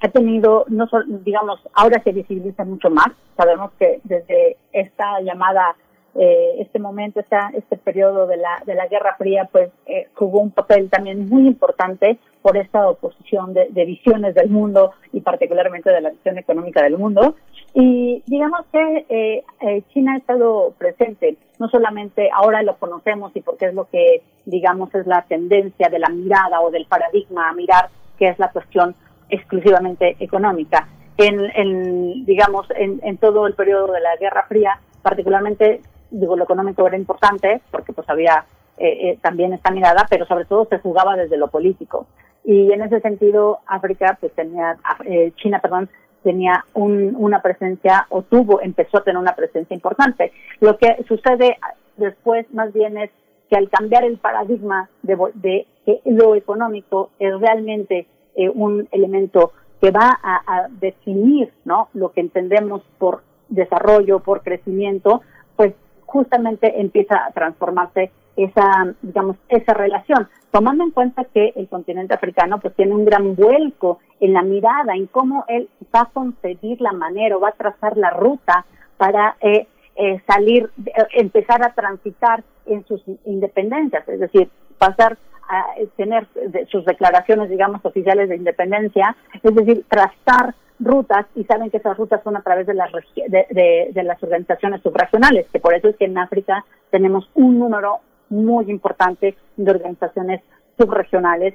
ha 0.00 0.08
tenido, 0.08 0.64
no 0.68 0.88
digamos, 1.24 1.60
ahora 1.74 2.02
se 2.02 2.12
visibiliza 2.12 2.64
mucho 2.64 2.90
más. 2.90 3.08
Sabemos 3.36 3.72
que 3.78 4.00
desde 4.04 4.56
esta 4.72 5.20
llamada, 5.20 5.76
eh, 6.14 6.56
este 6.58 6.78
momento, 6.78 7.20
esta, 7.20 7.50
este 7.54 7.76
periodo 7.76 8.26
de 8.26 8.38
la, 8.38 8.62
de 8.64 8.74
la 8.74 8.86
Guerra 8.88 9.16
Fría, 9.16 9.48
pues 9.52 9.70
eh, 9.86 10.08
jugó 10.14 10.40
un 10.40 10.50
papel 10.50 10.88
también 10.88 11.28
muy 11.28 11.46
importante 11.46 12.18
por 12.42 12.56
esta 12.56 12.88
oposición 12.88 13.52
de, 13.52 13.68
visiones 13.84 14.34
del 14.34 14.48
mundo 14.48 14.92
y 15.12 15.20
particularmente 15.20 15.92
de 15.92 16.00
la 16.00 16.10
visión 16.10 16.38
económica 16.38 16.82
del 16.82 16.96
mundo. 16.96 17.36
Y 17.74 18.22
digamos 18.26 18.62
que 18.72 19.04
eh, 19.10 19.82
China 19.92 20.14
ha 20.14 20.18
estado 20.18 20.72
presente, 20.78 21.36
no 21.58 21.68
solamente 21.68 22.30
ahora 22.32 22.62
lo 22.62 22.76
conocemos 22.76 23.36
y 23.36 23.42
porque 23.42 23.66
es 23.66 23.74
lo 23.74 23.84
que, 23.84 24.22
digamos, 24.46 24.92
es 24.94 25.06
la 25.06 25.22
tendencia 25.28 25.90
de 25.90 25.98
la 25.98 26.08
mirada 26.08 26.62
o 26.62 26.70
del 26.70 26.86
paradigma 26.86 27.50
a 27.50 27.52
mirar, 27.52 27.90
que 28.18 28.28
es 28.28 28.38
la 28.38 28.50
cuestión 28.50 28.96
exclusivamente 29.30 30.16
económica. 30.20 30.88
En, 31.16 32.24
digamos, 32.24 32.66
en, 32.74 33.18
todo 33.18 33.46
el 33.46 33.54
periodo 33.54 33.92
de 33.92 34.00
la 34.00 34.16
Guerra 34.16 34.46
Fría, 34.48 34.80
particularmente, 35.02 35.82
digo, 36.10 36.34
lo 36.34 36.44
económico 36.44 36.86
era 36.86 36.96
importante, 36.96 37.60
porque 37.70 37.92
pues 37.92 38.08
había 38.08 38.46
eh, 38.78 39.10
eh, 39.10 39.18
también 39.20 39.52
esta 39.52 39.70
mirada, 39.70 40.06
pero 40.08 40.24
sobre 40.24 40.46
todo 40.46 40.66
se 40.70 40.78
jugaba 40.78 41.16
desde 41.16 41.36
lo 41.36 41.48
político. 41.48 42.06
Y 42.42 42.72
en 42.72 42.80
ese 42.80 43.00
sentido, 43.00 43.58
África, 43.66 44.16
pues 44.18 44.32
tenía, 44.32 44.78
eh, 45.04 45.32
China, 45.36 45.58
perdón, 45.60 45.90
tenía 46.22 46.64
una 46.74 47.42
presencia, 47.42 48.06
o 48.08 48.22
tuvo, 48.22 48.60
empezó 48.62 48.98
a 48.98 49.04
tener 49.04 49.20
una 49.20 49.34
presencia 49.34 49.74
importante. 49.74 50.32
Lo 50.60 50.78
que 50.78 51.04
sucede 51.06 51.58
después, 51.96 52.46
más 52.54 52.72
bien, 52.72 52.96
es 52.96 53.10
que 53.50 53.56
al 53.56 53.68
cambiar 53.68 54.04
el 54.04 54.16
paradigma 54.16 54.88
de, 55.02 55.18
de 55.34 55.66
que 55.84 56.00
lo 56.06 56.34
económico 56.34 57.10
es 57.18 57.38
realmente 57.40 58.06
eh, 58.40 58.48
un 58.48 58.88
elemento 58.90 59.52
que 59.80 59.90
va 59.90 60.18
a, 60.22 60.68
definir 60.68 61.52
¿no? 61.64 61.88
lo 61.94 62.12
que 62.12 62.20
entendemos 62.20 62.82
por 62.98 63.22
desarrollo, 63.48 64.20
por 64.20 64.42
crecimiento, 64.42 65.22
pues 65.56 65.74
justamente 66.06 66.80
empieza 66.80 67.26
a 67.26 67.32
transformarse 67.32 68.10
esa, 68.36 68.94
digamos, 69.02 69.36
esa 69.48 69.74
relación, 69.74 70.28
tomando 70.50 70.84
en 70.84 70.90
cuenta 70.90 71.24
que 71.24 71.52
el 71.56 71.68
continente 71.68 72.14
africano 72.14 72.60
pues 72.60 72.74
tiene 72.74 72.94
un 72.94 73.04
gran 73.04 73.34
vuelco 73.34 73.98
en 74.20 74.32
la 74.32 74.42
mirada, 74.42 74.94
en 74.94 75.06
cómo 75.06 75.44
él 75.48 75.68
va 75.94 76.02
a 76.02 76.10
concebir 76.12 76.80
la 76.80 76.92
manera 76.92 77.36
o 77.36 77.40
va 77.40 77.50
a 77.50 77.52
trazar 77.52 77.96
la 77.96 78.10
ruta 78.10 78.64
para 78.96 79.36
eh, 79.40 79.66
eh, 79.96 80.20
salir, 80.26 80.70
empezar 81.12 81.62
a 81.62 81.74
transitar 81.74 82.42
en 82.66 82.84
sus 82.86 83.02
independencias, 83.26 84.08
es 84.08 84.20
decir, 84.20 84.48
pasar 84.80 85.18
a 85.48 85.66
tener 85.96 86.26
sus 86.70 86.84
declaraciones, 86.84 87.50
digamos, 87.50 87.84
oficiales 87.84 88.28
de 88.28 88.36
independencia, 88.36 89.16
es 89.42 89.54
decir, 89.54 89.84
trazar 89.88 90.54
rutas 90.78 91.26
y 91.34 91.44
saben 91.44 91.70
que 91.70 91.76
esas 91.76 91.96
rutas 91.96 92.22
son 92.24 92.36
a 92.36 92.42
través 92.42 92.66
de 92.66 92.74
las, 92.74 92.90
de, 93.16 93.90
de, 93.92 94.02
las 94.02 94.22
organizaciones 94.22 94.80
subregionales, 94.82 95.46
que 95.52 95.60
por 95.60 95.74
eso 95.74 95.88
es 95.88 95.96
que 95.96 96.06
en 96.06 96.16
África 96.16 96.64
tenemos 96.90 97.28
un 97.34 97.58
número 97.58 97.98
muy 98.30 98.70
importante 98.70 99.36
de 99.56 99.70
organizaciones 99.70 100.40
subregionales 100.78 101.54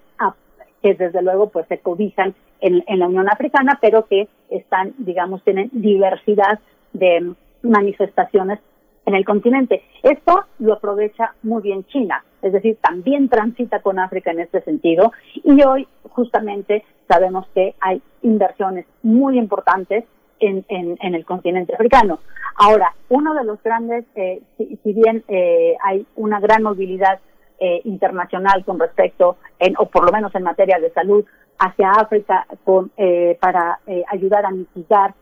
que 0.84 0.94
desde 0.94 1.24
luego 1.24 1.50
pues 1.50 1.66
se 1.68 1.80
cobijan 1.80 2.36
en, 2.62 2.84
en 2.86 3.00
la 3.00 3.08
Unión 3.08 3.28
Africana, 3.30 3.80
pero 3.82 4.06
que 4.06 4.28
están, 4.50 4.94
digamos, 5.00 5.44
tienen 5.44 5.70
diversidad 5.72 6.60
de 6.94 7.34
manifestaciones 7.64 8.60
en 9.06 9.16
el 9.16 9.26
continente. 9.26 9.84
Esto 10.04 10.46
lo 10.60 10.74
aprovecha 10.74 11.34
muy 11.44 11.62
bien 11.62 11.86
China, 11.86 12.24
es 12.46 12.54
decir, 12.54 12.78
también 12.80 13.28
transita 13.28 13.82
con 13.82 13.98
África 13.98 14.30
en 14.30 14.40
este 14.40 14.62
sentido 14.62 15.12
y 15.34 15.64
hoy 15.64 15.88
justamente 16.10 16.86
sabemos 17.08 17.48
que 17.56 17.74
hay 17.82 18.04
inversiones 18.22 18.86
muy 19.02 19.40
importantes 19.40 20.06
en, 20.40 20.64
en, 20.70 21.16
el 21.16 21.26
continente 21.26 21.74
africano. 21.74 22.20
Ahora, 22.58 22.94
uno 23.10 23.34
de 23.34 23.46
los 23.46 23.62
grandes, 23.64 24.06
eh, 24.16 24.44
si, 24.58 24.94
bien 24.94 25.24
eh, 25.28 25.76
hay 25.84 26.06
una 26.16 26.40
gran 26.40 26.62
movilidad 26.62 27.20
eh, 27.60 27.82
internacional 27.86 28.64
con 28.64 28.80
respecto, 28.80 29.38
en, 29.58 29.74
o 29.80 29.88
por 29.88 30.06
lo 30.06 30.12
menos 30.12 30.36
en 30.36 30.44
materia 30.44 30.78
de 30.80 30.92
salud, 30.92 31.26
hacia 31.58 31.90
África 31.92 32.46
con, 32.64 32.92
para 33.40 33.80
ayudar 34.12 34.46
a 34.46 34.52
mitigar 34.52 35.16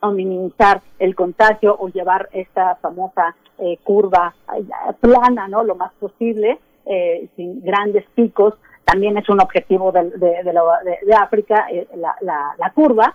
o 0.00 0.10
minimizar 0.10 0.80
el 0.98 1.14
contagio 1.14 1.76
o 1.78 1.88
llevar 1.88 2.28
esta 2.32 2.76
famosa 2.76 3.34
eh, 3.58 3.78
curva 3.84 4.34
eh, 4.56 4.64
plana, 5.00 5.46
¿no? 5.48 5.62
Lo 5.62 5.74
más 5.74 5.92
posible, 5.94 6.58
eh, 6.86 7.28
sin 7.36 7.62
grandes 7.62 8.04
picos. 8.14 8.54
También 8.84 9.16
es 9.18 9.28
un 9.28 9.40
objetivo 9.40 9.92
de, 9.92 10.10
de, 10.10 10.42
de, 10.42 11.14
África, 11.14 11.66
la, 11.94 12.16
la, 12.22 12.54
la, 12.58 12.70
curva, 12.72 13.14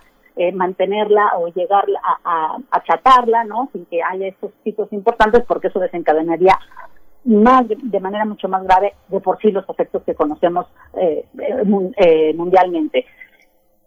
mantenerla 0.54 1.32
o 1.36 1.48
llegar 1.48 1.84
a, 2.02 2.18
a, 2.24 2.56
achatarla, 2.70 3.44
¿no? 3.44 3.68
Sin 3.72 3.84
que 3.86 4.02
haya 4.02 4.28
estos 4.28 4.52
picos 4.62 4.90
importantes, 4.92 5.42
porque 5.46 5.66
eso 5.66 5.80
desencadenaría 5.80 6.58
más 7.24 7.64
de 7.68 8.00
manera 8.00 8.24
mucho 8.24 8.48
más 8.48 8.62
grave 8.62 8.94
de 9.08 9.20
por 9.20 9.38
sí 9.40 9.50
los 9.50 9.68
efectos 9.68 10.02
que 10.04 10.14
conocemos 10.14 10.66
mundialmente, 11.64 13.04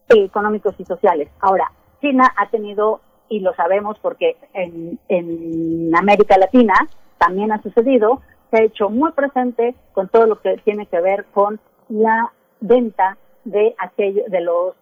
económicos 0.09 0.75
y 0.77 0.85
sociales. 0.85 1.29
Ahora, 1.39 1.71
China 2.01 2.31
ha 2.37 2.49
tenido, 2.49 3.01
y 3.29 3.39
lo 3.39 3.53
sabemos 3.55 3.97
porque 4.01 4.37
en, 4.53 4.99
en 5.07 5.95
América 5.95 6.37
Latina 6.37 6.73
también 7.17 7.51
ha 7.51 7.61
sucedido, 7.61 8.21
se 8.49 8.57
ha 8.57 8.63
hecho 8.63 8.89
muy 8.89 9.11
presente 9.11 9.75
con 9.93 10.07
todo 10.07 10.25
lo 10.25 10.41
que 10.41 10.57
tiene 10.63 10.85
que 10.87 10.99
ver 11.01 11.25
con 11.33 11.59
la 11.89 12.31
venta 12.59 13.17
de 13.45 13.75
aquello, 13.77 14.23
de 14.27 14.41
los 14.41 14.75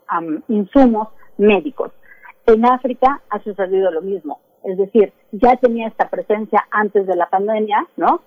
insumos 0.48 1.10
médicos. 1.38 1.91
En 2.45 2.65
África 2.65 3.22
ha 3.30 3.39
sucedido 3.39 3.91
lo 3.91 4.02
mismo. 4.02 4.39
Es 4.64 4.77
decir, 4.77 5.14
ya 5.31 5.56
tenía 5.57 5.88
esta 5.88 6.10
presencia 6.10 6.65
antes 6.72 7.06
de 7.07 7.15
la 7.15 7.30
pandemia, 7.30 7.85
¿no? 7.95 8.22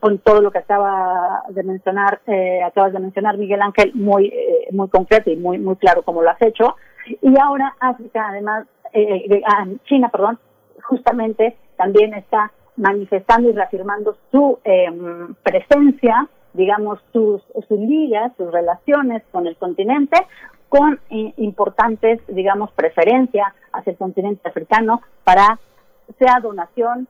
Con 0.00 0.18
todo 0.18 0.40
lo 0.40 0.50
que 0.50 0.58
acaba 0.58 1.42
de 1.48 1.62
mencionar, 1.62 2.20
eh, 2.26 2.62
acabas 2.62 2.92
de 2.92 3.00
mencionar 3.00 3.38
Miguel 3.38 3.62
Ángel, 3.62 3.92
muy, 3.94 4.26
eh, 4.26 4.68
muy 4.72 4.88
concreto 4.88 5.30
y 5.30 5.36
muy, 5.36 5.58
muy 5.58 5.76
claro 5.76 6.02
como 6.02 6.22
lo 6.22 6.30
has 6.30 6.42
hecho. 6.42 6.76
Y 7.22 7.38
ahora 7.38 7.74
África 7.80 8.28
además 8.28 8.66
China, 9.84 10.08
perdón, 10.08 10.38
justamente 10.82 11.56
también 11.76 12.14
está 12.14 12.52
manifestando 12.76 13.48
y 13.48 13.52
reafirmando 13.52 14.16
su 14.30 14.58
em, 14.64 15.34
presencia, 15.42 16.28
digamos, 16.52 16.98
sus, 17.12 17.42
sus 17.68 17.78
ligas, 17.78 18.32
sus 18.36 18.50
relaciones 18.50 19.22
con 19.30 19.46
el 19.46 19.56
continente, 19.56 20.16
con 20.68 20.98
importantes, 21.10 22.20
digamos, 22.28 22.72
preferencia 22.72 23.54
hacia 23.72 23.92
el 23.92 23.96
continente 23.96 24.48
africano 24.48 25.00
para 25.24 25.58
sea 26.18 26.40
donación, 26.40 27.08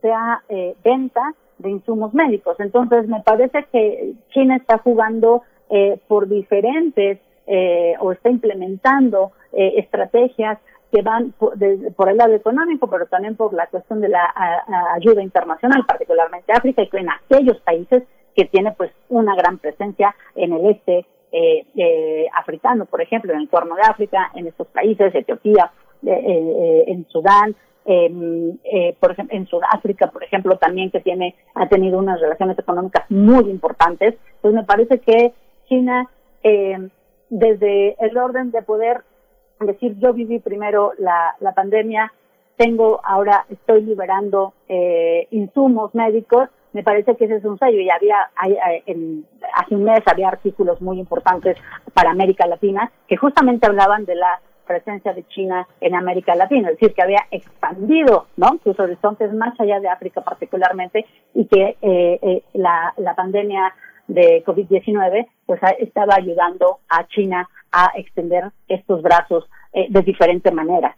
sea 0.00 0.42
eh, 0.48 0.74
venta 0.84 1.34
de 1.58 1.70
insumos 1.70 2.12
médicos. 2.14 2.58
Entonces, 2.58 3.08
me 3.08 3.20
parece 3.20 3.64
que 3.72 4.14
China 4.30 4.56
está 4.56 4.78
jugando 4.78 5.42
eh, 5.70 5.98
por 6.08 6.28
diferentes 6.28 7.18
eh, 7.46 7.94
o 8.00 8.12
está 8.12 8.30
implementando 8.30 9.32
estrategias 9.52 10.58
que 10.92 11.00
van 11.00 11.32
por, 11.32 11.54
el 11.58 12.16
lado 12.16 12.34
económico, 12.34 12.88
pero 12.88 13.06
también 13.06 13.36
por 13.36 13.54
la 13.54 13.66
cuestión 13.68 14.02
de 14.02 14.08
la 14.08 14.32
ayuda 14.94 15.22
internacional, 15.22 15.84
particularmente 15.86 16.52
África 16.52 16.82
y 16.82 16.88
en 16.92 17.08
aquellos 17.10 17.58
países 17.60 18.02
que 18.36 18.44
tiene 18.44 18.72
pues 18.72 18.92
una 19.08 19.34
gran 19.34 19.58
presencia 19.58 20.14
en 20.34 20.52
el 20.52 20.66
este 20.66 21.06
eh, 21.32 21.66
eh, 21.74 22.26
africano, 22.34 22.86
por 22.86 23.00
ejemplo, 23.00 23.32
en 23.32 23.40
el 23.40 23.48
Cuerno 23.48 23.74
de 23.74 23.82
África, 23.82 24.30
en 24.34 24.46
estos 24.46 24.68
países, 24.68 25.14
Etiopía, 25.14 25.70
eh, 26.06 26.84
en 26.86 27.06
Sudán, 27.08 27.56
por 27.84 29.12
ejemplo, 29.12 29.36
en 29.36 29.46
Sudáfrica, 29.46 30.08
por 30.08 30.22
ejemplo, 30.22 30.56
también 30.56 30.90
que 30.90 31.00
tiene 31.00 31.34
ha 31.54 31.68
tenido 31.68 31.98
unas 31.98 32.20
relaciones 32.20 32.58
económicas 32.58 33.04
muy 33.10 33.50
importantes. 33.50 34.14
Pues 34.40 34.54
me 34.54 34.64
parece 34.64 34.98
que 34.98 35.32
China, 35.68 36.08
desde 37.30 37.96
el 38.04 38.16
orden 38.16 38.50
de 38.50 38.62
poder 38.62 39.02
decir, 39.60 39.96
yo 39.98 40.12
viví 40.12 40.38
primero 40.38 40.92
la, 40.98 41.34
la 41.40 41.52
pandemia, 41.52 42.12
tengo 42.56 43.00
ahora, 43.04 43.44
estoy 43.50 43.82
liberando 43.82 44.54
insumos 45.30 45.94
médicos, 45.94 46.48
me 46.76 46.82
parece 46.82 47.16
que 47.16 47.24
ese 47.24 47.36
es 47.36 47.44
un 47.44 47.58
sello 47.58 47.80
y 47.80 47.88
había 47.88 48.30
en, 48.84 49.24
hace 49.54 49.74
un 49.74 49.84
mes 49.84 50.00
había 50.04 50.28
artículos 50.28 50.80
muy 50.82 51.00
importantes 51.00 51.56
para 51.94 52.10
América 52.10 52.46
Latina 52.46 52.92
que 53.08 53.16
justamente 53.16 53.66
hablaban 53.66 54.04
de 54.04 54.14
la 54.14 54.40
presencia 54.66 55.14
de 55.14 55.26
China 55.28 55.66
en 55.80 55.94
América 55.94 56.34
Latina, 56.34 56.68
es 56.68 56.78
decir, 56.78 56.94
que 56.94 57.02
había 57.02 57.22
expandido 57.30 58.26
¿no? 58.36 58.58
sus 58.62 58.78
horizontes 58.78 59.32
más 59.32 59.58
allá 59.58 59.80
de 59.80 59.88
África 59.88 60.20
particularmente 60.20 61.06
y 61.32 61.46
que 61.46 61.78
eh, 61.80 62.18
eh, 62.20 62.42
la, 62.52 62.92
la 62.98 63.14
pandemia 63.14 63.72
de 64.08 64.44
COVID-19 64.44 65.26
pues 65.46 65.60
estaba 65.78 66.14
ayudando 66.16 66.78
a 66.88 67.06
China 67.08 67.48
a 67.72 67.92
extender 67.96 68.44
estos 68.68 69.02
brazos 69.02 69.44
eh, 69.72 69.86
de 69.90 70.02
diferente 70.02 70.50
manera. 70.50 70.96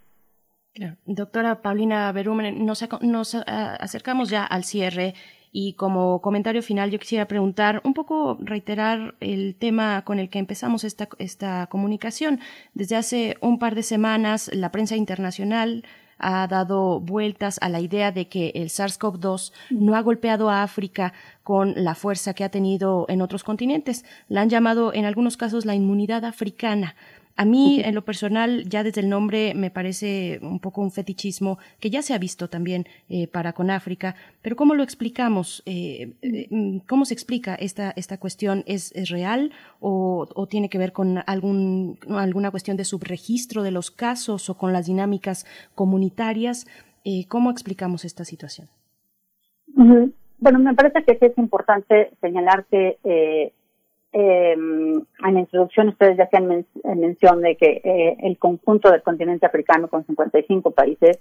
Doctora 1.06 1.60
Paulina 1.60 2.12
Berumen, 2.12 2.64
nos, 2.64 2.86
nos 3.00 3.34
acercamos 3.34 4.30
ya 4.30 4.44
al 4.44 4.62
cierre 4.62 5.14
y 5.50 5.74
como 5.74 6.20
comentario 6.20 6.62
final 6.62 6.90
yo 6.90 6.98
quisiera 6.98 7.26
preguntar, 7.26 7.80
un 7.84 7.94
poco 7.94 8.38
reiterar 8.40 9.14
el 9.20 9.56
tema 9.56 10.02
con 10.04 10.18
el 10.18 10.28
que 10.30 10.38
empezamos 10.38 10.84
esta, 10.84 11.08
esta 11.18 11.66
comunicación. 11.68 12.40
Desde 12.74 12.96
hace 12.96 13.36
un 13.40 13.58
par 13.58 13.74
de 13.74 13.82
semanas 13.82 14.50
la 14.52 14.70
prensa 14.70 14.96
internacional 14.96 15.84
ha 16.18 16.46
dado 16.46 17.00
vueltas 17.00 17.58
a 17.60 17.68
la 17.68 17.80
idea 17.80 18.12
de 18.12 18.28
que 18.28 18.52
el 18.54 18.68
SARS-CoV-2 18.68 19.52
no 19.70 19.96
ha 19.96 20.00
golpeado 20.02 20.50
a 20.50 20.62
África 20.62 21.12
con 21.42 21.72
la 21.76 21.94
fuerza 21.94 22.34
que 22.34 22.44
ha 22.44 22.50
tenido 22.50 23.06
en 23.08 23.22
otros 23.22 23.44
continentes. 23.44 24.04
La 24.28 24.42
han 24.42 24.50
llamado 24.50 24.92
en 24.92 25.04
algunos 25.04 25.36
casos 25.36 25.64
la 25.64 25.74
inmunidad 25.74 26.24
africana. 26.24 26.94
A 27.40 27.44
mí, 27.44 27.80
en 27.84 27.94
lo 27.94 28.02
personal, 28.02 28.64
ya 28.68 28.82
desde 28.82 29.00
el 29.00 29.08
nombre 29.08 29.54
me 29.54 29.70
parece 29.70 30.40
un 30.42 30.58
poco 30.58 30.80
un 30.80 30.90
fetichismo 30.90 31.58
que 31.78 31.88
ya 31.88 32.02
se 32.02 32.12
ha 32.12 32.18
visto 32.18 32.48
también 32.48 32.88
eh, 33.08 33.28
para 33.28 33.52
con 33.52 33.70
África. 33.70 34.16
Pero 34.42 34.56
¿cómo 34.56 34.74
lo 34.74 34.82
explicamos? 34.82 35.62
Eh, 35.64 36.14
eh, 36.22 36.48
¿Cómo 36.88 37.04
se 37.04 37.14
explica 37.14 37.54
esta, 37.54 37.92
esta 37.94 38.18
cuestión? 38.18 38.64
¿Es, 38.66 38.92
real 39.08 39.52
o, 39.78 40.26
tiene 40.50 40.68
que 40.68 40.78
ver 40.78 40.92
con 40.92 41.22
algún, 41.28 42.00
alguna 42.10 42.50
cuestión 42.50 42.76
de 42.76 42.84
subregistro 42.84 43.62
de 43.62 43.70
los 43.70 43.92
casos 43.92 44.50
o 44.50 44.58
con 44.58 44.72
las 44.72 44.86
dinámicas 44.86 45.46
comunitarias? 45.76 46.66
¿Cómo 47.28 47.52
explicamos 47.52 48.04
esta 48.04 48.24
situación? 48.24 48.66
Bueno, 50.40 50.58
me 50.58 50.74
parece 50.74 51.04
que 51.04 51.24
es 51.24 51.38
importante 51.38 52.10
señalar 52.20 52.64
que 52.70 52.98
eh, 53.04 53.52
en 54.12 55.06
la 55.20 55.40
introducción 55.40 55.88
ustedes 55.88 56.16
ya 56.16 56.24
hacían 56.24 56.46
men 56.46 56.66
mención 56.84 57.42
de 57.42 57.56
que 57.56 57.80
eh, 57.84 58.16
el 58.20 58.38
conjunto 58.38 58.90
del 58.90 59.02
continente 59.02 59.46
africano 59.46 59.88
con 59.88 60.04
55 60.06 60.70
países 60.70 61.18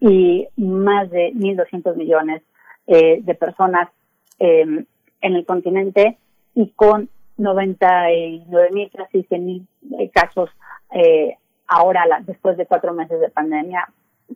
y 0.00 0.48
más 0.56 1.10
de 1.10 1.32
1.200 1.34 1.96
millones 1.96 2.42
eh, 2.86 3.20
de 3.22 3.34
personas 3.34 3.90
eh, 4.38 4.84
en 5.20 5.34
el 5.34 5.44
continente 5.44 6.18
y 6.54 6.70
con 6.70 7.10
99.000, 7.38 8.90
casi 8.92 9.24
100.000 9.24 9.66
eh, 9.98 10.10
casos 10.10 10.50
eh, 10.94 11.36
ahora, 11.66 12.06
la, 12.06 12.20
después 12.20 12.56
de 12.56 12.66
cuatro 12.66 12.92
meses 12.92 13.20
de 13.20 13.28
pandemia, 13.28 13.88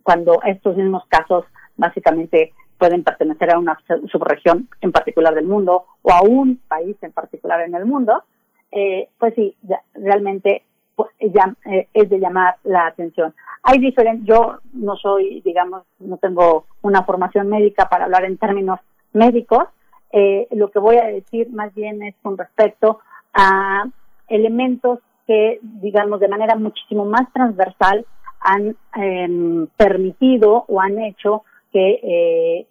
cuando 0.03 0.41
estos 0.43 0.77
mismos 0.77 1.05
casos 1.07 1.45
básicamente 1.77 2.53
pueden 2.77 3.03
pertenecer 3.03 3.53
a 3.53 3.59
una 3.59 3.77
subregión 4.11 4.69
en 4.81 4.91
particular 4.91 5.33
del 5.33 5.45
mundo 5.45 5.85
o 6.01 6.11
a 6.11 6.21
un 6.21 6.59
país 6.67 6.95
en 7.01 7.11
particular 7.11 7.61
en 7.61 7.75
el 7.75 7.85
mundo, 7.85 8.23
eh, 8.71 9.09
pues 9.17 9.33
sí, 9.35 9.55
realmente 9.93 10.63
pues, 10.95 11.09
ya, 11.19 11.55
eh, 11.65 11.87
es 11.93 12.09
de 12.09 12.19
llamar 12.19 12.55
la 12.63 12.87
atención. 12.87 13.33
Hay 13.63 13.79
diferentes, 13.79 14.25
yo 14.25 14.59
no 14.73 14.95
soy, 14.95 15.41
digamos, 15.41 15.83
no 15.99 16.17
tengo 16.17 16.65
una 16.81 17.03
formación 17.03 17.49
médica 17.49 17.89
para 17.89 18.05
hablar 18.05 18.25
en 18.25 18.37
términos 18.37 18.79
médicos, 19.13 19.65
eh, 20.11 20.47
lo 20.51 20.71
que 20.71 20.79
voy 20.79 20.97
a 20.97 21.07
decir 21.07 21.49
más 21.51 21.73
bien 21.73 22.01
es 22.03 22.15
con 22.21 22.37
respecto 22.37 22.99
a 23.33 23.85
elementos 24.27 24.99
que, 25.27 25.59
digamos, 25.61 26.19
de 26.19 26.27
manera 26.27 26.55
muchísimo 26.55 27.05
más 27.05 27.31
transversal 27.33 28.05
han 28.39 28.77
em, 28.95 29.67
permitido 29.75 30.65
o 30.67 30.79
han 30.79 30.99
hecho 30.99 31.43
que 31.75 31.99
eh, 32.03 32.67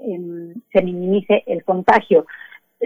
se 0.72 0.82
minimice 0.82 1.44
el 1.46 1.62
contagio. 1.62 2.24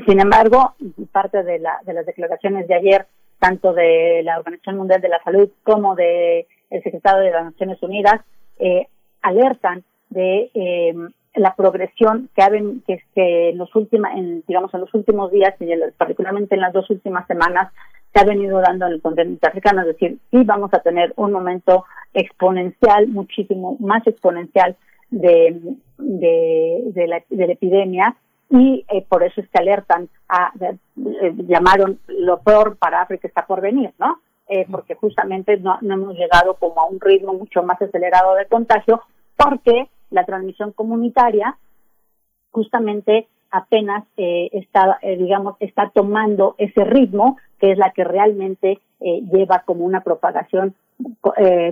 Sin 0.04 0.18
embargo, 0.18 0.74
parte 1.12 1.44
de, 1.44 1.60
la, 1.60 1.78
de 1.84 1.92
las 1.92 2.06
declaraciones 2.06 2.66
de 2.66 2.74
ayer, 2.74 3.06
tanto 3.38 3.72
de 3.72 4.22
la 4.24 4.36
Organización 4.40 4.78
Mundial 4.78 5.00
de 5.00 5.10
la 5.10 5.22
Salud 5.22 5.48
como 5.62 5.94
de 5.94 6.48
el 6.70 6.82
secretario 6.82 7.20
de 7.20 7.30
las 7.30 7.44
Naciones 7.44 7.80
Unidas, 7.84 8.20
eh, 8.58 8.88
alertan 9.22 9.84
de 10.10 10.50
eh, 10.54 10.94
la 11.36 11.54
progresión 11.54 12.28
que, 12.34 12.42
ha 12.42 12.50
que, 12.50 13.00
que 13.14 13.50
en 13.50 13.58
los 13.58 13.72
últimos, 13.76 14.10
digamos, 14.48 14.74
en 14.74 14.80
los 14.80 14.92
últimos 14.94 15.30
días 15.30 15.54
y 15.60 15.68
particularmente 15.96 16.56
en 16.56 16.62
las 16.62 16.72
dos 16.72 16.90
últimas 16.90 17.28
semanas 17.28 17.72
se 18.12 18.20
ha 18.20 18.24
venido 18.24 18.60
dando 18.60 18.86
en 18.86 18.94
el 18.94 19.02
continente 19.02 19.46
africano, 19.46 19.82
es 19.82 19.86
decir, 19.86 20.18
sí 20.32 20.42
vamos 20.42 20.74
a 20.74 20.80
tener 20.80 21.12
un 21.14 21.30
momento 21.30 21.84
exponencial, 22.12 23.06
muchísimo 23.06 23.76
más 23.78 24.04
exponencial 24.04 24.74
de, 25.10 25.60
de, 25.98 27.06
la, 27.06 27.22
de 27.28 27.46
la 27.46 27.52
epidemia 27.52 28.16
y 28.50 28.84
eh, 28.88 29.04
por 29.08 29.22
eso 29.22 29.40
es 29.40 29.48
que 29.48 29.58
alertan, 29.58 30.08
a, 30.28 30.52
eh, 30.60 31.34
llamaron 31.46 32.00
lo 32.06 32.40
peor 32.40 32.76
para 32.76 33.02
África 33.02 33.28
está 33.28 33.46
por 33.46 33.60
venir, 33.60 33.92
¿no? 33.98 34.20
Eh, 34.48 34.66
porque 34.70 34.94
justamente 34.94 35.58
no, 35.58 35.78
no, 35.82 35.94
hemos 35.94 36.16
llegado 36.16 36.54
como 36.54 36.80
a 36.80 36.86
un 36.86 36.98
ritmo 37.00 37.34
mucho 37.34 37.62
más 37.62 37.80
acelerado 37.82 38.34
de 38.34 38.46
contagio 38.46 39.02
porque 39.36 39.88
la 40.10 40.24
transmisión 40.24 40.72
comunitaria 40.72 41.58
justamente 42.50 43.28
apenas 43.50 44.04
está, 44.16 44.98
digamos, 45.02 45.56
está 45.60 45.90
tomando 45.94 46.54
ese 46.58 46.84
ritmo 46.84 47.38
que 47.58 47.72
es 47.72 47.78
la 47.78 47.92
que 47.92 48.04
realmente 48.04 48.80
lleva 49.00 49.62
como 49.64 49.84
una 49.84 50.02
propagación 50.02 50.74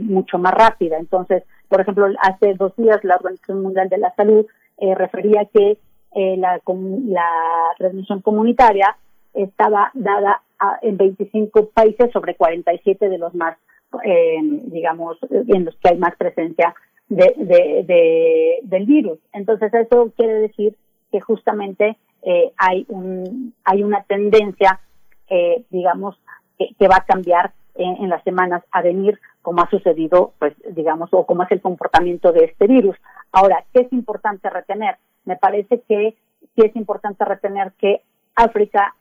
mucho 0.03 0.39
más 0.39 0.55
rápida. 0.55 0.99
Entonces, 0.99 1.43
por 1.69 1.81
ejemplo, 1.81 2.07
hace 2.21 2.55
dos 2.55 2.75
días 2.77 3.03
la 3.03 3.17
Organización 3.17 3.63
Mundial 3.63 3.89
de 3.89 3.99
la 3.99 4.15
Salud 4.15 4.47
eh, 4.79 4.95
refería 4.95 5.47
que 5.47 5.79
eh, 6.15 6.37
la, 6.37 6.61
la 6.65 7.31
transmisión 7.79 8.21
comunitaria 8.23 8.97
estaba 9.35 9.91
dada 9.95 10.43
en 10.83 10.97
25 10.97 11.71
países 11.71 12.11
sobre 12.13 12.35
47 12.37 13.09
de 13.09 13.19
los 13.19 13.35
más, 13.35 13.59
eh, 14.05 14.39
digamos, 14.43 15.19
en 15.31 15.65
los 15.65 15.77
que 15.77 15.91
hay 15.91 15.99
más 15.99 16.17
presencia 16.17 16.75
de, 17.09 17.35
de, 17.37 18.59
del 18.63 18.87
virus. 18.87 19.19
Entonces, 19.33 19.73
eso 19.75 20.13
quiere 20.17 20.35
decir 20.35 20.77
que 21.13 21.21
justamente 21.21 21.97
eh, 22.23 22.53
hay, 22.57 22.87
un, 22.89 23.55
hay 23.65 23.83
una 23.83 24.03
tendencia, 24.05 24.81
eh, 25.29 25.65
digamos, 25.71 26.19
que, 26.59 26.89
va 26.89 26.97
a 26.97 27.05
cambiar 27.05 27.53
en, 27.75 28.09
las 28.09 28.23
semanas 28.25 28.63
a 28.71 28.83
venir, 28.83 29.19
como 29.43 29.63
ha 29.63 29.71
sucedido, 29.71 30.33
pues 30.39 30.55
digamos, 30.71 31.11
o 31.13 31.27
como 31.27 31.43
es 31.43 31.53
el 31.53 31.61
comportamiento 31.61 32.33
de 32.33 32.45
este 32.45 32.67
virus. 32.67 32.97
Ahora, 33.33 33.65
¿qué 33.73 33.81
es 33.83 33.93
importante 33.93 34.49
retener? 34.49 34.97
Me 35.25 35.37
parece 35.37 35.83
que 35.83 36.17
sí 36.41 36.63
es 36.65 36.75
importante 36.77 37.25
retener 37.25 37.73
que 37.79 38.03
África, 38.35 38.95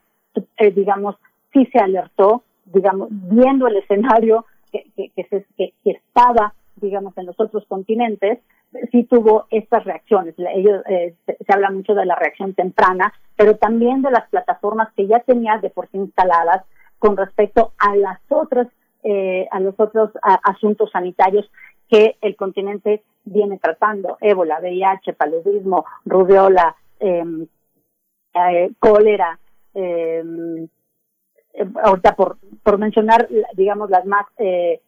eh, 0.58 0.72
digamos, 0.72 1.16
sí 1.54 1.66
se 1.72 1.80
alertó, 1.80 2.44
digamos, 2.66 3.08
viendo 3.12 3.68
el 3.68 3.78
escenario 3.78 4.46
que, 4.72 5.14
se, 5.30 5.46
que, 5.56 5.74
estaba 5.84 6.54
digamos, 6.78 7.18
en 7.18 7.26
los 7.26 7.40
otros 7.40 7.66
continentes, 7.68 8.40
sí 8.92 9.04
tuvo 9.06 9.46
estas 9.50 9.86
reacciones. 9.86 10.36
Ellos, 10.38 10.84
eh, 10.90 11.16
se, 11.26 11.54
habla 11.54 11.72
mucho 11.72 11.94
de 11.94 12.06
la 12.06 12.16
reacción 12.16 12.54
temprana, 12.54 13.14
pero 13.36 13.56
también 13.56 14.02
de 14.02 14.12
las 14.12 14.30
plataformas 14.30 14.92
que 14.96 15.08
ya 15.08 15.20
tenía 15.20 15.58
de 15.58 15.70
por 15.70 15.88
sí 15.90 15.98
instaladas 15.98 16.66
con 17.00 17.18
respecto 17.18 17.74
a 17.78 17.96
las 17.96 18.20
otras, 18.30 18.68
eh, 19.04 19.48
a 19.52 19.60
los 19.60 19.80
otros 19.80 20.12
asuntos 20.22 20.90
sanitarios 20.92 21.50
que 21.90 22.18
el 22.22 22.36
continente 22.36 23.04
viene 23.26 23.60
tratando, 23.60 24.18
ébola, 24.22 24.60
VIH, 24.60 25.14
paludismo, 25.14 25.86
rubiola, 26.06 26.76
em, 27.00 27.48
eh, 28.34 28.72
cólera, 28.80 29.40
em, 29.74 30.68
eh, 31.54 31.66
ahorita 31.84 32.16
por, 32.16 32.38
por 32.64 32.78
mencionar, 32.78 33.28
digamos, 33.54 33.90
las 33.90 34.06
más 34.06 34.26
eh, 34.38 34.82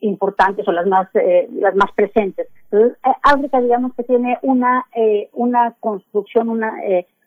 importantes 0.00 0.66
o 0.66 0.72
las 0.72 0.86
más, 0.86 1.08
las 1.12 1.74
más 1.76 1.92
presentes. 1.94 2.48
Entonces, 2.70 2.98
África, 3.22 3.60
digamos 3.60 3.94
que 3.94 4.02
tiene 4.04 4.38
una, 4.42 4.86
una 5.34 5.76
construcción, 5.78 6.48
una, 6.48 6.72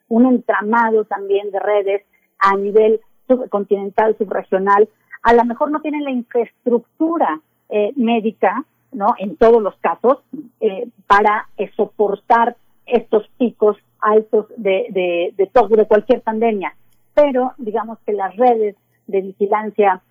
un 0.09 0.25
entramado 0.25 1.05
también 1.05 1.51
de 1.51 1.59
redes 1.59 2.05
a 2.39 2.57
nivel 2.57 2.99
subcontinental, 3.29 4.17
subregional. 4.17 4.89
A 5.23 5.33
lo 5.33 5.45
mejor 5.45 5.71
no 5.71 5.79
tiene 5.81 6.01
la 6.01 6.11
infraestructura 6.11 7.39
eh, 7.69 7.93
médica, 7.95 8.65
¿no? 8.91 9.13
En 9.19 9.37
todos 9.37 9.61
los 9.61 9.75
casos, 9.77 10.17
eh, 10.59 10.89
para 11.07 11.47
eh, 11.57 11.71
soportar 11.77 12.57
estos 12.85 13.29
picos 13.37 13.77
altos 14.01 14.47
de, 14.57 15.31
de, 15.35 15.45
todo, 15.47 15.67
de 15.69 15.85
cualquier 15.85 16.21
pandemia. 16.21 16.73
Pero 17.13 17.53
digamos 17.57 17.99
que 18.05 18.13
las 18.13 18.35
redes 18.35 18.75
de 19.07 19.21
vigilancia, 19.21 20.01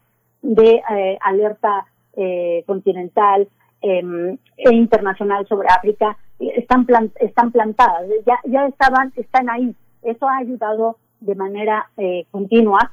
de 0.42 0.82
eh, 0.90 1.18
alerta 1.20 1.86
eh, 2.16 2.62
continental 2.66 3.48
eh, 3.82 4.36
e 4.56 4.74
internacional 4.74 5.46
sobre 5.46 5.68
África 5.68 6.16
están, 6.38 6.86
plant 6.86 7.12
están 7.20 7.50
plantadas, 7.50 8.06
ya, 8.26 8.38
ya 8.44 8.66
estaban, 8.66 9.12
están 9.16 9.50
ahí. 9.50 9.74
Eso 10.02 10.28
ha 10.28 10.38
ayudado 10.38 10.96
de 11.20 11.34
manera 11.34 11.90
continua 12.30 12.92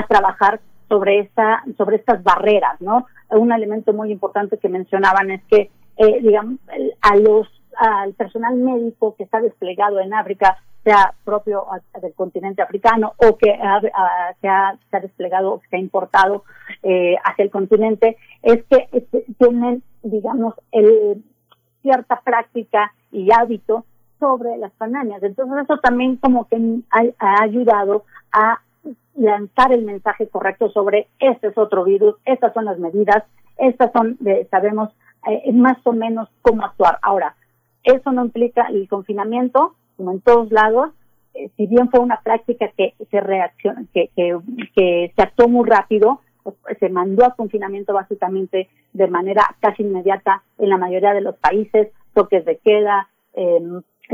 a 0.00 0.06
trabajar 0.06 0.60
sobre 0.88 1.20
esta, 1.20 1.62
sobre 1.76 1.96
estas 1.96 2.22
barreras, 2.22 2.80
¿no? 2.80 3.06
Un 3.30 3.52
elemento 3.52 3.92
muy 3.92 4.10
importante 4.10 4.58
que 4.58 4.68
mencionaban 4.68 5.30
es 5.30 5.42
que, 5.44 5.70
eh, 5.96 6.20
digamos, 6.20 6.58
a 7.00 7.16
los, 7.16 7.46
al 7.76 8.12
personal 8.14 8.56
médico 8.56 9.14
que 9.16 9.24
está 9.24 9.40
desplegado 9.40 10.00
en 10.00 10.12
África, 10.12 10.58
sea 10.82 11.14
propio 11.24 11.66
del 12.00 12.14
continente 12.14 12.62
africano 12.62 13.12
o 13.18 13.36
que 13.36 13.54
se, 14.40 14.48
ha, 14.48 14.78
desplegado 15.00 15.52
o 15.52 15.60
se 15.68 15.76
ha 15.76 15.78
importado 15.78 16.44
eh, 16.82 17.16
hacia 17.22 17.44
el 17.44 17.50
continente, 17.50 18.16
es 18.42 18.64
que 18.64 18.88
este, 18.92 19.26
tienen, 19.38 19.82
digamos, 20.02 20.54
el, 20.72 21.22
cierta 21.82 22.20
práctica 22.22 22.92
y 23.12 23.30
hábito 23.32 23.84
sobre 24.18 24.56
las 24.58 24.72
pandemias. 24.72 25.22
Entonces 25.22 25.64
eso 25.64 25.78
también 25.78 26.16
como 26.16 26.46
que 26.48 26.56
ha 26.90 27.42
ayudado 27.42 28.04
a 28.32 28.60
lanzar 29.14 29.72
el 29.72 29.84
mensaje 29.84 30.28
correcto 30.28 30.70
sobre 30.70 31.08
este 31.18 31.48
es 31.48 31.58
otro 31.58 31.84
virus, 31.84 32.16
estas 32.24 32.52
son 32.54 32.64
las 32.64 32.78
medidas, 32.78 33.24
estas 33.58 33.92
son, 33.92 34.16
de, 34.20 34.46
sabemos 34.50 34.90
eh, 35.28 35.52
más 35.52 35.76
o 35.84 35.92
menos 35.92 36.28
cómo 36.42 36.64
actuar. 36.64 36.98
Ahora, 37.02 37.36
eso 37.84 38.12
no 38.12 38.24
implica 38.24 38.66
el 38.68 38.88
confinamiento, 38.88 39.74
como 39.96 40.12
en 40.12 40.20
todos 40.20 40.50
lados, 40.50 40.90
eh, 41.34 41.50
si 41.56 41.66
bien 41.66 41.90
fue 41.90 42.00
una 42.00 42.20
práctica 42.20 42.68
que 42.76 42.94
se 43.10 43.20
reacciona, 43.20 43.84
que, 43.92 44.10
que, 44.16 45.12
se 45.14 45.22
actuó 45.22 45.48
muy 45.48 45.68
rápido, 45.68 46.20
pues, 46.42 46.56
se 46.78 46.88
mandó 46.88 47.24
a 47.24 47.34
confinamiento 47.34 47.92
básicamente 47.92 48.68
de 48.92 49.06
manera 49.08 49.54
casi 49.60 49.82
inmediata 49.82 50.42
en 50.58 50.70
la 50.70 50.78
mayoría 50.78 51.12
de 51.12 51.20
los 51.20 51.36
países, 51.36 51.88
toques 52.14 52.44
de 52.44 52.56
queda, 52.58 53.08
eh, 53.34 53.60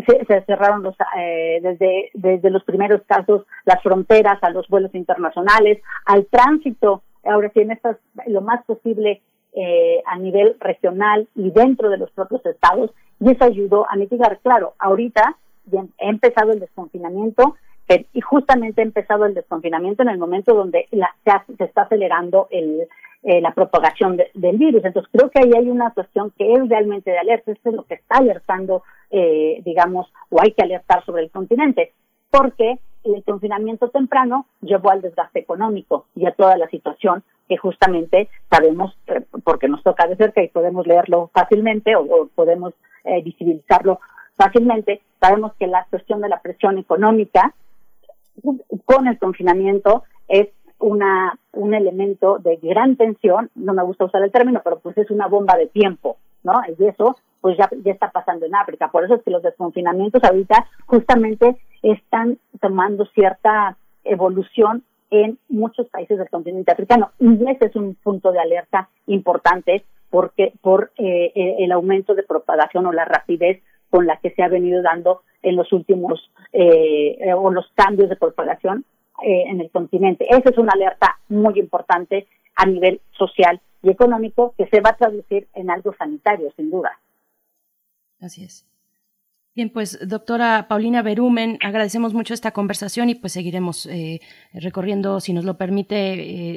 se, 0.07 0.25
se, 0.25 0.43
cerraron 0.43 0.83
los, 0.83 0.97
eh, 1.19 1.61
desde, 1.63 2.11
desde 2.15 2.51
los 2.51 2.65
primeros 2.65 3.03
casos 3.07 3.47
las 3.65 3.83
fronteras 3.83 4.43
a 4.43 4.51
los 4.51 4.69
vuelos 4.69 4.95
internacionales, 4.95 5.83
al 6.05 6.27
tránsito, 6.27 7.03
ahora 7.25 7.51
sí 7.55 7.61
en 7.61 7.73
estas, 7.73 7.97
lo 8.27 8.41
más 8.41 8.65
posible 8.65 9.23
eh, 9.55 10.03
a 10.07 10.19
nivel 10.19 10.57
regional 10.61 11.29
y 11.35 11.51
dentro 11.51 11.89
de 11.89 11.99
los 11.99 12.11
propios 12.11 12.45
estados, 12.45 12.91
y 13.21 13.31
eso 13.31 13.45
ayudó 13.45 13.87
a 13.91 13.97
mitigar. 13.97 14.39
Claro, 14.41 14.75
ahorita 14.79 15.37
ha 15.73 15.85
empezado 15.99 16.53
el 16.53 16.61
desconfinamiento, 16.61 17.57
y 18.13 18.21
justamente 18.21 18.81
ha 18.81 18.85
empezado 18.85 19.27
el 19.27 19.35
desconfinamiento 19.35 20.03
en 20.03 20.09
el 20.09 20.19
momento 20.19 20.55
donde 20.55 20.89
la, 20.91 21.15
se, 21.25 21.55
se, 21.57 21.65
está 21.65 21.83
acelerando 21.83 22.49
el, 22.51 22.89
eh, 23.27 23.41
la 23.41 23.53
propagación 23.53 24.17
de, 24.17 24.31
del 24.35 24.57
virus. 24.57 24.85
Entonces 24.85 25.11
creo 25.13 25.31
que 25.31 25.41
ahí 25.41 25.51
hay 25.53 25.69
una 25.69 25.91
cuestión 25.91 26.33
que 26.39 26.53
es 26.53 26.69
realmente 26.69 27.11
de 27.11 27.19
alerta, 27.19 27.51
esto 27.51 27.71
es 27.71 27.75
lo 27.75 27.83
que 27.83 27.95
está 27.95 28.19
alertando, 28.19 28.85
eh, 29.11 29.61
digamos, 29.65 30.07
o 30.31 30.41
hay 30.41 30.53
que 30.53 30.63
alertar 30.63 31.05
sobre 31.05 31.25
el 31.25 31.31
continente, 31.33 31.93
porque 32.31 32.79
el 33.03 33.25
confinamiento 33.25 33.89
temprano 33.89 34.47
llevó 34.61 34.91
al 34.91 35.03
desgaste 35.03 35.41
económico 35.41 36.07
y 36.15 36.25
a 36.27 36.31
toda 36.31 36.57
la 36.57 36.69
situación 36.69 37.25
que 37.49 37.57
justamente 37.57 38.29
sabemos, 38.49 38.97
eh, 39.09 39.23
porque 39.43 39.67
nos 39.67 39.83
toca 39.83 40.07
de 40.07 40.15
cerca 40.15 40.41
y 40.41 40.49
podemos 40.49 40.87
leerlo 40.87 41.29
fácilmente 41.35 41.97
o, 41.97 42.03
o 42.03 42.29
podemos 42.29 42.75
eh, 43.03 43.23
visibilizarlo 43.23 43.99
fácilmente, 44.37 45.01
sabemos 45.21 45.53
que 45.59 45.67
la 45.67 45.85
cuestión 45.91 46.21
de 46.21 46.29
la 46.29 46.41
presión 46.43 46.79
económica 46.79 47.55
con 48.85 49.09
el 49.09 49.19
confinamiento 49.19 50.05
es 50.29 50.49
una 50.79 51.39
un 51.53 51.75
elemento 51.75 52.39
de 52.39 52.57
gran 52.57 52.97
tensión, 52.97 53.51
no 53.55 53.73
me 53.73 53.83
gusta 53.83 54.05
usar 54.05 54.23
el 54.23 54.31
término, 54.31 54.61
pero 54.63 54.79
pues 54.79 54.97
es 54.99 55.11
una 55.11 55.27
bomba 55.27 55.57
de 55.57 55.67
tiempo, 55.67 56.19
¿no? 56.45 56.55
Y 56.79 56.85
eso 56.85 57.17
pues 57.41 57.57
ya, 57.57 57.69
ya 57.85 57.93
está 57.93 58.11
pasando 58.11 58.47
en 58.47 58.55
África. 58.55 58.91
Por 58.91 59.05
eso 59.05 59.15
es 59.15 59.23
que 59.23 59.31
los 59.31 59.43
desconfinamientos 59.43 60.23
ahorita 60.25 60.67
justamente 60.87 61.57
están 61.83 62.39
tomando 62.61 63.07
cierta 63.07 63.77
evolución 64.05 64.83
en 65.11 65.39
muchos 65.49 65.89
países 65.89 66.19
del 66.19 66.29
continente 66.29 66.73
africano. 66.73 67.13
Y 67.21 67.49
ese 67.49 67.67
es 67.67 67.77
un 67.77 67.95
punto 67.95 68.33
de 68.33 68.41
alerta 68.41 68.89
importante 69.07 69.85
porque 70.11 70.53
por 70.61 70.93
eh, 70.97 71.33
el 71.59 71.73
aumento 71.73 72.15
de 72.15 72.23
propagación 72.23 72.87
o 72.87 72.93
la 72.93 73.05
rapidez 73.05 73.63
con 73.91 74.07
la 74.07 74.17
que 74.19 74.31
se 74.31 74.43
ha 74.43 74.49
venido 74.49 74.83
dando 74.83 75.23
en 75.43 75.57
los 75.57 75.73
últimos 75.73 76.31
eh, 76.53 77.33
o 77.35 77.51
los 77.51 77.71
cambios 77.75 78.09
de 78.09 78.17
propagación 78.17 78.85
eh, 79.25 79.45
en 79.47 79.61
el 79.61 79.71
continente. 79.71 80.27
Esa 80.29 80.51
es 80.51 80.59
una 80.59 80.73
alerta 80.73 81.19
muy 81.29 81.59
importante 81.59 82.27
a 82.55 82.67
nivel 82.67 83.01
social 83.13 83.61
y 83.83 83.91
económico 83.91 84.55
que 84.57 84.67
se 84.67 84.81
va 84.81 84.91
a 84.91 84.97
traducir 84.97 85.49
en 85.55 85.71
algo 85.71 85.95
sanitario, 85.97 86.51
sin 86.57 86.71
duda. 86.71 86.99
Así 88.21 88.45
es. 88.45 88.67
Bien, 89.57 89.71
pues 89.71 89.99
doctora 90.07 90.67
Paulina 90.69 91.01
Berumen, 91.01 91.57
agradecemos 91.63 92.13
mucho 92.13 92.35
esta 92.35 92.51
conversación 92.51 93.09
y 93.09 93.15
pues 93.15 93.33
seguiremos 93.33 93.87
eh, 93.87 94.21
recorriendo, 94.53 95.19
si 95.19 95.33
nos 95.33 95.47
lo 95.47 95.57
permite, 95.57 95.97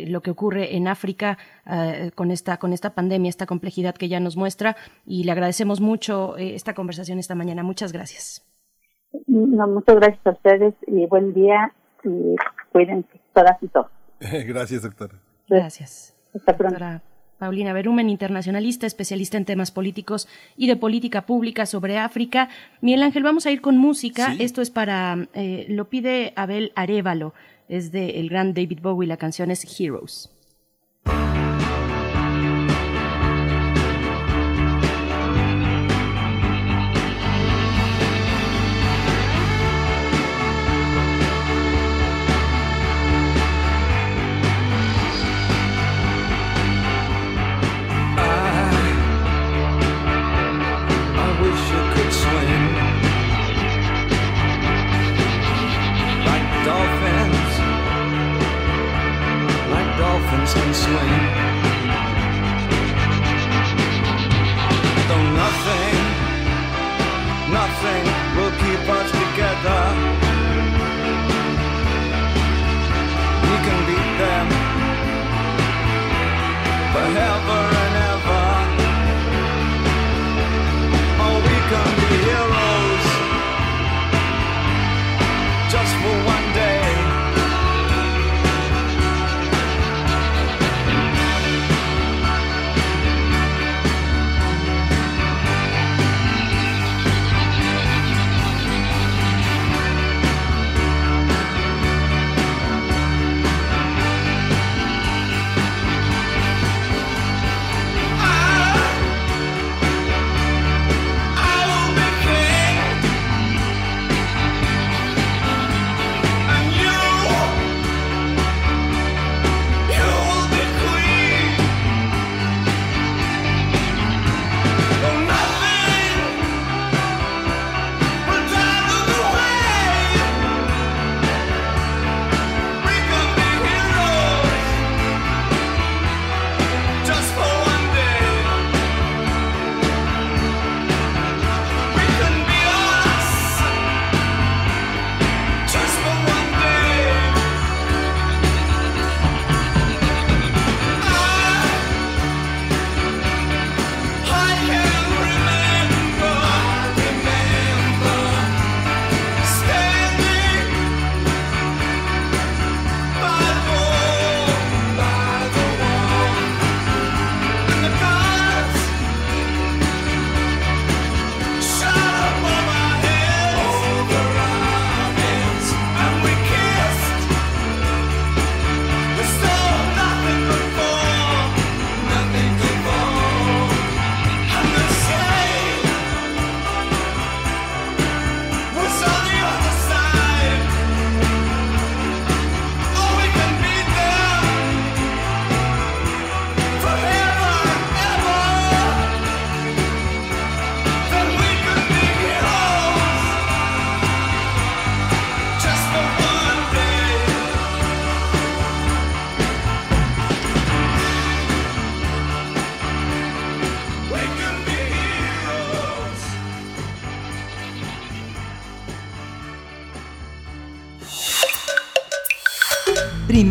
eh, 0.04 0.08
lo 0.08 0.20
que 0.20 0.32
ocurre 0.32 0.76
en 0.76 0.86
África 0.86 1.38
eh, 1.66 2.12
con 2.14 2.30
esta 2.30 2.58
con 2.58 2.74
esta 2.74 2.96
pandemia, 2.96 3.30
esta 3.30 3.46
complejidad 3.46 3.96
que 3.96 4.10
ya 4.10 4.20
nos 4.20 4.36
muestra 4.36 4.76
y 5.06 5.24
le 5.24 5.32
agradecemos 5.32 5.80
mucho 5.80 6.38
eh, 6.38 6.56
esta 6.56 6.74
conversación 6.74 7.20
esta 7.20 7.36
mañana. 7.36 7.64
Muchas 7.64 7.94
gracias. 7.94 8.46
No, 9.28 9.66
muchas 9.66 9.96
gracias 9.96 10.28
a 10.28 10.32
ustedes 10.32 10.74
y 10.86 11.06
buen 11.06 11.34
día 11.34 11.74
y 12.04 12.36
cuídense 12.72 13.20
todas 13.34 13.62
y 13.62 13.68
todos. 13.68 13.92
gracias, 14.20 14.84
doctora. 14.84 15.16
Gracias. 15.48 16.16
Hasta 16.34 16.56
pronto. 16.56 16.76
Doctora 16.80 17.02
Paulina 17.40 17.72
Berumen, 17.72 18.10
internacionalista, 18.10 18.86
especialista 18.86 19.38
en 19.38 19.46
temas 19.46 19.72
políticos 19.72 20.28
y 20.58 20.68
de 20.68 20.76
política 20.76 21.26
pública 21.26 21.66
sobre 21.66 21.98
África. 21.98 22.50
Miguel 22.82 23.02
Ángel, 23.02 23.24
vamos 23.24 23.46
a 23.46 23.52
ir 23.52 23.62
con 23.62 23.78
música. 23.78 24.34
Sí. 24.34 24.44
Esto 24.44 24.62
es 24.62 24.70
para, 24.70 25.30
eh, 25.34 25.66
lo 25.70 25.90
pide 25.90 26.34
Abel 26.36 26.74
Arevalo, 26.76 27.34
es 27.70 27.92
de 27.92 28.20
el 28.20 28.30
gran 28.30 28.54
David 28.54 28.80
Bowie, 28.82 29.08
la 29.08 29.18
canción 29.18 29.52
es 29.52 29.80
Heroes. 29.80 30.30
swing. 60.90 61.49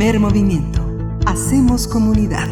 Primer 0.09 0.23
movimiento. 0.23 0.81
Hacemos 1.27 1.87
comunidad. 1.87 2.49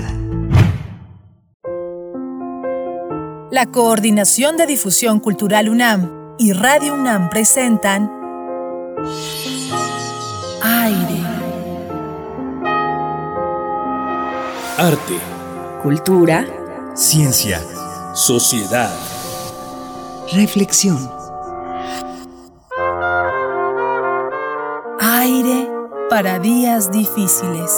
La 3.51 3.65
Coordinación 3.73 4.59
de 4.59 4.67
Difusión 4.67 5.21
Cultural 5.21 5.71
UNAM 5.71 6.35
y 6.39 6.53
Radio 6.53 6.93
UNAM 6.93 7.31
presentan 7.31 8.13
Aire. 10.63 11.23
Arte. 14.77 15.19
Cultura. 15.83 16.45
Ciencia. 16.95 17.63
Sociedad. 18.13 18.95
Reflexión. 20.31 21.16
Días 26.47 26.93
difíciles. 26.93 27.73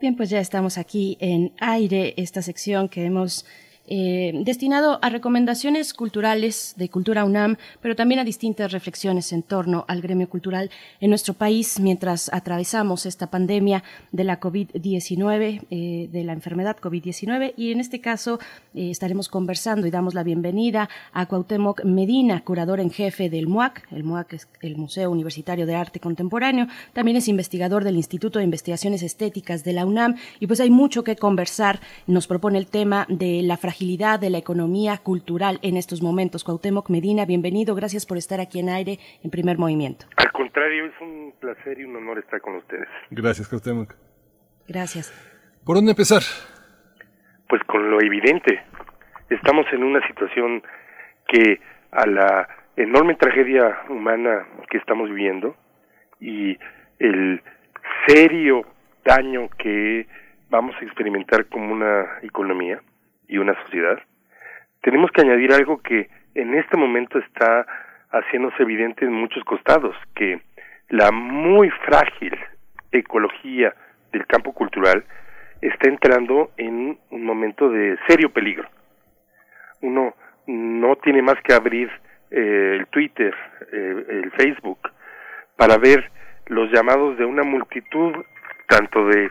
Bien, 0.00 0.14
pues 0.16 0.30
ya 0.30 0.38
estamos 0.38 0.78
aquí 0.78 1.16
en 1.18 1.54
aire, 1.58 2.14
esta 2.18 2.40
sección 2.40 2.88
que 2.88 3.04
hemos 3.04 3.44
eh, 3.88 4.32
destinado 4.44 4.98
a 5.00 5.10
recomendaciones 5.10 5.94
culturales 5.94 6.74
de 6.76 6.88
Cultura 6.88 7.24
UNAM, 7.24 7.56
pero 7.80 7.94
también 7.94 8.18
a 8.18 8.24
distintas 8.24 8.72
reflexiones 8.72 9.32
en 9.32 9.44
torno 9.44 9.84
al 9.86 10.00
gremio 10.00 10.28
cultural 10.28 10.70
en 11.00 11.10
nuestro 11.10 11.34
país 11.34 11.78
mientras 11.78 12.28
atravesamos 12.32 13.06
esta 13.06 13.28
pandemia 13.28 13.84
de 14.10 14.24
la 14.24 14.40
COVID-19, 14.40 15.66
eh, 15.70 16.08
de 16.10 16.24
la 16.24 16.32
enfermedad 16.32 16.76
COVID-19. 16.78 17.54
Y 17.56 17.70
en 17.70 17.78
este 17.78 18.00
caso 18.00 18.40
eh, 18.74 18.90
estaremos 18.90 19.28
conversando 19.28 19.86
y 19.86 19.92
damos 19.92 20.14
la 20.14 20.24
bienvenida 20.24 20.88
a 21.12 21.26
Cuauhtémoc 21.26 21.84
Medina, 21.84 22.42
curador 22.42 22.80
en 22.80 22.90
jefe 22.90 23.30
del 23.30 23.46
MUAC. 23.46 23.86
El 23.92 24.02
MUAC 24.02 24.32
es 24.32 24.48
el 24.62 24.76
Museo 24.76 25.12
Universitario 25.12 25.64
de 25.64 25.76
Arte 25.76 26.00
Contemporáneo. 26.00 26.66
También 26.92 27.16
es 27.16 27.28
investigador 27.28 27.84
del 27.84 27.94
Instituto 27.94 28.40
de 28.40 28.44
Investigaciones 28.44 29.04
Estéticas 29.04 29.62
de 29.62 29.74
la 29.74 29.86
UNAM. 29.86 30.16
Y 30.40 30.48
pues 30.48 30.58
hay 30.58 30.70
mucho 30.70 31.04
que 31.04 31.14
conversar. 31.14 31.78
Nos 32.08 32.26
propone 32.26 32.58
el 32.58 32.66
tema 32.66 33.06
de 33.08 33.42
la 33.42 33.56
fragilidad 33.56 33.75
de 33.78 34.30
la 34.30 34.38
economía 34.38 34.96
cultural 34.96 35.58
en 35.60 35.76
estos 35.76 36.00
momentos. 36.00 36.44
Cuauhtémoc 36.44 36.88
Medina, 36.88 37.26
bienvenido, 37.26 37.74
gracias 37.74 38.06
por 38.06 38.16
estar 38.16 38.40
aquí 38.40 38.58
en 38.58 38.70
aire 38.70 38.98
en 39.22 39.30
primer 39.30 39.58
movimiento. 39.58 40.06
Al 40.16 40.32
contrario, 40.32 40.86
es 40.86 40.94
un 41.02 41.34
placer 41.38 41.78
y 41.78 41.84
un 41.84 41.94
honor 41.96 42.18
estar 42.18 42.40
con 42.40 42.56
ustedes. 42.56 42.88
Gracias, 43.10 43.48
Cuauhtémoc. 43.48 43.94
Gracias. 44.66 45.12
¿Por 45.64 45.76
dónde 45.76 45.90
empezar? 45.90 46.22
Pues 47.48 47.62
con 47.64 47.90
lo 47.90 48.00
evidente. 48.00 48.62
Estamos 49.28 49.66
en 49.72 49.82
una 49.82 50.06
situación 50.06 50.62
que 51.28 51.60
a 51.90 52.06
la 52.06 52.48
enorme 52.76 53.14
tragedia 53.16 53.82
humana 53.90 54.46
que 54.70 54.78
estamos 54.78 55.10
viviendo 55.10 55.54
y 56.18 56.56
el 56.98 57.42
serio 58.06 58.64
daño 59.04 59.50
que 59.58 60.06
vamos 60.48 60.74
a 60.80 60.84
experimentar 60.84 61.46
como 61.46 61.74
una 61.74 62.20
economía, 62.22 62.80
y 63.28 63.38
una 63.38 63.54
sociedad, 63.62 63.98
tenemos 64.82 65.10
que 65.10 65.22
añadir 65.22 65.52
algo 65.52 65.78
que 65.82 66.08
en 66.34 66.54
este 66.54 66.76
momento 66.76 67.18
está 67.18 67.66
haciéndose 68.10 68.62
evidente 68.62 69.04
en 69.04 69.12
muchos 69.12 69.42
costados, 69.44 69.96
que 70.14 70.40
la 70.88 71.10
muy 71.10 71.70
frágil 71.70 72.38
ecología 72.92 73.74
del 74.12 74.26
campo 74.26 74.52
cultural 74.52 75.04
está 75.60 75.88
entrando 75.88 76.50
en 76.56 76.98
un 77.10 77.24
momento 77.24 77.68
de 77.68 77.98
serio 78.06 78.30
peligro. 78.30 78.68
Uno 79.80 80.14
no 80.46 80.96
tiene 80.96 81.22
más 81.22 81.36
que 81.42 81.54
abrir 81.54 81.90
eh, 82.30 82.76
el 82.78 82.86
Twitter, 82.88 83.34
eh, 83.72 84.04
el 84.08 84.30
Facebook, 84.32 84.78
para 85.56 85.78
ver 85.78 86.10
los 86.46 86.70
llamados 86.70 87.18
de 87.18 87.24
una 87.24 87.42
multitud 87.42 88.14
tanto 88.68 89.06
de 89.08 89.30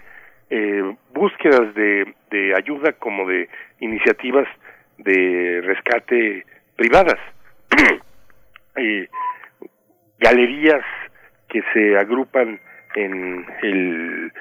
eh, 0.49 0.95
búsquedas 1.13 1.73
de, 1.73 2.13
de 2.29 2.55
ayuda 2.55 2.93
como 2.93 3.27
de 3.27 3.49
iniciativas 3.79 4.47
de 4.97 5.61
rescate 5.63 6.45
privadas, 6.75 7.19
eh, 8.75 9.07
galerías 10.19 10.83
que 11.49 11.61
se 11.73 11.97
agrupan 11.97 12.59
en 12.95 13.45
el 13.61 14.31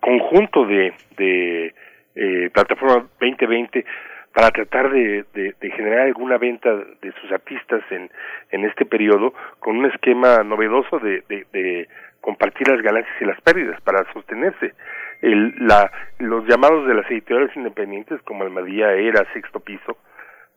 conjunto 0.00 0.66
de, 0.66 0.92
de 1.16 1.74
eh, 2.14 2.50
plataforma 2.52 3.06
2020 3.20 3.84
para 4.32 4.50
tratar 4.50 4.90
de, 4.90 5.24
de, 5.34 5.70
generar 5.72 6.00
alguna 6.00 6.38
venta 6.38 6.72
de 6.72 7.12
sus 7.20 7.32
artistas 7.32 7.82
en, 7.90 8.10
en 8.52 8.64
este 8.64 8.84
periodo 8.84 9.34
con 9.58 9.76
un 9.76 9.86
esquema 9.86 10.44
novedoso 10.44 11.00
de 11.00 11.88
compartir 12.20 12.68
las 12.68 12.82
ganancias 12.82 13.14
y 13.20 13.24
las 13.24 13.40
pérdidas 13.40 13.80
para 13.82 14.04
sostenerse 14.12 14.74
el, 15.22 15.54
la, 15.58 15.90
los 16.18 16.46
llamados 16.46 16.86
de 16.86 16.94
las 16.94 17.10
editoriales 17.10 17.54
independientes 17.56 18.20
como 18.22 18.44
Almadía 18.44 18.92
era 18.92 19.30
sexto 19.32 19.60
piso 19.60 19.98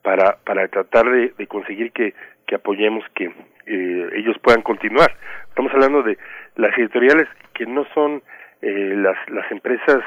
para, 0.02 0.38
para 0.46 0.68
tratar 0.68 1.06
de, 1.10 1.34
de 1.38 1.48
conseguir 1.48 1.92
que, 1.92 2.14
que 2.48 2.56
apoyemos 2.56 3.04
que 3.16 3.26
eh, 3.66 4.10
ellos 4.16 4.38
puedan 4.42 4.62
continuar. 4.62 5.16
Estamos 5.50 5.74
hablando 5.74 6.04
de 6.04 6.18
las 6.56 6.78
editoriales 6.78 7.28
que 7.54 7.66
no 7.66 7.86
son 7.94 8.22
eh, 8.62 8.94
las, 8.96 9.18
las 9.30 9.50
empresas 9.52 10.02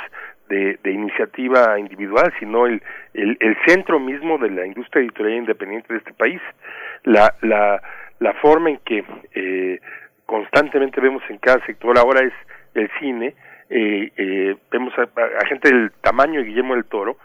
de, 0.48 0.78
de 0.82 0.90
iniciativa 0.92 1.78
individual, 1.78 2.32
sino 2.38 2.66
el, 2.66 2.82
el, 3.14 3.36
el 3.40 3.56
centro 3.66 3.98
mismo 3.98 4.38
de 4.38 4.50
la 4.50 4.66
industria 4.66 5.02
editorial 5.02 5.38
independiente 5.38 5.92
de 5.92 5.98
este 5.98 6.12
país. 6.12 6.40
La, 7.04 7.34
la, 7.42 7.82
la 8.20 8.32
forma 8.34 8.70
en 8.70 8.78
que 8.78 9.04
eh, 9.34 9.80
constantemente 10.26 11.00
vemos 11.00 11.22
en 11.28 11.38
cada 11.38 11.64
sector. 11.64 11.96
Ahora 11.98 12.26
es 12.26 12.34
el 12.74 12.90
cine, 13.00 13.34
eh, 13.70 14.10
eh, 14.16 14.56
vemos 14.70 14.92
a, 14.98 15.46
gente 15.46 15.70
del 15.72 15.92
tamaño 16.02 16.40
de 16.40 16.46
Guillermo 16.46 16.74
del 16.74 16.84
Toro, 16.84 17.16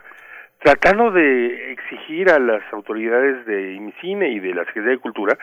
tratando 0.59 1.11
de 1.11 1.71
exigir 1.71 2.29
a 2.29 2.39
las 2.39 2.61
autoridades 2.71 3.45
de 3.45 3.73
IMCINE 3.73 4.29
y 4.29 4.39
de 4.39 4.53
la 4.53 4.63
Secretaría 4.65 4.95
de 4.95 4.99
Cultura 4.99 5.37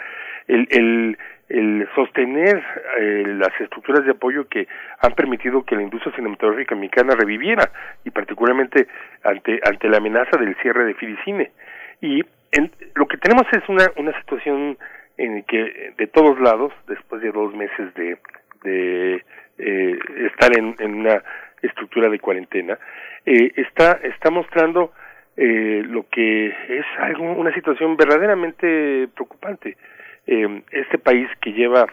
el, 0.47 0.67
el, 0.71 1.19
el 1.49 1.89
sostener 1.95 2.63
eh, 2.99 3.25
las 3.27 3.61
estructuras 3.61 4.05
de 4.05 4.13
apoyo 4.13 4.49
que 4.49 4.69
han 5.01 5.13
permitido 5.15 5.65
que 5.65 5.77
la 5.77 5.83
industria 5.83 6.15
cinematográfica 6.15 6.75
mexicana 6.75 7.15
reviviera 7.15 7.71
y 8.05 8.11
particularmente 8.11 8.87
ante 9.25 9.61
ante 9.65 9.89
la 9.89 9.99
amenaza 9.99 10.39
del 10.39 10.57
cierre 10.57 10.85
de 10.85 10.95
Fidicine 10.95 11.51
y 12.01 12.25
en, 12.53 12.71
lo 12.95 13.07
que 13.07 13.19
tenemos 13.19 13.47
es 13.53 13.69
una 13.69 13.87
una 13.97 14.19
situación 14.21 14.79
en 15.19 15.43
que 15.43 15.93
de 15.97 16.07
todos 16.07 16.41
lados 16.41 16.73
después 16.87 17.21
de 17.21 17.31
dos 17.31 17.55
meses 17.55 17.93
de 17.95 18.19
de 18.63 19.25
eh, 19.59 19.99
estar 20.33 20.57
en, 20.57 20.75
en, 20.79 20.95
una 20.95 21.23
estructura 21.63 22.09
de 22.09 22.19
cuarentena, 22.19 22.79
eh, 23.25 23.53
está, 23.57 23.93
está 24.03 24.31
mostrando 24.31 24.93
eh, 25.37 25.83
lo 25.87 26.09
que 26.09 26.47
es 26.47 26.87
algo, 26.99 27.33
una 27.33 27.53
situación 27.55 27.97
verdaderamente 27.97 29.09
preocupante. 29.15 29.77
Eh, 30.27 30.63
este 30.73 30.99
país 30.99 31.29
que 31.41 31.53
lleva 31.53 31.87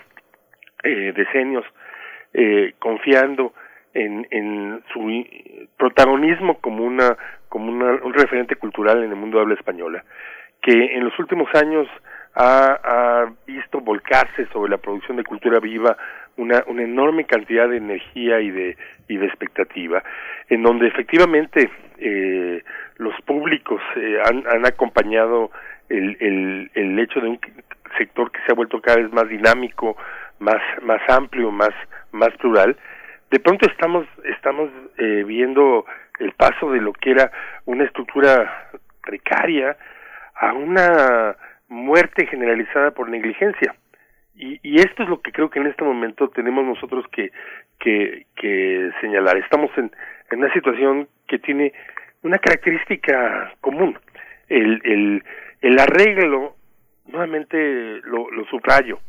eh, 0.84 1.14
decenios 1.16 1.66
eh, 2.34 2.74
confiando 2.80 3.54
en, 3.94 4.28
en 4.30 4.84
su 4.92 5.26
protagonismo 5.78 6.60
como 6.60 6.84
una 6.84 7.16
como 7.48 7.72
una, 7.72 7.92
un 8.04 8.14
referente 8.14 8.58
cultural 8.58 9.02
en 9.04 9.12
el 9.12 9.16
mundo 9.16 9.38
de 9.38 9.44
habla 9.44 9.56
española, 9.56 10.04
que 10.62 10.74
en 10.74 11.06
los 11.06 11.18
últimos 11.18 11.48
años 11.56 11.88
ha, 12.36 13.32
visto 13.46 13.80
volcarse 13.80 14.46
sobre 14.48 14.72
la 14.72 14.78
producción 14.78 15.18
de 15.18 15.24
cultura 15.24 15.60
viva 15.60 15.98
una, 16.38 16.64
una 16.68 16.84
enorme 16.84 17.26
cantidad 17.26 17.70
de 17.70 17.78
energía 17.78 18.42
y 18.42 18.52
de, 18.52 18.78
y 19.08 19.18
de 19.18 19.26
expectativa, 19.26 20.04
en 20.50 20.64
donde 20.64 20.88
efectivamente 20.88 21.70
eh, 21.98 22.62
los 22.98 23.14
públicos 23.22 23.82
eh, 23.96 24.18
han, 24.24 24.44
han 24.48 24.66
acompañado 24.66 25.52
el, 25.88 26.18
el, 26.20 26.72
el 26.74 27.00
hecho 27.00 27.22
de 27.22 27.30
un 27.30 27.40
sector 27.98 28.32
que 28.32 28.40
se 28.46 28.52
ha 28.52 28.56
vuelto 28.56 28.82
cada 28.82 28.98
vez 28.98 29.12
más 29.14 29.30
dinámico, 29.30 29.96
más, 30.40 30.62
más 30.82 31.02
amplio, 31.08 31.52
más, 31.52 31.72
más 32.12 32.36
plural, 32.38 32.76
de 33.32 33.40
pronto 33.40 33.68
estamos, 33.70 34.06
estamos 34.24 34.70
eh, 34.98 35.24
viendo 35.26 35.86
el 36.20 36.32
paso 36.34 36.72
de 36.72 36.82
lo 36.82 36.94
que 36.94 37.12
era 37.12 37.32
una 37.66 37.86
estructura 37.86 38.70
precaria 39.02 39.78
a 40.36 40.54
una 40.54 41.36
muerte 41.68 42.28
generalizada 42.28 42.92
por 42.92 43.10
negligencia. 43.10 43.76
Y, 44.36 44.60
y, 44.64 44.80
esto 44.80 45.04
es 45.04 45.10
lo 45.10 45.22
que 45.22 45.32
creo 45.32 45.50
que 45.50 45.60
en 45.60 45.68
este 45.68 45.84
momento 45.84 46.28
tenemos 46.30 46.66
nosotros 46.66 47.06
que, 47.12 47.32
que, 47.80 48.26
que 48.36 48.92
señalar. 49.00 49.38
Estamos 49.38 49.72
en, 49.78 49.92
en, 50.30 50.40
una 50.40 50.52
situación 50.54 51.08
que 51.28 51.40
tiene 51.40 51.72
una 52.22 52.38
característica 52.38 53.54
común. 53.62 53.98
El, 54.50 54.82
el, 54.84 55.24
el 55.62 55.80
arreglo, 55.80 56.56
nuevamente 57.08 58.02
lo, 58.04 58.30
lo 58.30 58.46
subrayo, 58.46 59.00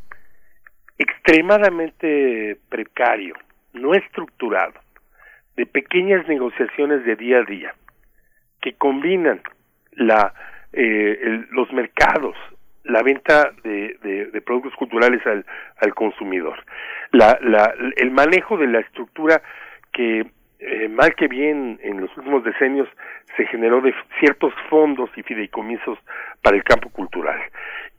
extremadamente 0.98 2.56
precario, 2.68 3.34
no 3.72 3.94
estructurado, 3.94 4.74
de 5.56 5.66
pequeñas 5.66 6.26
negociaciones 6.28 7.04
de 7.04 7.16
día 7.16 7.38
a 7.38 7.44
día, 7.44 7.74
que 8.60 8.74
combinan 8.74 9.42
la, 9.92 10.32
eh, 10.76 11.46
los 11.50 11.72
mercados, 11.72 12.36
la 12.84 13.02
venta 13.02 13.50
de, 13.64 14.42
productos 14.44 14.74
culturales 14.74 15.20
al, 15.26 15.94
consumidor, 15.94 16.62
el 17.96 18.10
manejo 18.10 18.56
de 18.56 18.66
la 18.68 18.80
estructura 18.80 19.42
que 19.92 20.26
eh, 20.58 20.88
mal 20.88 21.14
que 21.14 21.28
bien 21.28 21.78
en 21.82 22.00
los 22.00 22.16
últimos 22.16 22.44
decenios 22.44 22.88
se 23.36 23.46
generó 23.46 23.80
de 23.80 23.94
ciertos 24.20 24.52
fondos 24.70 25.10
y 25.16 25.22
fideicomisos 25.22 25.98
para 26.42 26.56
el 26.56 26.64
campo 26.64 26.90
cultural. 26.90 27.40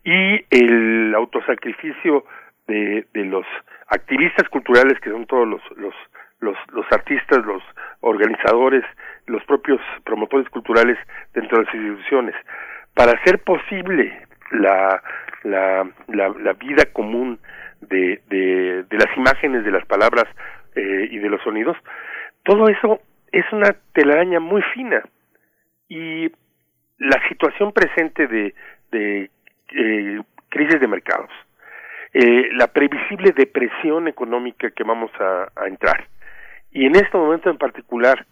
Y 0.04 0.46
el 0.50 1.14
autosacrificio 1.16 2.26
de, 2.68 3.06
de 3.14 3.26
los 3.26 3.46
activistas 3.88 4.48
culturales 4.50 5.00
que 5.00 5.10
son 5.10 5.26
todos 5.26 5.48
los, 5.48 5.62
los, 5.78 5.94
los, 6.40 6.58
los 6.72 6.86
artistas, 6.92 7.46
los 7.46 7.64
organizadores, 8.02 8.84
los 9.26 9.44
propios 9.46 9.82
promotores 10.04 10.50
culturales 10.50 10.98
dentro 11.34 11.58
de 11.58 11.66
las 11.66 11.74
instituciones. 11.74 12.36
Para 12.94 13.14
hacer 13.14 13.40
posible 13.40 14.28
la, 14.52 15.02
la, 15.44 15.90
la, 16.08 16.54
vida 16.54 16.86
común 16.94 17.40
de, 17.82 18.22
de, 18.30 18.86
las 18.98 19.18
imágenes, 19.18 19.64
de 19.64 19.72
las 19.72 19.86
palabras 19.86 20.26
eh, 20.76 21.08
y 21.12 21.18
de 21.20 21.30
los 21.30 21.42
sonidos, 21.42 21.78
todo 22.44 22.68
eso 22.70 23.02
es 23.32 23.46
una 23.52 23.76
telaraña 23.94 24.40
muy 24.40 24.62
fina. 24.74 25.04
Y 25.90 26.32
la 26.98 27.22
situación 27.30 27.72
presente 27.72 28.28
de, 28.28 28.54
de 28.92 29.30
eh, 29.76 30.22
crisis 30.50 30.80
de 30.80 30.88
mercados, 30.88 31.30
eh, 32.14 32.50
la 32.54 32.68
previsible 32.68 33.32
depresión 33.32 34.08
económica 34.08 34.72
que 34.72 34.84
vamos 34.84 35.12
a 35.20 35.68
entrar 35.68 36.08
y 36.72 36.86
en 36.86 36.96
este 36.96 37.18
momento 37.18 37.50
en 37.50 37.58
particular 37.58 38.26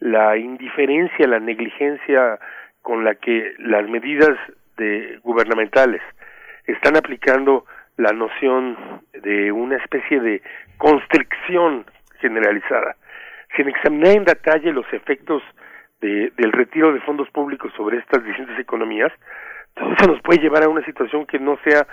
la 0.00 0.36
indiferencia, 0.36 1.26
la 1.26 1.40
negligencia 1.40 2.38
con 2.82 3.04
la 3.04 3.14
que 3.14 3.54
las 3.58 3.88
medidas 3.88 4.36
de 4.76 5.18
gubernamentales 5.22 6.02
están 6.66 6.96
aplicando 6.96 7.64
la 7.96 8.12
noción 8.12 8.76
de 9.12 9.52
una 9.52 9.76
especie 9.76 10.20
de 10.20 10.42
constricción 10.76 11.86
generalizada, 12.20 12.96
sin 13.56 13.68
examinar 13.68 14.16
en 14.16 14.24
detalle 14.24 14.72
los 14.72 14.86
efectos 14.92 15.42
de, 16.00 16.32
del 16.36 16.52
retiro 16.52 16.92
de 16.92 17.00
fondos 17.00 17.30
públicos 17.30 17.72
sobre 17.76 17.98
estas 17.98 18.24
distintas 18.24 18.58
economías, 18.58 19.12
todo 19.74 19.92
eso 19.92 20.06
nos 20.06 20.22
puede 20.22 20.40
llevar 20.40 20.64
a 20.64 20.68
una 20.68 20.84
situación 20.84 21.26
que 21.26 21.38
no 21.38 21.58
sea 21.64 21.86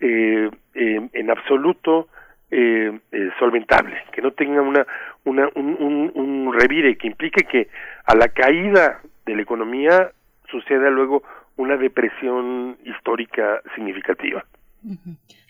eh, 0.00 0.50
eh, 0.74 1.08
en 1.12 1.30
absoluto 1.30 2.08
eh, 2.56 3.00
eh, 3.10 3.30
solventable, 3.36 3.96
que 4.12 4.22
no 4.22 4.30
tenga 4.30 4.62
una, 4.62 4.86
una 5.24 5.48
un, 5.56 6.54
revire 6.56 6.96
que 6.96 7.08
implique 7.08 7.42
que 7.50 7.68
a 8.04 8.14
la 8.14 8.28
caída 8.28 9.00
de 9.26 9.34
la 9.34 9.42
economía 9.42 10.12
suceda 10.48 10.88
luego 10.88 11.24
una 11.56 11.76
depresión 11.76 12.76
histórica 12.84 13.60
significativa. 13.74 14.44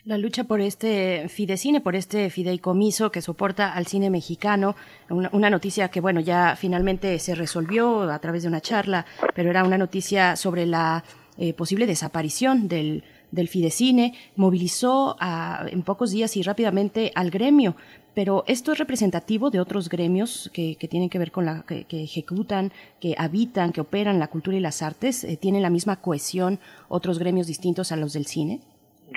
La 0.03 0.17
lucha 0.17 0.45
por 0.45 0.61
este 0.61 1.29
fidecine, 1.29 1.79
por 1.79 1.95
este 1.95 2.31
fideicomiso 2.31 3.11
que 3.11 3.21
soporta 3.21 3.73
al 3.73 3.85
cine 3.85 4.09
mexicano, 4.09 4.75
una, 5.09 5.51
noticia 5.51 5.89
que, 5.89 6.01
bueno, 6.01 6.21
ya 6.21 6.55
finalmente 6.55 7.19
se 7.19 7.35
resolvió 7.35 8.01
a 8.09 8.17
través 8.17 8.41
de 8.41 8.49
una 8.49 8.61
charla, 8.61 9.05
pero 9.35 9.51
era 9.51 9.63
una 9.63 9.77
noticia 9.77 10.35
sobre 10.35 10.65
la 10.65 11.03
eh, 11.37 11.53
posible 11.53 11.85
desaparición 11.85 12.67
del, 12.67 13.03
del 13.35 13.47
Fidecine, 13.47 14.13
movilizó 14.35 15.15
a, 15.19 15.65
en 15.69 15.83
pocos 15.83 16.11
días 16.11 16.35
y 16.37 16.43
rápidamente 16.43 17.11
al 17.15 17.29
gremio. 17.29 17.75
Pero 18.15 18.45
esto 18.47 18.71
es 18.71 18.79
representativo 18.79 19.49
de 19.49 19.59
otros 19.59 19.89
gremios 19.89 20.49
que, 20.53 20.77
que 20.79 20.87
tienen 20.87 21.09
que 21.09 21.19
ver 21.19 21.31
con 21.31 21.45
la 21.45 21.63
que, 21.67 21.85
ejecutan, 21.91 22.71
que 23.01 23.13
habitan, 23.17 23.73
que 23.73 23.81
operan 23.81 24.19
la 24.19 24.27
cultura 24.27 24.55
y 24.55 24.61
las 24.61 24.81
artes. 24.81 25.25
Eh, 25.25 25.37
¿Tienen 25.39 25.61
la 25.61 25.69
misma 25.69 26.01
cohesión 26.01 26.59
otros 26.87 27.19
gremios 27.19 27.45
distintos 27.45 27.91
a 27.91 27.97
los 27.97 28.13
del 28.13 28.25
cine? 28.25 28.61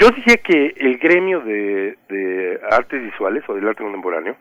Yo 0.00 0.10
diría 0.10 0.36
que 0.38 0.74
el 0.76 0.98
gremio 0.98 1.40
de, 1.40 1.96
de 2.08 2.60
artes 2.70 3.02
visuales 3.02 3.44
o 3.48 3.54
del 3.54 3.68
arte 3.68 3.84
contemporáneo 3.84 4.36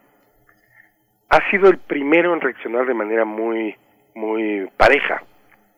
ha 1.29 1.49
sido 1.51 1.69
el 1.69 1.77
primero 1.77 2.33
en 2.33 2.41
reaccionar 2.41 2.85
de 2.87 2.93
manera 2.93 3.25
muy 3.25 3.75
muy 4.17 4.67
pareja 4.77 5.23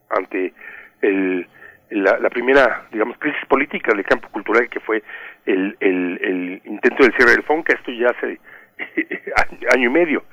ante 0.09 0.53
el, 1.01 1.47
la, 1.91 2.19
la, 2.19 2.29
primera, 2.29 2.85
digamos, 2.91 3.17
crisis 3.17 3.43
política 3.47 3.93
del 3.93 4.05
campo 4.05 4.29
cultural 4.29 4.69
que 4.69 4.79
fue 4.79 5.03
el, 5.45 5.75
el, 5.79 6.19
el 6.21 6.61
intento 6.65 7.03
del 7.03 7.13
cierre 7.13 7.31
del 7.31 7.43
FONCA, 7.43 7.73
esto 7.73 7.91
ya 7.91 8.09
hace 8.09 8.39
año 9.73 9.89
y 9.89 9.91
medio. 9.91 10.23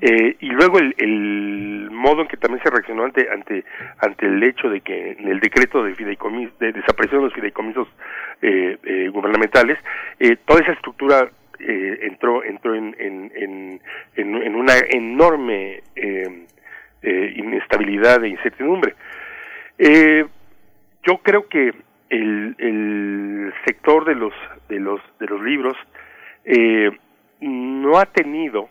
Eh, 0.00 0.36
y 0.40 0.48
luego 0.50 0.78
el, 0.78 0.94
el 0.98 1.90
modo 1.90 2.22
en 2.22 2.28
que 2.28 2.36
también 2.36 2.62
se 2.62 2.70
reaccionó 2.70 3.04
ante 3.04 3.28
ante 3.30 3.64
ante 3.98 4.26
el 4.26 4.42
hecho 4.42 4.68
de 4.68 4.80
que 4.80 5.12
en 5.12 5.28
el 5.28 5.40
decreto 5.40 5.82
de 5.82 5.94
fideicomis 5.94 6.56
de 6.58 6.72
desaparición 6.72 7.20
de 7.20 7.24
los 7.26 7.34
fideicomisos 7.34 7.88
eh, 8.42 8.78
eh, 8.84 9.08
gubernamentales 9.08 9.78
eh, 10.18 10.36
toda 10.46 10.60
esa 10.60 10.72
estructura 10.72 11.28
eh, 11.58 11.98
entró 12.02 12.42
entró 12.42 12.74
en 12.74 12.96
en, 12.98 13.32
en, 13.34 13.80
en, 14.16 14.54
una 14.54 14.74
enorme 14.90 15.82
eh, 15.94 16.46
inestabilidad 17.36 18.24
e 18.24 18.28
incertidumbre 18.28 18.94
eh, 19.78 20.24
yo 21.06 21.18
creo 21.18 21.48
que 21.48 21.72
el, 22.10 22.56
el 22.58 23.54
sector 23.64 24.04
de 24.04 24.14
los 24.14 24.32
de 24.68 24.80
los 24.80 25.00
de 25.18 25.26
los 25.26 25.42
libros 25.42 25.76
eh, 26.44 26.90
no 27.40 27.98
ha 27.98 28.06
tenido 28.06 28.68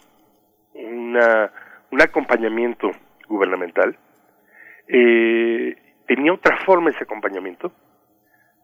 una 0.73 1.51
un 1.91 2.01
acompañamiento 2.01 2.91
gubernamental. 3.27 3.97
Eh, 4.87 5.75
tenía 6.07 6.33
otra 6.33 6.57
forma 6.65 6.89
ese 6.89 7.03
acompañamiento. 7.03 7.71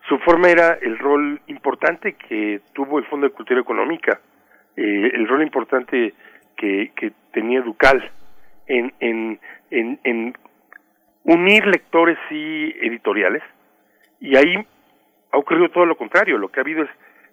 Su 0.10 0.18
forma 0.19 0.49
era 0.49 0.73
el 0.81 0.98
rol 0.98 1.41
importante 1.48 2.14
que 2.14 2.61
tuvo 2.73 2.99
el 2.99 3.06
Fondo 3.06 3.27
de 3.27 3.34
Cultura 3.34 3.61
Económica 3.61 4.19
eh, 4.76 5.11
el 5.14 5.27
rol 5.27 5.43
importante 5.43 6.14
que, 6.56 6.91
tenía 7.31 7.61
Ducal 7.61 8.11
en, 8.68 8.93
en, 8.99 9.39
en 9.69 10.34
unir 11.23 11.65
lectores 11.65 12.18
y 12.30 12.72
editoriales 12.85 13.41
y 14.22 14.38
ahí 14.38 14.56
ha 15.31 15.38
ocurrido 15.38 15.69
todo 15.69 15.85
lo 15.85 15.98
contrario, 15.98 16.38
lo 16.38 16.48
que 16.49 16.60
ha 16.60 16.64
habido 16.64 16.84
es 16.84 16.89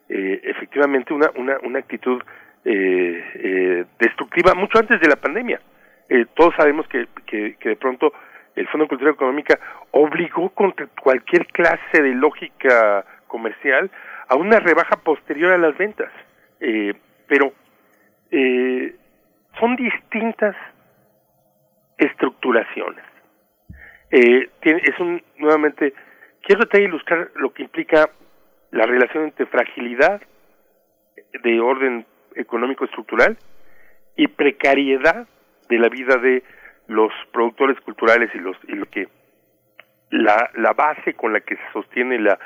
eh, 0.09 0.41
efectivamente 0.43 1.13
una, 1.13 1.31
una, 1.37 1.59
una 1.63 1.79
actitud 1.79 2.21
eh, 2.65 3.25
eh, 3.35 3.85
destructiva 4.01 4.55
mucho 4.55 4.79
antes 4.79 5.01
de 5.01 5.09
la 5.09 5.17
pandemia. 5.17 5.61
Eh, 6.09 6.27
todos 6.35 6.55
sabemos 6.57 6.89
que, 6.89 7.07
que, 7.27 7.57
de 7.63 7.77
pronto 7.77 8.13
el 8.57 8.67
Fondo 8.69 8.85
de 8.85 8.89
Cultura 8.89 9.11
Económica 9.13 9.59
obligó 9.93 10.49
contra 10.51 10.87
cualquier 11.01 11.47
clase 11.47 12.03
de 12.03 12.15
lógica 12.15 13.05
comercial 13.27 13.91
a 14.29 14.35
una 14.35 14.59
rebaja 14.59 14.97
posterior 14.97 15.53
a 15.53 15.59
las 15.59 15.77
ventas. 15.79 16.11
Pero 16.59 17.53
son 19.61 19.77
distintas 19.77 20.57
estructuraciones. 21.99 23.05
Eh, 24.11 24.49
tiene, 24.61 24.81
es 24.85 24.99
un, 24.99 25.23
nuevamente, 25.37 25.93
Quiero 26.49 26.61
tratar 26.61 26.81
de 26.81 26.87
ilustrar 26.87 27.31
lo 27.35 27.53
que 27.53 27.63
implica 27.63 28.09
la 28.71 28.87
relación 28.87 29.25
entre 29.25 29.45
fragilidad 29.45 30.23
de 31.43 31.61
orden 31.61 32.07
económico 32.37 32.87
estructural 32.87 33.37
y 34.17 34.29
precariedad 34.29 35.29
de 35.69 35.79
la 35.79 35.91
vida 35.91 36.17
de 36.17 36.43
los 36.87 37.13
productores 37.33 37.79
culturales 37.83 38.31
y 38.33 38.39
los 38.39 38.57
y 38.67 38.77
lo 38.77 38.87
que 38.87 39.09
la, 40.09 40.73
base 40.75 41.13
con 41.13 41.35
la 41.35 41.41
que 41.41 41.55
se 41.55 41.73
sostiene 41.75 42.19
la, 42.19 42.39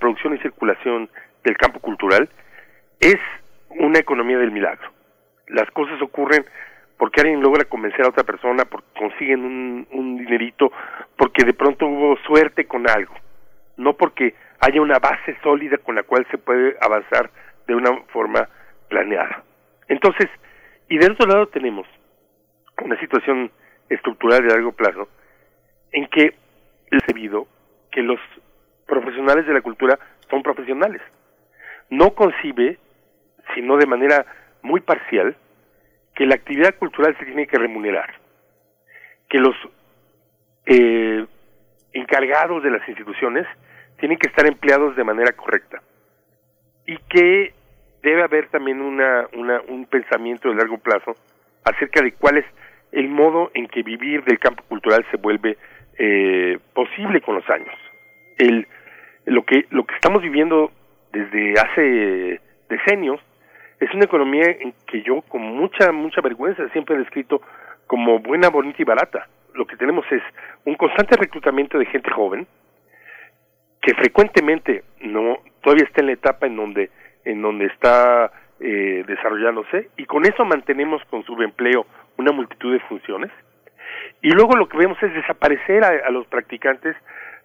producción 0.00 0.34
y 0.34 0.38
circulación 0.38 1.08
del 1.44 1.56
campo 1.56 1.78
cultural 1.78 2.28
es 2.98 3.20
una 3.70 4.00
economía 4.00 4.38
del 4.38 4.50
milagro. 4.50 4.90
Las 5.46 5.70
cosas 5.70 6.02
ocurren 6.02 6.44
porque 6.98 7.20
alguien 7.20 7.40
logra 7.40 7.64
convencer 7.66 8.04
a 8.04 8.08
otra 8.08 8.24
persona, 8.24 8.64
porque 8.64 8.88
consiguen 8.98 9.86
un 9.92 10.16
dinerito, 10.16 10.72
porque 11.16 11.44
de 11.44 11.54
pronto 11.54 11.86
hubo 11.86 12.16
suerte 12.26 12.64
con 12.64 12.90
algo 12.90 13.14
no 13.76 13.96
porque 13.96 14.34
haya 14.60 14.80
una 14.80 14.98
base 14.98 15.36
sólida 15.42 15.78
con 15.78 15.94
la 15.94 16.02
cual 16.02 16.26
se 16.30 16.38
puede 16.38 16.76
avanzar 16.80 17.30
de 17.66 17.74
una 17.74 18.02
forma 18.12 18.48
planeada. 18.88 19.42
Entonces, 19.88 20.28
y 20.88 20.98
del 20.98 21.12
otro 21.12 21.26
lado 21.26 21.46
tenemos 21.48 21.86
una 22.82 22.98
situación 23.00 23.50
estructural 23.88 24.42
de 24.42 24.48
largo 24.48 24.72
plazo 24.72 25.08
en 25.92 26.06
que 26.08 26.34
es 26.90 27.06
debido 27.06 27.46
que 27.90 28.02
los 28.02 28.18
profesionales 28.86 29.46
de 29.46 29.54
la 29.54 29.60
cultura 29.60 29.98
son 30.30 30.42
profesionales. 30.42 31.00
No 31.90 32.10
concibe, 32.14 32.78
sino 33.54 33.76
de 33.76 33.86
manera 33.86 34.26
muy 34.62 34.80
parcial, 34.80 35.36
que 36.14 36.26
la 36.26 36.34
actividad 36.34 36.76
cultural 36.76 37.16
se 37.18 37.24
tiene 37.24 37.46
que 37.46 37.58
remunerar, 37.58 38.14
que 39.28 39.38
los 39.38 39.54
eh, 40.66 41.26
encargados 41.94 42.62
de 42.62 42.70
las 42.70 42.86
instituciones 42.88 43.46
tienen 43.98 44.18
que 44.18 44.28
estar 44.28 44.46
empleados 44.46 44.96
de 44.96 45.04
manera 45.04 45.32
correcta 45.32 45.80
y 46.86 46.98
que 47.08 47.54
debe 48.02 48.22
haber 48.22 48.48
también 48.48 48.82
una, 48.82 49.26
una, 49.32 49.60
un 49.68 49.86
pensamiento 49.86 50.50
de 50.50 50.56
largo 50.56 50.78
plazo 50.78 51.16
acerca 51.64 52.02
de 52.02 52.12
cuál 52.12 52.38
es 52.38 52.44
el 52.92 53.08
modo 53.08 53.50
en 53.54 53.66
que 53.66 53.82
vivir 53.82 54.22
del 54.24 54.38
campo 54.38 54.62
cultural 54.68 55.04
se 55.10 55.16
vuelve 55.16 55.56
eh, 55.98 56.58
posible 56.74 57.20
con 57.20 57.36
los 57.36 57.48
años. 57.48 57.74
El, 58.36 58.66
lo 59.24 59.44
que 59.44 59.64
lo 59.70 59.84
que 59.84 59.94
estamos 59.94 60.22
viviendo 60.22 60.70
desde 61.12 61.54
hace 61.54 62.40
decenios 62.68 63.20
es 63.80 63.92
una 63.94 64.04
economía 64.04 64.46
en 64.46 64.74
que 64.86 65.02
yo 65.02 65.22
con 65.22 65.42
mucha 65.42 65.92
mucha 65.92 66.20
vergüenza 66.20 66.68
siempre 66.70 66.96
he 66.96 66.98
descrito 66.98 67.40
como 67.86 68.18
buena, 68.18 68.50
bonita 68.50 68.82
y 68.82 68.84
barata. 68.84 69.28
Lo 69.54 69.66
que 69.66 69.76
tenemos 69.76 70.04
es 70.10 70.22
un 70.64 70.74
constante 70.74 71.16
reclutamiento 71.16 71.78
de 71.78 71.86
gente 71.86 72.10
joven 72.10 72.46
que 73.80 73.94
frecuentemente 73.94 74.84
no 75.00 75.38
todavía 75.62 75.84
está 75.84 76.00
en 76.00 76.06
la 76.06 76.12
etapa 76.12 76.46
en 76.46 76.56
donde 76.56 76.90
en 77.24 77.40
donde 77.40 77.66
está 77.66 78.30
eh, 78.60 79.04
desarrollándose 79.06 79.90
y 79.96 80.04
con 80.04 80.26
eso 80.26 80.44
mantenemos 80.44 81.02
con 81.06 81.24
su 81.24 81.40
empleo 81.40 81.86
una 82.16 82.32
multitud 82.32 82.72
de 82.72 82.80
funciones 82.80 83.30
y 84.22 84.30
luego 84.30 84.56
lo 84.56 84.68
que 84.68 84.78
vemos 84.78 85.00
es 85.02 85.12
desaparecer 85.14 85.84
a, 85.84 86.10
los 86.10 86.26
practicantes 86.26 86.96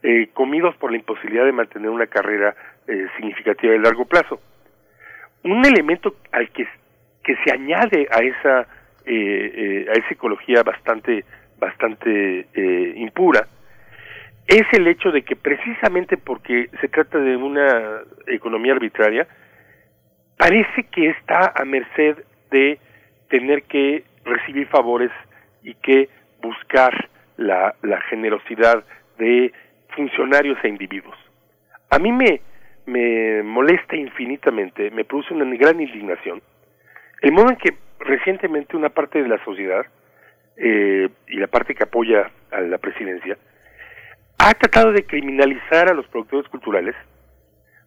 eh, 0.02 0.30
comidos 0.34 0.76
por 0.78 0.92
la 0.92 0.98
imposibilidad 0.98 1.46
de 1.46 1.52
mantener 1.52 1.90
una 1.90 2.08
carrera 2.08 2.56
eh, 2.88 3.08
significativa 3.18 3.74
de 3.74 3.80
largo 3.80 4.06
plazo. 4.06 4.40
Un 5.44 5.66
elemento 5.66 6.16
al 6.32 6.50
que, 6.52 6.68
que 7.24 7.36
se 7.44 7.52
añade 7.52 8.08
a 8.12 8.20
esa 8.20 8.68
eh, 9.06 9.88
a 9.90 9.94
esa 9.94 10.10
ecología 10.12 10.62
bastante 10.64 11.26
bastante 11.60 12.48
impura 12.96 13.48
es 14.50 14.66
el 14.74 14.88
hecho 14.88 15.12
de 15.12 15.22
que 15.22 15.36
precisamente 15.36 16.18
porque 16.18 16.70
se 16.82 16.88
trata 16.88 17.20
de 17.20 17.36
una 17.36 18.02
economía 18.26 18.74
arbitraria 18.74 19.28
parece 20.38 20.86
que 20.92 21.10
está 21.10 21.54
a 21.56 21.64
merced 21.66 22.18
de 22.50 22.80
tener 23.30 23.64
que 23.64 24.04
recibir 24.26 24.68
favores 24.68 25.12
y 25.62 25.76
que 25.76 26.10
buscar 26.42 27.10
la, 27.38 27.76
la 27.84 28.02
generosidad 28.02 28.84
de 29.20 29.54
funcionarios 29.96 30.58
e 30.64 30.70
individuos. 30.70 31.18
A 31.92 32.00
mí 32.00 32.12
me, 32.12 32.42
me 32.88 33.44
molesta 33.44 33.96
infinitamente, 33.96 34.90
me 34.90 35.06
produce 35.06 35.34
una 35.34 35.46
gran 35.56 35.80
indignación 35.80 36.42
el 37.22 37.34
modo 37.34 37.50
en 37.50 37.58
que 37.58 37.76
recientemente 38.00 38.78
una 38.78 38.90
parte 38.90 39.22
de 39.22 39.28
la 39.28 39.44
sociedad 39.44 39.86
eh, 40.62 41.10
y 41.28 41.38
la 41.38 41.48
parte 41.48 41.74
que 41.74 41.84
apoya 41.84 42.30
a 42.52 42.60
la 42.60 42.78
presidencia 42.78 43.38
ha 44.38 44.54
tratado 44.54 44.92
de 44.92 45.06
criminalizar 45.06 45.90
a 45.90 45.94
los 45.94 46.06
productores 46.08 46.50
culturales 46.50 46.96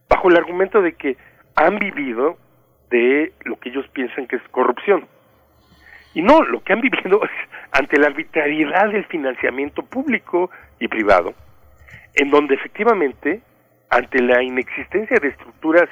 bajo 0.08 0.30
el 0.30 0.36
argumento 0.36 0.80
de 0.80 0.94
que 0.94 1.16
han 1.54 1.78
vivido 1.78 2.38
de 2.90 3.32
lo 3.44 3.58
que 3.58 3.68
ellos 3.68 3.86
piensan 3.92 4.26
que 4.26 4.36
es 4.36 4.42
corrupción. 4.50 5.06
Y 6.14 6.22
no, 6.22 6.42
lo 6.42 6.62
que 6.62 6.72
han 6.72 6.80
vivido 6.80 7.22
es 7.24 7.30
ante 7.72 7.98
la 7.98 8.08
arbitrariedad 8.08 8.90
del 8.90 9.04
financiamiento 9.06 9.82
público 9.82 10.50
y 10.78 10.88
privado, 10.88 11.34
en 12.14 12.30
donde 12.30 12.54
efectivamente, 12.54 13.42
ante 13.90 14.22
la 14.22 14.42
inexistencia 14.42 15.18
de 15.20 15.28
estructuras 15.28 15.88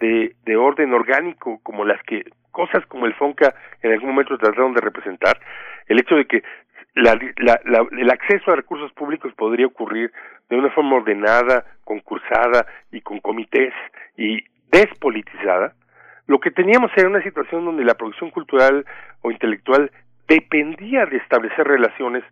de, 0.00 0.34
de 0.44 0.56
orden 0.56 0.92
orgánico 0.92 1.60
como 1.62 1.84
las 1.84 2.02
que 2.02 2.24
cosas 2.54 2.86
como 2.86 3.04
el 3.04 3.14
FONCA 3.14 3.54
en 3.82 3.92
algún 3.92 4.10
momento 4.10 4.38
trataron 4.38 4.72
de 4.72 4.80
representar, 4.80 5.38
el 5.86 5.98
hecho 5.98 6.14
de 6.14 6.24
que 6.26 6.42
la, 6.94 7.12
el 7.12 8.10
acceso 8.10 8.52
a 8.52 8.56
recursos 8.56 8.92
públicos 8.92 9.34
podría 9.34 9.66
ocurrir 9.66 10.12
de 10.48 10.56
una 10.56 10.70
forma 10.70 10.96
ordenada, 10.96 11.64
concursada 11.82 12.66
y 12.92 13.00
con 13.00 13.18
comités 13.18 13.74
y 14.16 14.44
despolitizada, 14.70 15.74
lo 16.26 16.38
que 16.38 16.52
teníamos 16.52 16.90
era 16.96 17.08
una 17.08 17.22
situación 17.22 17.64
donde 17.64 17.84
la 17.84 17.94
producción 17.94 18.30
cultural 18.30 18.86
o 19.22 19.30
intelectual 19.30 19.90
dependía 20.28 21.04
de 21.06 21.18
establecer 21.18 21.66
relaciones, 21.66 22.22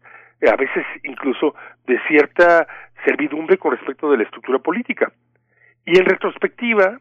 eh, 0.40 0.48
a 0.48 0.56
veces 0.56 0.86
incluso 1.02 1.54
de 1.86 1.98
cierta 2.08 2.66
servidumbre 3.04 3.58
con 3.58 3.72
respecto 3.72 4.10
de 4.10 4.18
la 4.18 4.22
estructura 4.22 4.60
política. 4.60 5.12
Y 5.84 5.98
en 5.98 6.06
retrospectiva, 6.06 6.98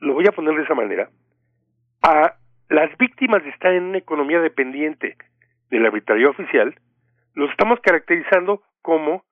lo 0.00 0.14
voy 0.14 0.26
a 0.28 0.32
poner 0.32 0.54
de 0.54 0.62
esa 0.62 0.74
manera, 0.74 1.08
a 2.02 2.34
las 2.68 2.96
víctimas 2.98 3.44
estar 3.46 3.72
en 3.72 3.84
una 3.84 3.98
economía 3.98 4.40
dependiente 4.40 5.16
de 5.70 5.80
la 5.80 5.88
arbitrariedad 5.88 6.30
oficial, 6.30 6.74
los 7.34 7.50
estamos 7.50 7.80
caracterizando 7.80 8.62
como 8.82 9.24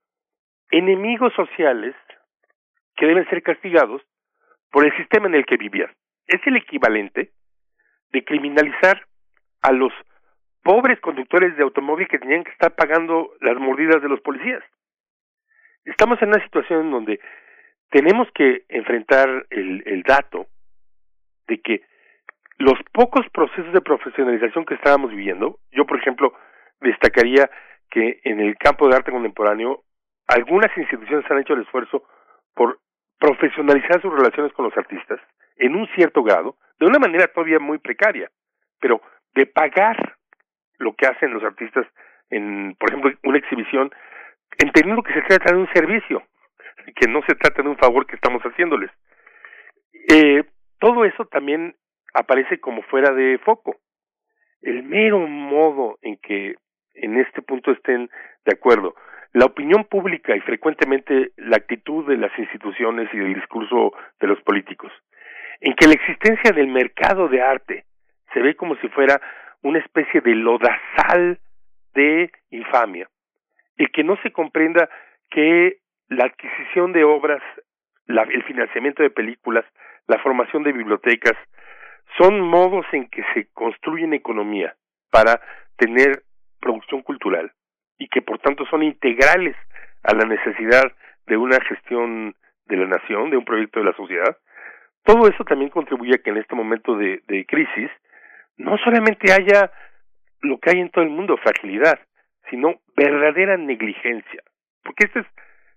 enemigos 0.70 1.32
sociales 1.34 1.94
que 2.96 3.06
deben 3.06 3.28
ser 3.28 3.42
castigados 3.42 4.02
por 4.70 4.84
el 4.84 4.96
sistema 4.96 5.26
en 5.26 5.34
el 5.34 5.46
que 5.46 5.56
vivían 5.56 5.90
es 6.26 6.40
el 6.46 6.56
equivalente 6.56 7.30
de 8.12 8.24
criminalizar 8.24 9.06
a 9.62 9.72
los 9.72 9.92
pobres 10.62 11.00
conductores 11.00 11.56
de 11.56 11.62
automóvil 11.62 12.08
que 12.08 12.18
tenían 12.18 12.44
que 12.44 12.50
estar 12.50 12.74
pagando 12.74 13.32
las 13.40 13.56
mordidas 13.56 14.02
de 14.02 14.08
los 14.08 14.20
policías. 14.20 14.62
Estamos 15.84 16.20
en 16.22 16.28
una 16.28 16.42
situación 16.42 16.86
en 16.86 16.90
donde 16.90 17.20
tenemos 17.90 18.28
que 18.34 18.64
enfrentar 18.68 19.46
el, 19.50 19.82
el 19.86 20.02
dato 20.02 20.46
de 21.46 21.60
que 21.60 21.82
los 22.58 22.78
pocos 22.92 23.26
procesos 23.32 23.72
de 23.72 23.80
profesionalización 23.80 24.64
que 24.64 24.74
estábamos 24.74 25.10
viviendo, 25.10 25.58
yo 25.72 25.86
por 25.86 25.98
ejemplo 25.98 26.32
destacaría 26.80 27.50
que 27.90 28.20
en 28.24 28.40
el 28.40 28.56
campo 28.56 28.88
de 28.88 28.96
arte 28.96 29.12
contemporáneo 29.12 29.82
algunas 30.26 30.76
instituciones 30.76 31.30
han 31.30 31.38
hecho 31.38 31.54
el 31.54 31.62
esfuerzo 31.62 32.04
por 32.54 32.78
profesionalizar 33.18 34.00
sus 34.00 34.12
relaciones 34.12 34.52
con 34.52 34.64
los 34.64 34.76
artistas 34.76 35.20
en 35.56 35.74
un 35.74 35.86
cierto 35.94 36.22
grado, 36.22 36.56
de 36.78 36.86
una 36.86 36.98
manera 36.98 37.28
todavía 37.28 37.58
muy 37.58 37.78
precaria, 37.78 38.30
pero 38.80 39.00
de 39.34 39.46
pagar 39.46 40.16
lo 40.78 40.94
que 40.94 41.06
hacen 41.06 41.32
los 41.32 41.42
artistas 41.42 41.86
en, 42.30 42.74
por 42.78 42.90
ejemplo, 42.90 43.12
una 43.24 43.38
exhibición, 43.38 43.90
entendiendo 44.58 45.02
que 45.02 45.14
se 45.14 45.22
trata 45.22 45.54
de 45.54 45.60
un 45.60 45.68
servicio, 45.72 46.22
que 46.94 47.08
no 47.08 47.22
se 47.26 47.34
trata 47.34 47.62
de 47.62 47.68
un 47.68 47.78
favor 47.78 48.06
que 48.06 48.16
estamos 48.16 48.42
haciéndoles. 48.42 48.90
Eh, 50.08 50.44
todo 50.78 51.04
eso 51.04 51.24
también 51.26 51.74
aparece 52.16 52.58
como 52.58 52.82
fuera 52.82 53.12
de 53.12 53.38
foco. 53.38 53.76
El 54.62 54.82
mero 54.82 55.18
modo 55.18 55.98
en 56.02 56.16
que 56.16 56.54
en 56.94 57.18
este 57.18 57.42
punto 57.42 57.70
estén 57.72 58.08
de 58.44 58.52
acuerdo. 58.52 58.94
La 59.32 59.44
opinión 59.44 59.84
pública 59.84 60.34
y 60.34 60.40
frecuentemente 60.40 61.32
la 61.36 61.58
actitud 61.58 62.08
de 62.08 62.16
las 62.16 62.36
instituciones 62.38 63.08
y 63.12 63.18
del 63.18 63.34
discurso 63.34 63.92
de 64.18 64.26
los 64.28 64.40
políticos, 64.40 64.90
en 65.60 65.74
que 65.74 65.86
la 65.86 65.92
existencia 65.92 66.52
del 66.52 66.68
mercado 66.68 67.28
de 67.28 67.42
arte 67.42 67.84
se 68.32 68.40
ve 68.40 68.56
como 68.56 68.76
si 68.76 68.88
fuera 68.88 69.20
una 69.62 69.78
especie 69.78 70.22
de 70.22 70.34
lodazal 70.34 71.38
de 71.94 72.30
infamia, 72.50 73.08
y 73.76 73.86
que 73.88 74.04
no 74.04 74.16
se 74.22 74.32
comprenda 74.32 74.88
que 75.30 75.78
la 76.08 76.24
adquisición 76.24 76.92
de 76.92 77.04
obras, 77.04 77.42
la, 78.06 78.22
el 78.22 78.42
financiamiento 78.44 79.02
de 79.02 79.10
películas, 79.10 79.66
la 80.06 80.18
formación 80.18 80.62
de 80.62 80.72
bibliotecas, 80.72 81.36
son 82.18 82.40
modos 82.40 82.86
en 82.92 83.08
que 83.08 83.22
se 83.34 83.48
construyen 83.52 84.14
economía 84.14 84.74
para 85.10 85.40
tener 85.76 86.22
producción 86.60 87.02
cultural 87.02 87.52
y 87.98 88.08
que 88.08 88.22
por 88.22 88.38
tanto 88.38 88.64
son 88.66 88.82
integrales 88.82 89.56
a 90.02 90.14
la 90.14 90.24
necesidad 90.24 90.84
de 91.26 91.36
una 91.36 91.58
gestión 91.60 92.34
de 92.66 92.76
la 92.76 92.86
nación, 92.86 93.30
de 93.30 93.36
un 93.36 93.44
proyecto 93.44 93.80
de 93.80 93.86
la 93.86 93.96
sociedad, 93.96 94.36
todo 95.04 95.28
eso 95.28 95.44
también 95.44 95.70
contribuye 95.70 96.14
a 96.14 96.18
que 96.18 96.30
en 96.30 96.38
este 96.38 96.54
momento 96.54 96.96
de, 96.96 97.22
de 97.26 97.44
crisis 97.46 97.90
no 98.56 98.76
solamente 98.78 99.32
haya 99.32 99.70
lo 100.42 100.58
que 100.58 100.70
hay 100.70 100.80
en 100.80 100.90
todo 100.90 101.04
el 101.04 101.10
mundo, 101.10 101.36
fragilidad, 101.36 101.98
sino 102.50 102.80
verdadera 102.96 103.56
negligencia. 103.56 104.42
Porque 104.82 105.06
esto 105.06 105.20
es 105.20 105.26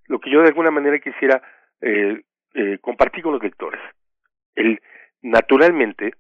lo 0.08 0.20
que 0.20 0.30
yo 0.30 0.42
de 0.42 0.48
alguna 0.48 0.72
manera 0.72 1.00
quisiera 1.00 1.42
eh, 1.82 2.22
eh, 2.54 2.78
compartir 2.82 3.24
con 3.24 3.34
los 3.34 3.44
lectores. 3.44 3.82
El, 4.56 4.82
naturalmente, 5.22 6.14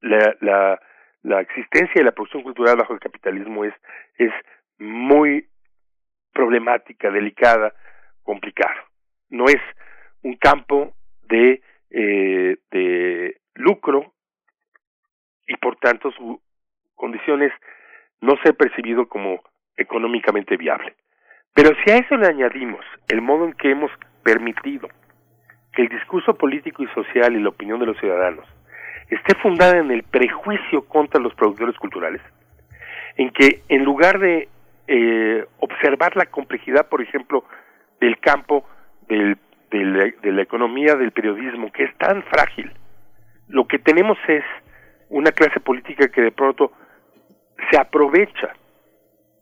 la, 0.00 0.78
la, 1.22 1.40
existencia 1.40 1.94
de 1.94 2.04
la 2.04 2.12
producción 2.12 2.42
cultural 2.42 2.76
bajo 2.76 2.92
el 2.92 3.00
capitalismo 3.00 3.64
es, 3.64 3.74
es 4.18 4.32
muy 4.78 5.48
problemática, 6.32 7.10
delicada, 7.10 7.72
complicada. 8.22 8.84
No 9.30 9.46
es 9.46 9.60
un 10.22 10.36
campo 10.36 10.94
de, 11.22 11.62
eh, 11.90 12.56
de 12.70 13.40
lucro 13.54 14.12
y 15.46 15.56
por 15.56 15.76
tanto 15.76 16.10
su 16.12 16.40
condición 16.94 17.42
es 17.42 17.52
no 18.20 18.36
ser 18.42 18.56
percibido 18.56 19.08
como 19.08 19.42
económicamente 19.76 20.56
viable. 20.56 20.94
Pero 21.54 21.70
si 21.84 21.90
a 21.90 21.98
eso 21.98 22.16
le 22.16 22.26
añadimos 22.26 22.84
el 23.08 23.22
modo 23.22 23.44
en 23.44 23.52
que 23.54 23.70
hemos 23.70 23.90
permitido 24.22 24.88
que 25.74 25.82
el 25.82 25.88
discurso 25.88 26.34
político 26.34 26.82
y 26.82 26.88
social 26.88 27.34
y 27.34 27.40
la 27.40 27.48
opinión 27.48 27.80
de 27.80 27.86
los 27.86 27.98
ciudadanos 27.98 28.46
esté 29.08 29.34
fundada 29.36 29.78
en 29.78 29.90
el 29.90 30.02
prejuicio 30.02 30.86
contra 30.86 31.20
los 31.20 31.34
productores 31.34 31.76
culturales, 31.76 32.22
en 33.16 33.30
que 33.30 33.62
en 33.68 33.84
lugar 33.84 34.18
de 34.18 34.48
eh, 34.86 35.44
observar 35.58 36.16
la 36.16 36.26
complejidad, 36.26 36.88
por 36.88 37.02
ejemplo, 37.02 37.44
del 38.00 38.18
campo 38.18 38.66
del, 39.08 39.38
de 39.70 40.32
la 40.32 40.42
economía 40.42 40.94
del 40.94 41.12
periodismo, 41.12 41.72
que 41.72 41.84
es 41.84 41.96
tan 41.98 42.22
frágil. 42.24 42.72
Lo 43.48 43.66
que 43.66 43.78
tenemos 43.78 44.16
es 44.28 44.44
una 45.08 45.32
clase 45.32 45.60
política 45.60 46.08
que 46.08 46.22
de 46.22 46.32
pronto 46.32 46.72
se 47.70 47.78
aprovecha 47.78 48.54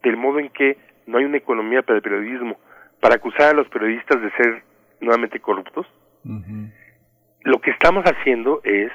del 0.01 0.17
modo 0.17 0.39
en 0.39 0.49
que 0.49 0.77
no 1.07 1.17
hay 1.17 1.25
una 1.25 1.37
economía 1.37 1.81
para 1.81 1.97
el 1.97 2.03
periodismo, 2.03 2.57
para 2.99 3.15
acusar 3.15 3.51
a 3.51 3.53
los 3.53 3.67
periodistas 3.69 4.21
de 4.21 4.31
ser 4.31 4.63
nuevamente 4.99 5.39
corruptos, 5.39 5.85
lo 6.23 7.61
que 7.61 7.71
estamos 7.71 8.03
haciendo 8.05 8.61
es 8.63 8.91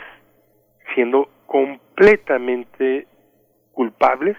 siendo 0.95 1.29
completamente 1.47 3.07
culpables 3.73 4.37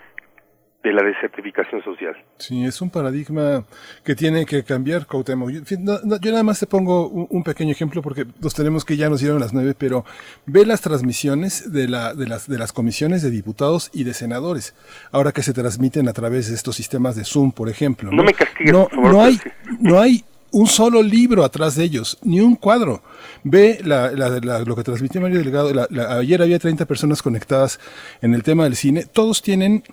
de 0.83 0.93
la 0.93 1.03
desertificación 1.03 1.83
social. 1.83 2.15
Sí, 2.37 2.63
es 2.63 2.81
un 2.81 2.89
paradigma 2.89 3.65
que 4.03 4.15
tiene 4.15 4.45
que 4.45 4.63
cambiar, 4.63 5.05
Cuauhtémoc. 5.05 5.49
Yo, 5.49 5.61
yo 5.67 6.31
nada 6.31 6.43
más 6.43 6.59
te 6.59 6.67
pongo 6.67 7.09
un, 7.09 7.43
pequeño 7.43 7.71
ejemplo 7.71 8.01
porque 8.01 8.25
nos 8.41 8.53
tenemos 8.53 8.85
que 8.85 8.95
ya 8.95 9.09
nos 9.09 9.19
dieron 9.19 9.41
las 9.41 9.53
nueve, 9.53 9.75
pero 9.77 10.05
ve 10.45 10.65
las 10.65 10.79
transmisiones 10.81 11.73
de, 11.73 11.89
la, 11.89 12.13
de, 12.13 12.27
las, 12.27 12.47
de 12.47 12.57
las 12.57 12.71
comisiones 12.71 13.21
de 13.21 13.29
diputados 13.29 13.91
y 13.93 14.05
de 14.05 14.13
senadores, 14.13 14.73
ahora 15.11 15.33
que 15.33 15.43
se 15.43 15.53
transmiten 15.53 16.07
a 16.07 16.13
través 16.13 16.47
de 16.47 16.55
estos 16.55 16.77
sistemas 16.77 17.17
de 17.17 17.25
Zoom, 17.25 17.51
por 17.51 17.67
ejemplo. 17.67 18.09
No, 18.11 18.23
me 18.23 18.33
castigues, 18.33 18.71
no, 18.71 18.87
por 18.87 18.95
favor, 18.95 19.11
no 19.11 19.21
hay, 19.21 19.33
sí. 19.33 19.49
no 19.81 19.99
hay 19.99 20.23
un 20.51 20.67
solo 20.67 21.01
libro 21.01 21.43
atrás 21.43 21.75
de 21.75 21.83
ellos, 21.83 22.17
ni 22.23 22.41
un 22.41 22.55
cuadro. 22.55 23.01
Ve 23.43 23.79
la, 23.83 24.11
la, 24.11 24.29
la, 24.39 24.59
lo 24.59 24.75
que 24.75 24.83
transmitió 24.83 25.21
Mario 25.21 25.39
Delgado. 25.39 25.71
ayer 26.17 26.41
había 26.41 26.59
30 26.59 26.85
personas 26.85 27.21
conectadas 27.21 27.79
en 28.21 28.33
el 28.33 28.43
tema 28.43 28.63
del 28.63 28.75
cine. 28.75 29.05
Todos 29.05 29.41
tienen 29.41 29.83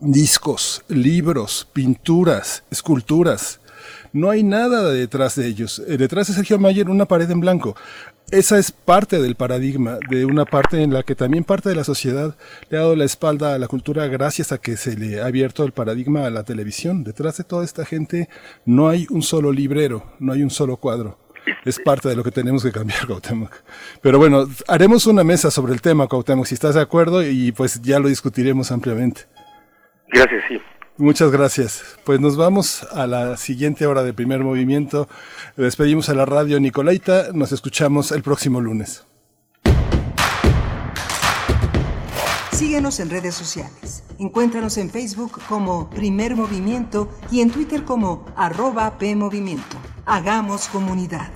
discos, 0.00 0.82
libros, 0.88 1.68
pinturas, 1.72 2.64
esculturas. 2.70 3.60
No 4.12 4.30
hay 4.30 4.42
nada 4.42 4.90
detrás 4.90 5.36
de 5.36 5.46
ellos. 5.46 5.82
Eh, 5.86 5.96
detrás 5.96 6.28
de 6.28 6.34
Sergio 6.34 6.58
Mayer 6.58 6.88
una 6.88 7.06
pared 7.06 7.30
en 7.30 7.40
blanco. 7.40 7.76
Esa 8.32 8.58
es 8.58 8.72
parte 8.72 9.22
del 9.22 9.36
paradigma, 9.36 9.98
de 10.10 10.24
una 10.24 10.44
parte 10.44 10.82
en 10.82 10.92
la 10.92 11.04
que 11.04 11.14
también 11.14 11.44
parte 11.44 11.68
de 11.68 11.76
la 11.76 11.84
sociedad 11.84 12.36
le 12.68 12.76
ha 12.76 12.80
dado 12.80 12.96
la 12.96 13.04
espalda 13.04 13.54
a 13.54 13.58
la 13.58 13.68
cultura 13.68 14.08
gracias 14.08 14.50
a 14.50 14.58
que 14.58 14.76
se 14.76 14.96
le 14.96 15.20
ha 15.20 15.26
abierto 15.26 15.62
el 15.62 15.70
paradigma 15.70 16.26
a 16.26 16.30
la 16.30 16.42
televisión. 16.42 17.04
Detrás 17.04 17.36
de 17.36 17.44
toda 17.44 17.64
esta 17.64 17.84
gente 17.84 18.28
no 18.64 18.88
hay 18.88 19.06
un 19.10 19.22
solo 19.22 19.52
librero, 19.52 20.12
no 20.18 20.32
hay 20.32 20.42
un 20.42 20.50
solo 20.50 20.76
cuadro. 20.76 21.20
Es 21.64 21.78
parte 21.78 22.08
de 22.08 22.16
lo 22.16 22.24
que 22.24 22.32
tenemos 22.32 22.64
que 22.64 22.72
cambiar, 22.72 22.98
Cuauhtémoc. 23.06 23.52
Pero 24.02 24.18
bueno, 24.18 24.48
haremos 24.66 25.06
una 25.06 25.22
mesa 25.22 25.52
sobre 25.52 25.72
el 25.72 25.80
tema, 25.80 26.08
Cuauhtémoc, 26.08 26.46
si 26.46 26.54
estás 26.54 26.74
de 26.74 26.80
acuerdo, 26.80 27.22
y 27.22 27.52
pues 27.52 27.80
ya 27.80 28.00
lo 28.00 28.08
discutiremos 28.08 28.72
ampliamente. 28.72 29.22
Gracias, 30.08 30.42
sí. 30.48 30.60
Muchas 30.98 31.30
gracias. 31.30 31.82
Pues 32.04 32.20
nos 32.20 32.38
vamos 32.38 32.82
a 32.92 33.06
la 33.06 33.36
siguiente 33.36 33.86
hora 33.86 34.02
de 34.02 34.14
primer 34.14 34.42
movimiento. 34.42 35.08
Despedimos 35.56 36.08
a 36.08 36.14
la 36.14 36.24
radio 36.24 36.58
Nicolaita. 36.58 37.32
Nos 37.34 37.52
escuchamos 37.52 38.12
el 38.12 38.22
próximo 38.22 38.62
lunes. 38.62 39.04
Síguenos 42.52 42.98
en 43.00 43.10
redes 43.10 43.34
sociales. 43.34 44.04
Encuéntranos 44.18 44.78
en 44.78 44.88
Facebook 44.88 45.38
como 45.46 45.90
Primer 45.90 46.34
Movimiento 46.34 47.10
y 47.30 47.42
en 47.42 47.50
Twitter 47.50 47.84
como 47.84 48.24
arroba 48.34 48.96
PMovimiento. 48.96 49.76
Hagamos 50.06 50.68
comunidad. 50.68 51.30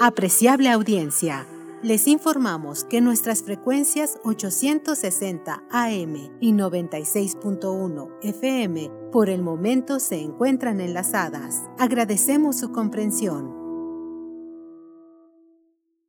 Apreciable 0.00 0.70
audiencia, 0.70 1.44
les 1.82 2.06
informamos 2.06 2.84
que 2.84 3.00
nuestras 3.00 3.42
frecuencias 3.42 4.16
860 4.22 5.64
AM 5.72 6.14
y 6.40 6.52
96.1 6.52 8.08
FM 8.22 8.92
por 9.10 9.28
el 9.28 9.42
momento 9.42 9.98
se 9.98 10.20
encuentran 10.20 10.80
enlazadas. 10.80 11.64
Agradecemos 11.80 12.60
su 12.60 12.70
comprensión. 12.70 13.52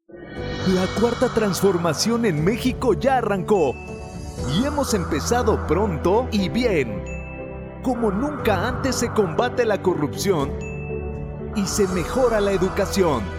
La 0.07 0.85
cuarta 1.01 1.27
transformación 1.33 2.25
en 2.25 2.45
México 2.45 2.93
ya 2.93 3.17
arrancó 3.17 3.73
y 4.53 4.65
hemos 4.65 4.93
empezado 4.93 5.65
pronto 5.65 6.27
y 6.31 6.47
bien. 6.49 7.03
Como 7.81 8.11
nunca 8.11 8.67
antes 8.67 8.97
se 8.97 9.09
combate 9.09 9.65
la 9.65 9.81
corrupción 9.81 10.51
y 11.55 11.65
se 11.65 11.87
mejora 11.87 12.39
la 12.39 12.51
educación. 12.51 13.38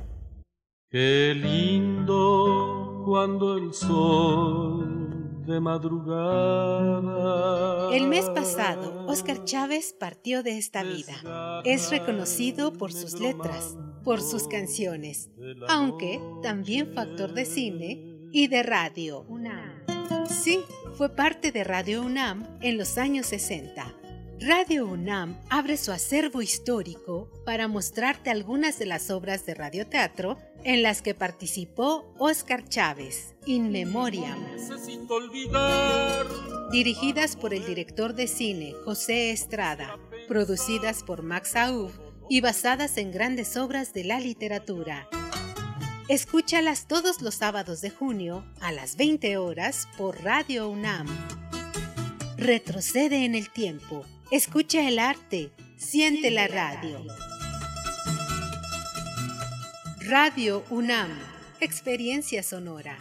Qué 0.91 1.33
lindo 1.33 3.03
cuando 3.05 3.57
el 3.57 3.73
sol 3.73 5.45
de 5.45 5.61
madrugada. 5.61 7.15
El 7.95 8.09
mes 8.09 8.29
pasado, 8.29 9.05
Oscar 9.07 9.45
Chávez 9.45 9.95
partió 9.97 10.43
de 10.43 10.57
esta 10.57 10.83
vida. 10.83 11.61
Es 11.63 11.91
reconocido 11.91 12.73
por 12.73 12.91
sus 12.91 13.21
letras, 13.21 13.77
por 14.03 14.19
sus 14.19 14.49
canciones, 14.49 15.29
aunque 15.69 16.19
también 16.43 16.91
fue 16.93 17.03
actor 17.03 17.33
de 17.33 17.45
cine 17.45 18.27
y 18.33 18.47
de 18.47 18.61
radio. 18.61 19.25
Sí, 20.27 20.59
fue 20.97 21.07
parte 21.15 21.53
de 21.53 21.63
Radio 21.63 22.01
UNAM 22.01 22.57
en 22.59 22.77
los 22.77 22.97
años 22.97 23.27
60. 23.27 24.00
Radio 24.43 24.87
UNAM 24.87 25.39
abre 25.49 25.77
su 25.77 25.91
acervo 25.91 26.41
histórico 26.41 27.29
para 27.45 27.67
mostrarte 27.67 28.31
algunas 28.31 28.79
de 28.79 28.87
las 28.87 29.11
obras 29.11 29.45
de 29.45 29.53
radioteatro 29.53 30.39
en 30.63 30.81
las 30.81 31.03
que 31.03 31.13
participó 31.13 32.11
Oscar 32.17 32.67
Chávez, 32.67 33.35
In 33.45 33.71
Memoriam. 33.71 34.43
Dirigidas 36.71 37.35
por 37.35 37.53
el 37.53 37.63
director 37.67 38.15
de 38.15 38.25
cine 38.25 38.73
José 38.83 39.29
Estrada, 39.29 39.99
producidas 40.27 41.03
por 41.03 41.21
Max 41.21 41.55
Aub 41.55 41.91
y 42.27 42.41
basadas 42.41 42.97
en 42.97 43.11
grandes 43.11 43.57
obras 43.57 43.93
de 43.93 44.05
la 44.05 44.19
literatura. 44.19 45.07
Escúchalas 46.07 46.87
todos 46.87 47.21
los 47.21 47.35
sábados 47.35 47.81
de 47.81 47.91
junio 47.91 48.43
a 48.59 48.71
las 48.71 48.95
20 48.97 49.37
horas 49.37 49.87
por 49.99 50.23
Radio 50.23 50.67
UNAM. 50.67 51.05
Retrocede 52.37 53.23
en 53.23 53.35
el 53.35 53.51
tiempo 53.51 54.03
Escucha 54.31 54.87
el 54.87 54.97
arte, 54.97 55.51
siente 55.75 56.31
la 56.31 56.47
radio. 56.47 56.99
Radio 60.07 60.63
UNAM, 60.69 61.09
experiencia 61.59 62.41
sonora. 62.41 62.97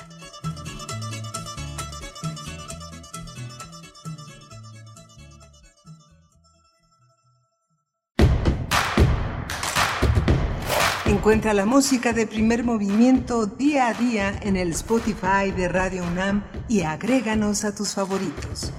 Encuentra 11.06 11.54
la 11.54 11.64
música 11.64 12.12
de 12.12 12.26
primer 12.26 12.64
movimiento 12.64 13.46
día 13.46 13.86
a 13.86 13.94
día 13.94 14.36
en 14.42 14.56
el 14.56 14.72
Spotify 14.72 15.52
de 15.56 15.68
Radio 15.68 16.02
UNAM 16.02 16.42
y 16.68 16.80
agréganos 16.80 17.64
a 17.64 17.72
tus 17.72 17.94
favoritos. 17.94 18.72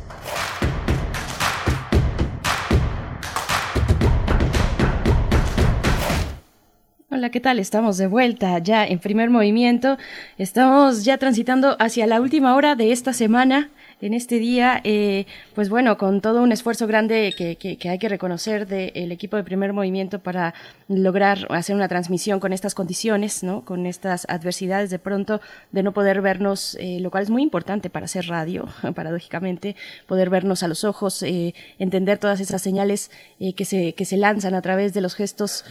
Hola, 7.13 7.29
¿qué 7.29 7.41
tal? 7.41 7.59
Estamos 7.59 7.97
de 7.97 8.07
vuelta 8.07 8.57
ya 8.59 8.87
en 8.87 8.97
primer 8.97 9.29
movimiento. 9.29 9.97
Estamos 10.37 11.03
ya 11.03 11.17
transitando 11.17 11.75
hacia 11.77 12.07
la 12.07 12.21
última 12.21 12.55
hora 12.55 12.75
de 12.75 12.93
esta 12.93 13.11
semana 13.11 13.69
en 14.01 14.13
este 14.13 14.39
día, 14.39 14.81
eh, 14.83 15.25
pues 15.53 15.69
bueno, 15.69 15.97
con 15.97 16.21
todo 16.21 16.41
un 16.41 16.51
esfuerzo 16.51 16.87
grande 16.87 17.33
que, 17.37 17.55
que, 17.55 17.89
hay 17.89 17.99
que 17.99 18.09
reconocer 18.09 18.67
del 18.67 19.11
equipo 19.11 19.37
de 19.37 19.43
primer 19.43 19.73
movimiento 19.73 20.19
para 20.19 20.53
lograr 20.87 21.47
hacer 21.49 21.75
una 21.75 21.87
transmisión 21.87 22.39
con 22.39 22.51
estas 22.51 22.73
condiciones, 22.73 23.43
¿no? 23.43 23.63
Con 23.63 23.85
estas 23.85 24.25
adversidades 24.27 24.89
de 24.89 24.99
pronto 24.99 25.39
de 25.71 25.83
no 25.83 25.93
poder 25.93 26.21
vernos, 26.21 26.75
eh, 26.79 26.99
lo 26.99 27.11
cual 27.11 27.23
es 27.23 27.29
muy 27.29 27.43
importante 27.43 27.89
para 27.89 28.05
hacer 28.05 28.27
radio, 28.27 28.67
paradójicamente, 28.95 29.75
poder 30.07 30.29
vernos 30.29 30.63
a 30.63 30.67
los 30.67 30.83
ojos, 30.83 31.21
eh, 31.21 31.53
entender 31.77 32.17
todas 32.17 32.39
esas 32.39 32.61
señales 32.61 33.11
que, 33.55 33.65
se, 33.65 33.93
que 33.93 34.05
se 34.05 34.17
lanzan 34.17 34.53
a 34.53 34.61
través 34.61 34.93
de 34.93 35.01
los 35.01 35.15
gestos 35.15 35.65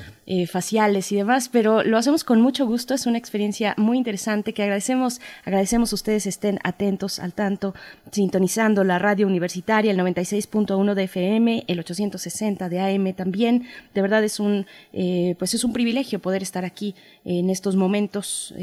faciales 0.48 1.12
y 1.12 1.16
demás, 1.16 1.48
pero 1.48 1.82
lo 1.82 1.98
hacemos 1.98 2.24
con 2.24 2.40
mucho 2.40 2.66
gusto, 2.66 2.94
es 2.94 3.06
una 3.06 3.18
experiencia 3.18 3.74
muy 3.76 3.96
interesante 3.96 4.52
que 4.52 4.62
agradecemos, 4.62 5.20
agradecemos 5.44 5.92
a 5.92 5.94
ustedes 5.94 6.26
estén 6.26 6.58
atentos 6.64 7.18
al 7.18 7.32
tanto, 7.32 7.74
sintonizando 8.20 8.84
la 8.84 8.98
radio 8.98 9.26
universitaria, 9.26 9.90
el 9.90 9.98
96.1 9.98 10.92
de 10.92 11.04
FM, 11.04 11.64
el 11.66 11.78
860 11.78 12.68
de 12.68 12.78
AM 12.78 13.14
también, 13.14 13.64
de 13.94 14.02
verdad 14.02 14.22
es 14.22 14.38
un, 14.38 14.66
pues 15.38 15.54
es 15.54 15.64
un 15.64 15.72
privilegio 15.72 16.18
poder 16.18 16.42
estar 16.42 16.66
aquí 16.66 16.94
en 17.24 17.50
estos 17.50 17.76
momentos, 17.76 18.54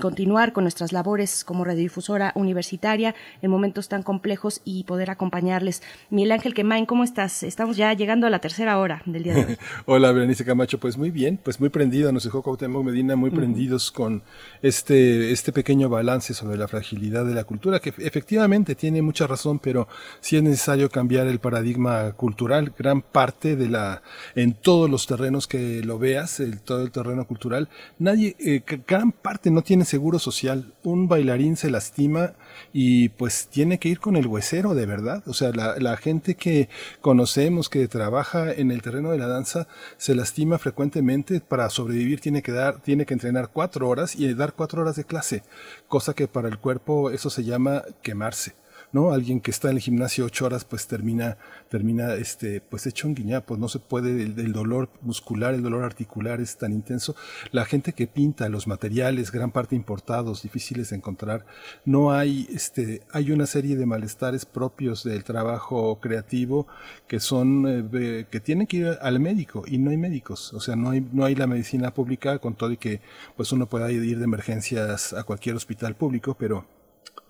continuar 0.00 0.52
con 0.52 0.64
nuestras 0.64 0.92
labores 0.92 1.44
como 1.44 1.64
radiodifusora 1.64 2.32
universitaria 2.34 3.14
en 3.42 3.50
momentos 3.50 3.88
tan 3.88 4.02
complejos 4.02 4.60
y 4.64 4.84
poder 4.84 5.10
acompañarles. 5.10 5.82
Miguel 6.10 6.32
Ángel 6.32 6.54
Quemain, 6.54 6.86
¿cómo 6.86 7.04
estás? 7.04 7.42
Estamos 7.42 7.76
ya 7.76 7.92
llegando 7.92 8.26
a 8.26 8.30
la 8.30 8.38
tercera 8.40 8.78
hora 8.78 9.02
del 9.06 9.22
día 9.22 9.34
de 9.34 9.44
hoy. 9.44 9.58
Hola, 9.86 10.12
Berenice 10.12 10.44
Camacho, 10.44 10.78
pues 10.78 10.96
muy 10.96 11.10
bien, 11.10 11.38
pues 11.42 11.60
muy 11.60 11.68
prendido, 11.68 12.12
nos 12.12 12.24
dejó 12.24 12.42
Cuauhtémoc 12.42 12.84
Medina 12.84 13.16
muy 13.16 13.30
prendidos 13.30 13.90
con 13.90 14.22
este, 14.62 15.32
este 15.32 15.52
pequeño 15.52 15.88
balance 15.88 16.34
sobre 16.34 16.56
la 16.56 16.68
fragilidad 16.68 17.24
de 17.24 17.34
la 17.34 17.44
cultura, 17.44 17.80
que 17.80 17.92
efectivamente 17.98 18.74
tiene 18.74 19.02
mucha 19.02 19.26
razón, 19.26 19.58
pero 19.58 19.88
sí 20.20 20.36
es 20.36 20.42
necesario 20.42 20.90
cambiar 20.90 21.26
el 21.26 21.38
paradigma 21.38 22.12
cultural, 22.12 22.72
gran 22.76 23.02
parte 23.02 23.56
de 23.56 23.68
la, 23.68 24.02
en 24.34 24.54
todos 24.54 24.90
los 24.90 25.06
terrenos 25.06 25.46
que 25.46 25.82
lo 25.82 25.98
veas, 25.98 26.40
el, 26.40 26.60
todo 26.60 26.82
el 26.82 26.90
terreno 26.90 27.26
cultural, 27.26 27.68
nadie, 27.98 28.36
eh, 28.38 28.62
gran 28.86 29.12
parte 29.12 29.50
no 29.50 29.62
tiene 29.62 29.84
seguro 29.84 30.18
social, 30.18 30.72
un 30.82 31.08
bailarín 31.08 31.56
se 31.56 31.70
lastima 31.70 32.32
y 32.72 33.10
pues 33.10 33.48
tiene 33.48 33.78
que 33.78 33.88
ir 33.88 34.00
con 34.00 34.16
el 34.16 34.26
huesero 34.26 34.74
de 34.74 34.86
verdad. 34.86 35.22
O 35.26 35.34
sea, 35.34 35.52
la, 35.52 35.76
la, 35.78 35.96
gente 35.96 36.34
que 36.34 36.68
conocemos, 37.00 37.68
que 37.68 37.86
trabaja 37.88 38.52
en 38.52 38.70
el 38.70 38.82
terreno 38.82 39.10
de 39.10 39.18
la 39.18 39.26
danza, 39.26 39.68
se 39.96 40.14
lastima 40.14 40.58
frecuentemente. 40.58 41.40
Para 41.40 41.70
sobrevivir 41.70 42.20
tiene 42.20 42.42
que 42.42 42.52
dar, 42.52 42.80
tiene 42.80 43.06
que 43.06 43.14
entrenar 43.14 43.50
cuatro 43.52 43.88
horas 43.88 44.16
y 44.16 44.32
dar 44.34 44.54
cuatro 44.54 44.82
horas 44.82 44.96
de 44.96 45.04
clase, 45.04 45.42
cosa 45.88 46.14
que 46.14 46.28
para 46.28 46.48
el 46.48 46.58
cuerpo 46.58 47.10
eso 47.10 47.30
se 47.30 47.44
llama 47.44 47.82
quemarse. 48.02 48.61
¿No? 48.92 49.12
Alguien 49.12 49.40
que 49.40 49.50
está 49.50 49.70
en 49.70 49.76
el 49.76 49.82
gimnasio 49.82 50.26
ocho 50.26 50.46
horas, 50.46 50.64
pues 50.64 50.86
termina, 50.86 51.38
termina, 51.68 52.14
este, 52.14 52.60
pues 52.60 52.86
hecho 52.86 53.08
un 53.08 53.14
guiñapo, 53.14 53.56
no 53.56 53.68
se 53.68 53.78
puede, 53.78 54.22
el, 54.22 54.52
dolor 54.52 54.90
muscular, 55.00 55.54
el 55.54 55.62
dolor 55.62 55.84
articular 55.84 56.40
es 56.40 56.58
tan 56.58 56.72
intenso. 56.72 57.16
La 57.50 57.64
gente 57.64 57.94
que 57.94 58.06
pinta 58.06 58.48
los 58.48 58.66
materiales, 58.66 59.32
gran 59.32 59.50
parte 59.50 59.74
importados, 59.74 60.42
difíciles 60.42 60.90
de 60.90 60.96
encontrar, 60.96 61.46
no 61.84 62.12
hay, 62.12 62.46
este, 62.52 63.02
hay 63.12 63.32
una 63.32 63.46
serie 63.46 63.76
de 63.76 63.86
malestares 63.86 64.44
propios 64.44 65.04
del 65.04 65.24
trabajo 65.24 65.98
creativo 66.00 66.66
que 67.08 67.20
son, 67.20 67.88
eh, 67.92 68.26
que 68.30 68.40
tienen 68.40 68.66
que 68.66 68.76
ir 68.78 68.98
al 69.00 69.20
médico 69.20 69.64
y 69.66 69.78
no 69.78 69.90
hay 69.90 69.96
médicos, 69.96 70.52
o 70.52 70.60
sea, 70.60 70.76
no 70.76 70.90
hay, 70.90 71.00
no 71.12 71.24
hay 71.24 71.34
la 71.34 71.46
medicina 71.46 71.94
pública 71.94 72.38
con 72.38 72.54
todo 72.54 72.72
y 72.72 72.76
que, 72.76 73.00
pues 73.36 73.52
uno 73.52 73.66
pueda 73.66 73.90
ir 73.90 74.18
de 74.18 74.24
emergencias 74.24 75.12
a 75.12 75.24
cualquier 75.24 75.56
hospital 75.56 75.94
público, 75.94 76.36
pero 76.38 76.66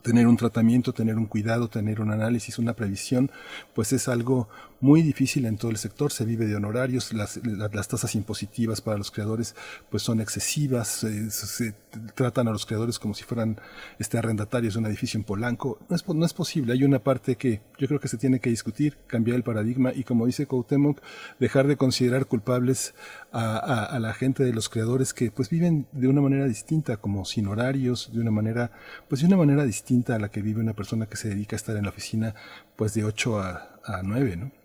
tener 0.03 0.27
un 0.27 0.37
tratamiento, 0.37 0.93
tener 0.93 1.17
un 1.17 1.27
cuidado, 1.27 1.69
tener 1.69 2.01
un 2.01 2.11
análisis, 2.11 2.59
una 2.59 2.75
previsión, 2.75 3.31
pues 3.75 3.93
es 3.93 4.09
algo 4.09 4.49
muy 4.83 5.01
difícil 5.01 5.47
en 5.47 5.57
todo 5.59 5.71
el 5.71 5.77
sector, 5.77 6.11
se 6.11 6.25
vive 6.25 6.45
de 6.45 6.57
honorarios, 6.57 7.13
las, 7.13 7.39
las 7.45 7.87
tasas 7.87 8.17
impositivas 8.17 8.81
para 8.81 8.99
los 8.99 9.13
creadores 9.13 9.55
pues 9.89 10.03
son 10.03 10.21
excesivas, 10.21 10.89
se, 10.89 11.75
tratan 12.17 12.49
a 12.49 12.51
los 12.51 12.67
creadores 12.67 12.99
como 12.99 13.15
si 13.15 13.23
fueran 13.23 13.61
este, 14.01 14.19
arrendatarios 14.19 14.75
de 14.75 14.81
un 14.81 14.87
edificio 14.87 15.19
en 15.19 15.25
Polanco, 15.25 15.79
no 15.89 15.95
es, 15.95 16.09
no 16.09 16.27
es 16.27 16.35
posible, 16.35 16.73
hay 16.73 16.83
una 16.83 16.99
parte 16.99 17.37
que 17.37 17.61
yo 17.79 17.87
creo 17.87 18.01
que 18.01 18.09
se 18.09 18.17
tiene 18.17 18.41
que 18.41 18.51
discutir, 18.51 18.99
cambiar 19.07 19.37
el 19.37 19.45
paradigma 19.45 19.93
y 19.95 20.03
como 20.03 20.27
dice 20.27 20.47
Cuauhtémoc, 20.47 21.01
dejar 21.39 21.69
de 21.69 21.77
considerar 21.77 22.27
culpables 22.27 22.93
a, 23.31 23.85
a, 23.85 24.01
la 24.01 24.13
gente 24.15 24.43
de 24.43 24.53
los 24.53 24.69
creadores 24.69 25.15
que 25.15 25.31
pues 25.31 25.49
viven 25.49 25.87
de 25.93 26.09
una 26.09 26.21
manera 26.21 26.47
distinta, 26.47 26.97
como 26.97 27.25
sin 27.25 27.47
horarios, 27.47 28.11
de 28.13 28.21
una 28.21 28.33
manera, 28.33 28.73
pues 29.09 29.21
de 29.21 29.29
una 29.29 29.37
manera 29.37 29.63
distinta 29.63 30.17
a 30.17 30.19
la 30.19 30.29
que 30.29 30.43
vive 30.43 30.61
una 30.61 30.75
persona 30.75 31.07
que 31.07 31.17
se 31.17 31.29
dedica 31.29 31.55
a 31.55 31.59
estar 31.59 31.77
en 31.77 31.85
la 31.85 31.91
oficina 31.91 32.35
pues 32.75 32.95
de 32.95 33.05
8 33.05 33.41
a, 33.41 33.81
a 33.85 34.03
9, 34.03 34.37
¿no? 34.37 34.62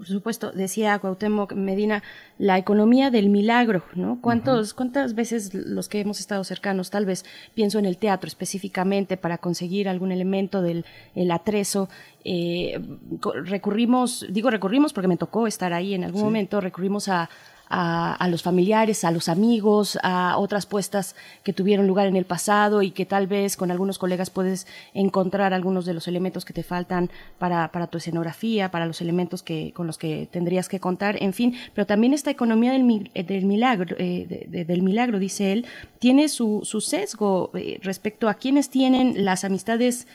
Por 0.00 0.06
supuesto, 0.06 0.50
decía 0.50 0.98
Cuauhtémoc 0.98 1.52
Medina, 1.52 2.02
la 2.38 2.56
economía 2.56 3.10
del 3.10 3.28
milagro, 3.28 3.84
¿no? 3.94 4.18
¿Cuántos, 4.22 4.72
¿Cuántas 4.72 5.14
veces 5.14 5.52
los 5.52 5.90
que 5.90 6.00
hemos 6.00 6.20
estado 6.20 6.42
cercanos, 6.42 6.88
tal 6.88 7.04
vez 7.04 7.26
pienso 7.52 7.78
en 7.78 7.84
el 7.84 7.98
teatro 7.98 8.26
específicamente, 8.26 9.18
para 9.18 9.36
conseguir 9.36 9.90
algún 9.90 10.10
elemento 10.10 10.62
del 10.62 10.86
el 11.14 11.30
atrezo, 11.32 11.90
eh, 12.24 12.80
recurrimos, 13.44 14.24
digo 14.30 14.48
recurrimos 14.48 14.94
porque 14.94 15.08
me 15.08 15.18
tocó 15.18 15.46
estar 15.46 15.74
ahí 15.74 15.92
en 15.92 16.04
algún 16.04 16.22
momento, 16.22 16.62
recurrimos 16.62 17.08
a, 17.08 17.28
a, 17.70 18.28
los 18.28 18.42
familiares, 18.42 19.04
a 19.04 19.12
los 19.12 19.28
amigos, 19.28 19.98
a 20.02 20.36
otras 20.38 20.66
puestas 20.66 21.14
que 21.44 21.52
tuvieron 21.52 21.86
lugar 21.86 22.08
en 22.08 22.16
el 22.16 22.24
pasado 22.24 22.82
y 22.82 22.90
que 22.90 23.06
tal 23.06 23.28
vez 23.28 23.56
con 23.56 23.70
algunos 23.70 23.98
colegas 23.98 24.28
puedes 24.28 24.66
encontrar 24.92 25.54
algunos 25.54 25.86
de 25.86 25.94
los 25.94 26.08
elementos 26.08 26.44
que 26.44 26.52
te 26.52 26.64
faltan 26.64 27.10
para, 27.38 27.70
para 27.70 27.86
tu 27.86 27.98
escenografía, 27.98 28.70
para 28.72 28.86
los 28.86 29.00
elementos 29.00 29.44
que, 29.44 29.72
con 29.72 29.86
los 29.86 29.98
que 29.98 30.28
tendrías 30.30 30.68
que 30.68 30.80
contar, 30.80 31.22
en 31.22 31.32
fin, 31.32 31.54
pero 31.72 31.86
también 31.86 32.12
esta 32.12 32.30
economía 32.30 32.72
del, 32.72 33.10
del 33.14 33.44
milagro, 33.44 33.94
eh, 33.98 34.48
del 34.48 34.82
milagro, 34.82 35.20
dice 35.20 35.52
él, 35.52 35.66
tiene 36.00 36.28
su, 36.28 36.60
su 36.64 36.80
sesgo 36.80 37.52
eh, 37.54 37.78
respecto 37.82 38.28
a 38.28 38.34
quienes 38.34 38.68
tienen 38.68 39.24
las 39.24 39.44
amistades 39.44 40.08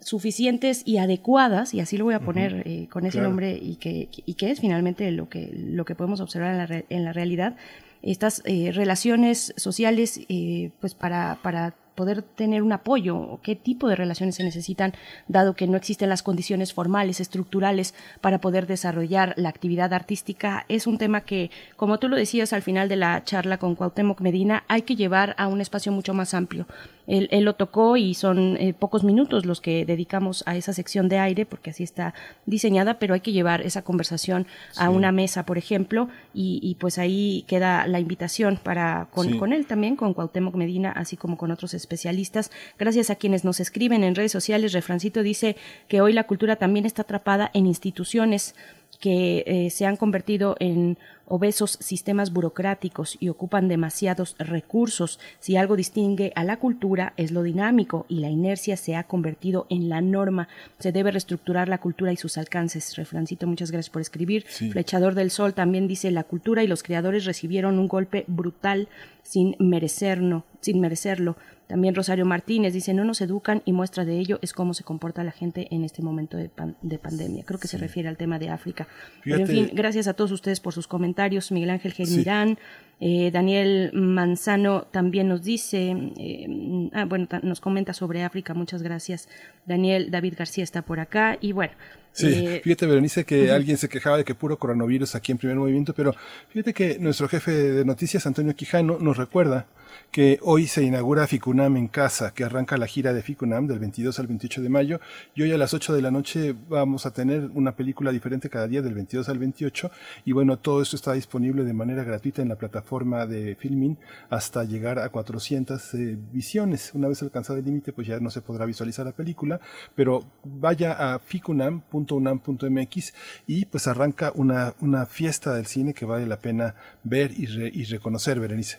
suficientes 0.00 0.82
y 0.84 0.98
adecuadas, 0.98 1.74
y 1.74 1.80
así 1.80 1.96
lo 1.96 2.04
voy 2.04 2.14
a 2.14 2.20
poner 2.20 2.62
eh, 2.66 2.88
con 2.90 3.06
ese 3.06 3.20
nombre, 3.20 3.58
y 3.60 3.76
que, 3.76 4.08
y 4.24 4.34
que 4.34 4.50
es 4.50 4.60
finalmente 4.60 5.10
lo 5.10 5.28
que, 5.28 5.52
lo 5.54 5.84
que 5.84 5.94
podemos 5.94 6.20
observar 6.20 6.52
en 6.52 6.58
la, 6.58 6.84
en 6.88 7.04
la 7.04 7.12
realidad, 7.12 7.56
estas 8.02 8.42
eh, 8.44 8.70
relaciones 8.72 9.52
sociales, 9.56 10.20
eh, 10.28 10.70
pues 10.80 10.94
para, 10.94 11.38
para 11.42 11.74
poder 11.98 12.22
tener 12.22 12.62
un 12.62 12.70
apoyo, 12.70 13.40
qué 13.42 13.56
tipo 13.56 13.88
de 13.88 13.96
relaciones 13.96 14.36
se 14.36 14.44
necesitan, 14.44 14.92
dado 15.26 15.54
que 15.54 15.66
no 15.66 15.76
existen 15.76 16.08
las 16.08 16.22
condiciones 16.22 16.72
formales, 16.72 17.18
estructurales 17.18 17.92
para 18.20 18.40
poder 18.40 18.68
desarrollar 18.68 19.34
la 19.36 19.48
actividad 19.48 19.92
artística, 19.92 20.64
es 20.68 20.86
un 20.86 20.96
tema 20.96 21.22
que, 21.22 21.50
como 21.74 21.98
tú 21.98 22.08
lo 22.08 22.16
decías 22.16 22.52
al 22.52 22.62
final 22.62 22.88
de 22.88 22.94
la 22.94 23.24
charla 23.24 23.58
con 23.58 23.74
Cuauhtémoc 23.74 24.20
Medina, 24.20 24.62
hay 24.68 24.82
que 24.82 24.94
llevar 24.94 25.34
a 25.38 25.48
un 25.48 25.60
espacio 25.60 25.90
mucho 25.90 26.14
más 26.14 26.34
amplio. 26.34 26.68
Él, 27.08 27.44
lo 27.44 27.54
tocó 27.54 27.96
y 27.96 28.12
son 28.12 28.58
eh, 28.58 28.74
pocos 28.78 29.02
minutos 29.02 29.46
los 29.46 29.62
que 29.62 29.86
dedicamos 29.86 30.44
a 30.46 30.56
esa 30.56 30.74
sección 30.74 31.08
de 31.08 31.18
aire, 31.18 31.46
porque 31.46 31.70
así 31.70 31.82
está 31.82 32.12
diseñada, 32.44 32.98
pero 32.98 33.14
hay 33.14 33.20
que 33.20 33.32
llevar 33.32 33.62
esa 33.62 33.82
conversación 33.82 34.46
a 34.76 34.90
una 34.90 35.10
mesa, 35.10 35.46
por 35.46 35.56
ejemplo, 35.56 36.08
y, 36.34 36.76
pues 36.78 36.98
ahí 36.98 37.44
queda 37.48 37.86
la 37.86 37.98
invitación 37.98 38.60
para 38.62 39.08
con, 39.10 39.38
con 39.38 39.52
él 39.52 39.66
también, 39.66 39.96
con 39.96 40.12
Cuauhtémoc 40.12 40.54
Medina, 40.54 40.92
así 40.92 41.16
como 41.16 41.38
con 41.38 41.50
otros 41.50 41.72
especialistas. 41.72 42.50
Gracias 42.78 43.08
a 43.08 43.16
quienes 43.16 43.44
nos 43.44 43.58
escriben 43.58 44.04
en 44.04 44.14
redes 44.14 44.32
sociales. 44.32 44.72
Refrancito 44.72 45.22
dice 45.22 45.56
que 45.88 46.02
hoy 46.02 46.12
la 46.12 46.24
cultura 46.24 46.56
también 46.56 46.84
está 46.84 47.02
atrapada 47.02 47.50
en 47.54 47.66
instituciones 47.66 48.54
que 49.00 49.44
eh, 49.46 49.70
se 49.70 49.86
han 49.86 49.96
convertido 49.96 50.56
en 50.58 50.98
obesos 51.28 51.78
sistemas 51.80 52.32
burocráticos 52.32 53.16
y 53.20 53.28
ocupan 53.28 53.68
demasiados 53.68 54.34
recursos. 54.38 55.20
Si 55.40 55.56
algo 55.56 55.76
distingue 55.76 56.32
a 56.34 56.44
la 56.44 56.58
cultura 56.58 57.12
es 57.16 57.30
lo 57.30 57.42
dinámico 57.42 58.06
y 58.08 58.20
la 58.20 58.30
inercia 58.30 58.76
se 58.76 58.96
ha 58.96 59.04
convertido 59.04 59.66
en 59.70 59.88
la 59.88 60.00
norma. 60.00 60.48
Se 60.78 60.92
debe 60.92 61.10
reestructurar 61.10 61.68
la 61.68 61.78
cultura 61.78 62.12
y 62.12 62.16
sus 62.16 62.38
alcances. 62.38 62.96
Refrancito, 62.96 63.46
muchas 63.46 63.70
gracias 63.70 63.90
por 63.90 64.02
escribir. 64.02 64.44
Flechador 64.46 65.14
del 65.14 65.30
Sol 65.30 65.54
también 65.54 65.88
dice 65.88 66.10
la 66.10 66.24
cultura 66.24 66.62
y 66.62 66.66
los 66.66 66.82
creadores 66.82 67.24
recibieron 67.24 67.78
un 67.78 67.88
golpe 67.88 68.24
brutal 68.26 68.88
sin 69.22 69.56
merecerlo, 69.58 70.44
sin 70.60 70.80
merecerlo. 70.80 71.36
También 71.66 71.94
Rosario 71.94 72.24
Martínez 72.24 72.72
dice, 72.72 72.94
no 72.94 73.04
nos 73.04 73.20
educan 73.20 73.62
y 73.64 73.72
muestra 73.72 74.04
de 74.04 74.18
ello 74.18 74.38
es 74.42 74.52
cómo 74.52 74.74
se 74.74 74.84
comporta 74.84 75.22
la 75.22 75.32
gente 75.32 75.68
en 75.70 75.84
este 75.84 76.02
momento 76.02 76.36
de, 76.36 76.48
pandemia. 76.48 77.44
Creo 77.44 77.60
que 77.60 77.68
se 77.68 77.76
refiere 77.76 78.08
al 78.08 78.16
tema 78.16 78.38
de 78.38 78.48
África. 78.48 78.88
Pero 79.22 79.38
en 79.38 79.46
fin, 79.46 79.70
gracias 79.72 80.08
a 80.08 80.14
todos 80.14 80.32
ustedes 80.32 80.60
por 80.60 80.72
sus 80.72 80.88
comentarios. 80.88 81.52
Miguel 81.52 81.70
Ángel 81.70 81.92
Gelmirán. 81.92 82.58
Eh, 83.00 83.30
Daniel 83.32 83.92
Manzano 83.94 84.82
también 84.90 85.28
nos 85.28 85.44
dice, 85.44 85.94
eh, 86.16 86.90
ah, 86.94 87.04
bueno, 87.04 87.28
nos 87.42 87.60
comenta 87.60 87.92
sobre 87.92 88.24
África, 88.24 88.54
muchas 88.54 88.82
gracias. 88.82 89.28
Daniel 89.66 90.10
David 90.10 90.34
García 90.36 90.64
está 90.64 90.82
por 90.82 90.98
acá 90.98 91.38
y 91.40 91.52
bueno. 91.52 91.74
Sí, 92.10 92.26
eh, 92.26 92.60
fíjate, 92.64 92.86
Berenice, 92.86 93.24
que 93.24 93.52
alguien 93.52 93.76
se 93.76 93.88
quejaba 93.88 94.16
de 94.16 94.24
que 94.24 94.34
puro 94.34 94.58
coronavirus 94.58 95.14
aquí 95.14 95.30
en 95.30 95.38
primer 95.38 95.56
movimiento, 95.56 95.94
pero 95.94 96.14
fíjate 96.48 96.74
que 96.74 96.98
nuestro 96.98 97.28
jefe 97.28 97.52
de 97.52 97.84
noticias, 97.84 98.26
Antonio 98.26 98.56
Quijano, 98.56 98.98
nos 98.98 99.16
recuerda 99.16 99.66
que 100.10 100.40
hoy 100.42 100.66
se 100.66 100.82
inaugura 100.82 101.26
Ficunam 101.26 101.76
en 101.76 101.86
casa, 101.86 102.34
que 102.34 102.42
arranca 102.42 102.76
la 102.76 102.86
gira 102.86 103.12
de 103.12 103.22
Ficunam 103.22 103.66
del 103.68 103.78
22 103.78 104.18
al 104.18 104.26
28 104.26 104.62
de 104.62 104.68
mayo 104.68 105.00
y 105.34 105.42
hoy 105.42 105.52
a 105.52 105.58
las 105.58 105.74
8 105.74 105.94
de 105.94 106.02
la 106.02 106.10
noche 106.10 106.54
vamos 106.68 107.06
a 107.06 107.12
tener 107.12 107.50
una 107.54 107.76
película 107.76 108.10
diferente 108.10 108.48
cada 108.48 108.66
día 108.66 108.82
del 108.82 108.94
22 108.94 109.28
al 109.28 109.38
28 109.38 109.90
y 110.24 110.32
bueno, 110.32 110.58
todo 110.58 110.82
esto 110.82 110.96
está 110.96 111.12
disponible 111.12 111.62
de 111.64 111.72
manera 111.72 112.04
gratuita 112.04 112.42
en 112.42 112.48
la 112.48 112.56
plataforma 112.56 112.87
de 113.28 113.54
Filmin 113.54 113.98
hasta 114.30 114.64
llegar 114.64 114.98
a 114.98 115.08
400 115.10 115.94
eh, 115.94 116.18
visiones. 116.32 116.92
Una 116.94 117.08
vez 117.08 117.22
alcanzado 117.22 117.58
el 117.58 117.64
límite 117.64 117.92
pues 117.92 118.06
ya 118.06 118.18
no 118.20 118.30
se 118.30 118.40
podrá 118.40 118.64
visualizar 118.64 119.04
la 119.04 119.12
película, 119.12 119.60
pero 119.94 120.24
vaya 120.44 121.14
a 121.14 121.18
ficunam.unam.mx 121.18 123.14
y 123.46 123.66
pues 123.66 123.86
arranca 123.86 124.32
una, 124.34 124.74
una 124.80 125.06
fiesta 125.06 125.54
del 125.54 125.66
cine 125.66 125.94
que 125.94 126.04
vale 126.04 126.26
la 126.26 126.38
pena 126.38 126.74
ver 127.04 127.32
y, 127.32 127.44
y 127.44 127.84
reconocer, 127.84 128.40
Berenice. 128.40 128.78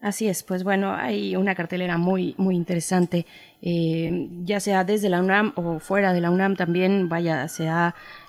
Así 0.00 0.28
es, 0.28 0.42
pues 0.42 0.64
bueno, 0.64 0.94
hay 0.94 1.36
una 1.36 1.54
cartelera 1.54 1.98
muy, 1.98 2.34
muy 2.38 2.56
interesante, 2.56 3.26
eh, 3.60 4.28
ya 4.44 4.58
sea 4.58 4.82
desde 4.82 5.10
la 5.10 5.20
UNAM 5.20 5.52
o 5.56 5.78
fuera 5.78 6.14
de 6.14 6.22
la 6.22 6.30
UNAM 6.30 6.56
también, 6.56 7.10
vaya, 7.10 7.46
se 7.48 7.68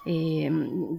eh, 0.06 0.50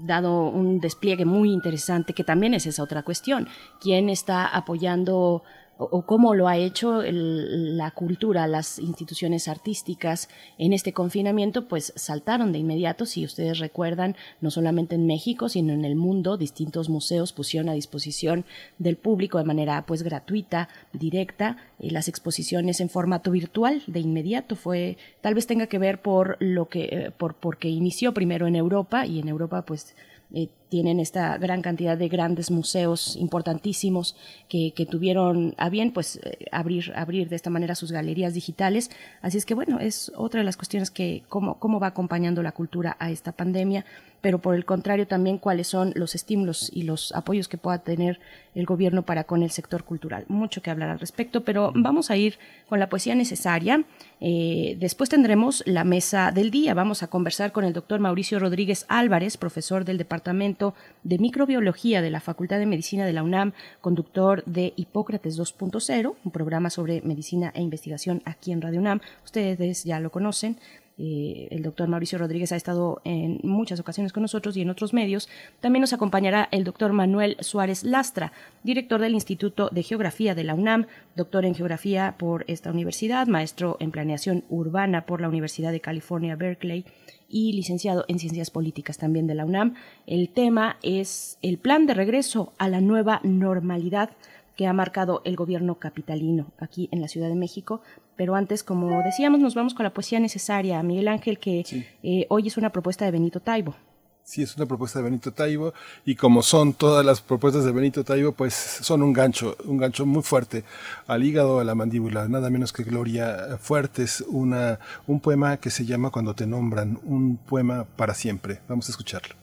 dado 0.02 0.48
un 0.48 0.80
despliegue 0.80 1.24
muy 1.24 1.52
interesante, 1.52 2.12
que 2.12 2.24
también 2.24 2.54
es 2.54 2.66
esa 2.66 2.82
otra 2.82 3.02
cuestión, 3.02 3.48
quién 3.80 4.08
está 4.08 4.46
apoyando 4.46 5.42
o, 5.78 6.02
cómo 6.02 6.34
lo 6.34 6.48
ha 6.48 6.56
hecho 6.56 7.02
la 7.02 7.90
cultura, 7.90 8.46
las 8.46 8.78
instituciones 8.78 9.48
artísticas 9.48 10.28
en 10.58 10.72
este 10.72 10.92
confinamiento, 10.92 11.66
pues 11.66 11.92
saltaron 11.96 12.52
de 12.52 12.58
inmediato, 12.58 13.06
si 13.06 13.24
ustedes 13.24 13.58
recuerdan, 13.58 14.16
no 14.40 14.50
solamente 14.50 14.94
en 14.94 15.06
México, 15.06 15.48
sino 15.48 15.72
en 15.72 15.84
el 15.84 15.96
mundo, 15.96 16.36
distintos 16.36 16.88
museos 16.88 17.32
pusieron 17.32 17.68
a 17.68 17.74
disposición 17.74 18.44
del 18.78 18.96
público 18.96 19.38
de 19.38 19.44
manera 19.44 19.84
pues 19.86 20.02
gratuita, 20.02 20.68
directa, 20.92 21.56
eh, 21.78 21.90
las 21.90 22.08
exposiciones 22.08 22.80
en 22.80 22.88
formato 22.88 23.30
virtual 23.30 23.82
de 23.86 24.00
inmediato. 24.00 24.56
Fue, 24.56 24.98
tal 25.20 25.34
vez 25.34 25.46
tenga 25.46 25.66
que 25.66 25.78
ver 25.78 26.02
por 26.02 26.36
lo 26.40 26.68
que, 26.68 26.84
eh, 26.84 27.10
por, 27.16 27.34
porque 27.34 27.68
inició 27.68 28.14
primero 28.14 28.46
en 28.46 28.56
Europa 28.56 29.06
y 29.06 29.18
en 29.18 29.28
Europa 29.28 29.62
pues 29.62 29.94
eh, 30.34 30.48
tienen 30.72 31.00
esta 31.00 31.36
gran 31.36 31.60
cantidad 31.60 31.98
de 31.98 32.08
grandes 32.08 32.50
museos 32.50 33.14
importantísimos 33.16 34.16
que, 34.48 34.72
tuvieron 34.90 35.54
a 35.58 35.68
bien 35.68 35.92
pues 35.92 36.16
eh, 36.16 36.46
abrir, 36.50 36.94
abrir 36.96 37.28
de 37.28 37.36
esta 37.36 37.50
manera 37.50 37.74
sus 37.74 37.92
galerías 37.92 38.32
digitales. 38.32 38.90
Así 39.20 39.36
es 39.36 39.44
que 39.44 39.52
bueno, 39.52 39.80
es 39.80 40.10
otra 40.16 40.40
de 40.40 40.44
las 40.44 40.56
cuestiones 40.56 40.90
que 40.90 41.24
cómo, 41.28 41.58
cómo 41.58 41.78
va 41.78 41.88
acompañando 41.88 42.42
la 42.42 42.52
cultura 42.52 42.96
a 43.00 43.10
esta 43.10 43.32
pandemia, 43.32 43.84
pero 44.22 44.38
por 44.38 44.54
el 44.54 44.64
contrario 44.64 45.06
también 45.06 45.36
cuáles 45.36 45.66
son 45.66 45.92
los 45.94 46.14
estímulos 46.14 46.70
y 46.72 46.84
los 46.84 47.12
apoyos 47.12 47.48
que 47.48 47.58
pueda 47.58 47.78
tener 47.78 48.18
el 48.54 48.64
gobierno 48.64 49.02
para 49.02 49.24
con 49.24 49.42
el 49.42 49.50
sector 49.50 49.84
cultural. 49.84 50.24
Mucho 50.28 50.62
que 50.62 50.70
hablar 50.70 50.88
al 50.88 51.00
respecto, 51.00 51.42
pero 51.42 51.72
vamos 51.74 52.10
a 52.10 52.16
ir 52.16 52.38
con 52.68 52.78
la 52.78 52.88
poesía 52.88 53.14
necesaria. 53.14 53.84
Eh, 54.20 54.76
después 54.78 55.10
tendremos 55.10 55.62
la 55.66 55.84
mesa 55.84 56.30
del 56.30 56.50
día. 56.50 56.72
Vamos 56.72 57.02
a 57.02 57.08
conversar 57.08 57.50
con 57.52 57.64
el 57.64 57.72
doctor 57.72 57.98
Mauricio 57.98 58.38
Rodríguez 58.38 58.86
Álvarez, 58.88 59.36
profesor 59.36 59.84
del 59.84 59.98
Departamento 59.98 60.61
de 61.02 61.18
Microbiología 61.18 62.02
de 62.02 62.10
la 62.10 62.20
Facultad 62.20 62.58
de 62.58 62.66
Medicina 62.66 63.04
de 63.04 63.12
la 63.12 63.22
UNAM, 63.22 63.52
conductor 63.80 64.44
de 64.44 64.72
Hipócrates 64.76 65.38
2.0, 65.38 66.14
un 66.24 66.32
programa 66.32 66.70
sobre 66.70 67.02
medicina 67.02 67.52
e 67.54 67.62
investigación 67.62 68.22
aquí 68.24 68.52
en 68.52 68.62
Radio 68.62 68.80
UNAM. 68.80 69.00
Ustedes 69.24 69.84
ya 69.84 70.00
lo 70.00 70.10
conocen. 70.10 70.56
Eh, 70.98 71.48
el 71.50 71.62
doctor 71.62 71.88
Mauricio 71.88 72.18
Rodríguez 72.18 72.52
ha 72.52 72.56
estado 72.56 73.00
en 73.04 73.40
muchas 73.42 73.80
ocasiones 73.80 74.12
con 74.12 74.22
nosotros 74.22 74.56
y 74.56 74.60
en 74.60 74.70
otros 74.70 74.92
medios. 74.92 75.28
También 75.60 75.80
nos 75.80 75.92
acompañará 75.92 76.48
el 76.52 76.64
doctor 76.64 76.92
Manuel 76.92 77.36
Suárez 77.40 77.82
Lastra, 77.82 78.32
director 78.62 79.00
del 79.00 79.14
Instituto 79.14 79.68
de 79.72 79.82
Geografía 79.82 80.34
de 80.34 80.44
la 80.44 80.54
UNAM, 80.54 80.86
doctor 81.16 81.44
en 81.44 81.54
Geografía 81.54 82.14
por 82.18 82.44
esta 82.46 82.70
universidad, 82.70 83.26
maestro 83.26 83.78
en 83.80 83.90
Planeación 83.90 84.44
Urbana 84.48 85.06
por 85.06 85.20
la 85.20 85.28
Universidad 85.28 85.72
de 85.72 85.80
California, 85.80 86.36
Berkeley 86.36 86.84
y 87.32 87.54
licenciado 87.54 88.04
en 88.06 88.20
Ciencias 88.20 88.50
Políticas 88.50 88.98
también 88.98 89.26
de 89.26 89.34
la 89.34 89.44
UNAM. 89.44 89.74
El 90.06 90.28
tema 90.28 90.76
es 90.82 91.38
el 91.42 91.58
plan 91.58 91.86
de 91.86 91.94
regreso 91.94 92.52
a 92.58 92.68
la 92.68 92.80
nueva 92.80 93.20
normalidad 93.24 94.10
que 94.56 94.66
ha 94.66 94.72
marcado 94.72 95.22
el 95.24 95.34
gobierno 95.34 95.76
capitalino 95.76 96.52
aquí 96.58 96.88
en 96.92 97.00
la 97.00 97.08
Ciudad 97.08 97.28
de 97.28 97.34
México. 97.34 97.80
Pero 98.16 98.34
antes, 98.34 98.62
como 98.62 99.02
decíamos, 99.02 99.40
nos 99.40 99.54
vamos 99.54 99.74
con 99.74 99.84
la 99.84 99.94
poesía 99.94 100.20
necesaria. 100.20 100.82
Miguel 100.82 101.08
Ángel, 101.08 101.38
que 101.38 101.64
eh, 102.02 102.26
hoy 102.28 102.46
es 102.46 102.58
una 102.58 102.70
propuesta 102.70 103.06
de 103.06 103.10
Benito 103.10 103.40
Taibo. 103.40 103.74
Sí, 104.24 104.42
es 104.42 104.56
una 104.56 104.66
propuesta 104.66 105.00
de 105.00 105.04
Benito 105.04 105.32
Taibo 105.32 105.74
y 106.04 106.14
como 106.14 106.42
son 106.42 106.74
todas 106.74 107.04
las 107.04 107.20
propuestas 107.20 107.64
de 107.64 107.72
Benito 107.72 108.04
Taibo, 108.04 108.32
pues 108.32 108.54
son 108.54 109.02
un 109.02 109.12
gancho, 109.12 109.56
un 109.64 109.78
gancho 109.78 110.06
muy 110.06 110.22
fuerte 110.22 110.64
al 111.06 111.24
hígado, 111.24 111.58
a 111.60 111.64
la 111.64 111.74
mandíbula, 111.74 112.28
nada 112.28 112.48
menos 112.48 112.72
que 112.72 112.84
Gloria 112.84 113.58
Fuertes, 113.60 114.24
una, 114.28 114.78
un 115.06 115.20
poema 115.20 115.56
que 115.56 115.70
se 115.70 115.84
llama 115.84 116.10
Cuando 116.10 116.34
te 116.34 116.46
nombran, 116.46 117.00
un 117.04 117.36
poema 117.36 117.84
para 117.84 118.14
siempre. 118.14 118.60
Vamos 118.68 118.88
a 118.88 118.92
escucharlo. 118.92 119.34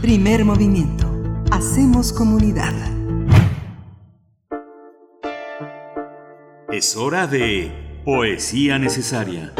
Primer 0.00 0.44
movimiento. 0.44 1.12
Hacemos 1.50 2.12
comunidad. 2.12 2.74
Es 6.70 6.96
hora 6.96 7.26
de 7.26 8.00
Poesía 8.04 8.78
Necesaria. 8.78 9.52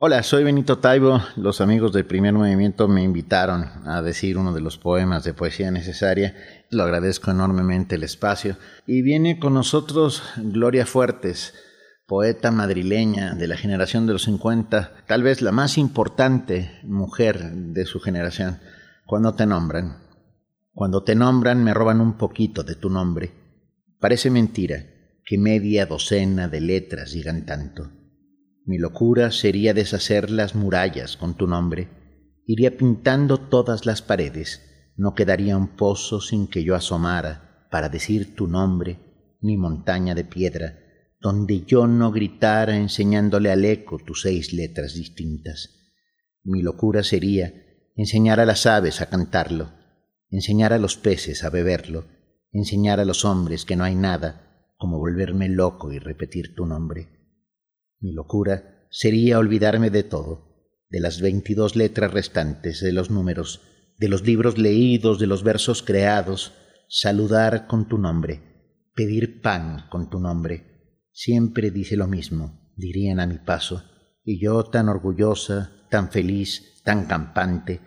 Hola, 0.00 0.22
soy 0.22 0.44
Benito 0.44 0.78
Taibo. 0.78 1.20
Los 1.34 1.60
amigos 1.60 1.92
del 1.92 2.04
primer 2.04 2.32
movimiento 2.32 2.86
me 2.86 3.02
invitaron 3.02 3.64
a 3.84 4.00
decir 4.00 4.38
uno 4.38 4.52
de 4.54 4.60
los 4.60 4.78
poemas 4.78 5.24
de 5.24 5.34
poesía 5.34 5.72
necesaria. 5.72 6.36
Lo 6.70 6.84
agradezco 6.84 7.32
enormemente 7.32 7.96
el 7.96 8.04
espacio. 8.04 8.56
Y 8.86 9.02
viene 9.02 9.40
con 9.40 9.54
nosotros 9.54 10.22
Gloria 10.36 10.86
Fuertes, 10.86 11.52
poeta 12.06 12.52
madrileña 12.52 13.34
de 13.34 13.48
la 13.48 13.56
generación 13.56 14.06
de 14.06 14.12
los 14.12 14.22
50, 14.22 15.04
tal 15.08 15.24
vez 15.24 15.42
la 15.42 15.50
más 15.50 15.76
importante 15.78 16.78
mujer 16.84 17.50
de 17.50 17.84
su 17.84 17.98
generación. 17.98 18.60
Cuando 19.04 19.34
te 19.34 19.46
nombran, 19.46 19.96
cuando 20.74 21.02
te 21.02 21.16
nombran 21.16 21.64
me 21.64 21.74
roban 21.74 22.00
un 22.00 22.16
poquito 22.16 22.62
de 22.62 22.76
tu 22.76 22.88
nombre. 22.88 23.32
Parece 23.98 24.30
mentira 24.30 24.84
que 25.24 25.38
media 25.38 25.86
docena 25.86 26.46
de 26.46 26.60
letras 26.60 27.10
digan 27.10 27.44
tanto. 27.44 27.97
Mi 28.68 28.76
locura 28.76 29.30
sería 29.30 29.72
deshacer 29.72 30.30
las 30.30 30.54
murallas 30.54 31.16
con 31.16 31.38
tu 31.38 31.46
nombre. 31.46 31.88
Iría 32.44 32.76
pintando 32.76 33.38
todas 33.38 33.86
las 33.86 34.02
paredes. 34.02 34.60
No 34.94 35.14
quedaría 35.14 35.56
un 35.56 35.68
pozo 35.68 36.20
sin 36.20 36.48
que 36.48 36.62
yo 36.62 36.74
asomara 36.74 37.66
para 37.70 37.88
decir 37.88 38.36
tu 38.36 38.46
nombre, 38.46 38.98
ni 39.40 39.56
montaña 39.56 40.14
de 40.14 40.24
piedra, 40.24 40.80
donde 41.18 41.64
yo 41.64 41.86
no 41.86 42.12
gritara 42.12 42.76
enseñándole 42.76 43.50
al 43.50 43.64
eco 43.64 43.96
tus 43.96 44.20
seis 44.20 44.52
letras 44.52 44.92
distintas. 44.92 45.70
Mi 46.44 46.60
locura 46.60 47.02
sería 47.02 47.54
enseñar 47.96 48.38
a 48.38 48.44
las 48.44 48.66
aves 48.66 49.00
a 49.00 49.06
cantarlo, 49.08 49.72
enseñar 50.28 50.74
a 50.74 50.78
los 50.78 50.98
peces 50.98 51.42
a 51.42 51.48
beberlo, 51.48 52.04
enseñar 52.52 53.00
a 53.00 53.06
los 53.06 53.24
hombres 53.24 53.64
que 53.64 53.76
no 53.76 53.84
hay 53.84 53.94
nada 53.94 54.74
como 54.76 54.98
volverme 54.98 55.48
loco 55.48 55.90
y 55.90 55.98
repetir 55.98 56.54
tu 56.54 56.66
nombre. 56.66 57.17
Mi 58.00 58.12
locura 58.12 58.86
sería 58.90 59.38
olvidarme 59.38 59.90
de 59.90 60.04
todo, 60.04 60.48
de 60.88 61.00
las 61.00 61.20
veintidós 61.20 61.74
letras 61.74 62.12
restantes, 62.12 62.80
de 62.80 62.92
los 62.92 63.10
números, 63.10 63.60
de 63.98 64.08
los 64.08 64.22
libros 64.22 64.56
leídos, 64.56 65.18
de 65.18 65.26
los 65.26 65.42
versos 65.42 65.82
creados, 65.82 66.54
saludar 66.88 67.66
con 67.66 67.88
tu 67.88 67.98
nombre, 67.98 68.90
pedir 68.94 69.42
pan 69.42 69.86
con 69.90 70.10
tu 70.10 70.20
nombre. 70.20 71.00
Siempre 71.12 71.72
dice 71.72 71.96
lo 71.96 72.06
mismo, 72.06 72.72
dirían 72.76 73.18
a 73.18 73.26
mi 73.26 73.38
paso, 73.38 73.82
y 74.24 74.40
yo 74.40 74.62
tan 74.64 74.88
orgullosa, 74.88 75.72
tan 75.90 76.10
feliz, 76.10 76.80
tan 76.84 77.06
campante, 77.06 77.80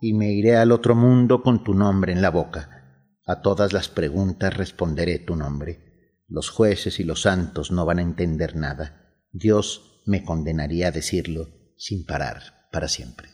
y 0.00 0.12
me 0.12 0.32
iré 0.32 0.56
al 0.56 0.72
otro 0.72 0.94
mundo 0.94 1.42
con 1.42 1.64
tu 1.64 1.72
nombre 1.72 2.12
en 2.12 2.20
la 2.20 2.30
boca. 2.30 3.14
A 3.26 3.40
todas 3.40 3.72
las 3.72 3.88
preguntas 3.88 4.54
responderé 4.54 5.18
tu 5.20 5.34
nombre. 5.34 6.20
Los 6.28 6.50
jueces 6.50 7.00
y 7.00 7.04
los 7.04 7.22
santos 7.22 7.72
no 7.72 7.86
van 7.86 7.98
a 7.98 8.02
entender 8.02 8.56
nada 8.56 9.03
Dios 9.36 10.00
me 10.06 10.24
condenaría 10.24 10.88
a 10.88 10.90
decirlo 10.92 11.48
sin 11.76 12.06
parar 12.06 12.68
para 12.70 12.86
siempre. 12.86 13.30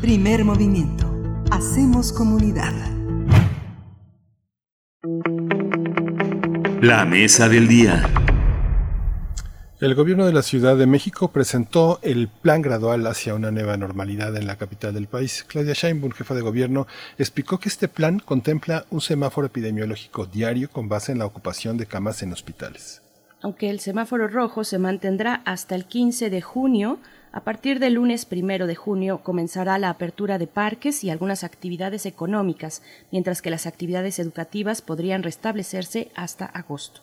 Primer 0.00 0.44
movimiento. 0.44 1.12
Hacemos 1.50 2.12
comunidad. 2.12 2.72
La 6.80 7.04
mesa 7.04 7.48
del 7.48 7.66
día. 7.66 8.08
El 9.80 9.94
gobierno 9.94 10.26
de 10.26 10.34
la 10.34 10.42
Ciudad 10.42 10.76
de 10.76 10.84
México 10.84 11.32
presentó 11.32 12.00
el 12.02 12.28
plan 12.28 12.60
gradual 12.60 13.06
hacia 13.06 13.34
una 13.34 13.50
nueva 13.50 13.78
normalidad 13.78 14.36
en 14.36 14.46
la 14.46 14.56
capital 14.56 14.92
del 14.92 15.06
país. 15.06 15.42
Claudia 15.48 15.72
Sheinbaum, 15.72 16.12
jefa 16.12 16.34
de 16.34 16.42
gobierno, 16.42 16.86
explicó 17.16 17.58
que 17.58 17.70
este 17.70 17.88
plan 17.88 18.18
contempla 18.18 18.84
un 18.90 19.00
semáforo 19.00 19.46
epidemiológico 19.46 20.26
diario 20.26 20.68
con 20.70 20.90
base 20.90 21.12
en 21.12 21.18
la 21.18 21.24
ocupación 21.24 21.78
de 21.78 21.86
camas 21.86 22.22
en 22.22 22.34
hospitales. 22.34 22.99
Aunque 23.42 23.70
el 23.70 23.80
semáforo 23.80 24.28
rojo 24.28 24.64
se 24.64 24.78
mantendrá 24.78 25.42
hasta 25.46 25.74
el 25.74 25.86
15 25.86 26.28
de 26.28 26.42
junio, 26.42 26.98
a 27.32 27.40
partir 27.40 27.78
del 27.78 27.94
lunes 27.94 28.24
primero 28.26 28.66
de 28.66 28.74
junio 28.74 29.22
comenzará 29.22 29.78
la 29.78 29.88
apertura 29.88 30.36
de 30.38 30.46
parques 30.46 31.04
y 31.04 31.10
algunas 31.10 31.44
actividades 31.44 32.04
económicas, 32.04 32.82
mientras 33.10 33.40
que 33.40 33.50
las 33.50 33.66
actividades 33.66 34.18
educativas 34.18 34.82
podrían 34.82 35.22
restablecerse 35.22 36.10
hasta 36.16 36.44
agosto. 36.44 37.02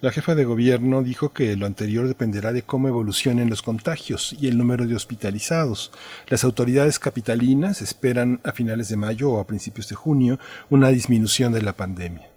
La 0.00 0.12
jefa 0.12 0.34
de 0.34 0.44
gobierno 0.44 1.02
dijo 1.02 1.32
que 1.32 1.56
lo 1.56 1.66
anterior 1.66 2.06
dependerá 2.06 2.52
de 2.52 2.62
cómo 2.62 2.86
evolucionen 2.86 3.50
los 3.50 3.62
contagios 3.62 4.36
y 4.38 4.46
el 4.46 4.56
número 4.56 4.86
de 4.86 4.94
hospitalizados. 4.94 5.90
Las 6.28 6.44
autoridades 6.44 7.00
capitalinas 7.00 7.82
esperan 7.82 8.40
a 8.44 8.52
finales 8.52 8.88
de 8.88 8.96
mayo 8.96 9.32
o 9.32 9.40
a 9.40 9.46
principios 9.46 9.88
de 9.88 9.96
junio 9.96 10.38
una 10.70 10.90
disminución 10.90 11.52
de 11.52 11.62
la 11.62 11.72
pandemia. 11.72 12.28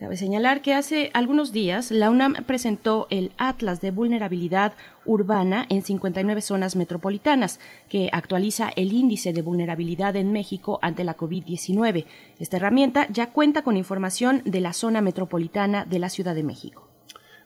Cabe 0.00 0.16
señalar 0.16 0.62
que 0.62 0.72
hace 0.72 1.10
algunos 1.12 1.52
días 1.52 1.90
la 1.90 2.08
UNAM 2.08 2.32
presentó 2.46 3.06
el 3.10 3.32
Atlas 3.36 3.82
de 3.82 3.90
Vulnerabilidad 3.90 4.72
Urbana 5.04 5.66
en 5.68 5.82
59 5.82 6.40
zonas 6.40 6.74
metropolitanas, 6.74 7.60
que 7.90 8.08
actualiza 8.10 8.70
el 8.76 8.94
índice 8.94 9.34
de 9.34 9.42
vulnerabilidad 9.42 10.16
en 10.16 10.32
México 10.32 10.78
ante 10.80 11.04
la 11.04 11.18
COVID-19. 11.18 12.06
Esta 12.38 12.56
herramienta 12.56 13.08
ya 13.10 13.26
cuenta 13.26 13.60
con 13.60 13.76
información 13.76 14.40
de 14.46 14.62
la 14.62 14.72
zona 14.72 15.02
metropolitana 15.02 15.84
de 15.84 15.98
la 15.98 16.08
Ciudad 16.08 16.34
de 16.34 16.44
México. 16.44 16.88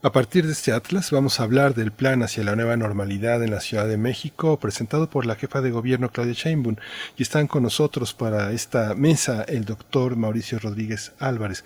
A 0.05 0.13
partir 0.13 0.45
de 0.45 0.53
este 0.53 0.71
atlas 0.71 1.11
vamos 1.11 1.41
a 1.41 1.45
hablar 1.45 1.75
del 1.75 1.91
plan 1.91 2.23
hacia 2.23 2.45
la 2.45 2.55
nueva 2.55 2.77
normalidad 2.77 3.43
en 3.43 3.51
la 3.51 3.61
Ciudad 3.61 3.89
de 3.89 3.97
México 3.97 4.61
presentado 4.61 5.09
por 5.09 5.25
la 5.25 5.35
jefa 5.35 5.63
de 5.63 5.71
gobierno 5.71 6.11
Claudia 6.11 6.35
Sheinbaum 6.35 6.77
y 7.17 7.23
están 7.23 7.47
con 7.47 7.63
nosotros 7.63 8.13
para 8.13 8.53
esta 8.53 8.95
mesa 8.95 9.45
el 9.45 9.65
doctor 9.65 10.17
Mauricio 10.17 10.59
Rodríguez 10.59 11.15
Álvarez. 11.19 11.65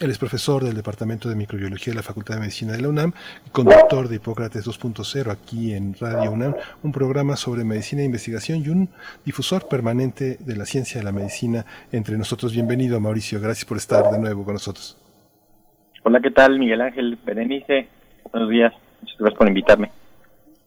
Él 0.00 0.12
es 0.12 0.18
profesor 0.18 0.62
del 0.62 0.76
Departamento 0.76 1.28
de 1.28 1.34
Microbiología 1.34 1.92
de 1.92 1.96
la 1.96 2.04
Facultad 2.04 2.34
de 2.34 2.40
Medicina 2.42 2.72
de 2.72 2.82
la 2.82 2.88
UNAM 2.88 3.12
y 3.44 3.50
conductor 3.50 4.06
de 4.06 4.16
Hipócrates 4.16 4.64
2.0 4.64 5.28
aquí 5.28 5.74
en 5.74 5.92
Radio 6.00 6.30
UNAM, 6.30 6.54
un 6.84 6.92
programa 6.92 7.34
sobre 7.34 7.64
medicina 7.64 8.02
e 8.02 8.04
investigación 8.04 8.62
y 8.64 8.68
un 8.68 8.88
difusor 9.24 9.66
permanente 9.66 10.36
de 10.38 10.56
la 10.56 10.66
ciencia 10.66 11.00
de 11.00 11.04
la 11.04 11.10
medicina 11.10 11.66
entre 11.90 12.16
nosotros. 12.16 12.52
Bienvenido, 12.52 13.00
Mauricio. 13.00 13.40
Gracias 13.40 13.64
por 13.64 13.76
estar 13.76 14.08
de 14.12 14.20
nuevo 14.20 14.44
con 14.44 14.54
nosotros. 14.54 14.96
Hola, 16.04 16.20
¿qué 16.20 16.30
tal? 16.30 16.60
Miguel 16.60 16.80
Ángel 16.80 17.18
Berenice. 17.24 17.88
Buenos 18.30 18.50
días. 18.50 18.72
Muchas 19.00 19.18
gracias 19.18 19.36
por 19.36 19.48
invitarme. 19.48 19.90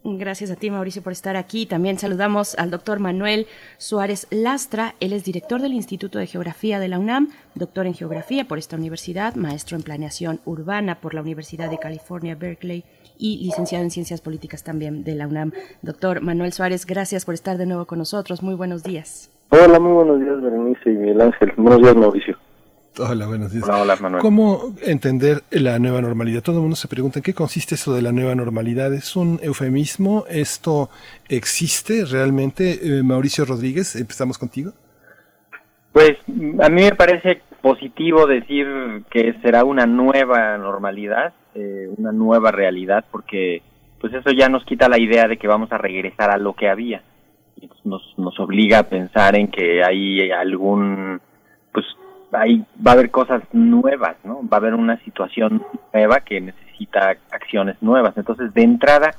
Gracias 0.03 0.49
a 0.49 0.55
ti, 0.55 0.71
Mauricio, 0.71 1.03
por 1.03 1.13
estar 1.13 1.35
aquí. 1.35 1.67
También 1.67 1.99
saludamos 1.99 2.57
al 2.57 2.71
doctor 2.71 2.99
Manuel 2.99 3.45
Suárez 3.77 4.25
Lastra. 4.31 4.95
Él 4.99 5.13
es 5.13 5.23
director 5.23 5.61
del 5.61 5.73
Instituto 5.73 6.17
de 6.17 6.25
Geografía 6.25 6.79
de 6.79 6.87
la 6.87 6.97
UNAM, 6.97 7.29
doctor 7.53 7.85
en 7.85 7.93
Geografía 7.93 8.45
por 8.45 8.57
esta 8.57 8.77
universidad, 8.77 9.35
maestro 9.35 9.77
en 9.77 9.83
Planeación 9.83 10.39
Urbana 10.43 10.95
por 10.95 11.13
la 11.13 11.21
Universidad 11.21 11.69
de 11.69 11.77
California, 11.77 12.33
Berkeley 12.33 12.83
y 13.19 13.43
licenciado 13.45 13.83
en 13.83 13.91
Ciencias 13.91 14.21
Políticas 14.21 14.63
también 14.63 15.03
de 15.03 15.13
la 15.13 15.27
UNAM. 15.27 15.51
Doctor 15.83 16.21
Manuel 16.21 16.51
Suárez, 16.51 16.87
gracias 16.87 17.23
por 17.23 17.35
estar 17.35 17.59
de 17.59 17.67
nuevo 17.67 17.85
con 17.85 17.99
nosotros. 17.99 18.41
Muy 18.41 18.55
buenos 18.55 18.81
días. 18.83 19.29
Hola, 19.49 19.79
muy 19.79 19.91
buenos 19.91 20.19
días, 20.19 20.41
Berenice 20.41 20.89
y 20.89 20.93
Miguel 20.93 21.21
Ángel. 21.21 21.53
Buenos 21.57 21.79
días, 21.79 21.95
Mauricio. 21.95 22.37
Hola, 22.99 23.25
buenos 23.25 23.53
días. 23.53 23.63
Hola, 23.63 23.81
hola, 23.81 23.95
Manuel. 24.01 24.21
¿Cómo 24.21 24.75
entender 24.83 25.43
la 25.49 25.79
nueva 25.79 26.01
normalidad? 26.01 26.43
Todo 26.43 26.57
el 26.57 26.61
mundo 26.63 26.75
se 26.75 26.89
pregunta 26.89 27.19
en 27.19 27.23
qué 27.23 27.33
consiste 27.33 27.75
eso 27.75 27.93
de 27.93 28.01
la 28.01 28.11
nueva 28.11 28.35
normalidad. 28.35 28.93
¿Es 28.93 29.15
un 29.15 29.39
eufemismo? 29.41 30.25
¿Esto 30.29 30.89
existe 31.29 32.03
realmente? 32.03 32.79
Eh, 32.99 33.03
Mauricio 33.03 33.45
Rodríguez, 33.45 33.95
empezamos 33.95 34.37
contigo. 34.37 34.73
Pues 35.93 36.17
a 36.27 36.69
mí 36.69 36.83
me 36.83 36.95
parece 36.95 37.41
positivo 37.61 38.27
decir 38.27 38.67
que 39.09 39.35
será 39.41 39.63
una 39.63 39.85
nueva 39.85 40.57
normalidad, 40.57 41.33
eh, 41.55 41.87
una 41.97 42.11
nueva 42.11 42.51
realidad, 42.51 43.05
porque 43.09 43.61
pues 44.01 44.13
eso 44.13 44.31
ya 44.31 44.49
nos 44.49 44.65
quita 44.65 44.89
la 44.89 44.99
idea 44.99 45.27
de 45.27 45.37
que 45.37 45.47
vamos 45.47 45.71
a 45.71 45.77
regresar 45.77 46.29
a 46.29 46.37
lo 46.37 46.55
que 46.55 46.67
había. 46.67 47.03
Nos, 47.85 48.01
nos 48.17 48.37
obliga 48.39 48.79
a 48.79 48.89
pensar 48.89 49.37
en 49.37 49.49
que 49.49 49.83
hay 49.83 50.31
algún 50.31 51.21
pues 51.71 51.85
ahí 52.31 52.65
va 52.85 52.91
a 52.91 52.93
haber 52.93 53.11
cosas 53.11 53.43
nuevas, 53.53 54.15
¿no? 54.23 54.41
Va 54.47 54.57
a 54.57 54.59
haber 54.59 54.73
una 54.73 54.97
situación 55.03 55.63
nueva 55.93 56.21
que 56.21 56.41
necesita 56.41 57.17
acciones 57.31 57.81
nuevas. 57.81 58.17
Entonces, 58.17 58.53
de 58.53 58.63
entrada, 58.63 59.11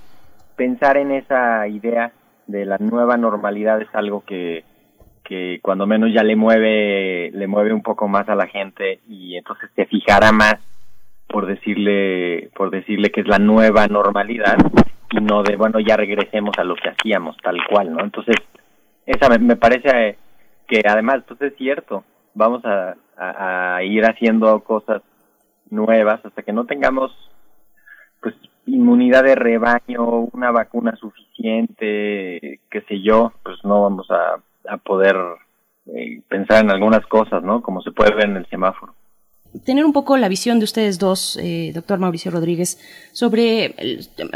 pensar 0.56 0.96
en 0.96 1.12
esa 1.12 1.66
idea 1.68 2.12
de 2.46 2.64
la 2.64 2.78
nueva 2.78 3.16
normalidad 3.16 3.80
es 3.80 3.94
algo 3.94 4.24
que, 4.24 4.64
que 5.24 5.60
cuando 5.62 5.86
menos 5.86 6.10
ya 6.12 6.22
le 6.22 6.36
mueve, 6.36 7.30
le 7.32 7.46
mueve 7.46 7.72
un 7.72 7.82
poco 7.82 8.08
más 8.08 8.28
a 8.28 8.34
la 8.34 8.46
gente 8.46 9.00
y 9.08 9.36
entonces 9.36 9.70
se 9.74 9.86
fijará 9.86 10.32
más 10.32 10.56
por 11.32 11.46
decirle, 11.46 12.50
por 12.54 12.70
decirle 12.70 13.10
que 13.10 13.22
es 13.22 13.26
la 13.26 13.38
nueva 13.38 13.86
normalidad 13.88 14.56
y 15.10 15.20
no 15.20 15.42
de, 15.42 15.56
bueno, 15.56 15.80
ya 15.80 15.96
regresemos 15.96 16.56
a 16.58 16.64
lo 16.64 16.74
que 16.76 16.90
hacíamos, 16.90 17.36
tal 17.42 17.58
cual, 17.68 17.92
¿no? 17.92 18.04
Entonces, 18.04 18.36
esa 19.06 19.28
me, 19.38 19.56
parece 19.56 20.18
que 20.68 20.82
además, 20.86 21.22
pues 21.26 21.40
es 21.42 21.56
cierto, 21.56 22.04
vamos 22.34 22.62
a, 22.64 22.96
ir 23.84 24.04
haciendo 24.04 24.60
cosas 24.64 25.02
nuevas 25.70 26.24
hasta 26.24 26.42
que 26.42 26.52
no 26.52 26.66
tengamos 26.66 27.12
pues 28.20 28.34
inmunidad 28.66 29.22
de 29.22 29.34
rebaño, 29.36 30.28
una 30.32 30.50
vacuna 30.50 30.96
suficiente, 30.96 32.60
qué 32.70 32.80
sé 32.88 33.00
yo, 33.00 33.32
pues 33.44 33.58
no 33.64 33.82
vamos 33.82 34.10
a, 34.10 34.40
a 34.68 34.76
poder 34.78 35.16
eh, 35.86 36.20
pensar 36.28 36.64
en 36.64 36.70
algunas 36.70 37.06
cosas, 37.06 37.42
¿no? 37.42 37.62
Como 37.62 37.82
se 37.82 37.92
puede 37.92 38.14
ver 38.14 38.26
en 38.26 38.36
el 38.38 38.46
semáforo 38.46 38.94
tener 39.64 39.84
un 39.84 39.92
poco 39.92 40.16
la 40.16 40.28
visión 40.28 40.58
de 40.58 40.64
ustedes 40.64 40.98
dos, 40.98 41.38
eh, 41.40 41.72
doctor 41.74 41.98
Mauricio 41.98 42.30
Rodríguez, 42.30 42.78
sobre, 43.12 43.74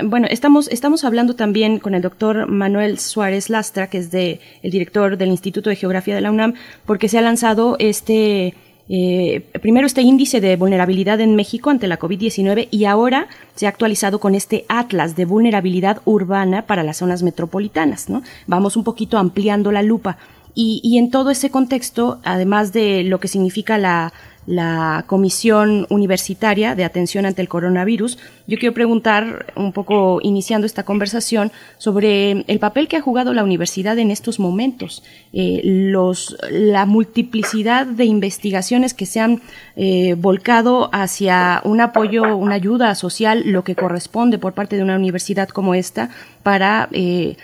bueno, 0.05 0.26
estamos, 0.30 0.68
estamos 0.68 1.05
hablando 1.05 1.34
también 1.34 1.78
con 1.78 1.94
el 1.94 2.02
doctor 2.02 2.48
Manuel 2.48 2.98
Suárez 2.98 3.48
Lastra, 3.48 3.88
que 3.88 3.98
es 3.98 4.10
de, 4.10 4.40
el 4.62 4.70
director 4.70 5.16
del 5.16 5.30
Instituto 5.30 5.70
de 5.70 5.76
Geografía 5.76 6.14
de 6.14 6.20
la 6.20 6.30
UNAM, 6.30 6.55
porque 6.84 7.09
se 7.09 7.18
ha 7.18 7.22
lanzado 7.22 7.76
este, 7.78 8.55
eh, 8.88 9.40
primero 9.62 9.86
este 9.86 10.02
índice 10.02 10.40
de 10.40 10.56
vulnerabilidad 10.56 11.20
en 11.20 11.34
México 11.34 11.70
ante 11.70 11.88
la 11.88 11.98
COVID-19 11.98 12.68
y 12.70 12.84
ahora 12.84 13.28
se 13.55 13.66
ha 13.66 13.70
actualizado 13.70 14.20
con 14.20 14.34
este 14.34 14.66
atlas 14.68 15.16
de 15.16 15.24
vulnerabilidad 15.24 16.02
urbana 16.05 16.66
para 16.66 16.82
las 16.82 16.98
zonas 16.98 17.22
metropolitanas, 17.22 18.10
¿no? 18.10 18.22
Vamos 18.47 18.76
un 18.76 18.84
poquito 18.84 19.18
ampliando 19.18 19.72
la 19.72 19.82
lupa. 19.82 20.18
Y, 20.59 20.80
y 20.82 20.97
en 20.97 21.10
todo 21.10 21.30
ese 21.30 21.51
contexto, 21.51 22.18
además 22.24 22.72
de 22.72 23.02
lo 23.02 23.20
que 23.20 23.28
significa 23.28 23.76
la, 23.76 24.14
la 24.47 25.05
Comisión 25.06 25.86
Universitaria 25.90 26.74
de 26.74 26.85
Atención 26.85 27.27
ante 27.27 27.43
el 27.43 27.48
Coronavirus. 27.48 28.18
Yo 28.48 28.59
quiero 28.59 28.74
preguntar, 28.74 29.52
un 29.56 29.73
poco 29.73 30.20
iniciando 30.23 30.66
esta 30.66 30.85
conversación, 30.85 31.51
sobre 31.78 32.44
el 32.47 32.59
papel 32.60 32.86
que 32.86 32.97
ha 32.97 33.01
jugado 33.01 33.35
la 33.35 33.43
universidad 33.43 33.98
en 33.98 34.12
estos 34.12 34.39
momentos, 34.39 35.02
eh, 35.32 35.60
los, 35.64 36.36
la 36.51 36.86
multiplicidad 36.86 37.86
de 37.86 38.05
investigaciones 38.05 38.94
que 38.94 39.06
se 39.06 39.18
han 39.18 39.43
eh, 39.74 40.14
volcado 40.16 40.90
hacia 40.93 41.60
un 41.64 41.81
apoyo, 41.81 42.36
una 42.36 42.55
ayuda 42.55 42.94
social, 42.94 43.43
lo 43.47 43.64
que 43.64 43.74
corresponde 43.74 44.39
por 44.39 44.52
parte 44.52 44.77
de 44.77 44.82
una 44.82 44.97
universidad 44.97 45.48
como 45.48 45.74
esta, 45.74 46.10
para 46.44 46.89
eh, 46.93 47.36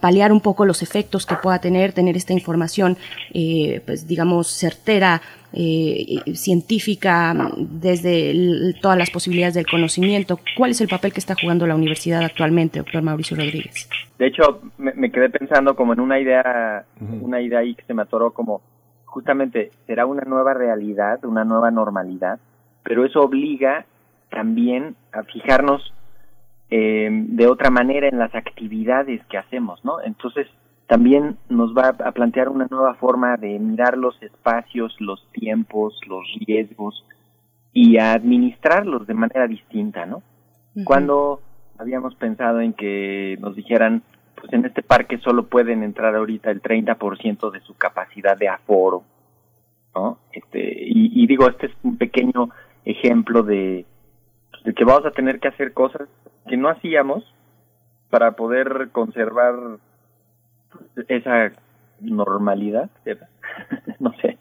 paliar 0.00 0.32
un 0.32 0.40
poco 0.40 0.64
los 0.66 0.82
efectos 0.82 1.26
que 1.26 1.36
pueda 1.36 1.60
tener, 1.60 1.92
tener 1.92 2.16
esta 2.16 2.32
información, 2.32 2.98
pues 3.86 4.08
digamos, 4.08 4.48
certera 4.48 5.22
científica 6.34 7.52
desde 7.56 8.74
todas 8.82 8.98
las 8.98 9.10
posibilidades 9.10 9.54
del 9.54 9.66
conocimiento. 9.66 10.23
¿Cuál 10.56 10.70
es 10.70 10.80
el 10.80 10.88
papel 10.88 11.12
que 11.12 11.20
está 11.20 11.34
jugando 11.40 11.66
la 11.66 11.74
universidad 11.74 12.22
actualmente, 12.22 12.78
doctor 12.78 13.02
Mauricio 13.02 13.36
Rodríguez? 13.36 13.88
De 14.18 14.26
hecho, 14.26 14.62
me, 14.78 15.10
quedé 15.10 15.30
pensando 15.30 15.74
como 15.74 15.92
en 15.92 16.00
una 16.00 16.20
idea, 16.20 16.84
una 17.20 17.40
idea 17.40 17.60
ahí 17.60 17.74
que 17.74 17.84
se 17.84 17.94
me 17.94 18.02
atoró 18.02 18.32
como 18.32 18.62
justamente 19.04 19.70
será 19.86 20.06
una 20.06 20.22
nueva 20.24 20.54
realidad, 20.54 21.24
una 21.24 21.44
nueva 21.44 21.70
normalidad, 21.70 22.40
pero 22.82 23.04
eso 23.04 23.20
obliga 23.20 23.86
también 24.30 24.96
a 25.12 25.22
fijarnos 25.22 25.94
eh, 26.70 27.08
de 27.10 27.46
otra 27.46 27.70
manera 27.70 28.08
en 28.08 28.18
las 28.18 28.34
actividades 28.34 29.24
que 29.26 29.38
hacemos, 29.38 29.84
¿no? 29.84 30.00
Entonces, 30.02 30.48
también 30.86 31.36
nos 31.48 31.74
va 31.74 31.88
a 31.88 32.12
plantear 32.12 32.48
una 32.48 32.66
nueva 32.70 32.94
forma 32.94 33.36
de 33.36 33.58
mirar 33.58 33.96
los 33.96 34.20
espacios, 34.22 34.94
los 35.00 35.24
tiempos, 35.32 35.98
los 36.06 36.24
riesgos 36.46 37.04
y 37.74 37.98
a 37.98 38.12
administrarlos 38.12 39.06
de 39.06 39.14
manera 39.14 39.46
distinta, 39.48 40.06
¿no? 40.06 40.22
Cuando 40.84 41.40
habíamos 41.78 42.14
pensado 42.14 42.60
en 42.60 42.72
que 42.72 43.36
nos 43.40 43.54
dijeran, 43.54 44.02
pues 44.34 44.52
en 44.52 44.64
este 44.64 44.82
parque 44.82 45.18
solo 45.18 45.46
pueden 45.46 45.82
entrar 45.82 46.14
ahorita 46.14 46.50
el 46.50 46.62
30% 46.62 47.50
de 47.50 47.60
su 47.60 47.74
capacidad 47.74 48.36
de 48.38 48.48
aforo, 48.48 49.02
¿no? 49.94 50.18
Este, 50.32 50.60
y, 50.60 51.22
y, 51.22 51.26
digo, 51.26 51.48
este 51.48 51.66
es 51.66 51.72
un 51.82 51.98
pequeño 51.98 52.50
ejemplo 52.84 53.42
de, 53.42 53.84
de 54.64 54.74
que 54.74 54.84
vamos 54.84 55.04
a 55.06 55.10
tener 55.10 55.40
que 55.40 55.48
hacer 55.48 55.72
cosas 55.72 56.08
que 56.48 56.56
no 56.56 56.68
hacíamos 56.68 57.24
para 58.10 58.32
poder 58.32 58.90
conservar 58.92 59.54
esa 61.08 61.52
normalidad, 62.00 62.90
no 63.98 64.12
sé. 64.20 64.38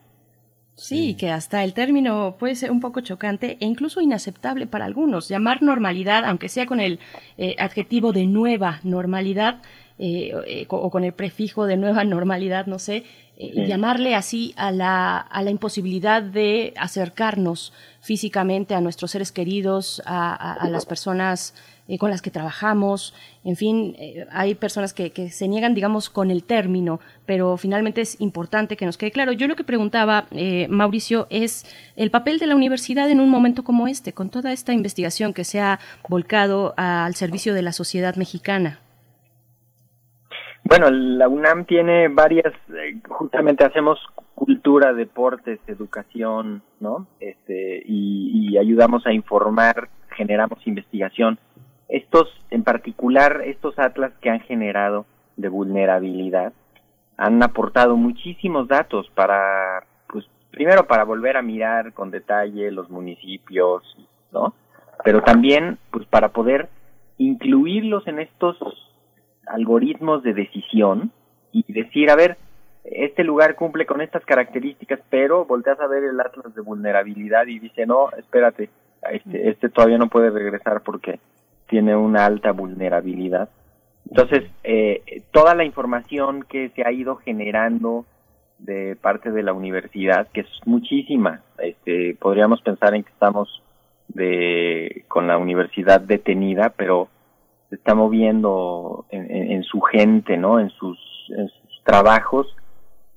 Sí, 0.76 1.14
que 1.16 1.30
hasta 1.30 1.64
el 1.64 1.74
término 1.74 2.36
puede 2.40 2.56
ser 2.56 2.72
un 2.72 2.80
poco 2.80 3.02
chocante 3.02 3.58
e 3.60 3.66
incluso 3.66 4.02
inaceptable 4.02 4.66
para 4.66 4.86
algunos. 4.86 5.30
Llamar 5.30 5.62
normalidad, 5.62 6.26
aunque 6.26 6.50
sea 6.50 6.66
con 6.66 6.80
el 6.80 7.00
eh, 7.38 7.56
adjetivo 7.60 8.12
de 8.12 8.26
nueva 8.26 8.80
normalidad 8.84 9.62
eh, 10.00 10.32
eh, 10.48 10.66
o 10.70 10.90
con 10.90 11.04
el 11.04 11.14
prefijo 11.14 11.68
de 11.68 11.78
nueva 11.78 12.04
normalidad, 12.06 12.66
no 12.66 12.80
sé, 12.80 13.04
llamarle 13.38 14.16
así 14.16 14.54
a 14.58 14.72
la, 14.72 15.18
a 15.18 15.44
la 15.44 15.50
imposibilidad 15.52 16.22
de 16.22 16.74
acercarnos 16.78 17.74
físicamente 18.00 18.74
a 18.74 18.82
nuestros 18.82 19.12
seres 19.12 19.32
queridos, 19.32 20.02
a 20.06 20.68
las 20.70 20.86
personas 20.86 21.56
eh, 21.86 21.98
con 21.98 22.10
las 22.10 22.22
que 22.22 22.32
trabajamos, 22.32 23.14
en 23.44 23.58
fin, 23.58 23.96
eh, 24.00 24.26
hay 24.32 24.56
personas 24.56 24.94
que, 24.94 25.12
se 25.30 25.48
niegan, 25.50 25.74
digamos, 25.74 26.10
con 26.10 26.32
el 26.32 26.46
término, 26.46 27.02
pero 27.26 27.58
finalmente 27.58 28.00
es 28.00 28.22
importante 28.22 28.78
que 28.78 28.86
nos 28.86 28.98
quede 28.98 29.12
claro. 29.12 29.34
Yo 29.34 29.50
lo 29.50 29.58
que 29.58 29.66
preguntaba, 29.66 30.26
eh, 30.32 30.68
Mauricio, 30.70 31.28
es 31.30 31.66
el 31.98 32.10
papel 32.10 32.40
de 32.40 32.48
la 32.48 32.56
universidad 32.56 33.10
en 33.10 33.20
un 33.20 33.30
momento 33.30 33.66
como 33.66 33.88
este, 33.88 34.14
con 34.14 34.30
toda 34.30 34.54
esta 34.54 34.72
investigación 34.72 35.34
que 35.34 35.44
se 35.44 35.60
ha 35.60 35.80
volcado 36.08 36.74
al 36.78 37.16
servicio 37.16 37.54
de 37.54 37.64
la 37.64 37.74
sociedad 37.74 38.16
mexicana. 38.16 38.80
Bueno, 40.64 40.90
la 40.90 41.28
UNAM 41.28 41.66
tiene 41.66 42.08
varias, 42.08 42.54
justamente 43.10 43.66
hacemos 43.66 44.00
cultura, 44.36 44.94
deportes, 44.94 45.60
educación, 45.68 46.64
¿no? 46.80 47.08
Este, 47.20 47.84
y 47.86 48.58
ayudamos 48.58 49.06
a 49.06 49.12
informar, 49.12 49.90
generamos 50.16 50.66
investigación 50.66 51.38
estos, 51.90 52.28
en 52.50 52.64
particular, 52.64 53.42
estos 53.46 53.78
atlas 53.78 54.14
que 54.22 54.30
han 54.30 54.40
generado 54.42 55.06
de 55.38 55.50
vulnerabilidad, 55.50 56.54
han 57.18 57.42
aportado 57.44 57.96
muchísimos 57.96 58.68
datos 58.68 59.10
para, 59.14 59.84
pues, 60.08 60.26
primero 60.52 60.88
para 60.88 61.04
volver 61.04 61.38
a 61.38 61.42
mirar 61.42 61.94
con 61.94 62.12
detalle 62.12 62.72
los 62.72 62.90
municipios, 62.90 63.84
¿no? 64.32 64.54
Pero 65.04 65.22
también, 65.22 65.78
pues, 65.92 66.06
para 66.08 66.30
poder 66.30 66.70
incluirlos 67.18 68.08
en 68.08 68.20
estos 68.20 68.58
algoritmos 69.46 70.24
de 70.24 70.34
decisión 70.34 71.12
y 71.52 71.72
decir, 71.72 72.10
a 72.10 72.16
ver, 72.16 72.38
este 72.84 73.24
lugar 73.24 73.56
cumple 73.56 73.86
con 73.86 74.02
estas 74.02 74.26
características, 74.26 75.00
pero 75.10 75.46
volteas 75.46 75.80
a 75.80 75.88
ver 75.88 76.04
el 76.04 76.20
atlas 76.20 76.54
de 76.54 76.62
vulnerabilidad 76.62 77.48
y 77.48 77.60
dice, 77.60 77.86
no, 77.86 78.10
espérate, 78.18 78.70
este, 79.12 79.50
este 79.50 79.70
todavía 79.70 79.98
no 79.98 80.10
puede 80.10 80.30
regresar 80.30 80.82
porque 80.82 81.20
tiene 81.68 81.96
una 81.96 82.26
alta 82.26 82.52
vulnerabilidad. 82.52 83.50
Entonces, 84.10 84.44
eh, 84.64 85.24
toda 85.32 85.56
la 85.56 85.64
información 85.64 86.44
que 86.44 86.70
se 86.70 86.84
ha 86.86 86.92
ido 86.92 87.16
generando 87.16 88.06
de 88.60 88.96
parte 88.96 89.32
de 89.32 89.44
la 89.44 89.54
universidad, 89.54 90.28
que 90.32 90.42
es 90.42 90.48
muchísima, 90.66 91.42
este, 91.60 92.16
podríamos 92.20 92.62
pensar 92.62 92.94
en 92.96 93.04
que 93.04 93.12
estamos 93.12 93.62
de, 94.08 95.06
con 95.08 95.28
la 95.28 95.38
universidad 95.38 96.02
detenida, 96.02 96.74
pero 96.76 97.10
se 97.70 97.76
está 97.76 97.96
moviendo 97.96 99.06
en, 99.10 99.64
su 99.64 99.82
gente, 99.82 100.38
¿no? 100.38 100.60
En 100.60 100.70
sus, 100.70 101.00
en 101.30 101.48
sus 101.48 101.84
trabajos 101.84 102.56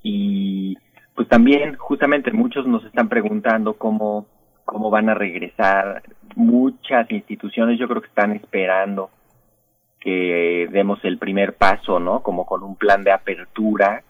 y 0.03 0.77
pues 1.15 1.29
también 1.29 1.77
justamente 1.77 2.31
muchos 2.31 2.67
nos 2.67 2.85
están 2.85 3.09
preguntando 3.09 3.75
cómo 3.75 4.27
cómo 4.67 4.91
van 4.91 5.09
a 5.09 5.15
regresar. 5.15 6.03
Muchas 6.35 7.11
instituciones 7.11 7.79
yo 7.79 7.89
creo 7.89 8.03
que 8.03 8.09
están 8.09 8.33
esperando 8.33 9.09
que 10.01 10.69
demos 10.71 11.03
el 11.05 11.17
primer 11.17 11.55
paso, 11.55 11.99
¿no? 11.99 12.23
Como 12.23 12.45
con 12.45 12.63
un 12.63 12.77
plan 12.77 13.03
de 13.03 13.13
apertura 13.13 14.03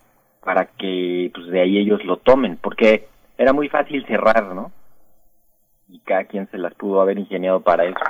para 0.43 0.67
que 0.67 1.31
pues 1.33 1.47
de 1.47 1.61
ahí 1.61 1.79
ellos 1.79 2.05
lo 2.05 2.17
tomen, 2.17 2.57
porque 2.57 3.07
era 3.39 3.53
muy 3.53 3.69
fácil 3.69 4.05
cerrar, 4.07 4.55
¿no? 4.55 4.73
Y 5.89 6.01
cada 6.01 6.25
quien 6.25 6.49
se 6.51 6.59
las 6.59 6.75
pudo 6.75 7.01
haber 7.01 7.19
ingeniado 7.19 7.61
para 7.61 7.85
eso. 7.85 8.01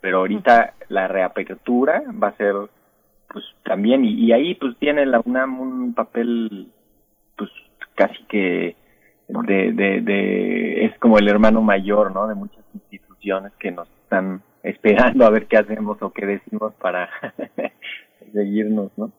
Pero 0.00 0.18
ahorita 0.18 0.74
la 0.88 1.08
reapertura 1.08 2.02
va 2.22 2.28
a 2.28 2.36
ser 2.36 2.54
pues 3.28 3.44
también 3.64 4.04
y, 4.04 4.14
y 4.14 4.32
ahí 4.32 4.54
pues 4.54 4.76
tiene 4.78 5.06
la 5.06 5.20
UNAM 5.24 5.60
un 5.60 5.94
papel 5.94 6.68
pues 7.36 7.50
casi 7.94 8.22
que 8.24 8.76
de, 9.46 9.72
de, 9.72 10.00
de, 10.00 10.84
es 10.84 10.98
como 10.98 11.18
el 11.18 11.28
hermano 11.28 11.62
mayor, 11.62 12.12
¿no? 12.12 12.26
De 12.26 12.34
muchas 12.34 12.64
instituciones 12.74 13.52
que 13.58 13.70
nos 13.70 13.88
están 14.02 14.42
esperando 14.62 15.24
a 15.24 15.30
ver 15.30 15.46
qué 15.46 15.56
hacemos 15.56 16.00
o 16.02 16.12
qué 16.12 16.26
decimos 16.26 16.74
para 16.74 17.08
seguirnos, 18.32 18.90
¿no? 18.96 19.12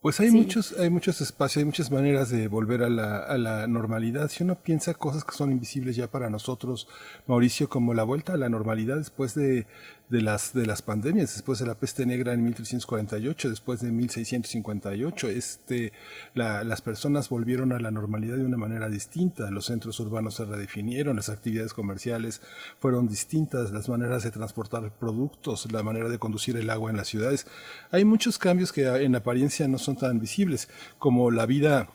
Pues 0.00 0.20
hay 0.20 0.30
muchos, 0.30 0.78
hay 0.78 0.90
muchos 0.90 1.20
espacios, 1.20 1.58
hay 1.58 1.64
muchas 1.64 1.90
maneras 1.90 2.30
de 2.30 2.46
volver 2.46 2.84
a 2.84 2.88
la, 2.88 3.18
a 3.18 3.36
la 3.36 3.66
normalidad. 3.66 4.28
Si 4.28 4.44
uno 4.44 4.54
piensa 4.54 4.94
cosas 4.94 5.24
que 5.24 5.32
son 5.32 5.50
invisibles 5.50 5.96
ya 5.96 6.06
para 6.06 6.30
nosotros, 6.30 6.88
Mauricio, 7.26 7.68
como 7.68 7.94
la 7.94 8.04
vuelta 8.04 8.34
a 8.34 8.36
la 8.36 8.48
normalidad 8.48 8.96
después 8.96 9.34
de, 9.34 9.66
de 10.10 10.22
las, 10.22 10.54
de 10.54 10.66
las 10.66 10.80
pandemias, 10.80 11.34
después 11.34 11.58
de 11.58 11.66
la 11.66 11.74
peste 11.74 12.06
negra 12.06 12.32
en 12.32 12.42
1348, 12.44 13.50
después 13.50 13.80
de 13.80 13.92
1658, 13.92 15.28
este, 15.28 15.92
la, 16.34 16.64
las 16.64 16.80
personas 16.80 17.28
volvieron 17.28 17.72
a 17.72 17.78
la 17.78 17.90
normalidad 17.90 18.36
de 18.36 18.44
una 18.44 18.56
manera 18.56 18.88
distinta, 18.88 19.50
los 19.50 19.66
centros 19.66 20.00
urbanos 20.00 20.36
se 20.36 20.44
redefinieron, 20.44 21.16
las 21.16 21.28
actividades 21.28 21.74
comerciales 21.74 22.40
fueron 22.80 23.06
distintas, 23.06 23.70
las 23.70 23.88
maneras 23.88 24.22
de 24.22 24.30
transportar 24.30 24.90
productos, 24.98 25.70
la 25.70 25.82
manera 25.82 26.08
de 26.08 26.18
conducir 26.18 26.56
el 26.56 26.70
agua 26.70 26.90
en 26.90 26.96
las 26.96 27.08
ciudades. 27.08 27.46
Hay 27.90 28.04
muchos 28.04 28.38
cambios 28.38 28.72
que 28.72 28.86
en 28.86 29.14
apariencia 29.14 29.68
no 29.68 29.78
son 29.78 29.96
tan 29.96 30.18
visibles, 30.18 30.68
como 30.98 31.30
la 31.30 31.44
vida 31.46 31.90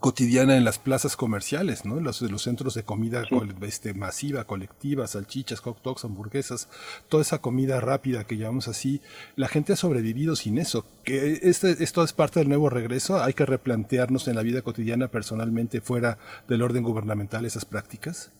cotidiana 0.00 0.56
en 0.56 0.64
las 0.64 0.78
plazas 0.78 1.16
comerciales, 1.16 1.84
¿no? 1.84 2.00
Los, 2.00 2.20
los 2.22 2.42
centros 2.42 2.74
de 2.74 2.82
comida 2.82 3.22
este, 3.62 3.94
masiva, 3.94 4.44
colectiva, 4.44 5.06
salchichas, 5.06 5.60
hot 5.60 5.82
dogs, 5.82 6.04
hamburguesas, 6.04 6.68
toda 7.08 7.22
esa 7.22 7.38
comida 7.38 7.80
rápida 7.80 8.24
que 8.24 8.36
llamamos 8.36 8.68
así, 8.68 9.00
la 9.36 9.48
gente 9.48 9.72
ha 9.72 9.76
sobrevivido 9.76 10.36
sin 10.36 10.58
eso. 10.58 10.84
Que 11.04 11.38
este, 11.42 11.82
esto 11.82 12.02
es 12.02 12.12
parte 12.12 12.40
del 12.40 12.48
nuevo 12.48 12.70
regreso, 12.70 13.22
hay 13.22 13.34
que 13.34 13.46
replantearnos 13.46 14.28
en 14.28 14.36
la 14.36 14.42
vida 14.42 14.62
cotidiana 14.62 15.08
personalmente 15.08 15.80
fuera 15.80 16.18
del 16.48 16.62
orden 16.62 16.82
gubernamental 16.82 17.44
esas 17.44 17.64
prácticas. 17.64 18.32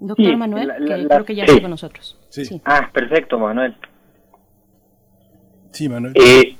Doctor 0.00 0.36
Manuel, 0.36 0.72
que 0.78 1.06
creo 1.08 1.24
que 1.24 1.34
ya 1.34 1.44
está 1.44 1.60
con 1.60 1.70
nosotros. 1.70 2.18
Sí. 2.30 2.60
Ah, 2.64 2.90
perfecto, 2.92 3.38
Manuel. 3.38 3.76
Sí, 5.72 5.88
Manuel. 5.88 6.14
Eh, 6.16 6.56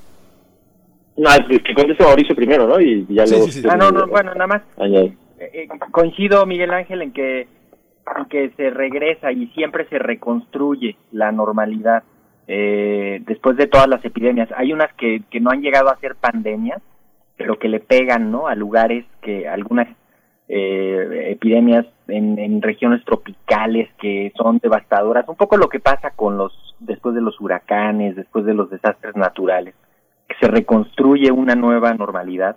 no, 1.20 1.46
que 1.48 1.74
conteste 1.74 2.04
Mauricio 2.04 2.34
primero, 2.34 2.66
¿no? 2.66 2.80
Y 2.80 3.06
ya 3.08 3.26
luego... 3.26 3.46
ah, 3.68 3.76
no, 3.76 3.90
no, 3.90 4.06
bueno, 4.06 4.32
nada 4.34 4.46
más. 4.46 4.62
Eh, 4.78 5.14
eh, 5.38 5.68
coincido, 5.90 6.46
Miguel 6.46 6.72
Ángel, 6.72 7.02
en 7.02 7.12
que, 7.12 7.42
en 7.42 8.24
que 8.28 8.50
se 8.56 8.70
regresa 8.70 9.30
y 9.32 9.46
siempre 9.48 9.86
se 9.88 9.98
reconstruye 9.98 10.96
la 11.12 11.30
normalidad 11.30 12.04
eh, 12.46 13.20
después 13.26 13.56
de 13.56 13.66
todas 13.66 13.88
las 13.88 14.04
epidemias. 14.04 14.48
Hay 14.56 14.72
unas 14.72 14.92
que, 14.94 15.22
que 15.30 15.40
no 15.40 15.50
han 15.50 15.62
llegado 15.62 15.90
a 15.90 15.98
ser 15.98 16.14
pandemias, 16.16 16.80
pero 17.36 17.58
que 17.58 17.68
le 17.68 17.80
pegan, 17.80 18.30
¿no? 18.30 18.48
A 18.48 18.54
lugares 18.54 19.04
que 19.20 19.46
algunas 19.46 19.88
eh, 20.48 21.28
epidemias 21.30 21.86
en, 22.08 22.38
en 22.38 22.62
regiones 22.62 23.04
tropicales 23.04 23.88
que 24.00 24.32
son 24.36 24.58
devastadoras. 24.58 25.28
Un 25.28 25.36
poco 25.36 25.56
lo 25.56 25.68
que 25.68 25.80
pasa 25.80 26.10
con 26.10 26.38
los 26.38 26.52
después 26.80 27.14
de 27.14 27.20
los 27.20 27.38
huracanes, 27.40 28.16
después 28.16 28.44
de 28.44 28.54
los 28.54 28.70
desastres 28.70 29.16
naturales 29.16 29.74
se 30.40 30.48
reconstruye 30.48 31.30
una 31.30 31.54
nueva 31.54 31.94
normalidad. 31.94 32.56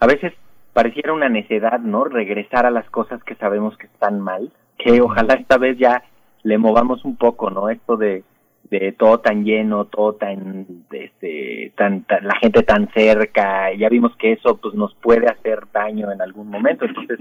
A 0.00 0.06
veces 0.06 0.32
pareciera 0.72 1.12
una 1.12 1.28
necedad, 1.28 1.80
¿no? 1.80 2.04
Regresar 2.04 2.66
a 2.66 2.70
las 2.70 2.88
cosas 2.90 3.22
que 3.24 3.34
sabemos 3.36 3.76
que 3.78 3.86
están 3.86 4.20
mal, 4.20 4.52
que 4.78 5.00
ojalá 5.00 5.34
esta 5.34 5.56
vez 5.58 5.78
ya 5.78 6.02
le 6.42 6.58
movamos 6.58 7.04
un 7.04 7.16
poco, 7.16 7.50
¿no? 7.50 7.70
Esto 7.70 7.96
de, 7.96 8.24
de 8.70 8.92
todo 8.92 9.20
tan 9.20 9.44
lleno, 9.44 9.86
todo 9.86 10.14
tan, 10.14 10.66
este, 10.90 11.72
tan, 11.76 12.04
la 12.08 12.36
gente 12.40 12.62
tan 12.62 12.88
cerca, 12.92 13.72
ya 13.72 13.88
vimos 13.88 14.14
que 14.16 14.32
eso 14.32 14.56
pues 14.58 14.74
nos 14.74 14.94
puede 14.96 15.26
hacer 15.26 15.60
daño 15.72 16.12
en 16.12 16.20
algún 16.20 16.48
momento, 16.48 16.84
entonces 16.84 17.18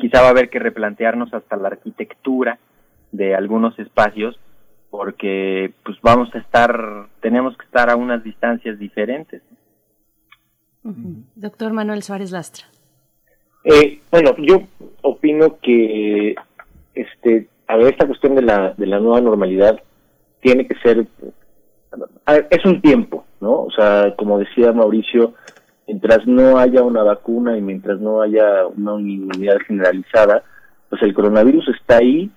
quizá 0.00 0.20
va 0.20 0.28
a 0.28 0.30
haber 0.30 0.50
que 0.50 0.58
replantearnos 0.58 1.32
hasta 1.32 1.56
la 1.56 1.68
arquitectura 1.68 2.58
de 3.12 3.34
algunos 3.34 3.78
espacios 3.78 4.38
porque 4.90 5.72
pues 5.84 5.98
vamos 6.02 6.34
a 6.34 6.38
estar, 6.38 7.08
tenemos 7.20 7.56
que 7.56 7.64
estar 7.64 7.90
a 7.90 7.96
unas 7.96 8.22
distancias 8.24 8.78
diferentes. 8.78 9.42
Doctor 11.34 11.72
Manuel 11.72 12.02
Suárez 12.02 12.30
Lastra. 12.30 12.66
Eh, 13.64 14.00
bueno, 14.10 14.34
yo 14.38 14.62
opino 15.02 15.58
que 15.60 16.34
este, 16.94 17.48
a 17.66 17.76
ver, 17.76 17.88
esta 17.88 18.06
cuestión 18.06 18.34
de 18.34 18.42
la, 18.42 18.74
de 18.76 18.86
la 18.86 18.98
nueva 18.98 19.20
normalidad 19.20 19.78
tiene 20.40 20.66
que 20.66 20.74
ser, 20.76 21.06
es 22.50 22.64
un 22.64 22.80
tiempo, 22.80 23.24
¿no? 23.40 23.64
O 23.64 23.70
sea, 23.70 24.14
como 24.16 24.38
decía 24.38 24.72
Mauricio, 24.72 25.34
mientras 25.86 26.26
no 26.26 26.58
haya 26.58 26.82
una 26.82 27.02
vacuna 27.02 27.56
y 27.56 27.60
mientras 27.60 28.00
no 28.00 28.22
haya 28.22 28.66
una 28.66 29.00
inmunidad 29.00 29.58
generalizada, 29.66 30.42
pues 30.88 31.02
el 31.02 31.14
coronavirus 31.14 31.68
está 31.68 31.98
ahí, 31.98 32.30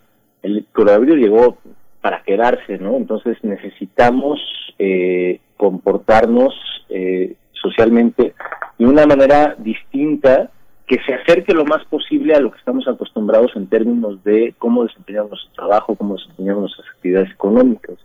el 0.43 0.65
coronavirus 0.73 1.17
llegó 1.17 1.57
para 2.01 2.23
quedarse, 2.23 2.77
¿no? 2.79 2.97
Entonces 2.97 3.37
necesitamos 3.43 4.39
eh, 4.79 5.39
comportarnos 5.57 6.53
eh, 6.89 7.35
socialmente 7.53 8.33
de 8.77 8.85
una 8.85 9.05
manera 9.05 9.55
distinta 9.57 10.49
que 10.87 10.97
se 11.05 11.13
acerque 11.13 11.53
lo 11.53 11.63
más 11.63 11.85
posible 11.85 12.33
a 12.33 12.39
lo 12.39 12.51
que 12.51 12.57
estamos 12.57 12.87
acostumbrados 12.87 13.51
en 13.55 13.67
términos 13.67 14.21
de 14.23 14.53
cómo 14.57 14.83
desempeñamos 14.83 15.31
nuestro 15.31 15.53
trabajo, 15.53 15.95
cómo 15.95 16.15
desempeñamos 16.15 16.63
nuestras 16.63 16.87
actividades 16.95 17.31
económicas. 17.31 17.95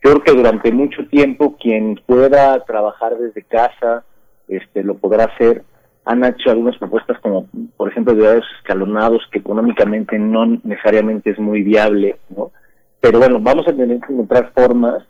Creo 0.00 0.20
que 0.20 0.32
durante 0.32 0.72
mucho 0.72 1.06
tiempo 1.06 1.56
quien 1.56 1.98
pueda 2.04 2.58
trabajar 2.64 3.16
desde 3.16 3.44
casa 3.44 4.04
este, 4.48 4.82
lo 4.82 4.96
podrá 4.96 5.24
hacer. 5.24 5.62
Han 6.04 6.24
hecho 6.24 6.50
algunas 6.50 6.76
propuestas 6.76 7.20
como, 7.20 7.46
por 7.76 7.88
ejemplo, 7.88 8.12
de 8.14 8.42
escalonados, 8.58 9.22
que 9.30 9.38
económicamente 9.38 10.18
no 10.18 10.44
necesariamente 10.64 11.30
es 11.30 11.38
muy 11.38 11.62
viable, 11.62 12.16
¿no? 12.36 12.50
Pero 13.02 13.18
bueno, 13.18 13.40
vamos 13.40 13.66
a 13.66 13.72
tener 13.72 13.98
que 14.00 14.12
encontrar 14.12 14.52
formas 14.54 15.02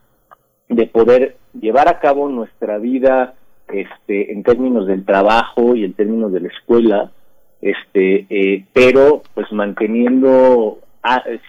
de 0.66 0.86
poder 0.86 1.36
llevar 1.52 1.88
a 1.88 2.00
cabo 2.00 2.26
nuestra 2.26 2.78
vida 2.78 3.34
este, 3.68 4.32
en 4.32 4.42
términos 4.42 4.86
del 4.86 5.04
trabajo 5.04 5.76
y 5.76 5.84
en 5.84 5.92
términos 5.92 6.32
de 6.32 6.40
la 6.40 6.48
escuela, 6.48 7.12
este, 7.60 8.26
eh, 8.30 8.64
pero 8.72 9.22
pues 9.34 9.52
manteniendo 9.52 10.78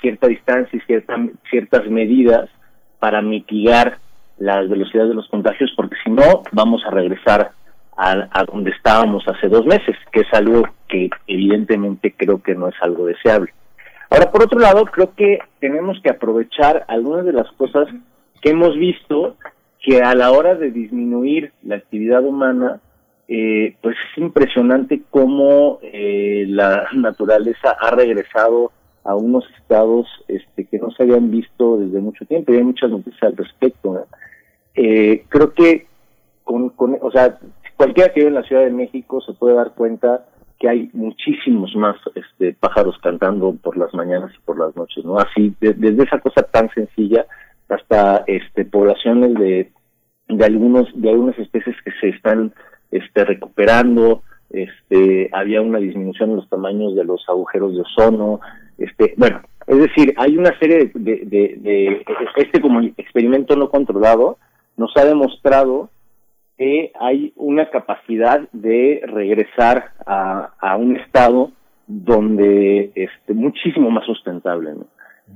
cierta 0.01 0.27
distancia 0.27 0.77
y 0.77 0.81
cierta, 0.81 1.15
ciertas 1.49 1.87
medidas 1.89 2.49
para 2.99 3.21
mitigar 3.21 3.99
las 4.37 4.67
velocidades 4.67 5.11
de 5.11 5.15
los 5.15 5.29
contagios, 5.29 5.71
porque 5.77 5.95
si 6.03 6.09
no 6.09 6.43
vamos 6.51 6.83
a 6.85 6.91
regresar 6.91 7.51
a, 7.95 8.27
a, 8.31 8.43
donde 8.43 8.71
estábamos 8.71 9.25
hace 9.29 9.47
dos 9.47 9.65
meses, 9.65 9.95
que 10.11 10.21
es 10.21 10.33
algo 10.33 10.63
que 10.89 11.09
evidentemente 11.25 12.13
creo 12.17 12.43
que 12.43 12.53
no 12.53 12.67
es 12.67 12.75
algo 12.81 13.05
deseable. 13.05 13.53
Ahora, 14.13 14.29
por 14.29 14.43
otro 14.43 14.59
lado, 14.59 14.85
creo 14.85 15.15
que 15.15 15.39
tenemos 15.59 15.99
que 16.03 16.11
aprovechar 16.11 16.85
algunas 16.87 17.25
de 17.25 17.33
las 17.33 17.51
cosas 17.53 17.87
que 18.43 18.51
hemos 18.51 18.77
visto 18.77 19.37
que 19.81 20.03
a 20.03 20.13
la 20.13 20.31
hora 20.31 20.53
de 20.53 20.69
disminuir 20.69 21.51
la 21.63 21.77
actividad 21.77 22.23
humana, 22.23 22.79
eh, 23.27 23.75
pues 23.81 23.95
es 23.95 24.21
impresionante 24.21 25.01
cómo 25.09 25.79
eh, 25.81 26.45
la 26.47 26.89
naturaleza 26.93 27.71
ha 27.71 27.89
regresado 27.89 28.71
a 29.03 29.15
unos 29.15 29.45
estados 29.59 30.05
este, 30.27 30.65
que 30.65 30.77
no 30.77 30.91
se 30.91 31.01
habían 31.01 31.31
visto 31.31 31.77
desde 31.77 31.99
mucho 31.99 32.23
tiempo 32.25 32.53
y 32.53 32.57
hay 32.57 32.63
muchas 32.63 32.91
noticias 32.91 33.23
al 33.23 33.35
respecto. 33.35 34.05
Eh, 34.75 35.25
creo 35.27 35.55
que 35.55 35.87
con, 36.43 36.69
con, 36.69 36.99
o 37.01 37.09
sea, 37.09 37.39
cualquiera 37.77 38.13
que 38.13 38.19
vive 38.19 38.29
en 38.29 38.35
la 38.35 38.43
Ciudad 38.43 38.61
de 38.61 38.69
México 38.69 39.21
se 39.21 39.33
puede 39.33 39.55
dar 39.55 39.71
cuenta 39.71 40.23
que 40.63 40.69
hay 40.69 40.89
muchísimos 40.93 41.75
más 41.75 41.97
este, 42.15 42.55
pájaros 42.57 42.97
cantando 43.03 43.53
por 43.61 43.75
las 43.75 43.93
mañanas 43.93 44.31
y 44.33 44.39
por 44.45 44.57
las 44.57 44.73
noches, 44.77 45.03
¿no? 45.03 45.17
Así, 45.17 45.53
desde 45.59 46.03
esa 46.03 46.19
cosa 46.19 46.41
tan 46.43 46.69
sencilla 46.73 47.25
hasta 47.67 48.23
este, 48.27 48.63
poblaciones 48.63 49.33
de, 49.33 49.71
de 50.29 50.45
algunos 50.45 50.87
de 50.95 51.09
algunas 51.09 51.37
especies 51.37 51.75
que 51.83 51.91
se 51.99 52.15
están 52.15 52.53
este, 52.91 53.25
recuperando, 53.25 54.23
este, 54.51 55.29
había 55.33 55.61
una 55.61 55.79
disminución 55.79 56.29
en 56.29 56.35
los 56.37 56.47
tamaños 56.47 56.95
de 56.95 57.03
los 57.03 57.27
agujeros 57.27 57.75
de 57.75 57.81
ozono, 57.81 58.39
este, 58.77 59.15
bueno, 59.17 59.41
es 59.67 59.77
decir, 59.79 60.13
hay 60.15 60.37
una 60.37 60.57
serie 60.59 60.91
de, 60.93 61.25
de, 61.25 61.57
de, 61.59 62.05
este 62.37 62.61
como 62.61 62.79
experimento 62.79 63.57
no 63.57 63.69
controlado 63.69 64.37
nos 64.77 64.95
ha 64.95 65.03
demostrado 65.03 65.89
que 66.57 66.91
hay 66.99 67.33
una 67.35 67.69
capacidad 67.69 68.47
de 68.51 69.01
regresar 69.05 69.91
a, 70.05 70.77
un 70.77 70.97
estado 70.97 71.51
donde 71.87 72.91
este 72.95 73.33
muchísimo 73.33 73.89
más 73.89 74.05
sustentable, 74.05 74.73
¿no? 74.73 74.85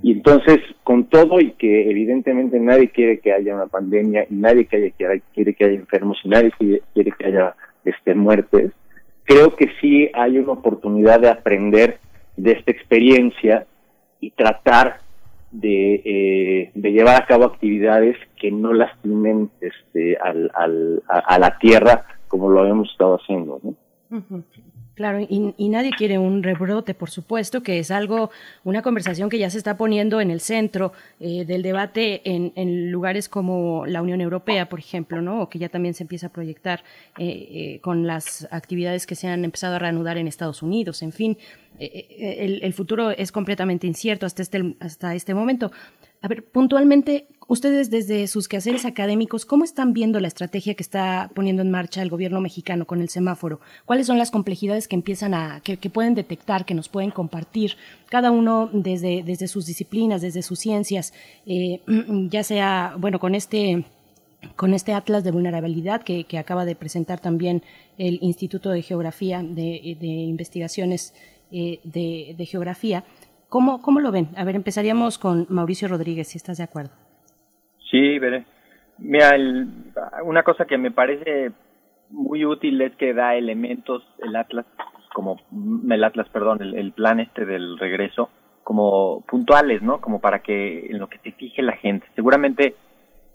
Y 0.03 0.11
entonces, 0.11 0.59
con 0.83 1.05
todo 1.05 1.39
y 1.39 1.51
que 1.51 1.89
evidentemente 1.89 2.59
nadie 2.59 2.89
quiere 2.89 3.19
que 3.19 3.31
haya 3.31 3.55
una 3.55 3.67
pandemia 3.67 4.25
y 4.29 4.35
nadie 4.35 4.65
quiere 4.65 4.91
que 4.91 5.07
haya, 5.07 5.21
quiere 5.33 5.53
que 5.53 5.65
haya 5.65 5.75
enfermos 5.75 6.17
y 6.23 6.29
nadie 6.29 6.51
quiere 6.93 7.11
que 7.11 7.25
haya 7.25 7.55
este, 7.85 8.13
muertes, 8.13 8.71
creo 9.23 9.55
que 9.55 9.69
sí 9.81 10.09
hay 10.13 10.37
una 10.37 10.53
oportunidad 10.53 11.21
de 11.21 11.29
aprender 11.29 11.99
de 12.35 12.51
esta 12.51 12.71
experiencia 12.71 13.65
y 14.19 14.31
tratar 14.31 14.99
de, 15.51 16.01
eh, 16.05 16.71
de 16.73 16.91
llevar 16.91 17.21
a 17.21 17.25
cabo 17.25 17.45
actividades 17.45 18.17
que 18.39 18.51
no 18.51 18.73
lastimen 18.73 19.49
este, 19.61 20.17
al, 20.17 20.51
al, 20.53 21.03
a, 21.07 21.39
la 21.39 21.57
tierra 21.57 22.05
como 22.27 22.49
lo 22.49 22.61
habíamos 22.61 22.91
estado 22.91 23.15
haciendo. 23.15 23.59
¿no? 23.63 23.73
Claro, 24.97 25.19
y, 25.19 25.69
nadie 25.69 25.91
quiere 25.95 26.17
un 26.17 26.41
rebrote, 26.41 26.95
por 26.95 27.11
supuesto, 27.11 27.61
que 27.61 27.77
es 27.77 27.91
algo, 27.91 28.31
una 28.63 28.81
conversación 28.81 29.29
que 29.29 29.37
ya 29.37 29.51
se 29.51 29.59
está 29.59 29.77
poniendo 29.77 30.21
en 30.21 30.31
el 30.31 30.41
centro 30.41 30.91
eh, 31.19 31.45
del 31.45 31.61
debate 31.61 32.23
en, 32.25 32.91
lugares 32.91 33.29
como 33.29 33.85
la 33.85 34.01
Unión 34.01 34.21
Europea, 34.21 34.69
por 34.69 34.79
ejemplo, 34.79 35.21
¿no? 35.21 35.43
O 35.43 35.49
que 35.49 35.59
ya 35.59 35.69
también 35.69 35.93
se 35.93 36.03
empieza 36.03 36.27
a 36.27 36.29
proyectar 36.31 36.83
eh, 37.19 37.27
eh, 37.27 37.79
con 37.81 38.07
las 38.07 38.47
actividades 38.49 39.05
que 39.05 39.13
se 39.13 39.27
han 39.27 39.45
empezado 39.45 39.75
a 39.75 39.79
reanudar 39.79 40.17
en 40.17 40.27
Estados 40.27 40.63
Unidos. 40.63 41.03
En 41.03 41.11
fin, 41.11 41.37
el, 41.77 42.63
el, 42.63 42.73
futuro 42.73 43.11
es 43.11 43.31
completamente 43.31 43.85
incierto 43.85 44.25
hasta 44.25 44.41
este, 44.41 44.75
hasta 44.79 45.13
este 45.13 45.35
momento. 45.35 45.71
A 46.21 46.27
ver, 46.27 46.43
puntualmente, 46.45 47.27
ustedes 47.47 47.91
desde 47.91 48.27
sus 48.27 48.47
quehaceres 48.47 48.85
académicos, 48.85 49.45
¿cómo 49.45 49.63
están 49.63 49.93
viendo 49.93 50.19
la 50.19 50.27
estrategia 50.27 50.73
que 50.73 50.81
está 50.81 51.29
poniendo 51.35 51.61
en 51.61 51.69
marcha 51.69 52.01
el 52.01 52.09
gobierno 52.09 52.41
mexicano 52.41 52.85
con 52.85 53.01
el 53.01 53.09
semáforo? 53.09 53.59
¿Cuáles 53.85 54.07
son 54.07 54.17
las 54.17 54.31
complejidades 54.31 54.87
que 54.87 54.95
empiezan 54.95 55.33
a, 55.35 55.61
que, 55.61 55.77
pueden 55.89 56.15
detectar, 56.15 56.65
que 56.65 56.73
nos 56.73 56.89
pueden 56.89 57.11
compartir, 57.11 57.75
cada 58.09 58.31
uno 58.31 58.69
desde, 58.73 59.21
desde 59.23 59.47
sus 59.47 59.67
disciplinas, 59.67 60.21
desde 60.21 60.41
sus 60.41 60.59
ciencias, 60.59 61.13
eh, 61.45 61.81
ya 62.29 62.43
sea, 62.43 62.95
bueno, 62.97 63.19
con 63.19 63.35
este 63.35 63.85
con 64.55 64.75
este 64.75 64.93
atlas 64.93 65.23
de 65.23 65.31
vulnerabilidad 65.31 66.03
que, 66.03 66.25
acaba 66.37 66.63
de 66.63 66.75
presentar 66.75 67.19
también 67.19 67.63
el 67.97 68.19
Instituto 68.21 68.69
de 68.69 68.83
Geografía, 68.83 69.41
de, 69.41 69.97
de 69.99 70.07
Investigaciones 70.07 71.15
eh, 71.51 71.79
de, 71.83 72.35
de 72.37 72.45
Geografía, 72.45 73.03
¿Cómo, 73.49 73.81
¿Cómo 73.81 74.01
lo 74.01 74.11
ven? 74.11 74.29
A 74.35 74.43
ver, 74.43 74.55
empezaríamos 74.55 75.17
con 75.17 75.45
Mauricio 75.49 75.87
Rodríguez, 75.87 76.27
si 76.29 76.37
estás 76.37 76.57
de 76.57 76.65
acuerdo. 76.65 76.91
Sí, 77.89 78.19
veré. 78.19 78.45
Mira, 78.97 79.31
una 80.23 80.43
cosa 80.43 80.65
que 80.65 80.77
me 80.77 80.91
parece 80.91 81.51
muy 82.09 82.45
útil 82.45 82.81
es 82.81 82.95
que 82.95 83.13
da 83.13 83.35
elementos 83.35 84.03
el 84.19 84.35
Atlas, 84.35 84.65
como 85.13 85.39
el 85.89 86.03
Atlas, 86.03 86.27
perdón, 86.29 86.61
el, 86.61 86.91
plan 86.91 87.19
este 87.19 87.45
del 87.45 87.77
regreso, 87.77 88.29
como 88.63 89.21
puntuales, 89.21 89.81
¿no? 89.81 90.01
Como 90.01 90.19
para 90.19 90.39
que 90.39 90.87
en 90.87 90.99
lo 90.99 91.07
que 91.07 91.19
se 91.19 91.31
fije 91.31 91.61
la 91.61 91.77
gente. 91.77 92.05
Seguramente 92.15 92.75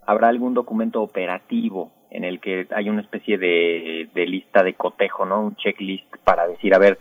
habrá 0.05 0.27
algún 0.27 0.53
documento 0.53 1.01
operativo 1.01 1.91
en 2.11 2.23
el 2.23 2.39
que 2.39 2.67
hay 2.75 2.89
una 2.89 3.01
especie 3.01 3.39
de, 3.39 4.09
de 4.13 4.27
lista 4.27 4.61
de 4.63 4.75
cotejo, 4.75 5.25
¿no? 5.25 5.41
Un 5.41 5.55
checklist 5.55 6.05
para 6.23 6.47
decir, 6.47 6.75
a 6.75 6.79
ver, 6.79 6.99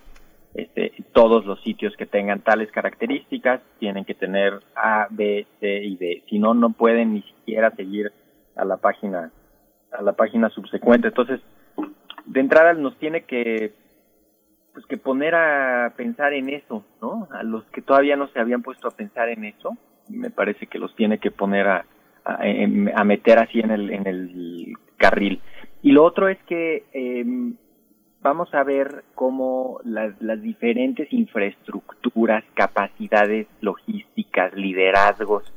este, 0.54 0.92
todos 1.12 1.46
los 1.46 1.62
sitios 1.62 1.96
que 1.96 2.06
tengan 2.06 2.40
tales 2.40 2.70
características 2.72 3.60
tienen 3.78 4.04
que 4.04 4.14
tener 4.14 4.60
A, 4.76 5.06
B, 5.10 5.46
C 5.60 5.82
y 5.82 5.96
D. 5.96 6.22
Si 6.28 6.38
no, 6.38 6.54
no 6.54 6.70
pueden 6.70 7.14
ni 7.14 7.22
siquiera 7.22 7.70
seguir 7.70 8.12
a 8.56 8.64
la 8.64 8.76
página, 8.76 9.30
a 9.92 10.02
la 10.02 10.12
página 10.12 10.50
subsecuente. 10.50 11.08
Entonces, 11.08 11.40
de 12.26 12.40
entrada 12.40 12.74
nos 12.74 12.96
tiene 12.98 13.24
que, 13.24 13.72
pues 14.74 14.84
que 14.86 14.98
poner 14.98 15.34
a 15.34 15.94
pensar 15.96 16.34
en 16.34 16.50
eso, 16.50 16.84
¿no? 17.00 17.28
A 17.30 17.42
los 17.42 17.64
que 17.66 17.80
todavía 17.80 18.16
no 18.16 18.28
se 18.28 18.38
habían 18.38 18.62
puesto 18.62 18.88
a 18.88 18.96
pensar 18.96 19.30
en 19.30 19.44
eso, 19.44 19.76
me 20.08 20.30
parece 20.30 20.66
que 20.66 20.78
los 20.78 20.94
tiene 20.96 21.18
que 21.18 21.30
poner 21.30 21.66
a, 21.66 21.86
a, 22.24 23.04
meter 23.04 23.38
así 23.38 23.60
en 23.60 23.70
el, 23.70 23.90
en 23.90 24.06
el 24.06 24.74
carril. 24.98 25.40
Y 25.82 25.92
lo 25.92 26.04
otro 26.04 26.28
es 26.28 26.38
que 26.44 26.84
eh, 26.92 27.24
vamos 28.22 28.54
a 28.54 28.62
ver 28.62 29.04
cómo 29.14 29.80
las, 29.84 30.20
las 30.22 30.40
diferentes 30.40 31.12
infraestructuras, 31.12 32.44
capacidades 32.54 33.48
logísticas, 33.60 34.54
liderazgos, 34.54 35.52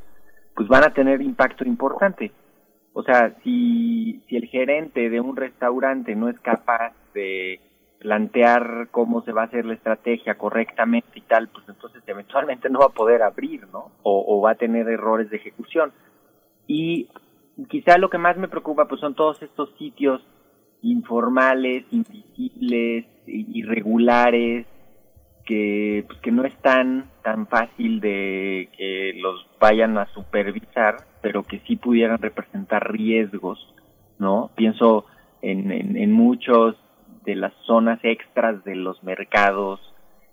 pues 0.56 0.68
van 0.68 0.84
a 0.84 0.94
tener 0.94 1.22
impacto 1.22 1.64
importante. 1.66 2.32
O 2.94 3.04
sea, 3.04 3.36
si, 3.44 4.24
si 4.28 4.38
el 4.38 4.48
gerente 4.48 5.10
de 5.10 5.20
un 5.20 5.36
restaurante 5.36 6.16
no 6.16 6.30
es 6.30 6.40
capaz 6.40 6.94
de 7.14 7.60
plantear 8.00 8.88
cómo 8.92 9.22
se 9.24 9.32
va 9.32 9.44
a 9.44 9.46
hacer 9.46 9.66
la 9.66 9.74
estrategia 9.74 10.38
correctamente 10.38 11.10
y 11.16 11.22
tal, 11.22 11.50
pues 11.50 11.68
entonces 11.68 12.02
eventualmente 12.08 12.70
no 12.70 12.80
va 12.80 12.86
a 12.88 12.90
poder 12.90 13.22
abrir, 13.22 13.68
¿no? 13.68 13.92
O, 14.04 14.26
o 14.28 14.42
va 14.42 14.52
a 14.52 14.56
tener 14.56 14.88
errores 14.88 15.30
de 15.30 15.38
ejecución. 15.38 15.92
Y 16.68 17.10
quizá 17.70 17.98
lo 17.98 18.10
que 18.10 18.18
más 18.18 18.38
me 18.38 18.48
preocupa 18.48 18.88
pues 18.88 19.02
son 19.02 19.14
todos 19.14 19.42
estos 19.42 19.70
sitios 19.78 20.22
informales, 20.86 21.84
invisibles, 21.92 23.06
irregulares, 23.26 24.68
que, 25.46 26.04
pues, 26.08 26.20
que 26.20 26.32
no 26.32 26.44
es 26.44 26.56
tan, 26.62 27.10
tan 27.24 27.48
fácil 27.48 28.00
de 28.00 28.70
que 28.78 29.14
los 29.16 29.48
vayan 29.60 29.98
a 29.98 30.06
supervisar, 30.14 30.98
pero 31.22 31.44
que 31.44 31.60
sí 31.68 31.76
pudieran 31.76 32.20
representar 32.20 32.92
riesgos, 32.92 33.74
¿no? 34.20 34.52
Pienso 34.56 35.06
en, 35.42 35.72
en, 35.72 35.98
en 35.98 36.12
muchos 36.12 36.76
de 37.26 37.36
las 37.36 37.54
zonas 37.66 38.00
extras 38.04 38.64
de 38.64 38.76
los 38.76 39.04
mercados, 39.04 39.80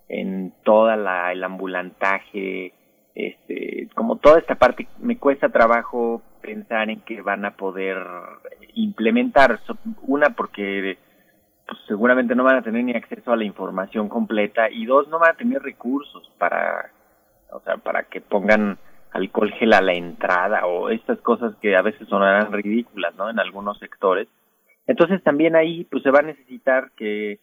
en 0.09 0.53
toda 0.65 0.97
la, 0.97 1.33
el 1.33 1.43
ambulantaje, 1.43 2.75
este, 3.15 3.89
como 3.95 4.17
toda 4.17 4.39
esta 4.39 4.55
parte, 4.55 4.89
me 4.99 5.19
cuesta 5.19 5.51
trabajo 5.51 6.23
pensar 6.41 6.91
en 6.91 7.01
que 7.01 7.21
van 7.23 7.45
a 7.45 7.57
poder 7.57 7.99
implementar. 8.75 9.61
Una, 10.03 10.31
porque 10.31 10.99
pues, 11.67 11.79
seguramente 11.87 12.35
no 12.35 12.45
van 12.45 12.57
a 12.57 12.63
tener 12.63 12.85
ni 12.85 12.93
acceso 12.93 13.33
a 13.33 13.37
la 13.37 13.45
información 13.45 14.09
completa 14.09 14.71
y 14.71 14.87
dos, 14.87 15.09
no 15.09 15.19
van 15.19 15.31
a 15.31 15.37
tener 15.37 15.63
recursos 15.63 16.31
para, 16.39 16.91
o 17.51 17.61
sea, 17.61 17.77
para 17.77 18.05
que 18.05 18.21
pongan 18.21 18.79
alcohol 19.13 19.53
gel 19.53 19.75
a 19.75 19.83
la 19.83 19.93
entrada 19.93 20.67
o 20.67 20.89
estas 20.89 21.21
cosas 21.21 21.55
que 21.61 21.77
a 21.77 21.83
veces 21.83 22.09
sonarán 22.09 22.53
ridículas, 22.53 23.15
¿no? 23.17 23.29
En 23.29 23.39
algunos 23.39 23.79
sectores. 23.79 24.29
Entonces 24.87 25.23
también 25.23 25.55
ahí 25.55 25.85
pues 25.85 26.03
se 26.03 26.11
va 26.11 26.21
a 26.21 26.23
necesitar 26.23 26.91
que 26.97 27.39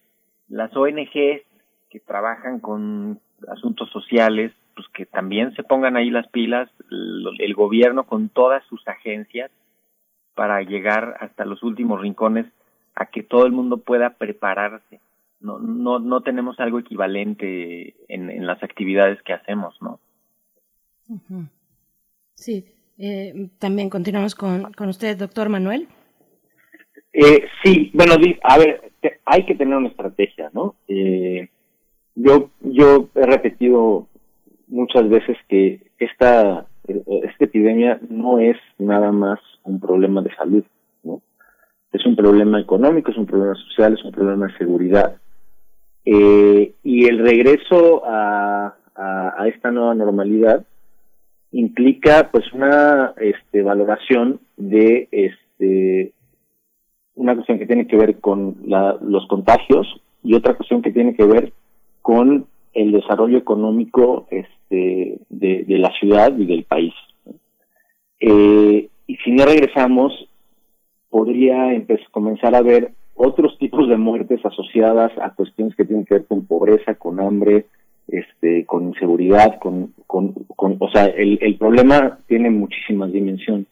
las 0.50 0.76
ONGs 0.76 1.44
que 1.90 2.00
trabajan 2.06 2.60
con 2.60 3.20
asuntos 3.48 3.90
sociales, 3.92 4.52
pues 4.80 4.88
que 4.94 5.06
también 5.06 5.54
se 5.56 5.64
pongan 5.64 5.98
ahí 5.98 6.10
las 6.10 6.30
pilas, 6.30 6.70
el, 6.90 7.54
gobierno 7.54 8.06
con 8.06 8.30
todas 8.30 8.64
sus 8.68 8.88
agencias 8.88 9.52
para 10.36 10.62
llegar 10.62 11.18
hasta 11.20 11.44
los 11.44 11.62
últimos 11.64 12.00
rincones 12.00 12.46
a 12.96 13.08
que 13.08 13.22
todo 13.22 13.46
el 13.46 13.52
mundo 13.52 13.76
pueda 13.76 14.12
prepararse. 14.12 15.02
No, 15.42 15.60
no, 15.60 16.00
no 16.00 16.22
tenemos 16.22 16.62
algo 16.62 16.80
equivalente 16.80 17.94
en, 18.08 18.30
en 18.30 18.48
las 18.48 18.64
actividades 18.64 19.22
que 19.24 19.34
hacemos, 19.34 19.76
¿no? 19.82 20.00
Sí, 22.36 22.66
eh, 22.98 23.50
también 23.60 23.90
continuamos 23.90 24.34
con, 24.34 24.72
con 24.72 24.88
usted, 24.88 25.18
doctor 25.18 25.50
Manuel. 25.50 25.90
Eh, 27.12 27.44
sí, 27.66 27.92
bueno, 27.94 28.14
a 28.44 28.58
ver, 28.58 28.94
hay 29.26 29.46
que 29.46 29.56
tener 29.56 29.76
una 29.76 29.90
estrategia, 29.90 30.50
¿no? 30.54 30.76
Eh, 30.88 31.50
yo, 32.16 32.50
yo 32.62 33.10
he 33.16 33.26
repetido 33.26 34.08
muchas 34.70 35.10
veces 35.10 35.38
que 35.48 35.82
esta, 36.00 36.66
esta 36.88 37.46
epidemia 37.46 38.00
no 38.10 38.40
es 38.40 38.58
nada 38.78 39.12
más 39.12 39.40
un 39.64 39.80
problema 39.80 40.22
de 40.22 40.34
salud, 40.36 40.64
¿no? 41.04 41.22
Es 41.92 42.06
un 42.06 42.16
problema 42.16 42.60
económico, 42.60 43.12
es 43.12 43.18
un 43.18 43.26
problema 43.26 43.56
social, 43.56 43.94
es 43.94 44.04
un 44.04 44.12
problema 44.12 44.48
de 44.48 44.58
seguridad. 44.58 45.18
Eh, 46.06 46.74
y 46.84 47.06
el 47.06 47.20
regreso 47.20 48.04
a, 48.06 48.76
a, 48.96 49.34
a 49.38 49.48
esta 49.48 49.72
nueva 49.72 49.96
normalidad 49.96 50.66
implica 51.52 52.30
pues 52.32 52.52
una 52.54 53.14
este, 53.18 53.62
valoración 53.62 54.40
de 54.58 55.08
este 55.12 56.14
una 57.16 57.36
cuestión 57.36 57.60
que 57.60 57.66
tiene 57.66 57.86
que 57.86 57.98
ver 57.98 58.20
con 58.20 58.56
la, 58.66 58.98
los 59.02 59.28
contagios 59.28 60.02
y 60.24 60.36
otra 60.36 60.54
cuestión 60.54 60.82
que 60.82 60.92
tiene 60.92 61.16
que 61.16 61.26
ver 61.26 61.52
con 62.02 62.46
el 62.74 62.92
desarrollo 62.92 63.38
económico 63.38 64.28
este, 64.30 65.20
de, 65.30 65.66
la 65.78 65.92
ciudad 66.00 66.36
y 66.38 66.46
del 66.46 66.64
país. 66.64 66.94
Eh, 68.20 68.90
y 69.08 69.16
si 69.18 69.32
no 69.32 69.46
regresamos, 69.46 70.14
podría 71.10 71.72
comenzar 72.12 72.56
a 72.56 72.62
ver 72.62 72.92
otros 73.16 73.58
tipos 73.58 73.90
de 73.90 73.98
muertes 73.98 74.46
asociadas 74.46 75.12
a 75.22 75.32
cuestiones 75.32 75.76
que 75.76 75.86
tienen 75.86 76.06
que 76.06 76.16
ver 76.16 76.26
con 76.26 76.46
pobreza, 76.46 76.96
con 76.96 77.20
hambre, 77.20 77.66
este, 78.08 78.66
con 78.66 78.88
inseguridad, 78.88 79.60
con, 79.60 79.94
con, 80.08 80.34
con 80.56 80.78
o 80.80 80.90
sea, 80.90 81.06
el, 81.06 81.38
el 81.42 81.58
problema 81.58 82.20
tiene 82.28 82.50
muchísimas 82.50 83.12
dimensiones. 83.12 83.68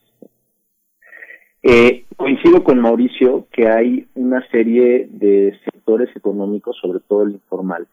Eh, 1.63 2.05
coincido 2.15 2.63
con 2.63 2.79
Mauricio 2.79 3.47
que 3.51 3.67
hay 3.67 4.07
una 4.15 4.45
serie 4.49 5.07
de 5.11 5.57
sectores 5.65 6.09
económicos, 6.15 6.77
sobre 6.81 6.99
todo 6.99 7.23
el 7.23 7.33
informal, 7.33 7.87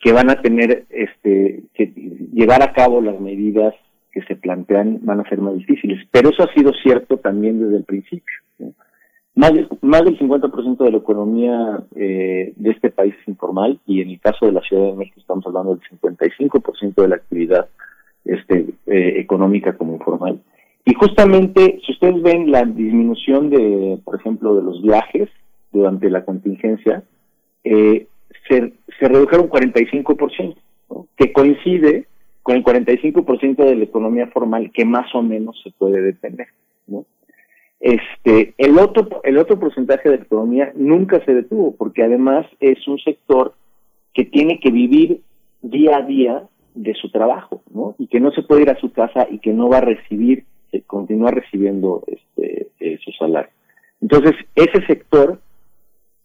que 0.00 0.12
van 0.12 0.30
a 0.30 0.40
tener 0.40 0.86
este 0.90 1.62
que 1.74 1.86
llevar 2.32 2.62
a 2.62 2.72
cabo 2.72 3.00
las 3.00 3.20
medidas 3.20 3.74
que 4.12 4.22
se 4.22 4.34
plantean 4.34 5.00
van 5.02 5.20
a 5.20 5.28
ser 5.28 5.38
más 5.40 5.54
difíciles. 5.54 6.04
Pero 6.10 6.30
eso 6.30 6.42
ha 6.42 6.52
sido 6.54 6.72
cierto 6.82 7.18
también 7.18 7.60
desde 7.60 7.76
el 7.76 7.84
principio. 7.84 8.34
Más, 9.34 9.52
más 9.80 10.04
del 10.04 10.18
50% 10.18 10.84
de 10.84 10.90
la 10.90 10.98
economía 10.98 11.82
eh, 11.94 12.52
de 12.56 12.70
este 12.70 12.90
país 12.90 13.14
es 13.20 13.28
informal 13.28 13.78
y 13.86 14.00
en 14.00 14.10
el 14.10 14.20
caso 14.20 14.46
de 14.46 14.52
la 14.52 14.60
Ciudad 14.60 14.90
de 14.90 14.96
México 14.96 15.20
estamos 15.20 15.46
hablando 15.46 15.76
del 15.76 16.00
55% 16.00 16.94
de 16.94 17.08
la 17.08 17.16
actividad 17.16 17.68
este, 18.24 18.66
eh, 18.86 19.20
económica 19.20 19.76
como 19.76 19.94
informal. 19.94 20.40
Y 20.84 20.94
justamente, 20.94 21.80
si 21.86 21.92
ustedes 21.92 22.20
ven 22.22 22.50
la 22.50 22.64
disminución 22.64 23.50
de, 23.50 23.98
por 24.04 24.16
ejemplo, 24.16 24.56
de 24.56 24.62
los 24.62 24.82
viajes 24.82 25.28
durante 25.72 26.10
la 26.10 26.24
contingencia, 26.24 27.04
eh, 27.64 28.06
se, 28.48 28.72
se 28.98 29.08
redujeron 29.08 29.48
45%, 29.48 30.56
¿no? 30.90 31.06
que 31.16 31.32
coincide 31.32 32.06
con 32.42 32.56
el 32.56 32.64
45% 32.64 33.56
de 33.56 33.76
la 33.76 33.84
economía 33.84 34.26
formal 34.28 34.70
que 34.72 34.84
más 34.84 35.14
o 35.14 35.22
menos 35.22 35.60
se 35.62 35.70
puede 35.70 36.00
detener. 36.00 36.48
¿no? 36.86 37.04
Este, 37.80 38.54
el 38.58 38.78
otro, 38.78 39.20
el 39.24 39.38
otro 39.38 39.58
porcentaje 39.58 40.08
de 40.08 40.18
la 40.18 40.24
economía 40.24 40.72
nunca 40.74 41.24
se 41.24 41.34
detuvo, 41.34 41.74
porque 41.76 42.02
además 42.02 42.46
es 42.60 42.86
un 42.86 42.98
sector 42.98 43.54
que 44.12 44.24
tiene 44.24 44.60
que 44.60 44.70
vivir 44.70 45.22
día 45.62 45.96
a 45.96 46.02
día 46.02 46.42
de 46.74 46.94
su 46.94 47.10
trabajo, 47.10 47.62
¿no? 47.72 47.94
Y 47.98 48.06
que 48.06 48.20
no 48.20 48.30
se 48.32 48.42
puede 48.42 48.62
ir 48.62 48.70
a 48.70 48.78
su 48.78 48.92
casa 48.92 49.26
y 49.30 49.38
que 49.38 49.52
no 49.52 49.68
va 49.68 49.78
a 49.78 49.82
recibir 49.82 50.44
eh, 50.72 50.82
continúa 50.86 51.30
recibiendo 51.30 52.04
este, 52.06 52.68
eh, 52.78 52.98
su 53.04 53.10
salario. 53.12 53.50
Entonces, 54.00 54.34
ese 54.54 54.86
sector, 54.86 55.40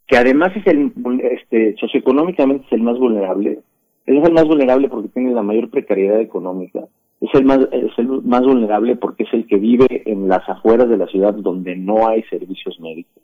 que 0.07 0.17
además 0.17 0.55
es 0.55 0.67
el, 0.67 0.91
este, 1.23 1.75
socioeconómicamente 1.79 2.65
es 2.65 2.71
el 2.73 2.81
más 2.81 2.97
vulnerable, 2.97 3.59
es 4.05 4.23
el 4.23 4.33
más 4.33 4.45
vulnerable 4.45 4.87
porque 4.89 5.09
tiene 5.09 5.33
la 5.33 5.41
mayor 5.41 5.69
precariedad 5.69 6.19
económica, 6.19 6.81
es 7.21 7.33
el 7.33 7.45
más, 7.45 7.59
es 7.71 7.97
el 7.97 8.07
más 8.23 8.41
vulnerable 8.41 8.95
porque 8.95 9.23
es 9.23 9.33
el 9.33 9.47
que 9.47 9.57
vive 9.57 10.03
en 10.05 10.27
las 10.27 10.47
afueras 10.47 10.89
de 10.89 10.97
la 10.97 11.07
ciudad 11.07 11.33
donde 11.33 11.75
no 11.75 12.07
hay 12.07 12.23
servicios 12.23 12.79
médicos. 12.79 13.23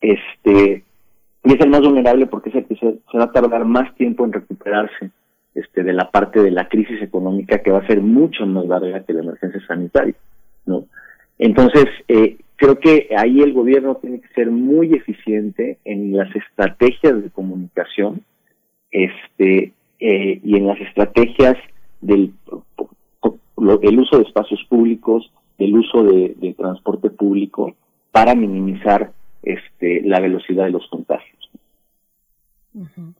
Este, 0.00 0.84
y 1.44 1.52
es 1.52 1.60
el 1.60 1.70
más 1.70 1.80
vulnerable 1.80 2.26
porque 2.26 2.50
es 2.50 2.56
el 2.56 2.66
que 2.66 2.76
se, 2.76 2.86
va 3.16 3.24
a 3.24 3.32
tardar 3.32 3.64
más 3.64 3.94
tiempo 3.96 4.24
en 4.24 4.32
recuperarse 4.32 5.10
este, 5.54 5.82
de 5.82 5.92
la 5.92 6.10
parte 6.10 6.40
de 6.40 6.52
la 6.52 6.68
crisis 6.68 7.02
económica 7.02 7.58
que 7.58 7.72
va 7.72 7.78
a 7.78 7.86
ser 7.86 8.00
mucho 8.00 8.46
más 8.46 8.66
larga 8.66 9.02
que 9.04 9.12
la 9.12 9.22
emergencia 9.22 9.60
sanitaria, 9.66 10.14
¿no? 10.66 10.84
Entonces, 11.38 11.86
eh, 12.08 12.36
creo 12.58 12.78
que 12.78 13.08
ahí 13.16 13.40
el 13.40 13.52
gobierno 13.52 13.94
tiene 13.94 14.20
que 14.20 14.28
ser 14.34 14.50
muy 14.50 14.92
eficiente 14.92 15.78
en 15.84 16.14
las 16.14 16.28
estrategias 16.34 17.22
de 17.22 17.30
comunicación, 17.30 18.22
este, 18.90 19.72
eh, 20.00 20.40
y 20.44 20.56
en 20.56 20.66
las 20.66 20.80
estrategias 20.80 21.56
del 22.00 22.32
el 23.82 23.98
uso 23.98 24.18
de 24.18 24.22
espacios 24.24 24.64
públicos, 24.68 25.32
el 25.58 25.76
uso 25.76 26.04
de, 26.04 26.34
de 26.36 26.54
transporte 26.54 27.10
público 27.10 27.74
para 28.12 28.34
minimizar 28.34 29.12
este, 29.42 30.02
la 30.02 30.20
velocidad 30.20 30.64
de 30.64 30.70
los 30.70 30.86
contagios. 30.88 31.37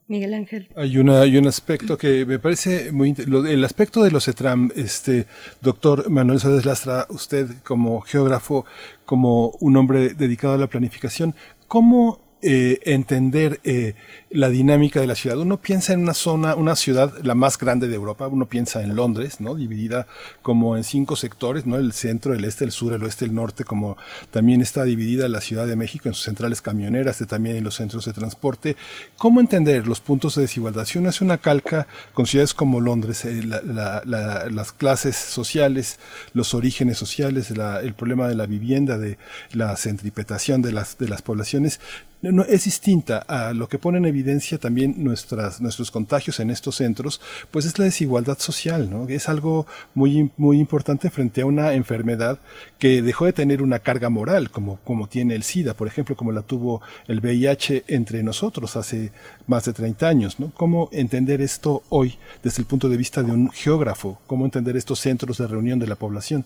Miguel 0.06 0.34
Ángel. 0.34 0.68
Hay, 0.76 0.98
una, 0.98 1.20
hay 1.20 1.36
un 1.36 1.46
aspecto 1.46 1.96
que 1.96 2.24
me 2.26 2.38
parece 2.38 2.92
muy 2.92 3.14
el 3.16 3.64
aspecto 3.64 4.02
de 4.02 4.10
los 4.10 4.28
ETRAM, 4.28 4.70
este 4.76 5.26
doctor 5.60 6.08
Manuel 6.10 6.40
Sáenz 6.40 6.64
Lastra, 6.64 7.06
usted 7.10 7.48
como 7.64 8.00
geógrafo, 8.00 8.64
como 9.04 9.50
un 9.60 9.76
hombre 9.76 10.14
dedicado 10.14 10.54
a 10.54 10.58
la 10.58 10.66
planificación, 10.66 11.34
¿cómo 11.66 12.27
eh, 12.41 12.78
entender 12.84 13.60
eh, 13.65 13.94
la 14.31 14.49
dinámica 14.49 15.00
de 15.00 15.08
la 15.08 15.17
ciudad. 15.17 15.39
Uno 15.39 15.60
piensa 15.60 15.92
en 15.92 16.00
una 16.00 16.15
zona, 16.15 16.55
una 16.55 16.76
ciudad 16.76 17.12
la 17.25 17.34
más 17.34 17.58
grande 17.58 17.89
de 17.89 17.97
Europa, 17.97 18.28
uno 18.28 18.47
piensa 18.47 18.83
en 18.83 18.94
Londres, 18.94 19.41
¿no? 19.41 19.57
Dividida 19.57 20.07
como 20.42 20.76
en 20.76 20.84
cinco 20.84 21.17
sectores, 21.17 21.67
¿no? 21.67 21.76
El 21.76 21.92
centro, 21.92 22.34
el 22.34 22.44
este, 22.44 22.65
el 22.65 22.70
sur, 22.70 22.92
el 22.92 23.02
oeste, 23.02 23.25
el 23.25 23.34
norte, 23.34 23.65
como 23.65 23.97
también 24.31 24.60
está 24.60 24.84
dividida 24.84 25.28
la 25.28 25.41
Ciudad 25.41 25.67
de 25.67 25.75
México 25.75 26.08
en 26.08 26.15
sus 26.15 26.25
centrales 26.25 26.62
camioneras, 26.62 27.18
también 27.26 27.57
en 27.57 27.65
los 27.65 27.75
centros 27.75 28.05
de 28.05 28.12
transporte. 28.12 28.76
¿Cómo 29.17 29.41
entender 29.41 29.89
los 29.89 30.00
puntos 30.00 30.36
de 30.36 30.42
desigualdad? 30.42 30.84
Si 30.84 30.99
uno 30.99 31.08
hace 31.08 31.25
una 31.25 31.39
calca 31.39 31.89
con 32.15 32.26
ciudades 32.26 32.55
como 32.55 32.81
Londres, 32.81 33.25
eh, 33.25 33.42
las 33.42 34.73
clases 34.73 35.17
sociales, 35.17 35.99
los 36.34 36.55
orígenes 36.55 36.99
sociales, 36.99 37.50
el 37.50 37.94
problema 37.94 38.28
de 38.28 38.36
la 38.36 38.47
vivienda, 38.47 38.97
de 38.97 39.18
la 39.52 39.76
centripetación 39.76 40.62
de 40.62 40.73
las, 40.73 40.99
de 40.99 41.08
las 41.08 41.23
poblaciones, 41.23 41.81
no, 42.20 42.42
es 42.42 42.64
distinta 42.64 43.18
a 43.18 43.52
lo 43.52 43.68
que 43.68 43.78
pone 43.78 43.98
en 43.98 44.05
evidencia 44.05 44.58
también 44.58 44.94
nuestras, 45.05 45.60
nuestros 45.60 45.90
contagios 45.90 46.40
en 46.40 46.50
estos 46.50 46.76
centros, 46.76 47.20
pues 47.50 47.64
es 47.64 47.78
la 47.78 47.84
desigualdad 47.84 48.38
social, 48.38 48.90
¿no? 48.90 49.08
Es 49.08 49.28
algo 49.28 49.66
muy, 49.94 50.30
muy 50.36 50.58
importante 50.58 51.10
frente 51.10 51.42
a 51.42 51.47
una 51.47 51.74
enfermedad 51.74 52.40
que 52.78 53.02
dejó 53.02 53.26
de 53.26 53.32
tener 53.32 53.62
una 53.62 53.78
carga 53.78 54.08
moral, 54.08 54.50
como, 54.50 54.78
como 54.84 55.08
tiene 55.08 55.34
el 55.34 55.44
SIDA, 55.44 55.74
por 55.74 55.86
ejemplo, 55.86 56.16
como 56.16 56.32
la 56.32 56.42
tuvo 56.42 56.82
el 57.06 57.20
VIH 57.20 57.84
entre 57.86 58.22
nosotros 58.22 58.76
hace 58.76 59.12
más 59.47 59.64
de 59.64 59.72
30 59.72 60.08
años, 60.08 60.40
¿no? 60.40 60.50
¿Cómo 60.55 60.88
entender 60.92 61.40
esto 61.40 61.82
hoy 61.88 62.18
desde 62.42 62.62
el 62.62 62.66
punto 62.66 62.88
de 62.88 62.97
vista 62.97 63.22
de 63.22 63.30
un 63.30 63.50
geógrafo? 63.50 64.20
¿Cómo 64.26 64.44
entender 64.44 64.76
estos 64.76 65.00
centros 65.00 65.38
de 65.38 65.47
reunión 65.47 65.78
de 65.78 65.86
la 65.86 65.94
población? 65.94 66.44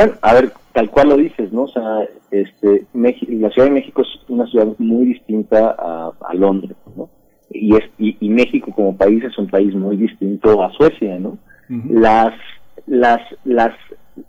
Bueno, 0.00 0.14
a 0.22 0.32
ver, 0.32 0.52
tal 0.72 0.88
cual 0.88 1.10
lo 1.10 1.16
dices, 1.18 1.52
¿no? 1.52 1.64
O 1.64 1.68
sea, 1.68 2.08
este, 2.30 2.86
la 2.94 3.50
Ciudad 3.50 3.68
de 3.68 3.74
México 3.74 4.00
es 4.00 4.08
una 4.30 4.46
ciudad 4.46 4.68
muy 4.78 5.04
distinta 5.04 5.76
a, 5.78 6.32
Londres, 6.32 6.74
¿no? 6.96 7.10
Y, 7.50 7.76
es, 7.76 7.84
y, 7.98 8.28
México 8.30 8.72
como 8.74 8.96
país 8.96 9.22
es 9.24 9.36
un 9.36 9.48
país 9.48 9.74
muy 9.74 9.98
distinto 9.98 10.62
a 10.62 10.72
Suecia, 10.72 11.18
¿no? 11.18 11.36
las, 11.90 12.32
las, 12.86 13.20
las 13.44 13.74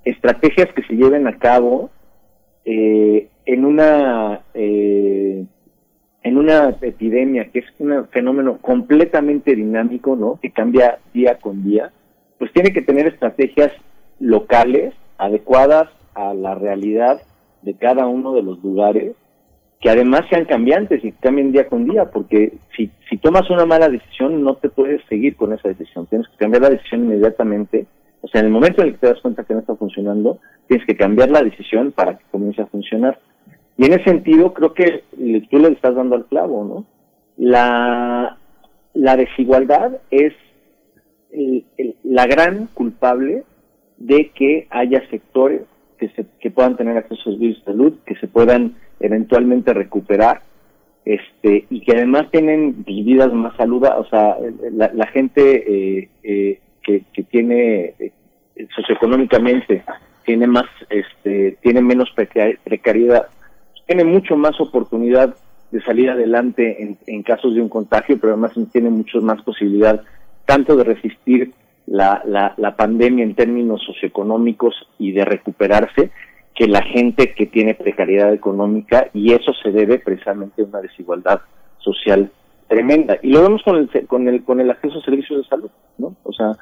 estrategias 0.03 0.67
que 0.73 0.83
se 0.83 0.93
lleven 0.93 1.25
a 1.25 1.37
cabo 1.37 1.89
eh, 2.65 3.29
en 3.45 3.63
una 3.63 4.41
eh, 4.53 5.45
en 6.23 6.37
una 6.37 6.75
epidemia 6.81 7.45
que 7.45 7.59
es 7.59 7.65
un 7.79 8.09
fenómeno 8.09 8.57
completamente 8.57 9.55
dinámico, 9.55 10.17
¿no? 10.17 10.37
Que 10.41 10.51
cambia 10.51 10.99
día 11.13 11.39
con 11.39 11.63
día, 11.63 11.93
pues 12.39 12.51
tiene 12.51 12.73
que 12.73 12.81
tener 12.81 13.07
estrategias 13.07 13.71
locales 14.19 14.93
adecuadas 15.21 15.87
a 16.15 16.33
la 16.33 16.55
realidad 16.55 17.21
de 17.61 17.75
cada 17.75 18.07
uno 18.07 18.33
de 18.33 18.41
los 18.41 18.61
lugares, 18.63 19.13
que 19.79 19.89
además 19.91 20.21
sean 20.31 20.45
cambiantes 20.45 21.05
y 21.05 21.11
cambien 21.11 21.51
día 21.51 21.67
con 21.67 21.85
día, 21.85 22.05
porque 22.05 22.53
si, 22.75 22.89
si 23.07 23.17
tomas 23.17 23.47
una 23.51 23.67
mala 23.67 23.87
decisión 23.87 24.43
no 24.43 24.55
te 24.55 24.69
puedes 24.69 24.99
seguir 25.07 25.35
con 25.35 25.53
esa 25.53 25.69
decisión, 25.69 26.07
tienes 26.07 26.27
que 26.27 26.37
cambiar 26.37 26.63
la 26.63 26.71
decisión 26.71 27.03
inmediatamente, 27.03 27.85
o 28.21 28.27
sea, 28.27 28.41
en 28.41 28.47
el 28.47 28.51
momento 28.51 28.81
en 28.81 28.87
el 28.87 28.93
que 28.95 28.99
te 28.99 29.07
das 29.07 29.21
cuenta 29.21 29.43
que 29.43 29.53
no 29.53 29.59
está 29.59 29.75
funcionando, 29.75 30.39
tienes 30.67 30.85
que 30.87 30.97
cambiar 30.97 31.29
la 31.29 31.43
decisión 31.43 31.91
para 31.91 32.17
que 32.17 32.23
comience 32.31 32.63
a 32.63 32.67
funcionar. 32.67 33.19
Y 33.77 33.85
en 33.85 33.93
ese 33.93 34.03
sentido, 34.05 34.53
creo 34.53 34.73
que 34.73 35.03
tú 35.49 35.59
le 35.59 35.69
estás 35.69 35.95
dando 35.95 36.15
al 36.15 36.25
clavo, 36.25 36.65
¿no? 36.65 36.85
La, 37.37 38.37
la 38.93 39.15
desigualdad 39.15 39.97
es 40.09 40.33
la 42.03 42.25
gran 42.27 42.67
culpable 42.73 43.43
de 44.05 44.31
que 44.33 44.67
haya 44.69 45.07
sectores 45.09 45.61
que, 45.99 46.09
se, 46.09 46.25
que 46.39 46.49
puedan 46.49 46.75
tener 46.75 46.97
acceso 46.97 47.21
a 47.21 47.33
servicios 47.33 47.59
de 47.59 47.71
salud, 47.71 47.93
que 48.05 48.15
se 48.15 48.27
puedan 48.27 48.75
eventualmente 48.99 49.73
recuperar, 49.73 50.41
este, 51.05 51.65
y 51.69 51.81
que 51.81 51.93
además 51.93 52.29
tienen 52.31 52.83
vidas 52.83 53.31
más 53.33 53.55
saludables, 53.57 54.07
o 54.07 54.09
sea, 54.09 54.37
la, 54.71 55.07
gente 55.07 55.41
eh, 55.41 56.09
eh, 56.23 56.59
que, 56.83 57.03
que 57.13 57.23
tiene 57.23 57.95
eh, 57.99 58.11
socioeconómicamente 58.75 59.83
tiene 60.25 60.47
más, 60.47 60.65
este, 60.89 61.57
tiene 61.61 61.81
menos 61.81 62.11
precariedad, 62.63 63.27
tiene 63.87 64.03
mucho 64.03 64.37
más 64.37 64.59
oportunidad 64.59 65.35
de 65.71 65.81
salir 65.81 66.09
adelante 66.09 66.83
en, 66.83 66.97
en 67.07 67.23
casos 67.23 67.55
de 67.55 67.61
un 67.61 67.69
contagio, 67.69 68.19
pero 68.19 68.33
además 68.33 68.53
tiene 68.71 68.89
mucho 68.89 69.21
más 69.21 69.41
posibilidad 69.41 70.03
tanto 70.45 70.75
de 70.75 70.83
resistir 70.83 71.53
la, 71.91 72.21
la, 72.25 72.53
la 72.55 72.75
pandemia 72.77 73.25
en 73.25 73.35
términos 73.35 73.81
socioeconómicos 73.85 74.73
y 74.97 75.11
de 75.11 75.25
recuperarse 75.25 76.09
que 76.55 76.67
la 76.67 76.81
gente 76.81 77.33
que 77.33 77.45
tiene 77.45 77.75
precariedad 77.75 78.33
económica 78.33 79.09
y 79.13 79.33
eso 79.33 79.51
se 79.61 79.71
debe 79.71 79.99
precisamente 79.99 80.61
a 80.61 80.65
una 80.65 80.79
desigualdad 80.79 81.41
social 81.79 82.31
tremenda. 82.69 83.17
Y 83.21 83.31
lo 83.31 83.41
vemos 83.41 83.61
con 83.63 83.75
el, 83.75 84.07
con 84.07 84.27
el, 84.29 84.43
con 84.45 84.61
el 84.61 84.71
acceso 84.71 84.99
a 84.99 85.01
servicios 85.01 85.43
de 85.43 85.49
salud, 85.49 85.69
¿no? 85.97 86.15
O 86.23 86.31
sea, 86.31 86.53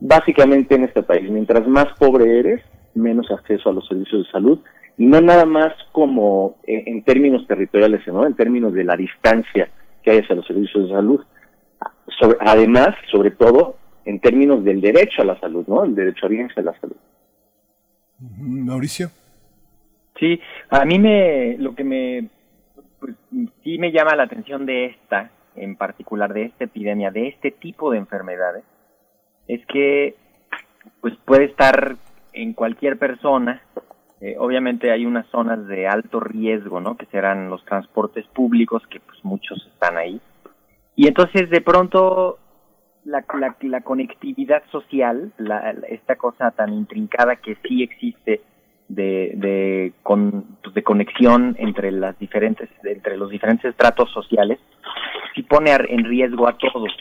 básicamente 0.00 0.74
en 0.74 0.84
este 0.84 1.02
país, 1.02 1.30
mientras 1.30 1.66
más 1.66 1.86
pobre 1.98 2.38
eres, 2.38 2.60
menos 2.94 3.30
acceso 3.30 3.70
a 3.70 3.72
los 3.72 3.88
servicios 3.88 4.26
de 4.26 4.32
salud 4.32 4.58
y 4.98 5.06
no 5.06 5.20
nada 5.22 5.46
más 5.46 5.72
como 5.92 6.56
en, 6.64 7.02
términos 7.04 7.46
territoriales, 7.46 8.02
sino 8.04 8.26
en 8.26 8.34
términos 8.34 8.74
de 8.74 8.84
la 8.84 8.96
distancia 8.96 9.70
que 10.02 10.10
hay 10.10 10.18
hacia 10.18 10.36
los 10.36 10.46
servicios 10.46 10.88
de 10.88 10.94
salud. 10.94 11.20
además, 12.40 12.90
sobre 13.10 13.30
todo, 13.30 13.76
en 14.04 14.20
términos 14.20 14.64
del 14.64 14.80
derecho 14.80 15.22
a 15.22 15.24
la 15.24 15.40
salud, 15.40 15.64
¿no? 15.66 15.84
El 15.84 15.94
derecho 15.94 16.26
a 16.26 16.28
a 16.28 16.62
la 16.62 16.80
salud. 16.80 16.96
Mauricio. 18.38 19.08
Sí, 20.18 20.40
a 20.70 20.84
mí 20.84 20.98
me, 20.98 21.56
lo 21.58 21.74
que 21.74 21.84
me, 21.84 22.28
pues, 23.00 23.14
sí 23.62 23.78
me 23.78 23.92
llama 23.92 24.14
la 24.14 24.24
atención 24.24 24.64
de 24.66 24.86
esta, 24.86 25.30
en 25.56 25.76
particular 25.76 26.32
de 26.32 26.44
esta 26.44 26.64
epidemia, 26.64 27.10
de 27.10 27.28
este 27.28 27.50
tipo 27.50 27.90
de 27.90 27.98
enfermedades, 27.98 28.64
es 29.48 29.64
que, 29.66 30.14
pues 31.00 31.14
puede 31.24 31.44
estar 31.44 31.96
en 32.32 32.52
cualquier 32.52 32.98
persona, 32.98 33.62
eh, 34.20 34.36
obviamente 34.38 34.90
hay 34.90 35.04
unas 35.04 35.26
zonas 35.26 35.66
de 35.66 35.86
alto 35.86 36.20
riesgo, 36.20 36.80
¿no? 36.80 36.96
Que 36.96 37.06
serán 37.06 37.50
los 37.50 37.64
transportes 37.64 38.24
públicos, 38.28 38.82
que 38.88 39.00
pues 39.00 39.22
muchos 39.24 39.66
están 39.74 39.98
ahí. 39.98 40.20
Y 40.96 41.08
entonces 41.08 41.50
de 41.50 41.60
pronto 41.60 42.38
la, 43.04 43.22
conectividad 43.82 44.62
social, 44.70 45.32
la, 45.38 45.74
esta 45.88 46.16
cosa 46.16 46.50
tan 46.50 46.72
intrincada 46.72 47.36
que 47.36 47.56
sí 47.66 47.82
existe 47.82 48.40
de, 48.88 49.32
de, 49.34 49.92
con, 50.02 50.58
de 50.72 50.82
conexión 50.82 51.56
entre 51.58 51.90
las 51.90 52.18
diferentes, 52.18 52.68
entre 52.82 53.16
los 53.16 53.30
diferentes 53.30 53.70
estratos 53.70 54.10
sociales, 54.12 54.58
sí 55.34 55.42
pone 55.42 55.70
en 55.72 56.04
riesgo 56.04 56.48
a 56.48 56.56
todos. 56.56 56.92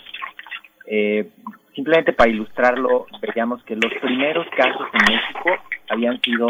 Eh, 0.88 1.30
simplemente 1.76 2.14
para 2.14 2.30
ilustrarlo, 2.30 3.08
veíamos 3.22 3.64
que 3.64 3.76
los 3.76 3.94
primeros 4.02 4.48
casos 4.56 4.88
en 4.94 5.16
México 5.16 5.50
habían 5.90 6.20
sido 6.22 6.48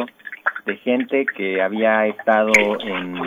de 0.65 0.77
gente 0.77 1.25
que 1.25 1.61
había 1.61 2.07
estado 2.07 2.51
en 2.81 3.17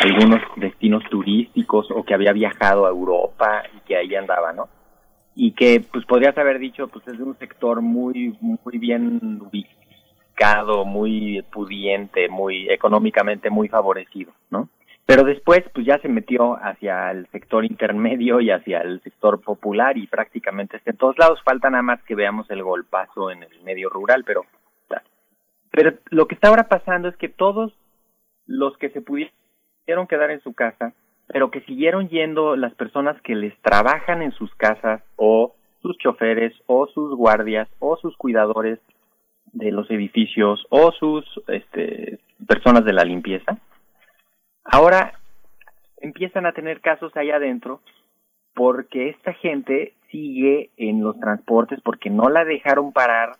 algunos 0.00 0.40
destinos 0.56 1.02
turísticos 1.04 1.88
o 1.90 2.04
que 2.04 2.14
había 2.14 2.32
viajado 2.32 2.86
a 2.86 2.90
Europa 2.90 3.62
y 3.76 3.80
que 3.86 3.96
ahí 3.96 4.14
andaba, 4.14 4.52
¿no? 4.52 4.68
Y 5.36 5.52
que 5.52 5.84
pues 5.92 6.04
podrías 6.06 6.36
haber 6.38 6.58
dicho 6.58 6.88
pues 6.88 7.06
es 7.06 7.18
de 7.18 7.22
un 7.22 7.38
sector 7.38 7.82
muy 7.82 8.36
muy 8.40 8.78
bien 8.78 9.40
ubicado, 9.42 10.84
muy 10.84 11.44
pudiente, 11.52 12.28
muy 12.28 12.68
económicamente 12.68 13.50
muy 13.50 13.68
favorecido, 13.68 14.32
¿no? 14.50 14.68
Pero 15.04 15.22
después 15.22 15.62
pues 15.72 15.86
ya 15.86 15.98
se 15.98 16.08
metió 16.08 16.54
hacia 16.56 17.12
el 17.12 17.28
sector 17.28 17.64
intermedio 17.64 18.40
y 18.40 18.50
hacia 18.50 18.80
el 18.80 19.00
sector 19.02 19.40
popular 19.40 19.96
y 19.96 20.08
prácticamente 20.08 20.78
está 20.78 20.90
en 20.90 20.96
todos 20.96 21.18
lados. 21.18 21.40
Falta 21.44 21.70
nada 21.70 21.82
más 21.82 22.02
que 22.02 22.16
veamos 22.16 22.50
el 22.50 22.62
golpazo 22.62 23.30
en 23.30 23.42
el 23.44 23.62
medio 23.62 23.90
rural, 23.90 24.24
pero 24.24 24.44
pero 25.76 25.92
lo 26.08 26.26
que 26.26 26.34
está 26.34 26.48
ahora 26.48 26.68
pasando 26.68 27.08
es 27.08 27.16
que 27.16 27.28
todos 27.28 27.72
los 28.46 28.76
que 28.78 28.88
se 28.90 29.02
pudieron 29.02 30.06
quedar 30.08 30.30
en 30.30 30.40
su 30.40 30.54
casa, 30.54 30.94
pero 31.26 31.50
que 31.50 31.60
siguieron 31.62 32.08
yendo 32.08 32.56
las 32.56 32.74
personas 32.74 33.20
que 33.22 33.34
les 33.34 33.56
trabajan 33.60 34.22
en 34.22 34.32
sus 34.32 34.54
casas 34.54 35.02
o 35.16 35.54
sus 35.82 35.96
choferes 35.98 36.52
o 36.66 36.86
sus 36.88 37.14
guardias 37.16 37.68
o 37.78 37.96
sus 37.96 38.16
cuidadores 38.16 38.78
de 39.52 39.72
los 39.72 39.90
edificios 39.90 40.66
o 40.70 40.92
sus 40.92 41.24
este, 41.48 42.18
personas 42.46 42.84
de 42.84 42.92
la 42.92 43.04
limpieza, 43.04 43.58
ahora 44.64 45.14
empiezan 45.98 46.46
a 46.46 46.52
tener 46.52 46.80
casos 46.80 47.16
allá 47.16 47.36
adentro 47.36 47.80
porque 48.54 49.10
esta 49.10 49.32
gente 49.34 49.94
sigue 50.10 50.70
en 50.76 51.02
los 51.02 51.18
transportes 51.18 51.80
porque 51.82 52.10
no 52.10 52.28
la 52.28 52.44
dejaron 52.44 52.92
parar 52.92 53.36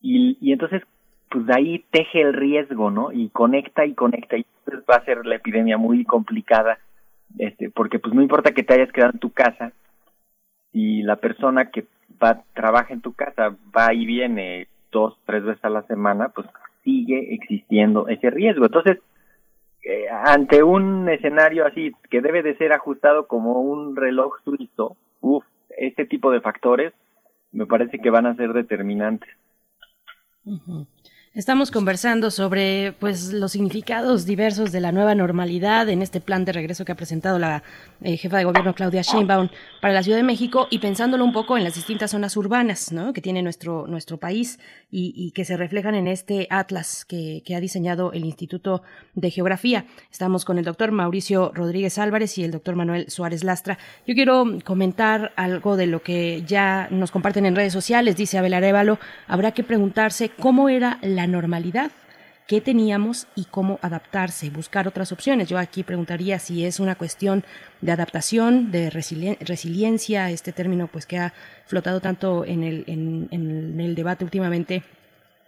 y, 0.00 0.52
entonces 0.52 0.82
pues 1.30 1.44
ahí 1.56 1.84
teje 1.90 2.20
el 2.20 2.34
riesgo, 2.34 2.90
¿no? 2.90 3.10
Y 3.10 3.30
conecta 3.30 3.86
y 3.86 3.94
conecta 3.94 4.36
y 4.36 4.44
pues 4.64 4.80
va 4.80 4.96
a 4.96 5.04
ser 5.04 5.24
la 5.24 5.36
epidemia 5.36 5.78
muy 5.78 6.04
complicada, 6.04 6.78
este, 7.38 7.70
porque 7.70 7.98
pues 7.98 8.14
no 8.14 8.22
importa 8.22 8.52
que 8.52 8.62
te 8.62 8.74
hayas 8.74 8.92
quedado 8.92 9.12
en 9.12 9.20
tu 9.20 9.30
casa, 9.30 9.72
y 10.72 11.02
la 11.02 11.16
persona 11.16 11.70
que 11.70 11.86
va 12.22 12.42
trabaja 12.54 12.94
en 12.94 13.02
tu 13.02 13.12
casa 13.12 13.56
va 13.76 13.92
y 13.92 14.06
viene 14.06 14.68
dos, 14.90 15.18
tres 15.26 15.44
veces 15.44 15.64
a 15.64 15.70
la 15.70 15.82
semana, 15.82 16.30
pues 16.30 16.46
sigue 16.82 17.34
existiendo 17.34 18.08
ese 18.08 18.30
riesgo. 18.30 18.64
Entonces, 18.64 18.98
eh, 19.84 20.06
ante 20.10 20.62
un 20.62 21.08
escenario 21.08 21.66
así 21.66 21.92
que 22.10 22.20
debe 22.20 22.42
de 22.42 22.56
ser 22.56 22.72
ajustado 22.72 23.26
como 23.26 23.60
un 23.60 23.96
reloj 23.96 24.38
suizo, 24.44 24.96
uff, 25.20 25.44
este 25.76 26.06
tipo 26.06 26.30
de 26.30 26.40
factores 26.40 26.92
me 27.52 27.66
parece 27.66 27.98
que 27.98 28.10
van 28.10 28.26
a 28.26 28.34
ser 28.34 28.52
determinantes. 28.52 29.28
Estamos 31.34 31.70
conversando 31.70 32.30
sobre 32.30 32.92
pues 33.00 33.32
los 33.32 33.52
significados 33.52 34.26
diversos 34.26 34.70
de 34.70 34.80
la 34.80 34.92
nueva 34.92 35.14
normalidad 35.14 35.88
en 35.88 36.02
este 36.02 36.20
plan 36.20 36.44
de 36.44 36.52
regreso 36.52 36.84
que 36.84 36.92
ha 36.92 36.94
presentado 36.94 37.38
la 37.38 37.62
eh, 38.02 38.18
jefa 38.18 38.36
de 38.36 38.44
gobierno 38.44 38.74
Claudia 38.74 39.00
Sheinbaum 39.00 39.48
para 39.80 39.94
la 39.94 40.02
Ciudad 40.02 40.18
de 40.18 40.24
México 40.24 40.68
y 40.68 40.80
pensándolo 40.80 41.24
un 41.24 41.32
poco 41.32 41.56
en 41.56 41.64
las 41.64 41.74
distintas 41.74 42.10
zonas 42.10 42.36
urbanas 42.36 42.92
que 43.14 43.22
tiene 43.22 43.40
nuestro, 43.40 43.86
nuestro 43.86 44.18
país 44.18 44.58
y, 44.90 45.30
que 45.30 45.46
se 45.46 45.56
reflejan 45.56 45.94
en 45.94 46.06
este 46.06 46.48
atlas 46.50 47.06
que, 47.06 47.42
que, 47.46 47.56
ha 47.56 47.60
diseñado 47.60 48.12
el 48.12 48.26
Instituto 48.26 48.82
de 49.14 49.30
Geografía. 49.30 49.86
Estamos 50.10 50.44
con 50.44 50.58
el 50.58 50.66
doctor 50.66 50.92
Mauricio 50.92 51.50
Rodríguez 51.54 51.96
Álvarez 51.96 52.36
y 52.36 52.44
el 52.44 52.50
doctor 52.50 52.76
Manuel 52.76 53.08
Suárez 53.08 53.42
Lastra. 53.42 53.78
Yo 54.06 54.14
quiero 54.14 54.44
comentar 54.64 55.32
algo 55.36 55.78
de 55.78 55.86
lo 55.86 56.02
que 56.02 56.42
ya 56.46 56.88
nos 56.90 57.10
comparten 57.10 57.46
en 57.46 57.56
redes 57.56 57.72
sociales, 57.72 58.18
dice 58.18 58.36
Abel 58.36 58.52
Arevalo, 58.52 58.98
habrá 59.26 59.52
que 59.52 59.64
preguntarse 59.64 60.28
cómo 60.28 60.68
era 60.68 60.98
la 61.00 61.21
normalidad 61.26 61.90
qué 62.46 62.60
teníamos 62.60 63.28
y 63.34 63.44
cómo 63.44 63.78
adaptarse, 63.82 64.50
buscar 64.50 64.88
otras 64.88 65.12
opciones. 65.12 65.48
Yo 65.48 65.58
aquí 65.58 65.82
preguntaría 65.82 66.38
si 66.38 66.64
es 66.64 66.80
una 66.80 66.96
cuestión 66.96 67.44
de 67.80 67.92
adaptación, 67.92 68.70
de 68.70 68.90
resiliencia, 68.90 70.30
este 70.30 70.52
término 70.52 70.86
pues 70.88 71.06
que 71.06 71.18
ha 71.18 71.32
flotado 71.66 72.00
tanto 72.00 72.44
en 72.44 72.62
el, 72.62 72.84
en, 72.86 73.80
el 73.80 73.94
debate 73.94 74.24
últimamente 74.24 74.82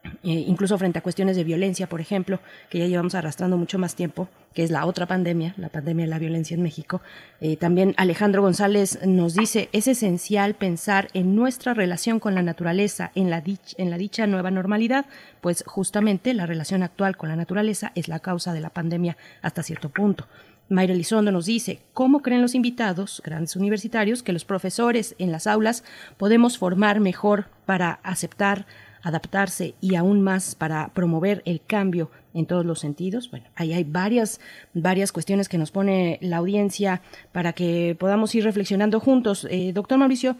eh, 0.04 0.44
incluso 0.46 0.76
frente 0.78 0.98
a 0.98 1.02
cuestiones 1.02 1.36
de 1.36 1.44
violencia, 1.44 1.88
por 1.88 2.00
ejemplo, 2.00 2.40
que 2.70 2.78
ya 2.78 2.86
llevamos 2.86 3.14
arrastrando 3.14 3.56
mucho 3.56 3.78
más 3.78 3.94
tiempo, 3.94 4.28
que 4.54 4.62
es 4.62 4.70
la 4.70 4.86
otra 4.86 5.06
pandemia, 5.06 5.54
la 5.56 5.68
pandemia 5.68 6.04
de 6.04 6.10
la 6.10 6.18
violencia 6.18 6.54
en 6.54 6.62
México. 6.62 7.00
Eh, 7.40 7.56
también 7.56 7.94
Alejandro 7.96 8.42
González 8.42 8.98
nos 9.06 9.34
dice, 9.34 9.68
es 9.72 9.88
esencial 9.88 10.54
pensar 10.54 11.08
en 11.14 11.34
nuestra 11.34 11.74
relación 11.74 12.20
con 12.20 12.34
la 12.34 12.42
naturaleza, 12.42 13.12
en 13.14 13.30
la, 13.30 13.42
en 13.76 13.90
la 13.90 13.98
dicha 13.98 14.26
nueva 14.26 14.50
normalidad, 14.50 15.06
pues 15.40 15.64
justamente 15.66 16.34
la 16.34 16.46
relación 16.46 16.82
actual 16.82 17.16
con 17.16 17.28
la 17.28 17.36
naturaleza 17.36 17.92
es 17.94 18.08
la 18.08 18.20
causa 18.20 18.52
de 18.52 18.60
la 18.60 18.70
pandemia 18.70 19.16
hasta 19.42 19.62
cierto 19.62 19.88
punto. 19.88 20.26
Mayra 20.68 20.94
Elizondo 20.94 21.30
nos 21.30 21.44
dice, 21.44 21.80
¿cómo 21.92 22.22
creen 22.22 22.40
los 22.40 22.54
invitados, 22.54 23.20
grandes 23.24 23.54
universitarios, 23.54 24.22
que 24.22 24.32
los 24.32 24.46
profesores 24.46 25.14
en 25.18 25.30
las 25.30 25.46
aulas 25.46 25.84
podemos 26.16 26.56
formar 26.56 27.00
mejor 27.00 27.46
para 27.66 28.00
aceptar, 28.02 28.66
adaptarse 29.04 29.74
y 29.80 29.94
aún 29.94 30.22
más 30.22 30.54
para 30.56 30.88
promover 30.88 31.42
el 31.44 31.60
cambio 31.64 32.10
en 32.32 32.46
todos 32.46 32.66
los 32.66 32.80
sentidos? 32.80 33.30
Bueno, 33.30 33.46
ahí 33.54 33.72
hay 33.72 33.84
varias, 33.84 34.40
varias 34.72 35.12
cuestiones 35.12 35.48
que 35.48 35.58
nos 35.58 35.70
pone 35.70 36.18
la 36.20 36.38
audiencia 36.38 37.02
para 37.30 37.52
que 37.52 37.96
podamos 37.98 38.34
ir 38.34 38.42
reflexionando 38.42 38.98
juntos. 38.98 39.46
Eh, 39.50 39.72
doctor 39.72 39.98
Mauricio, 39.98 40.36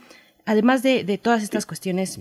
además 0.47 0.83
de, 0.83 1.05
de 1.05 1.19
todas 1.19 1.43
estas 1.43 1.67
cuestiones, 1.67 2.19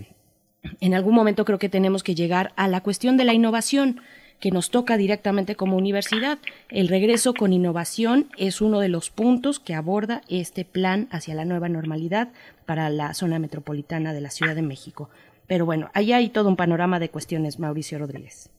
en 0.80 0.94
algún 0.94 1.14
momento 1.14 1.44
creo 1.44 1.58
que 1.58 1.68
tenemos 1.68 2.02
que 2.02 2.14
llegar 2.14 2.52
a 2.56 2.68
la 2.68 2.82
cuestión 2.82 3.16
de 3.16 3.24
la 3.24 3.34
innovación 3.34 4.00
que 4.40 4.50
nos 4.50 4.70
toca 4.70 4.96
directamente 4.96 5.56
como 5.56 5.76
universidad. 5.76 6.38
El 6.68 6.88
regreso 6.88 7.34
con 7.34 7.52
innovación 7.52 8.28
es 8.36 8.60
uno 8.60 8.80
de 8.80 8.88
los 8.88 9.10
puntos 9.10 9.58
que 9.58 9.74
aborda 9.74 10.22
este 10.28 10.64
plan 10.64 11.08
hacia 11.10 11.34
la 11.34 11.44
nueva 11.44 11.68
normalidad 11.68 12.28
para 12.66 12.90
la 12.90 13.14
zona 13.14 13.38
metropolitana 13.38 14.12
de 14.12 14.20
la 14.20 14.30
Ciudad 14.30 14.54
de 14.54 14.62
México. 14.62 15.08
Pero 15.46 15.66
bueno, 15.66 15.90
ahí 15.94 16.12
hay 16.12 16.30
todo 16.30 16.48
un 16.48 16.56
panorama 16.56 16.98
de 16.98 17.10
cuestiones, 17.10 17.58
Mauricio 17.58 17.98
Rodríguez. 17.98 18.50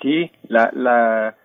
Sí, 0.00 0.30
la, 0.48 0.70
la 0.72 1.36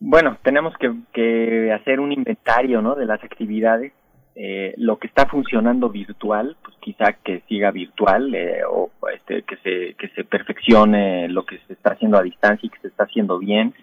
bueno, 0.00 0.38
tenemos 0.42 0.74
que, 0.78 0.92
que 1.12 1.72
hacer 1.72 2.00
un 2.00 2.12
inventario, 2.12 2.82
¿no? 2.82 2.94
De 2.94 3.06
las 3.06 3.22
actividades 3.22 3.92
eh, 4.36 4.74
lo 4.78 4.98
que 4.98 5.06
está 5.06 5.26
funcionando 5.26 5.90
virtual, 5.90 6.56
pues 6.64 6.76
quizá 6.80 7.12
que 7.12 7.42
siga 7.48 7.70
virtual 7.70 8.34
eh, 8.34 8.62
o 8.68 8.90
este, 9.14 9.42
que 9.42 9.56
se 9.58 9.94
que 9.94 10.08
se 10.08 10.24
perfeccione 10.24 11.28
lo 11.28 11.46
que 11.46 11.58
se 11.68 11.74
está 11.74 11.92
haciendo 11.92 12.18
a 12.18 12.22
distancia 12.22 12.66
y 12.66 12.70
que 12.70 12.80
se 12.80 12.88
está 12.88 13.04
haciendo 13.04 13.38
bien. 13.38 13.74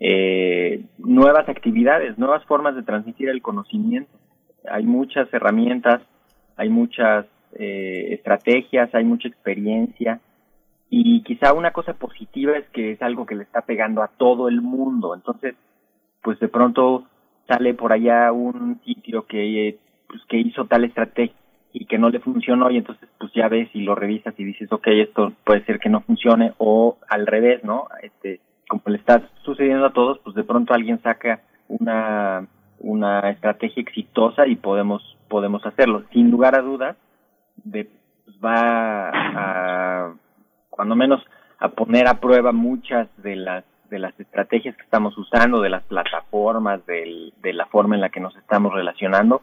Eh, 0.00 0.84
nuevas 0.98 1.48
actividades, 1.48 2.18
nuevas 2.18 2.44
formas 2.46 2.74
de 2.74 2.82
transmitir 2.82 3.28
el 3.28 3.42
conocimiento. 3.42 4.10
Hay 4.68 4.84
muchas 4.84 5.32
herramientas, 5.32 6.02
hay 6.56 6.68
muchas 6.68 7.26
eh, 7.54 8.14
estrategias, 8.14 8.94
hay 8.94 9.04
mucha 9.04 9.28
experiencia 9.28 10.20
y 10.88 11.22
quizá 11.22 11.52
una 11.52 11.72
cosa 11.72 11.94
positiva 11.94 12.56
es 12.56 12.66
que 12.70 12.92
es 12.92 13.02
algo 13.02 13.26
que 13.26 13.34
le 13.34 13.42
está 13.42 13.62
pegando 13.62 14.02
a 14.02 14.08
todo 14.08 14.48
el 14.48 14.62
mundo. 14.62 15.14
Entonces, 15.14 15.54
pues 16.22 16.38
de 16.38 16.48
pronto 16.48 17.04
sale 17.48 17.74
por 17.74 17.92
allá 17.92 18.32
un 18.32 18.80
sitio 18.84 19.26
que, 19.26 19.78
pues, 20.08 20.22
que 20.28 20.38
hizo 20.38 20.66
tal 20.66 20.84
estrategia 20.84 21.34
y 21.72 21.86
que 21.86 21.98
no 21.98 22.08
le 22.08 22.20
funcionó 22.20 22.70
y 22.70 22.78
entonces 22.78 23.08
pues 23.18 23.30
ya 23.34 23.48
ves 23.48 23.68
y 23.74 23.82
lo 23.82 23.94
revisas 23.94 24.34
y 24.38 24.44
dices, 24.44 24.72
ok, 24.72 24.86
esto 24.88 25.32
puede 25.44 25.64
ser 25.64 25.78
que 25.78 25.90
no 25.90 26.00
funcione 26.00 26.54
o 26.58 26.96
al 27.08 27.26
revés, 27.26 27.62
¿no? 27.64 27.88
Este, 28.02 28.40
como 28.68 28.82
le 28.86 28.96
está 28.96 29.28
sucediendo 29.42 29.84
a 29.86 29.92
todos, 29.92 30.18
pues 30.20 30.34
de 30.34 30.44
pronto 30.44 30.72
alguien 30.72 31.02
saca 31.02 31.40
una, 31.68 32.46
una 32.80 33.30
estrategia 33.30 33.82
exitosa 33.82 34.46
y 34.46 34.56
podemos, 34.56 35.16
podemos 35.28 35.64
hacerlo. 35.66 36.04
Sin 36.12 36.30
lugar 36.30 36.54
a 36.54 36.62
dudas, 36.62 36.96
de, 37.64 37.88
pues, 38.24 38.36
va 38.44 39.10
a, 39.12 40.14
cuando 40.70 40.96
menos, 40.96 41.22
a 41.58 41.68
poner 41.68 42.08
a 42.08 42.20
prueba 42.20 42.52
muchas 42.52 43.08
de 43.22 43.36
las 43.36 43.64
de 43.90 44.00
las 44.00 44.18
estrategias 44.18 44.74
que 44.74 44.82
estamos 44.82 45.16
usando, 45.16 45.60
de 45.60 45.70
las 45.70 45.84
plataformas, 45.84 46.84
de 46.86 47.52
la 47.52 47.66
forma 47.66 47.94
en 47.94 48.00
la 48.00 48.08
que 48.08 48.18
nos 48.18 48.36
estamos 48.36 48.74
relacionando 48.74 49.42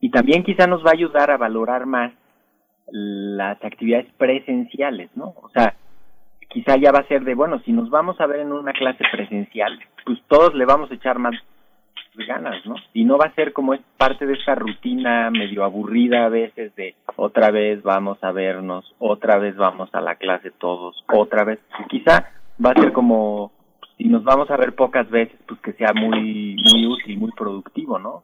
y 0.00 0.10
también 0.10 0.44
quizá 0.44 0.66
nos 0.66 0.84
va 0.84 0.90
a 0.90 0.94
ayudar 0.94 1.30
a 1.30 1.36
valorar 1.36 1.86
más 1.86 2.12
las 2.88 3.62
actividades 3.64 4.06
presenciales, 4.16 5.10
¿no? 5.16 5.34
O 5.42 5.48
sea, 5.52 5.74
quizá 6.48 6.76
ya 6.76 6.92
va 6.92 7.00
a 7.00 7.08
ser 7.08 7.24
de, 7.24 7.34
bueno, 7.34 7.60
si 7.64 7.72
nos 7.72 7.90
vamos 7.90 8.20
a 8.20 8.26
ver 8.26 8.40
en 8.40 8.52
una 8.52 8.72
clase 8.72 9.04
presencial, 9.12 9.78
pues 10.04 10.18
todos 10.28 10.54
le 10.54 10.64
vamos 10.64 10.90
a 10.90 10.94
echar 10.94 11.18
más 11.18 11.34
ganas, 12.24 12.64
¿no? 12.64 12.76
Y 12.94 13.04
no 13.04 13.18
va 13.18 13.26
a 13.26 13.34
ser 13.34 13.52
como 13.52 13.74
es 13.74 13.80
parte 13.96 14.26
de 14.26 14.34
esa 14.34 14.54
rutina 14.54 15.30
medio 15.30 15.64
aburrida 15.64 16.24
a 16.24 16.28
veces 16.28 16.74
de 16.76 16.94
otra 17.16 17.50
vez 17.50 17.82
vamos 17.82 18.22
a 18.22 18.32
vernos, 18.32 18.94
otra 18.98 19.38
vez 19.38 19.56
vamos 19.56 19.90
a 19.92 20.00
la 20.00 20.14
clase 20.14 20.50
todos, 20.52 21.04
otra 21.12 21.44
vez. 21.44 21.58
Quizá 21.88 22.30
va 22.64 22.70
a 22.70 22.80
ser 22.80 22.92
como 22.92 23.52
si 23.98 24.04
nos 24.04 24.24
vamos 24.24 24.50
a 24.50 24.56
ver 24.56 24.74
pocas 24.74 25.08
veces, 25.10 25.38
pues 25.46 25.60
que 25.60 25.72
sea 25.72 25.92
muy, 25.94 26.56
muy 26.64 26.86
útil, 26.86 27.18
muy 27.18 27.32
productivo, 27.32 27.98
¿no? 27.98 28.22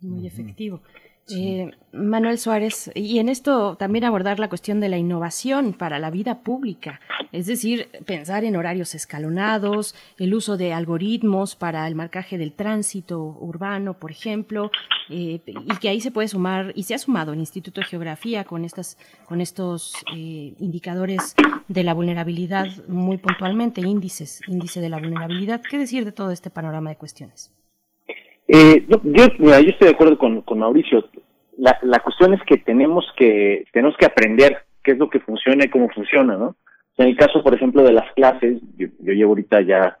Muy 0.00 0.26
efectivo. 0.26 0.80
Eh, 1.28 1.70
Manuel 1.92 2.38
Suárez, 2.38 2.90
y 2.94 3.18
en 3.18 3.28
esto 3.28 3.76
también 3.76 4.04
abordar 4.04 4.38
la 4.38 4.48
cuestión 4.48 4.80
de 4.80 4.88
la 4.88 4.98
innovación 4.98 5.72
para 5.72 5.98
la 5.98 6.10
vida 6.10 6.40
pública, 6.40 7.00
es 7.32 7.46
decir, 7.46 7.88
pensar 8.04 8.44
en 8.44 8.56
horarios 8.56 8.94
escalonados, 8.94 9.94
el 10.18 10.34
uso 10.34 10.56
de 10.56 10.72
algoritmos 10.72 11.56
para 11.56 11.86
el 11.86 11.94
marcaje 11.94 12.38
del 12.38 12.52
tránsito 12.52 13.20
urbano, 13.40 13.94
por 13.94 14.10
ejemplo, 14.10 14.70
eh, 15.08 15.40
y 15.46 15.76
que 15.80 15.88
ahí 15.88 16.00
se 16.00 16.10
puede 16.10 16.28
sumar, 16.28 16.72
y 16.74 16.84
se 16.84 16.94
ha 16.94 16.98
sumado 16.98 17.32
el 17.32 17.40
Instituto 17.40 17.80
de 17.80 17.86
Geografía 17.86 18.44
con, 18.44 18.64
estas, 18.64 18.98
con 19.26 19.40
estos 19.40 19.94
eh, 20.14 20.54
indicadores 20.58 21.34
de 21.68 21.84
la 21.84 21.94
vulnerabilidad 21.94 22.66
muy 22.88 23.18
puntualmente, 23.18 23.80
índices, 23.80 24.40
índice 24.48 24.80
de 24.80 24.88
la 24.88 24.98
vulnerabilidad. 24.98 25.60
¿Qué 25.68 25.78
decir 25.78 26.04
de 26.04 26.12
todo 26.12 26.30
este 26.30 26.50
panorama 26.50 26.90
de 26.90 26.96
cuestiones? 26.96 27.52
Eh, 28.52 28.84
yo, 28.88 29.00
yo 29.04 29.24
estoy 29.24 29.86
de 29.86 29.94
acuerdo 29.94 30.18
con, 30.18 30.42
Mauricio. 30.58 31.04
La, 31.56 31.78
la, 31.82 32.00
cuestión 32.00 32.34
es 32.34 32.42
que 32.42 32.56
tenemos 32.56 33.04
que 33.16 33.64
tenemos 33.72 33.96
que 33.96 34.06
aprender 34.06 34.64
qué 34.82 34.92
es 34.92 34.98
lo 34.98 35.08
que 35.08 35.20
funciona 35.20 35.64
y 35.64 35.68
cómo 35.68 35.88
funciona, 35.90 36.36
¿no? 36.36 36.56
En 36.96 37.06
el 37.06 37.16
caso, 37.16 37.44
por 37.44 37.54
ejemplo, 37.54 37.84
de 37.84 37.92
las 37.92 38.12
clases, 38.14 38.60
yo, 38.76 38.88
llevo 38.98 39.30
ahorita 39.30 39.60
ya 39.60 39.96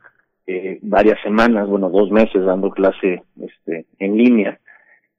eh, 0.48 0.80
varias 0.82 1.22
semanas, 1.22 1.68
bueno, 1.68 1.90
dos 1.90 2.10
meses 2.10 2.44
dando 2.44 2.70
clase 2.70 3.22
este, 3.40 3.86
en 4.00 4.16
línea 4.16 4.58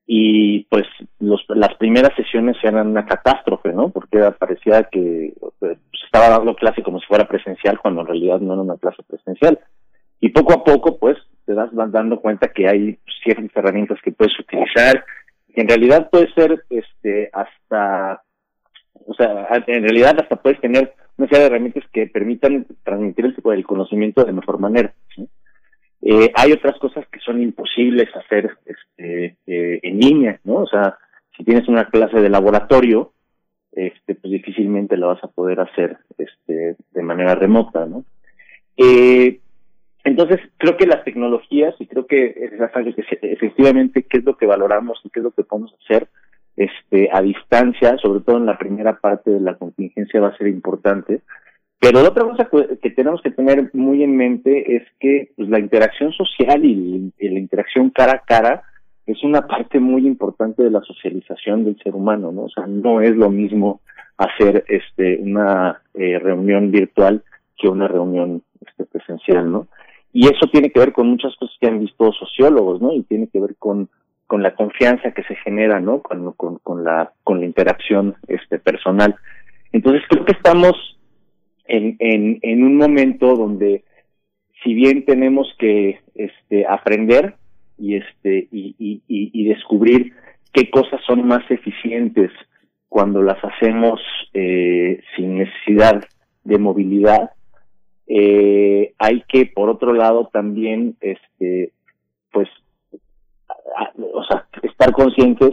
y 0.05 0.65
pues 0.65 0.83
los, 1.19 1.41
las 1.47 1.73
primeras 1.75 2.13
sesiones 2.17 2.57
eran 2.63 2.87
una 2.87 3.05
catástrofe, 3.05 3.71
¿no? 3.71 3.91
Porque 3.91 4.19
parecía 4.37 4.83
que 4.91 5.33
pues, 5.59 5.77
estaba 6.03 6.27
dando 6.27 6.53
clase 6.55 6.83
como 6.83 6.99
si 6.99 7.05
fuera 7.05 7.29
presencial 7.29 7.79
cuando 7.79 8.01
en 8.01 8.07
realidad 8.07 8.41
no 8.41 8.53
era 8.53 8.61
una 8.61 8.77
clase 8.77 9.03
presencial. 9.07 9.57
Y 10.19 10.29
poco 10.29 10.51
a 10.51 10.63
poco, 10.65 10.97
pues, 10.97 11.17
te 11.55 11.87
dando 11.91 12.19
cuenta 12.19 12.49
que 12.49 12.67
hay 12.67 12.99
ciertas 13.23 13.49
herramientas 13.55 13.99
que 14.03 14.11
puedes 14.11 14.37
utilizar, 14.39 15.03
que 15.53 15.61
en 15.61 15.67
realidad 15.67 16.09
puede 16.09 16.31
ser 16.33 16.63
este 16.69 17.29
hasta 17.33 18.21
o 19.07 19.13
sea, 19.13 19.47
en 19.67 19.83
realidad 19.83 20.19
hasta 20.19 20.35
puedes 20.35 20.59
tener 20.61 20.93
una 21.17 21.27
serie 21.27 21.41
de 21.41 21.47
herramientas 21.47 21.83
que 21.91 22.07
permitan 22.07 22.65
transmitir 22.83 23.25
el, 23.25 23.35
tipo 23.35 23.51
de 23.51 23.63
conocimiento 23.63 24.23
de 24.23 24.33
mejor 24.33 24.59
manera. 24.59 24.93
Eh, 26.01 26.31
hay 26.35 26.51
otras 26.51 26.79
cosas 26.79 27.05
que 27.11 27.19
son 27.19 27.41
imposibles 27.41 28.09
hacer 28.15 28.57
este, 28.65 29.37
eh, 29.45 29.79
en 29.83 29.99
línea, 29.99 30.39
¿no? 30.43 30.55
O 30.55 30.67
sea, 30.67 30.97
si 31.37 31.43
tienes 31.43 31.67
una 31.67 31.89
clase 31.89 32.19
de 32.19 32.29
laboratorio, 32.29 33.13
este, 33.71 34.15
pues 34.15 34.31
difícilmente 34.31 34.97
lo 34.97 35.07
vas 35.07 35.23
a 35.23 35.27
poder 35.27 35.59
hacer 35.59 35.97
este, 36.17 36.75
de 36.91 37.03
manera 37.03 37.35
remota, 37.35 37.85
¿no? 37.85 38.03
Eh, 38.77 39.39
entonces, 40.03 40.39
creo 40.57 40.77
que 40.77 40.87
las 40.87 41.03
tecnologías, 41.03 41.75
y 41.79 41.85
creo 41.85 42.07
que 42.07 42.49
efectivamente 43.21 44.03
qué 44.03 44.17
es 44.17 44.25
lo 44.25 44.35
que 44.35 44.47
valoramos 44.47 44.99
y 45.03 45.09
qué 45.09 45.19
es 45.19 45.23
lo 45.23 45.31
que 45.31 45.43
podemos 45.43 45.73
hacer 45.83 46.07
este, 46.55 47.09
a 47.11 47.21
distancia, 47.21 47.97
sobre 47.97 48.21
todo 48.21 48.37
en 48.37 48.45
la 48.45 48.57
primera 48.57 48.99
parte 48.99 49.29
de 49.29 49.39
la 49.39 49.55
contingencia, 49.55 50.19
va 50.19 50.29
a 50.29 50.37
ser 50.37 50.47
importante. 50.47 51.21
Pero 51.79 52.01
la 52.01 52.09
otra 52.09 52.25
cosa 52.25 52.49
que 52.81 52.91
tenemos 52.91 53.21
que 53.21 53.31
tener 53.31 53.69
muy 53.73 54.03
en 54.03 54.15
mente 54.15 54.75
es 54.75 54.83
que 54.99 55.31
pues, 55.35 55.49
la 55.49 55.59
interacción 55.59 56.11
social 56.13 56.63
y, 56.65 57.11
la 57.19 57.39
interacción 57.39 57.89
cara 57.91 58.13
a 58.13 58.25
cara 58.25 58.63
es 59.05 59.23
una 59.23 59.41
parte 59.47 59.79
muy 59.79 60.05
importante 60.05 60.63
de 60.63 60.71
la 60.71 60.81
socialización 60.81 61.63
del 61.63 61.77
ser 61.83 61.95
humano, 61.95 62.31
¿no? 62.31 62.43
O 62.43 62.49
sea, 62.49 62.65
no 62.65 63.01
es 63.01 63.15
lo 63.15 63.29
mismo 63.29 63.81
hacer 64.17 64.63
este 64.67 65.17
una 65.21 65.81
eh, 65.93 66.19
reunión 66.19 66.69
virtual 66.69 67.23
que 67.57 67.67
una 67.67 67.87
reunión 67.87 68.43
este, 68.63 68.85
presencial, 68.85 69.51
¿no? 69.51 69.67
Y 70.13 70.25
eso 70.25 70.47
tiene 70.51 70.69
que 70.71 70.79
ver 70.79 70.91
con 70.91 71.07
muchas 71.07 71.35
cosas 71.37 71.55
que 71.59 71.67
han 71.67 71.79
visto 71.79 72.11
sociólogos, 72.13 72.81
¿no? 72.81 72.93
Y 72.93 73.03
tiene 73.03 73.27
que 73.27 73.39
ver 73.39 73.55
con, 73.57 73.89
con 74.27 74.43
la 74.43 74.53
confianza 74.55 75.11
que 75.11 75.23
se 75.23 75.35
genera, 75.35 75.79
¿no? 75.79 76.01
Con, 76.01 76.33
con, 76.33 76.57
con, 76.59 76.83
la, 76.83 77.13
con 77.23 77.39
la 77.39 77.45
interacción 77.45 78.15
este, 78.27 78.59
personal. 78.59 79.15
Entonces 79.71 80.01
creo 80.09 80.25
que 80.25 80.33
estamos 80.33 80.73
en, 81.65 81.95
en, 81.99 82.39
en 82.41 82.63
un 82.63 82.75
momento 82.75 83.35
donde, 83.35 83.83
si 84.63 84.73
bien 84.73 85.05
tenemos 85.05 85.47
que 85.57 85.99
este, 86.15 86.65
aprender 86.67 87.35
y, 87.77 87.95
este, 87.95 88.47
y, 88.51 88.75
y, 88.77 89.01
y 89.07 89.47
descubrir 89.47 90.13
qué 90.53 90.69
cosas 90.69 90.99
son 91.07 91.25
más 91.25 91.49
eficientes 91.49 92.31
cuando 92.89 93.21
las 93.21 93.37
hacemos 93.43 94.01
eh, 94.33 95.01
sin 95.15 95.37
necesidad 95.37 96.03
de 96.43 96.57
movilidad, 96.57 97.31
eh, 98.13 98.93
hay 98.99 99.23
que, 99.29 99.45
por 99.45 99.69
otro 99.69 99.93
lado, 99.93 100.29
también, 100.33 100.97
este, 100.99 101.71
pues, 102.29 102.49
o 104.13 104.23
sea, 104.25 104.47
estar 104.63 104.91
conscientes 104.91 105.51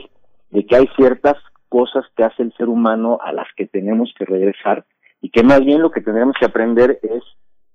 de 0.50 0.66
que 0.66 0.74
hay 0.74 0.88
ciertas 0.96 1.36
cosas 1.68 2.04
que 2.16 2.24
hace 2.24 2.42
el 2.42 2.52
ser 2.54 2.68
humano 2.68 3.20
a 3.22 3.32
las 3.32 3.46
que 3.56 3.66
tenemos 3.66 4.12
que 4.18 4.24
regresar 4.24 4.84
y 5.20 5.30
que 5.30 5.44
más 5.44 5.64
bien 5.64 5.82
lo 5.82 5.92
que 5.92 6.00
tendríamos 6.00 6.34
que 6.40 6.46
aprender 6.46 6.98
es 7.02 7.22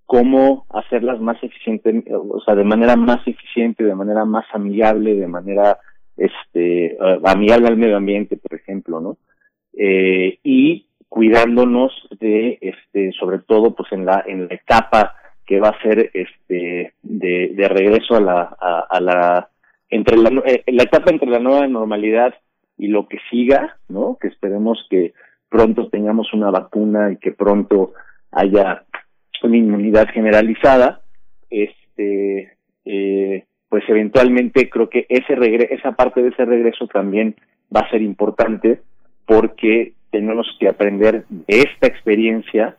cómo 0.05 0.65
hacerlas 0.69 1.21
más 1.21 1.41
eficientes, 1.41 2.03
o 2.11 2.41
sea, 2.41 2.53
de 2.55 2.65
manera 2.65 2.97
más 2.97 3.25
eficiente, 3.25 3.85
de 3.85 3.95
manera 3.95 4.25
más 4.25 4.45
amigable, 4.51 5.15
de 5.15 5.27
manera 5.27 5.79
este 6.17 6.97
amigable 7.23 7.67
al 7.69 7.77
medio 7.77 7.95
ambiente, 7.95 8.35
por 8.35 8.53
ejemplo, 8.53 8.99
¿no? 8.99 9.17
Eh, 9.77 10.39
y 10.43 10.87
cuidándonos 11.14 11.92
de, 12.19 12.58
este, 12.59 13.11
sobre 13.11 13.38
todo, 13.38 13.75
pues 13.75 13.92
en 13.92 14.03
la 14.03 14.24
en 14.25 14.48
la 14.48 14.56
etapa 14.56 15.14
que 15.45 15.59
va 15.59 15.67
a 15.69 15.82
ser, 15.83 16.09
este, 16.11 16.95
de, 17.03 17.51
de 17.53 17.67
regreso 17.67 18.16
a 18.16 18.19
la 18.19 18.42
a, 18.90 19.00
la 19.00 19.48
entre 19.92 20.17
la, 20.17 20.30
eh, 20.48 20.64
la 20.66 20.82
etapa 20.82 21.11
entre 21.11 21.30
la 21.30 21.38
nueva 21.38 21.67
normalidad 21.67 22.33
y 22.80 22.88
lo 22.88 23.08
que 23.08 23.19
siga, 23.30 23.77
¿no? 23.90 24.17
Que 24.19 24.30
esperemos 24.30 24.88
que 24.90 25.14
pronto 25.50 25.88
tengamos 25.90 26.33
una 26.33 26.50
vacuna 26.50 27.11
y 27.11 27.17
que 27.17 27.32
pronto 27.32 27.93
haya 28.32 28.83
una 29.43 29.58
inmunidad 29.58 30.08
generalizada, 30.08 31.01
este, 31.51 32.58
eh, 32.85 33.45
pues 33.69 33.83
eventualmente 33.88 34.67
creo 34.67 34.90
que 34.90 35.06
ese 35.09 35.35
regre 35.35 35.75
esa 35.75 35.92
parte 35.92 36.24
de 36.24 36.30
ese 36.30 36.43
regreso 36.43 36.88
también 36.88 37.35
va 37.69 37.82
a 37.82 37.90
ser 37.92 38.01
importante 38.01 38.82
porque 39.27 39.93
tenemos 40.14 40.45
que 40.59 40.69
aprender 40.69 41.25
de 41.27 41.43
esta 41.48 41.88
experiencia 41.88 42.77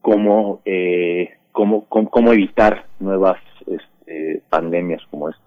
cómo, 0.00 0.60
eh, 0.64 1.30
cómo, 1.50 1.84
cómo, 1.86 2.32
evitar 2.32 2.86
nuevas 3.00 3.40
este, 3.66 4.40
pandemias 4.48 5.02
como 5.10 5.28
esta. 5.28 5.42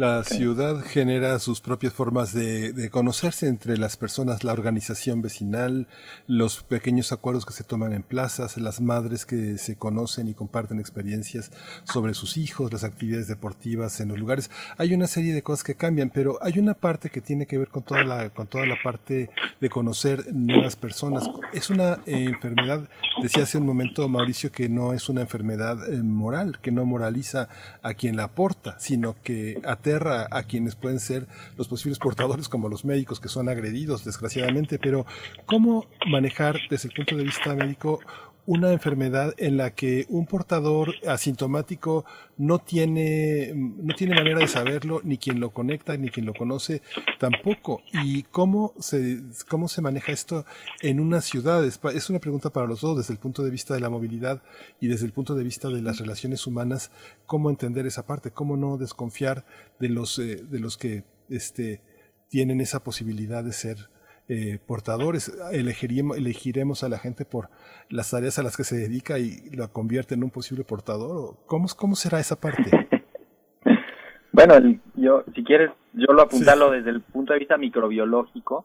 La 0.00 0.24
ciudad 0.24 0.80
genera 0.82 1.38
sus 1.40 1.60
propias 1.60 1.92
formas 1.92 2.32
de, 2.32 2.88
conocerse 2.90 3.48
entre 3.48 3.76
las 3.76 3.98
personas, 3.98 4.44
la 4.44 4.54
organización 4.54 5.20
vecinal, 5.20 5.88
los 6.26 6.62
pequeños 6.62 7.12
acuerdos 7.12 7.44
que 7.44 7.52
se 7.52 7.64
toman 7.64 7.92
en 7.92 8.02
plazas, 8.02 8.56
las 8.56 8.80
madres 8.80 9.26
que 9.26 9.58
se 9.58 9.76
conocen 9.76 10.26
y 10.28 10.32
comparten 10.32 10.80
experiencias 10.80 11.52
sobre 11.84 12.14
sus 12.14 12.38
hijos, 12.38 12.72
las 12.72 12.82
actividades 12.82 13.28
deportivas 13.28 14.00
en 14.00 14.08
los 14.08 14.18
lugares. 14.18 14.50
Hay 14.78 14.94
una 14.94 15.06
serie 15.06 15.34
de 15.34 15.42
cosas 15.42 15.64
que 15.64 15.74
cambian, 15.74 16.08
pero 16.08 16.38
hay 16.40 16.58
una 16.58 16.72
parte 16.72 17.10
que 17.10 17.20
tiene 17.20 17.44
que 17.44 17.58
ver 17.58 17.68
con 17.68 17.82
toda 17.82 18.02
la, 18.02 18.30
con 18.30 18.46
toda 18.46 18.64
la 18.64 18.78
parte 18.82 19.28
de 19.60 19.68
conocer 19.68 20.32
nuevas 20.32 20.76
personas. 20.76 21.28
Es 21.52 21.68
una 21.68 21.98
eh, 22.06 22.24
enfermedad, 22.24 22.88
decía 23.20 23.42
hace 23.42 23.58
un 23.58 23.66
momento 23.66 24.08
Mauricio, 24.08 24.50
que 24.50 24.70
no 24.70 24.94
es 24.94 25.10
una 25.10 25.20
enfermedad 25.20 25.92
eh, 25.92 26.02
moral, 26.02 26.58
que 26.62 26.72
no 26.72 26.86
moraliza 26.86 27.50
a 27.82 27.92
quien 27.92 28.16
la 28.16 28.24
aporta, 28.24 28.78
sino 28.80 29.14
que 29.22 29.60
a 29.96 30.42
quienes 30.44 30.76
pueden 30.76 31.00
ser 31.00 31.26
los 31.56 31.68
posibles 31.68 31.98
portadores 31.98 32.48
como 32.48 32.68
los 32.68 32.84
médicos 32.84 33.20
que 33.20 33.28
son 33.28 33.48
agredidos 33.48 34.04
desgraciadamente, 34.04 34.78
pero 34.78 35.06
¿cómo 35.46 35.86
manejar 36.06 36.58
desde 36.70 36.88
el 36.88 36.94
punto 36.94 37.16
de 37.16 37.24
vista 37.24 37.54
médico 37.54 38.00
una 38.46 38.72
enfermedad 38.72 39.34
en 39.36 39.56
la 39.56 39.74
que 39.74 40.06
un 40.08 40.26
portador 40.26 40.94
asintomático 41.06 42.04
no 42.36 42.58
tiene, 42.58 43.52
no 43.54 43.94
tiene 43.94 44.14
manera 44.14 44.40
de 44.40 44.48
saberlo, 44.48 45.00
ni 45.04 45.18
quien 45.18 45.40
lo 45.40 45.50
conecta, 45.50 45.96
ni 45.96 46.08
quien 46.08 46.26
lo 46.26 46.34
conoce 46.34 46.82
tampoco. 47.18 47.82
¿Y 47.92 48.22
cómo 48.24 48.74
se, 48.78 49.20
cómo 49.48 49.68
se 49.68 49.82
maneja 49.82 50.12
esto 50.12 50.46
en 50.80 51.00
una 51.00 51.20
ciudad? 51.20 51.64
Es 51.64 52.10
una 52.10 52.18
pregunta 52.18 52.50
para 52.50 52.66
los 52.66 52.80
dos, 52.80 52.96
desde 52.96 53.12
el 53.12 53.18
punto 53.20 53.42
de 53.42 53.50
vista 53.50 53.74
de 53.74 53.80
la 53.80 53.90
movilidad 53.90 54.42
y 54.80 54.88
desde 54.88 55.06
el 55.06 55.12
punto 55.12 55.34
de 55.34 55.44
vista 55.44 55.68
de 55.68 55.82
las 55.82 55.98
relaciones 55.98 56.46
humanas, 56.46 56.90
cómo 57.26 57.50
entender 57.50 57.86
esa 57.86 58.06
parte, 58.06 58.30
cómo 58.30 58.56
no 58.56 58.78
desconfiar 58.78 59.44
de 59.78 59.88
los, 59.90 60.18
eh, 60.18 60.36
de 60.36 60.58
los 60.60 60.78
que 60.78 61.04
este, 61.28 61.82
tienen 62.28 62.60
esa 62.60 62.82
posibilidad 62.82 63.44
de 63.44 63.52
ser 63.52 63.89
eh, 64.32 64.60
portadores. 64.64 65.36
Elegiremos, 65.50 66.16
elegiremos 66.16 66.84
a 66.84 66.88
la 66.88 66.98
gente 66.98 67.24
por 67.24 67.48
las 67.88 68.12
tareas 68.12 68.38
a 68.38 68.44
las 68.44 68.56
que 68.56 68.62
se 68.62 68.76
dedica 68.76 69.18
y 69.18 69.50
la 69.50 69.66
convierte 69.66 70.14
en 70.14 70.22
un 70.22 70.30
posible 70.30 70.62
portador. 70.62 71.34
¿Cómo, 71.46 71.66
cómo 71.76 71.96
será 71.96 72.20
esa 72.20 72.40
parte? 72.40 72.70
bueno, 74.32 74.54
yo, 74.94 75.24
si 75.34 75.42
quieres, 75.42 75.72
yo 75.94 76.12
lo 76.12 76.22
apuntalo 76.22 76.70
desde 76.70 76.90
el 76.90 77.00
punto 77.00 77.32
de 77.32 77.40
vista 77.40 77.58
microbiológico. 77.58 78.64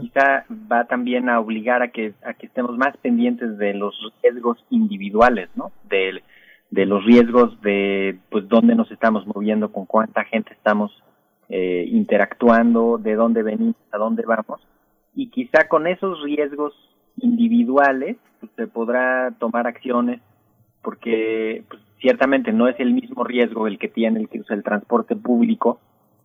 Quizá 0.00 0.46
va 0.50 0.86
también 0.86 1.28
a 1.28 1.38
obligar 1.38 1.82
a 1.82 1.92
que, 1.92 2.14
a 2.24 2.34
que 2.34 2.46
estemos 2.46 2.76
más 2.76 2.96
pendientes 2.96 3.56
de 3.58 3.74
los 3.74 3.94
riesgos 4.20 4.58
individuales, 4.70 5.50
¿no? 5.54 5.70
De, 5.90 6.24
de 6.70 6.86
los 6.86 7.04
riesgos 7.04 7.60
de, 7.60 8.18
pues, 8.30 8.48
dónde 8.48 8.74
nos 8.74 8.90
estamos 8.90 9.26
moviendo, 9.26 9.70
con 9.70 9.84
cuánta 9.84 10.24
gente 10.24 10.54
estamos 10.54 10.90
eh, 11.50 11.84
interactuando, 11.86 12.98
de 12.98 13.14
dónde 13.14 13.42
venimos, 13.42 13.76
a 13.92 13.98
dónde 13.98 14.24
vamos 14.26 14.60
y 15.14 15.30
quizá 15.30 15.68
con 15.68 15.86
esos 15.86 16.22
riesgos 16.22 16.74
individuales 17.18 18.16
pues, 18.40 18.52
se 18.56 18.66
podrá 18.66 19.32
tomar 19.38 19.66
acciones 19.66 20.20
porque 20.82 21.64
pues, 21.68 21.80
ciertamente 22.00 22.52
no 22.52 22.68
es 22.68 22.78
el 22.78 22.92
mismo 22.92 23.24
riesgo 23.24 23.66
el 23.66 23.78
que 23.78 23.88
tiene 23.88 24.20
el 24.20 24.28
que 24.28 24.40
usa 24.40 24.56
el 24.56 24.62
transporte 24.62 25.16
público 25.16 25.80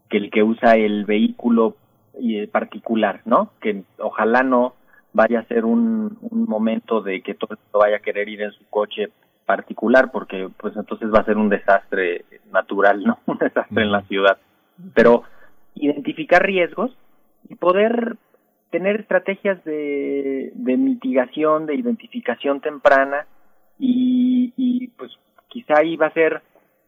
que 0.09 0.17
el 0.17 0.31
que 0.31 0.43
usa 0.43 0.73
el 0.73 1.05
vehículo 1.05 1.75
eh, 2.21 2.47
particular, 2.47 3.21
¿no? 3.25 3.51
Que 3.61 3.83
ojalá 3.99 4.43
no 4.43 4.73
vaya 5.13 5.39
a 5.39 5.45
ser 5.45 5.65
un, 5.65 6.17
un 6.21 6.45
momento 6.45 7.01
de 7.01 7.21
que 7.21 7.33
todo 7.33 7.57
vaya 7.73 7.97
a 7.97 8.01
querer 8.01 8.27
ir 8.27 8.41
en 8.41 8.51
su 8.51 8.65
coche 8.69 9.09
particular 9.45 10.11
porque 10.11 10.49
pues 10.57 10.75
entonces 10.75 11.09
va 11.13 11.19
a 11.19 11.25
ser 11.25 11.37
un 11.37 11.49
desastre 11.49 12.25
natural, 12.51 13.03
¿no? 13.03 13.19
Un 13.25 13.37
desastre 13.37 13.83
en 13.83 13.91
la 13.91 14.01
ciudad. 14.03 14.37
Pero 14.93 15.23
identificar 15.75 16.43
riesgos 16.43 16.91
y 17.47 17.55
poder 17.55 18.17
tener 18.71 19.01
estrategias 19.01 19.63
de, 19.63 20.51
mitigación, 20.55 21.65
de 21.65 21.75
identificación 21.75 22.61
temprana 22.61 23.25
y, 23.79 24.53
y 24.57 24.87
pues 24.89 25.11
quizá 25.47 25.79
ahí 25.79 25.95
va 25.95 26.07
a 26.07 26.13
ser 26.13 26.41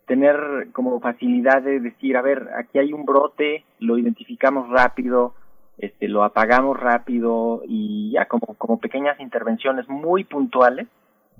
tener 0.05 0.67
como 0.73 0.99
facilidad 0.99 1.61
de 1.61 1.79
decir, 1.79 2.17
a 2.17 2.21
ver, 2.21 2.49
aquí 2.57 2.79
hay 2.79 2.91
un 2.93 3.05
brote, 3.05 3.63
lo 3.79 3.97
identificamos 3.97 4.69
rápido, 4.69 5.33
este, 5.77 6.07
lo 6.07 6.23
apagamos 6.23 6.79
rápido 6.79 7.63
y 7.67 8.11
ya 8.11 8.25
como, 8.25 8.55
como 8.57 8.79
pequeñas 8.79 9.19
intervenciones 9.19 9.87
muy 9.87 10.23
puntuales 10.23 10.87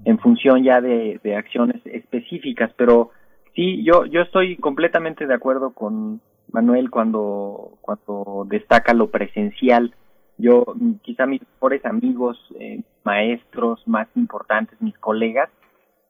en 0.06 0.18
función 0.20 0.64
ya 0.64 0.82
de, 0.82 1.20
de 1.24 1.36
acciones 1.36 1.82
específicas, 1.86 2.72
pero 2.76 3.11
sí, 3.56 3.84
yo, 3.84 4.06
yo 4.06 4.22
estoy 4.22 4.58
completamente 4.58 5.28
de 5.28 5.34
acuerdo 5.34 5.74
con 5.74 6.22
Manuel 6.52 6.90
cuando, 6.90 7.78
cuando 7.82 8.45
destaca 8.50 8.94
lo 8.94 9.11
presencial 9.11 9.94
yo, 10.42 10.66
quizá 11.03 11.26
mis 11.26 11.42
mejores 11.42 11.86
amigos, 11.86 12.38
eh, 12.60 12.82
maestros 13.03 13.82
más 13.88 14.08
importantes, 14.16 14.82
mis 14.82 14.98
colegas, 14.98 15.50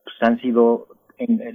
pues 0.03 0.15
han 0.21 0.39
sido, 0.39 0.87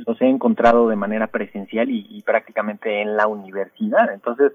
los 0.07 0.21
he 0.21 0.29
encontrado 0.29 0.89
de 0.89 0.97
manera 0.97 1.29
presencial 1.29 1.89
y, 1.91 2.23
prácticamente 2.23 3.03
en 3.03 3.17
la 3.17 3.27
universidad. 3.27 4.13
Entonces, 4.13 4.53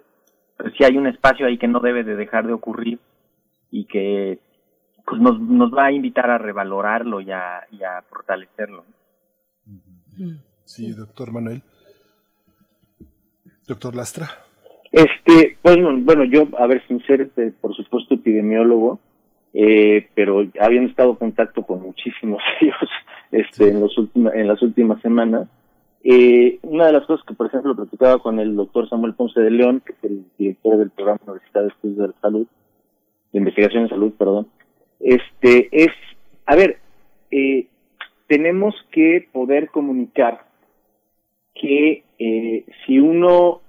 pues 0.57 0.73
sí 0.77 0.83
hay 0.83 0.97
un 0.97 1.07
espacio 1.07 1.47
ahí 1.47 1.57
que 1.57 1.67
no 1.67 1.79
debe 1.79 2.03
de 2.03 2.15
dejar 2.15 2.45
de 2.45 2.53
ocurrir 2.53 2.99
y 3.69 3.85
que 3.85 4.39
pues 5.05 5.19
nos, 5.21 5.39
nos 5.39 5.73
va 5.73 5.85
a 5.85 5.91
invitar 5.91 6.29
a 6.29 6.37
revalorarlo 6.37 7.21
y 7.21 7.31
a, 7.31 7.65
y 7.71 7.83
a 7.83 8.01
fortalecerlo. 8.03 8.85
Sí, 10.65 10.93
doctor 10.93 11.31
Manuel. 11.31 11.63
Doctor 13.67 13.95
Lastra. 13.95 14.29
Este, 14.91 15.57
bueno, 15.63 15.97
bueno, 16.01 16.25
yo, 16.25 16.47
a 16.57 16.67
ver, 16.67 16.85
sin 16.87 17.01
ser, 17.05 17.21
este, 17.21 17.51
por 17.61 17.75
supuesto, 17.75 18.15
epidemiólogo, 18.15 18.99
eh, 19.53 20.07
pero 20.15 20.45
habían 20.59 20.85
estado 20.85 21.11
en 21.11 21.15
contacto 21.17 21.63
con 21.63 21.81
muchísimos 21.81 22.41
ellos 22.61 22.75
este, 23.31 23.69
en, 23.69 23.81
los 23.81 23.95
en 24.15 24.47
las 24.47 24.61
últimas 24.61 25.01
semanas. 25.01 25.47
Eh, 26.03 26.59
una 26.63 26.87
de 26.87 26.93
las 26.93 27.05
cosas 27.05 27.25
que, 27.25 27.35
por 27.35 27.47
ejemplo, 27.47 27.75
platicaba 27.75 28.19
con 28.19 28.39
el 28.39 28.55
doctor 28.55 28.89
Samuel 28.89 29.13
Ponce 29.13 29.39
de 29.39 29.51
León, 29.51 29.81
que 29.85 29.93
es 29.93 30.03
el 30.03 30.25
director 30.37 30.77
del 30.77 30.89
programa 30.89 31.19
Universidad 31.25 31.61
de 31.61 31.67
Estudios 31.69 31.97
de 31.97 32.07
la 32.07 32.21
Salud, 32.21 32.47
de 33.31 33.39
Investigación 33.39 33.83
en 33.83 33.89
Salud, 33.89 34.13
perdón, 34.17 34.47
este, 34.99 35.69
es, 35.71 35.91
a 36.45 36.55
ver, 36.55 36.79
eh, 37.31 37.67
tenemos 38.27 38.75
que 38.91 39.27
poder 39.31 39.69
comunicar 39.69 40.45
que 41.55 42.03
eh, 42.19 42.65
si 42.85 42.99
uno 42.99 43.60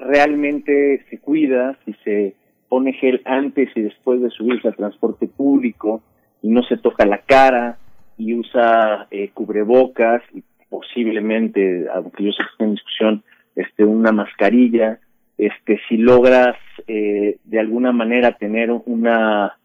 realmente 0.00 1.04
se 1.08 1.18
cuida, 1.18 1.78
si 1.84 1.94
se 2.04 2.34
pone 2.68 2.92
gel 2.94 3.20
antes 3.24 3.68
y 3.74 3.82
después 3.82 4.20
de 4.20 4.30
subirse 4.30 4.68
al 4.68 4.76
transporte 4.76 5.26
público 5.26 6.02
y 6.42 6.48
no 6.48 6.62
se 6.62 6.76
toca 6.76 7.04
la 7.04 7.18
cara 7.18 7.78
y 8.16 8.34
usa 8.34 9.06
eh, 9.10 9.30
cubrebocas 9.34 10.22
y 10.34 10.42
posiblemente, 10.68 11.86
aunque 11.92 12.24
yo 12.24 12.32
sé 12.32 12.42
que 12.56 12.64
en 12.64 12.72
discusión, 12.72 13.22
este, 13.56 13.84
una 13.84 14.12
mascarilla, 14.12 15.00
este, 15.36 15.80
si 15.88 15.96
logras 15.96 16.56
eh, 16.86 17.38
de 17.44 17.58
alguna 17.58 17.92
manera 17.92 18.32
tener 18.32 18.70
una 18.70 19.56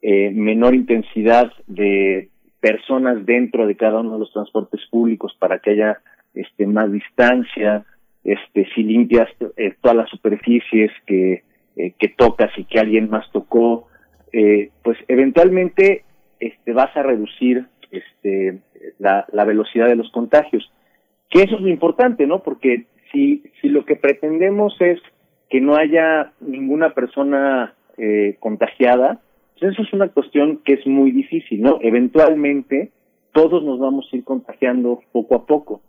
eh, 0.00 0.30
menor 0.30 0.74
intensidad 0.74 1.52
de 1.66 2.28
personas 2.60 3.26
dentro 3.26 3.66
de 3.66 3.76
cada 3.76 4.00
uno 4.00 4.12
de 4.12 4.18
los 4.20 4.32
transportes 4.32 4.80
públicos 4.90 5.34
para 5.38 5.58
que 5.58 5.70
haya 5.70 5.98
este, 6.34 6.66
más 6.66 6.92
distancia, 6.92 7.84
este, 8.24 8.66
si 8.74 8.82
limpias 8.82 9.28
eh, 9.56 9.74
todas 9.80 9.96
las 9.96 10.10
superficies 10.10 10.90
que, 11.06 11.42
eh, 11.76 11.92
que 11.98 12.08
tocas 12.08 12.50
y 12.56 12.64
que 12.64 12.78
alguien 12.78 13.10
más 13.10 13.30
tocó, 13.32 13.88
eh, 14.32 14.70
pues 14.82 14.98
eventualmente 15.08 16.04
este, 16.40 16.72
vas 16.72 16.96
a 16.96 17.02
reducir 17.02 17.66
este, 17.90 18.58
la, 18.98 19.26
la 19.32 19.44
velocidad 19.44 19.88
de 19.88 19.96
los 19.96 20.10
contagios. 20.10 20.70
Que 21.28 21.42
eso 21.42 21.56
es 21.56 21.62
lo 21.62 21.68
importante, 21.68 22.26
¿no? 22.26 22.42
Porque 22.42 22.86
si, 23.10 23.42
si 23.60 23.68
lo 23.68 23.84
que 23.84 23.96
pretendemos 23.96 24.74
es 24.80 25.00
que 25.48 25.60
no 25.60 25.76
haya 25.76 26.32
ninguna 26.40 26.94
persona 26.94 27.74
eh, 27.98 28.36
contagiada, 28.40 29.20
pues 29.58 29.72
eso 29.72 29.82
es 29.82 29.92
una 29.92 30.08
cuestión 30.08 30.62
que 30.64 30.74
es 30.74 30.86
muy 30.86 31.10
difícil, 31.10 31.60
¿no? 31.60 31.78
Eventualmente 31.82 32.90
todos 33.32 33.62
nos 33.62 33.78
vamos 33.78 34.08
a 34.10 34.16
ir 34.16 34.24
contagiando 34.24 35.02
poco 35.12 35.34
a 35.34 35.46
poco. 35.46 35.82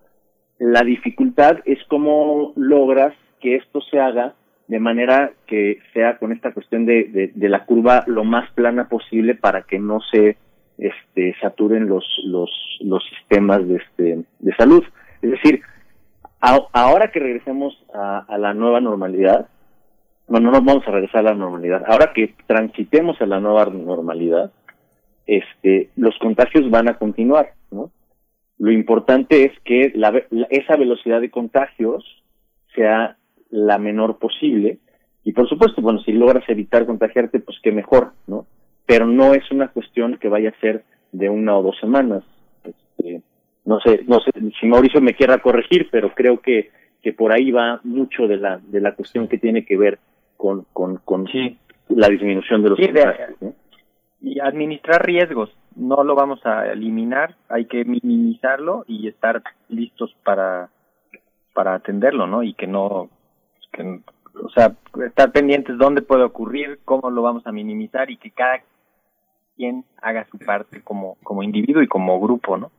La 0.59 0.81
dificultad 0.81 1.59
es 1.65 1.79
cómo 1.87 2.53
logras 2.55 3.13
que 3.41 3.55
esto 3.55 3.81
se 3.81 3.99
haga 3.99 4.35
de 4.67 4.79
manera 4.79 5.33
que 5.45 5.79
sea 5.93 6.17
con 6.17 6.31
esta 6.31 6.53
cuestión 6.53 6.85
de, 6.85 7.31
de, 7.35 7.49
la 7.49 7.65
curva 7.65 8.03
lo 8.07 8.23
más 8.23 8.49
plana 8.53 8.87
posible 8.87 9.35
para 9.35 9.63
que 9.63 9.77
no 9.77 9.99
se 10.11 10.37
este, 10.77 11.35
saturen 11.41 11.87
los, 11.87 12.05
los, 12.25 12.49
los 12.81 13.03
sistemas 13.09 13.67
de, 13.67 13.75
este, 13.75 14.23
de 14.39 14.55
salud. 14.55 14.83
Es 15.21 15.31
decir, 15.31 15.61
ahora 16.39 17.11
que 17.11 17.19
regresemos 17.19 17.77
a, 17.93 18.19
a, 18.19 18.37
la 18.37 18.53
nueva 18.53 18.79
normalidad, 18.79 19.47
bueno, 20.27 20.49
no 20.51 20.61
vamos 20.61 20.87
a 20.87 20.91
regresar 20.91 21.19
a 21.21 21.31
la 21.31 21.35
normalidad, 21.35 21.83
ahora 21.85 22.11
que 22.13 22.33
transitemos 22.47 23.21
a 23.21 23.25
la 23.25 23.39
nueva 23.39 23.65
normalidad, 23.65 24.51
este, 25.25 25.89
los 25.95 26.17
contagios 26.19 26.69
van 26.69 26.89
a 26.89 26.97
continuar, 26.97 27.51
¿no? 27.71 27.91
Lo 28.59 28.71
importante 28.71 29.45
es 29.45 29.51
que 29.63 29.91
la, 29.95 30.23
esa 30.49 30.75
velocidad 30.75 31.21
de 31.21 31.31
contagios 31.31 32.03
sea 32.75 33.17
la 33.49 33.77
menor 33.77 34.17
posible 34.19 34.79
y 35.23 35.31
por 35.31 35.47
supuesto, 35.47 35.81
bueno, 35.81 35.99
si 36.01 36.11
logras 36.11 36.43
evitar 36.49 36.85
contagiarte, 36.85 37.39
pues 37.39 37.57
qué 37.63 37.71
mejor, 37.71 38.11
¿no? 38.27 38.45
Pero 38.85 39.07
no 39.07 39.33
es 39.33 39.49
una 39.51 39.69
cuestión 39.69 40.17
que 40.17 40.27
vaya 40.27 40.49
a 40.49 40.59
ser 40.59 40.83
de 41.13 41.29
una 41.29 41.57
o 41.57 41.63
dos 41.63 41.77
semanas. 41.79 42.23
Este, 42.63 43.21
no 43.63 43.79
sé, 43.79 44.01
no 44.05 44.19
sé 44.19 44.31
si 44.59 44.67
Mauricio 44.67 44.99
me 44.99 45.13
quiera 45.13 45.37
corregir, 45.37 45.87
pero 45.91 46.13
creo 46.13 46.39
que 46.41 46.71
que 47.01 47.11
por 47.11 47.33
ahí 47.33 47.51
va 47.51 47.81
mucho 47.83 48.27
de 48.27 48.37
la 48.37 48.59
de 48.59 48.79
la 48.79 48.93
cuestión 48.93 49.27
que 49.27 49.37
tiene 49.37 49.65
que 49.65 49.77
ver 49.77 49.99
con 50.37 50.65
con, 50.73 50.97
con 50.97 51.25
la 51.89 52.07
disminución 52.07 52.63
de 52.63 52.69
los 52.69 52.79
contagios. 52.79 53.55
Y 54.21 54.39
administrar 54.39 55.05
riesgos, 55.05 55.53
no 55.75 56.03
lo 56.03 56.15
vamos 56.15 56.45
a 56.45 56.67
eliminar, 56.67 57.35
hay 57.49 57.65
que 57.65 57.85
minimizarlo 57.85 58.85
y 58.87 59.07
estar 59.07 59.41
listos 59.69 60.15
para 60.23 60.69
para 61.53 61.75
atenderlo, 61.75 62.25
¿no? 62.25 62.43
Y 62.43 62.53
que 62.53 62.67
no 62.67 63.09
o 64.41 64.49
sea, 64.49 64.75
estar 65.05 65.31
pendientes 65.31 65.77
dónde 65.77 66.01
puede 66.01 66.23
ocurrir, 66.23 66.79
cómo 66.85 67.09
lo 67.09 67.21
vamos 67.21 67.45
a 67.45 67.51
minimizar 67.51 68.09
y 68.09 68.17
que 68.17 68.31
cada 68.31 68.61
quien 69.55 69.85
haga 70.01 70.25
su 70.31 70.39
parte 70.39 70.81
como 70.81 71.17
como 71.23 71.43
individuo 71.43 71.81
y 71.81 71.87
como 71.87 72.19
grupo, 72.19 72.57
¿no? 72.57 72.71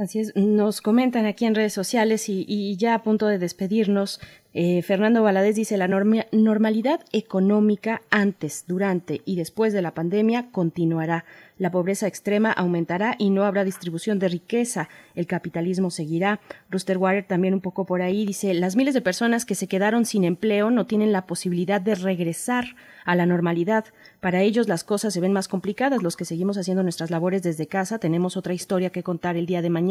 Así 0.00 0.18
es, 0.18 0.34
nos 0.34 0.80
comentan 0.80 1.26
aquí 1.26 1.44
en 1.44 1.54
redes 1.54 1.74
sociales 1.74 2.30
y, 2.30 2.74
ya 2.78 2.94
a 2.94 3.02
punto 3.02 3.26
de 3.26 3.36
despedirnos, 3.36 4.18
eh, 4.54 4.80
Fernando 4.80 5.22
Valadez 5.22 5.54
dice, 5.54 5.76
la 5.76 5.88
normalidad 5.88 7.00
económica 7.12 8.00
antes, 8.08 8.64
durante 8.66 9.20
y 9.26 9.36
después 9.36 9.74
de 9.74 9.82
la 9.82 9.92
pandemia 9.92 10.50
continuará. 10.52 11.26
La 11.58 11.70
pobreza 11.70 12.06
extrema 12.06 12.50
aumentará 12.50 13.16
y 13.18 13.28
no 13.28 13.44
habrá 13.44 13.64
distribución 13.64 14.18
de 14.18 14.28
riqueza. 14.28 14.88
El 15.14 15.26
capitalismo 15.26 15.90
seguirá. 15.90 16.40
Ruster 16.70 16.96
Water 16.96 17.26
también 17.26 17.52
un 17.52 17.60
poco 17.60 17.84
por 17.84 18.00
ahí 18.00 18.24
dice, 18.24 18.54
las 18.54 18.76
miles 18.76 18.94
de 18.94 19.02
personas 19.02 19.44
que 19.44 19.54
se 19.54 19.66
quedaron 19.66 20.06
sin 20.06 20.24
empleo 20.24 20.70
no 20.70 20.86
tienen 20.86 21.12
la 21.12 21.26
posibilidad 21.26 21.78
de 21.78 21.96
regresar 21.96 22.76
a 23.04 23.14
la 23.14 23.26
normalidad. 23.26 23.84
Para 24.20 24.40
ellos 24.40 24.68
las 24.68 24.84
cosas 24.84 25.12
se 25.12 25.20
ven 25.20 25.34
más 25.34 25.48
complicadas. 25.48 26.02
Los 26.02 26.16
que 26.16 26.24
seguimos 26.24 26.56
haciendo 26.56 26.82
nuestras 26.82 27.10
labores 27.10 27.42
desde 27.42 27.66
casa 27.66 27.98
tenemos 27.98 28.38
otra 28.38 28.54
historia 28.54 28.88
que 28.88 29.02
contar 29.02 29.36
el 29.36 29.44
día 29.44 29.60
de 29.60 29.68
mañana, 29.68 29.89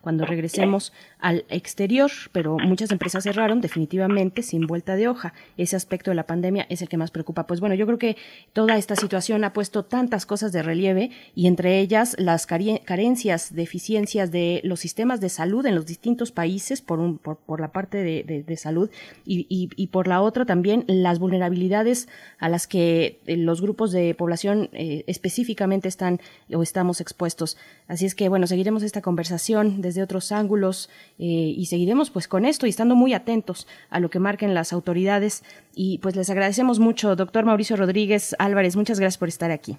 cuando 0.00 0.24
regresemos 0.24 0.92
al 1.18 1.44
exterior. 1.48 2.10
Pero 2.32 2.58
muchas 2.58 2.90
empresas 2.90 3.24
cerraron 3.24 3.60
definitivamente 3.60 4.42
sin 4.42 4.66
vuelta 4.66 4.96
de 4.96 5.08
hoja. 5.08 5.34
Ese 5.56 5.76
aspecto 5.76 6.10
de 6.10 6.14
la 6.14 6.26
pandemia 6.26 6.66
es 6.68 6.82
el 6.82 6.88
que 6.88 6.96
más 6.96 7.10
preocupa. 7.10 7.46
Pues 7.46 7.60
bueno, 7.60 7.74
yo 7.74 7.86
creo 7.86 7.98
que 7.98 8.16
toda 8.52 8.76
esta 8.76 8.96
situación 8.96 9.44
ha 9.44 9.52
puesto 9.52 9.84
tantas 9.84 10.26
cosas 10.26 10.52
de 10.52 10.62
relieve 10.62 11.10
y 11.34 11.46
entre 11.46 11.80
ellas 11.80 12.14
las 12.18 12.46
carencias, 12.46 13.54
deficiencias 13.54 14.30
de 14.30 14.60
los 14.64 14.80
sistemas 14.80 15.20
de 15.20 15.28
salud 15.28 15.64
en 15.66 15.74
los 15.74 15.86
distintos 15.86 16.32
países 16.32 16.82
por, 16.82 16.98
un, 16.98 17.18
por, 17.18 17.60
la 17.60 17.72
parte 17.72 17.98
de, 18.02 18.56
salud 18.56 18.90
y, 19.24 19.46
y, 19.48 19.86
por 19.88 20.08
la 20.08 20.20
otra 20.20 20.44
también 20.44 20.84
las 20.86 21.18
vulnerabilidades 21.18 22.08
a 22.38 22.48
las 22.48 22.66
que 22.66 23.20
los 23.26 23.60
grupos 23.60 23.92
de 23.92 24.14
población 24.14 24.68
eh, 24.72 25.04
específicamente 25.06 25.88
están 25.88 26.20
o 26.52 26.62
estamos 26.62 27.00
expuestos. 27.00 27.56
Así 27.86 28.06
es 28.06 28.14
que, 28.14 28.28
bueno, 28.28 28.46
seguiremos 28.46 28.82
esta 28.82 29.02
conversación 29.02 29.37
desde 29.38 30.02
otros 30.02 30.32
ángulos 30.32 30.90
eh, 31.18 31.24
y 31.24 31.66
seguiremos 31.66 32.10
pues 32.10 32.28
con 32.28 32.44
esto 32.44 32.66
y 32.66 32.70
estando 32.70 32.94
muy 32.94 33.14
atentos 33.14 33.66
a 33.88 34.00
lo 34.00 34.10
que 34.10 34.18
marquen 34.18 34.54
las 34.54 34.72
autoridades. 34.72 35.44
Y 35.74 35.98
pues 35.98 36.16
les 36.16 36.28
agradecemos 36.30 36.78
mucho, 36.80 37.16
doctor 37.16 37.44
Mauricio 37.44 37.76
Rodríguez 37.76 38.34
Álvarez. 38.38 38.76
Muchas 38.76 39.00
gracias 39.00 39.18
por 39.18 39.28
estar 39.28 39.50
aquí. 39.50 39.76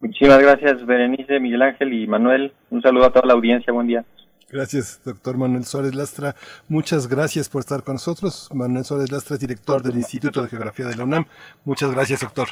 Muchísimas 0.00 0.40
gracias, 0.40 0.84
Berenice, 0.84 1.40
Miguel 1.40 1.62
Ángel 1.62 1.92
y 1.92 2.06
Manuel. 2.06 2.52
Un 2.70 2.82
saludo 2.82 3.06
a 3.06 3.12
toda 3.12 3.26
la 3.26 3.34
audiencia. 3.34 3.72
Buen 3.72 3.86
día. 3.86 4.04
Gracias, 4.50 5.00
doctor 5.04 5.38
Manuel 5.38 5.64
Suárez 5.64 5.94
Lastra. 5.94 6.34
Muchas 6.68 7.08
gracias 7.08 7.48
por 7.48 7.60
estar 7.60 7.82
con 7.82 7.94
nosotros. 7.94 8.50
Manuel 8.52 8.84
Suárez 8.84 9.10
Lastra, 9.10 9.36
director 9.38 9.82
del 9.82 9.96
Instituto 9.96 10.42
de 10.42 10.48
Geografía 10.48 10.86
de 10.86 10.96
la 10.96 11.04
UNAM. 11.04 11.24
Muchas 11.64 11.92
gracias, 11.94 12.20
doctor. 12.20 12.48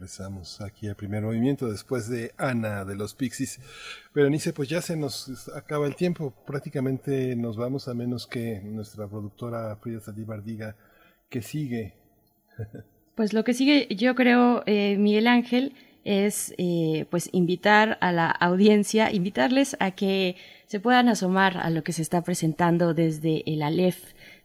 Regresamos 0.05 0.61
aquí 0.61 0.87
al 0.87 0.97
primer 0.97 1.23
movimiento 1.23 1.67
después 1.67 2.11
de 2.11 2.35
Ana 2.37 2.85
de 2.85 2.95
los 2.95 3.15
Pixies. 3.15 3.59
Berenice, 4.15 4.53
pues 4.53 4.69
ya 4.69 4.83
se 4.83 4.99
nos 4.99 5.49
acaba 5.57 5.87
el 5.87 5.97
tiempo. 5.97 6.35
Prácticamente 6.47 7.35
nos 7.37 7.57
vamos 7.57 7.89
a 7.89 7.95
menos 7.95 8.27
que 8.27 8.61
nuestra 8.63 9.09
productora 9.09 9.75
Frida 9.77 10.01
Saldívar 10.01 10.45
diga 10.45 10.77
que 11.31 11.41
sigue. 11.41 11.95
Pues 13.15 13.33
lo 13.33 13.45
que 13.45 13.55
sigue, 13.55 13.87
yo 13.95 14.17
creo, 14.17 14.65
eh, 14.67 14.97
Miguel 14.99 15.29
Ángel, 15.29 15.73
es 16.03 16.53
eh, 16.59 17.07
pues 17.11 17.31
invitar 17.33 17.97
a 18.01 18.11
la 18.11 18.29
audiencia, 18.29 19.13
invitarles 19.13 19.77
a 19.79 19.93
que 19.93 20.35
se 20.67 20.81
puedan 20.81 21.09
asomar 21.09 21.59
a 21.59 21.71
lo 21.71 21.85
que 21.85 21.93
se 21.93 22.03
está 22.03 22.23
presentando 22.23 22.93
desde 22.93 23.45
el 23.47 23.63
Aleph 23.63 24.03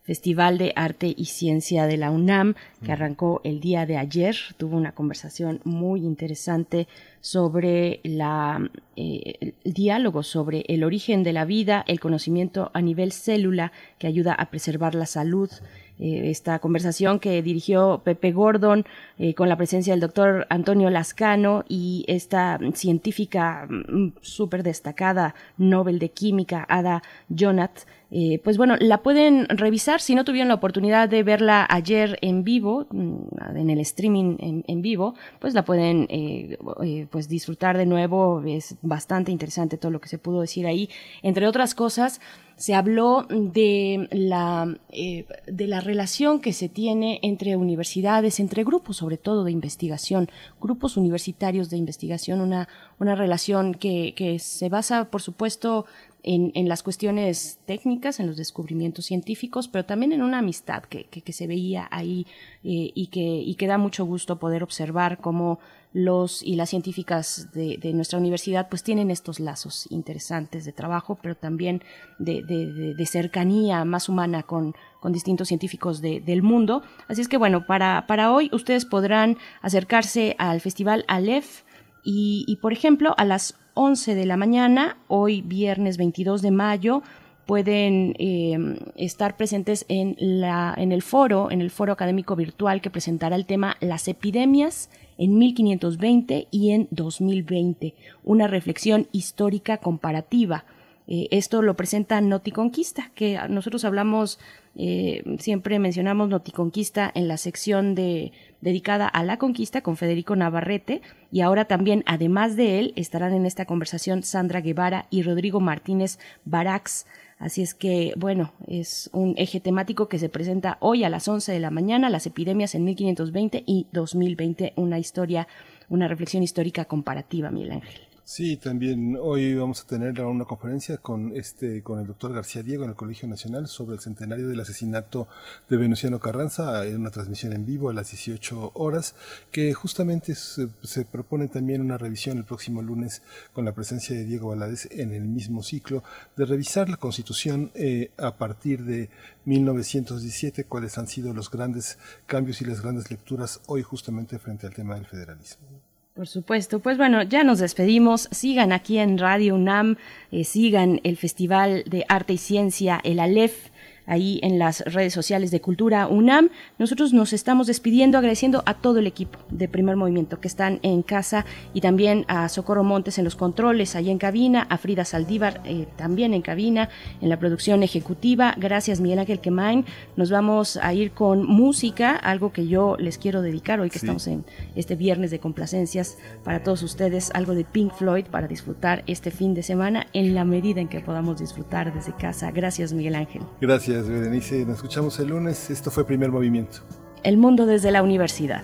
Festival 0.10 0.58
de 0.58 0.74
Arte 0.76 1.14
y 1.16 1.26
Ciencia 1.26 1.86
de 1.86 1.96
la 1.96 2.10
UNAM, 2.10 2.56
que 2.84 2.92
arrancó 2.92 3.42
el 3.44 3.60
día 3.60 3.86
de 3.86 3.96
ayer. 3.96 4.36
Tuvo 4.58 4.76
una 4.76 4.94
conversación 4.94 5.62
muy 5.66 6.00
interesante 6.00 6.88
sobre 7.22 8.00
la, 8.04 8.72
eh, 8.96 9.54
el 9.64 9.74
diálogo 9.74 10.24
sobre 10.24 10.64
el 10.68 10.84
origen 10.84 11.22
de 11.22 11.34
la 11.34 11.46
vida, 11.46 11.86
el 11.88 12.00
conocimiento 12.00 12.72
a 12.74 12.82
nivel 12.82 13.12
célula 13.12 13.72
que 14.00 14.08
ayuda 14.08 14.34
a 14.34 14.50
preservar 14.50 14.96
la 14.96 15.06
salud. 15.06 15.52
Eh, 16.00 16.32
esta 16.32 16.58
conversación 16.58 17.20
que 17.20 17.44
dirigió 17.44 18.02
Pepe 18.04 18.32
Gordon 18.32 18.86
eh, 19.20 19.36
con 19.36 19.48
la 19.48 19.58
presencia 19.58 19.94
del 19.94 20.00
doctor 20.00 20.48
Antonio 20.50 20.90
Lascano 20.90 21.66
y 21.68 22.06
esta 22.08 22.58
científica 22.74 23.68
mm, 23.70 24.14
súper 24.22 24.64
destacada 24.64 25.36
Nobel 25.58 26.00
de 26.00 26.10
Química, 26.10 26.66
Ada 26.68 27.04
Jonath, 27.28 27.82
eh, 28.12 28.40
pues 28.44 28.58
bueno, 28.58 28.76
la 28.80 29.04
pueden 29.04 29.48
revisar 29.50 30.02
si 30.02 30.16
no 30.16 30.24
tuvieron 30.24 30.48
la 30.48 30.56
oportunidad 30.56 31.08
de 31.10 31.22
verla 31.22 31.68
ayer 31.70 32.18
en 32.22 32.44
vivo, 32.44 32.88
mm, 32.90 33.56
en 33.56 33.70
el 33.70 33.80
streaming 33.80 34.38
en, 34.40 34.82
vivo, 34.82 35.14
pues 35.40 35.54
la 35.54 35.64
pueden 35.64 36.08
eh, 36.10 36.58
eh, 36.84 37.08
pues 37.10 37.30
disfrutar 37.30 37.78
de 37.78 37.86
nuevo. 37.86 38.42
Es 38.46 38.76
bastante 38.82 39.32
interesante 39.32 39.78
todo 39.78 39.92
lo 39.92 40.02
que 40.02 40.10
se 40.10 40.18
pudo 40.18 40.42
decir 40.42 40.66
ahí. 40.66 40.90
Entre 41.22 41.48
otras 41.48 41.76
cosas, 41.76 42.20
se 42.56 42.74
habló 42.74 43.26
de 43.30 44.10
la, 44.12 44.76
de 44.92 45.68
la 45.68 45.80
relación 45.80 46.42
que 46.42 46.52
se 46.52 46.68
tiene 46.68 47.20
entre 47.24 47.56
universidades, 47.56 48.42
entre 48.42 48.66
grupos 48.66 48.98
sobre 48.98 49.16
todo 49.16 49.46
de 49.46 49.52
investigación, 49.52 50.30
grupos 50.60 50.98
universitarios 50.98 51.70
de 51.70 51.78
investigación, 51.78 52.42
una, 52.42 52.68
una 53.00 53.16
relación 53.16 53.74
que, 53.76 54.14
que 54.14 54.40
se 54.40 54.68
basa, 54.68 55.06
por 55.06 55.22
supuesto, 55.22 55.86
en, 56.24 56.52
en, 56.54 56.68
las 56.68 56.84
cuestiones 56.84 57.60
técnicas, 57.66 58.20
en 58.20 58.28
los 58.28 58.38
descubrimientos 58.38 59.06
científicos, 59.06 59.68
pero 59.68 59.86
también 59.86 60.12
en 60.12 60.22
una 60.22 60.40
amistad 60.40 60.84
que, 60.84 61.06
que, 61.06 61.34
se 61.34 61.48
veía 61.48 61.88
ahí 61.92 62.28
eh, 62.64 62.92
y, 62.94 63.08
que, 63.08 63.22
y 63.22 63.56
que 63.56 63.68
da 63.68 63.78
mucho 63.78 64.06
gusto 64.06 64.40
poder 64.40 64.64
observar 64.64 65.20
cómo 65.20 65.60
los 65.92 66.44
y 66.44 66.56
las 66.56 66.70
científicas 66.70 67.52
de, 67.52 67.78
de, 67.78 67.94
nuestra 67.94 68.20
universidad 68.20 68.70
pues 68.70 68.84
tienen 68.84 69.10
estos 69.10 69.40
lazos 69.40 69.88
interesantes 69.90 70.66
de 70.66 70.72
trabajo, 70.72 71.18
pero 71.22 71.36
también 71.36 71.82
de, 72.20 72.44
de, 72.44 73.06
cercanía 73.06 73.86
más 73.86 74.08
humana 74.08 74.44
con, 74.44 74.76
con 75.00 75.14
distintos 75.14 75.48
científicos 75.48 76.02
del 76.02 76.44
mundo. 76.44 76.84
Así 77.08 77.22
es 77.22 77.28
que 77.28 77.38
bueno, 77.38 77.66
para, 77.66 78.06
para 78.06 78.32
hoy 78.32 78.50
ustedes 78.54 78.86
podrán 78.86 79.38
acercarse 79.62 80.36
al 80.38 80.62
Festival 80.62 81.06
Aleph 81.08 81.64
y, 82.04 82.46
y 82.48 82.58
por 82.58 82.72
ejemplo, 82.72 83.16
a 83.18 83.26
las 83.26 83.56
11 83.82 84.14
de 84.14 84.26
la 84.26 84.36
mañana, 84.36 84.98
hoy 85.08 85.42
viernes 85.42 85.96
22 85.96 86.42
de 86.42 86.52
mayo, 86.52 87.02
pueden 87.46 88.14
eh, 88.20 88.58
estar 88.98 89.38
presentes 89.38 89.86
en, 89.88 90.18
la, 90.20 90.76
en 90.78 90.92
el 90.92 91.02
foro, 91.02 91.50
en 91.50 91.62
el 91.62 91.72
foro 91.72 91.94
académico 91.94 92.36
virtual 92.36 92.82
que 92.82 92.90
presentará 92.90 93.38
el 93.38 93.46
tema 93.46 93.78
Las 93.80 94.10
epidemias 94.10 94.90
en 95.18 95.38
1520 95.38 96.50
y 96.52 96.72
en 96.72 96.90
2020, 96.92 97.96
una 98.26 98.48
reflexión 98.48 99.08
histórica 99.14 99.78
comparativa. 99.78 100.66
Eh, 101.08 101.30
esto 101.32 101.62
lo 101.62 101.78
presenta 101.78 102.20
Noticonquista, 102.20 103.12
que 103.16 103.40
nosotros 103.50 103.86
hablamos, 103.86 104.40
eh, 104.76 105.24
siempre 105.40 105.80
mencionamos 105.80 106.28
Noticonquista 106.28 107.10
en 107.16 107.30
la 107.30 107.38
sección 107.38 107.96
de 107.96 108.34
dedicada 108.62 109.08
a 109.08 109.24
la 109.24 109.38
conquista 109.38 109.82
con 109.82 109.98
Federico 109.98 110.36
Navarrete 110.36 111.02
y 111.32 111.42
ahora 111.42 111.66
también, 111.66 112.04
además 112.06 112.56
de 112.56 112.80
él, 112.80 112.94
estarán 112.96 113.34
en 113.34 113.46
esta 113.46 113.66
conversación 113.66 114.24
Sandra 114.24 114.62
Guevara 114.62 115.08
y 115.10 115.24
Rodrigo 115.24 115.60
Martínez 115.60 116.20
Barax. 116.46 117.06
Así 117.38 117.62
es 117.62 117.74
que, 117.74 118.14
bueno, 118.18 118.52
es 118.68 119.10
un 119.14 119.34
eje 119.38 119.62
temático 119.62 120.10
que 120.10 120.20
se 120.20 120.28
presenta 120.28 120.78
hoy 120.82 121.06
a 121.06 121.10
las 121.10 121.28
11 121.28 121.54
de 121.54 121.60
la 121.60 121.72
mañana, 121.72 122.10
las 122.10 122.26
epidemias 122.26 122.76
en 122.76 122.84
1520 122.84 123.64
y 123.66 123.88
2020, 123.94 124.74
una 124.76 125.00
historia, 125.00 125.48
una 125.88 126.10
reflexión 126.10 126.44
histórica 126.44 126.86
comparativa, 126.86 127.50
Miguel 127.50 127.72
Ángel. 127.72 128.09
Sí, 128.32 128.58
también 128.58 129.18
hoy 129.20 129.56
vamos 129.56 129.82
a 129.82 129.88
tener 129.88 130.22
una 130.22 130.46
conferencia 130.46 130.98
con 130.98 131.36
este 131.36 131.82
con 131.82 132.00
el 132.00 132.06
doctor 132.06 132.32
García 132.32 132.62
Diego 132.62 132.84
en 132.84 132.92
el 132.92 132.96
Colegio 132.96 133.28
Nacional 133.28 133.68
sobre 133.68 133.96
el 133.96 134.02
centenario 134.02 134.48
del 134.48 134.60
asesinato 134.60 135.28
de 135.68 135.78
Venustiano 135.78 136.20
Carranza 136.20 136.86
en 136.86 136.98
una 137.02 137.10
transmisión 137.10 137.54
en 137.54 137.66
vivo 137.66 137.90
a 137.90 137.94
las 137.94 138.12
18 138.12 138.74
horas 138.76 139.16
que 139.50 139.74
justamente 139.74 140.36
se, 140.36 141.06
propone 141.06 141.48
también 141.48 141.82
una 141.82 141.98
revisión 141.98 142.38
el 142.38 142.46
próximo 142.46 142.84
lunes 142.84 143.24
con 143.52 143.66
la 143.66 143.74
presencia 143.74 144.16
de 144.16 144.26
Diego 144.26 144.50
Valadez 144.50 144.88
en 144.92 145.12
el 145.12 145.24
mismo 145.24 145.64
ciclo 145.64 146.04
de 146.38 146.46
revisar 146.46 146.88
la 146.88 146.98
Constitución 146.98 147.72
eh, 147.74 148.12
a 148.18 148.38
partir 148.38 148.84
de 148.84 149.10
1917 149.46 150.66
cuáles 150.66 151.00
han 151.00 151.08
sido 151.08 151.34
los 151.34 151.50
grandes 151.50 151.98
cambios 152.28 152.62
y 152.62 152.66
las 152.66 152.82
grandes 152.82 153.10
lecturas 153.10 153.60
hoy 153.66 153.82
justamente 153.82 154.38
frente 154.38 154.68
al 154.68 154.76
tema 154.76 154.94
del 154.94 155.08
federalismo. 155.08 155.89
Por 156.20 156.28
supuesto, 156.28 156.80
pues 156.80 156.98
bueno, 156.98 157.24
ya 157.24 157.46
nos 157.46 157.60
despedimos. 157.60 158.28
Sigan 158.32 158.74
aquí 158.74 158.98
en 158.98 159.18
Radio 159.18 159.56
UNAM, 159.56 159.96
eh, 160.34 160.44
sigan 160.44 161.00
el 161.06 161.16
Festival 161.16 161.86
de 161.86 162.04
Arte 162.10 162.34
y 162.34 162.38
Ciencia, 162.38 163.00
el 163.06 163.22
ALEF 163.22 163.70
ahí 164.10 164.40
en 164.44 164.60
las 164.60 164.82
redes 164.82 165.14
sociales 165.14 165.52
de 165.52 165.62
Cultura 165.62 166.08
UNAM. 166.08 166.50
Nosotros 166.78 167.14
nos 167.14 167.32
estamos 167.32 167.68
despidiendo 167.68 168.18
agradeciendo 168.18 168.64
a 168.66 168.74
todo 168.74 169.00
el 169.00 169.08
equipo 169.08 169.40
de 169.50 169.68
Primer 169.68 169.96
Movimiento 169.96 170.42
que 170.42 170.48
están 170.48 170.80
en 170.82 171.04
casa 171.04 171.46
y 171.74 171.82
también 171.82 172.26
a 172.28 172.50
Socorro 172.50 172.84
Montes 172.84 173.18
en 173.18 173.24
los 173.24 173.36
controles, 173.36 173.96
ahí 173.96 174.10
en 174.10 174.18
cabina, 174.18 174.66
a 174.70 174.78
Frida 174.78 175.06
Saldívar 175.06 175.62
eh, 175.66 175.88
también 175.96 176.34
en 176.34 176.42
cabina, 176.42 176.90
en 177.22 177.30
la 177.30 177.40
producción 177.40 177.84
ejecutiva. 177.84 178.56
Gracias 178.58 179.00
Miguel 179.00 179.20
Ángel 179.20 179.40
Quemain. 179.40 179.86
Nos 180.18 180.32
vamos 180.32 180.78
a 180.78 180.94
ir 180.94 181.12
con 181.12 181.46
música, 181.46 182.16
algo 182.16 182.52
que 182.52 182.68
yo 182.68 182.98
les 182.98 183.18
quiero 183.18 183.42
dedicar 183.42 183.80
hoy 183.80 183.90
que 183.90 184.00
estamos 184.00 184.28
en 184.28 184.44
este 184.76 184.96
viernes 184.96 185.32
de 185.32 185.40
complacencias 185.40 186.18
para 186.44 186.64
todos 186.64 186.84
ustedes, 186.84 187.32
algo 187.34 187.54
de 187.54 187.64
Pink 187.64 187.94
Floyd 187.94 188.26
para 188.26 188.48
disfrutar 188.48 189.04
este 189.08 189.32
fin 189.32 189.54
de 189.54 189.64
semana 189.64 190.08
en 190.14 190.34
la 190.34 190.46
medida 190.46 190.82
en 190.82 190.88
que 190.88 191.00
podamos 191.00 191.40
disfrutar 191.40 191.94
desde 191.94 192.14
casa. 192.16 192.52
Gracias 192.52 192.94
Miguel 192.94 193.16
Ángel. 193.16 193.42
Gracias. 193.62 193.99
Gracias, 194.08 194.68
Nos 194.68 194.78
escuchamos 194.78 195.20
el 195.20 195.28
lunes. 195.28 195.70
Esto 195.70 195.92
fue 195.92 196.06
Primer 196.06 196.32
Movimiento. 196.32 196.80
El 197.24 197.38
mundo 197.38 197.66
desde 197.66 197.92
la 197.92 198.02
universidad. 198.02 198.64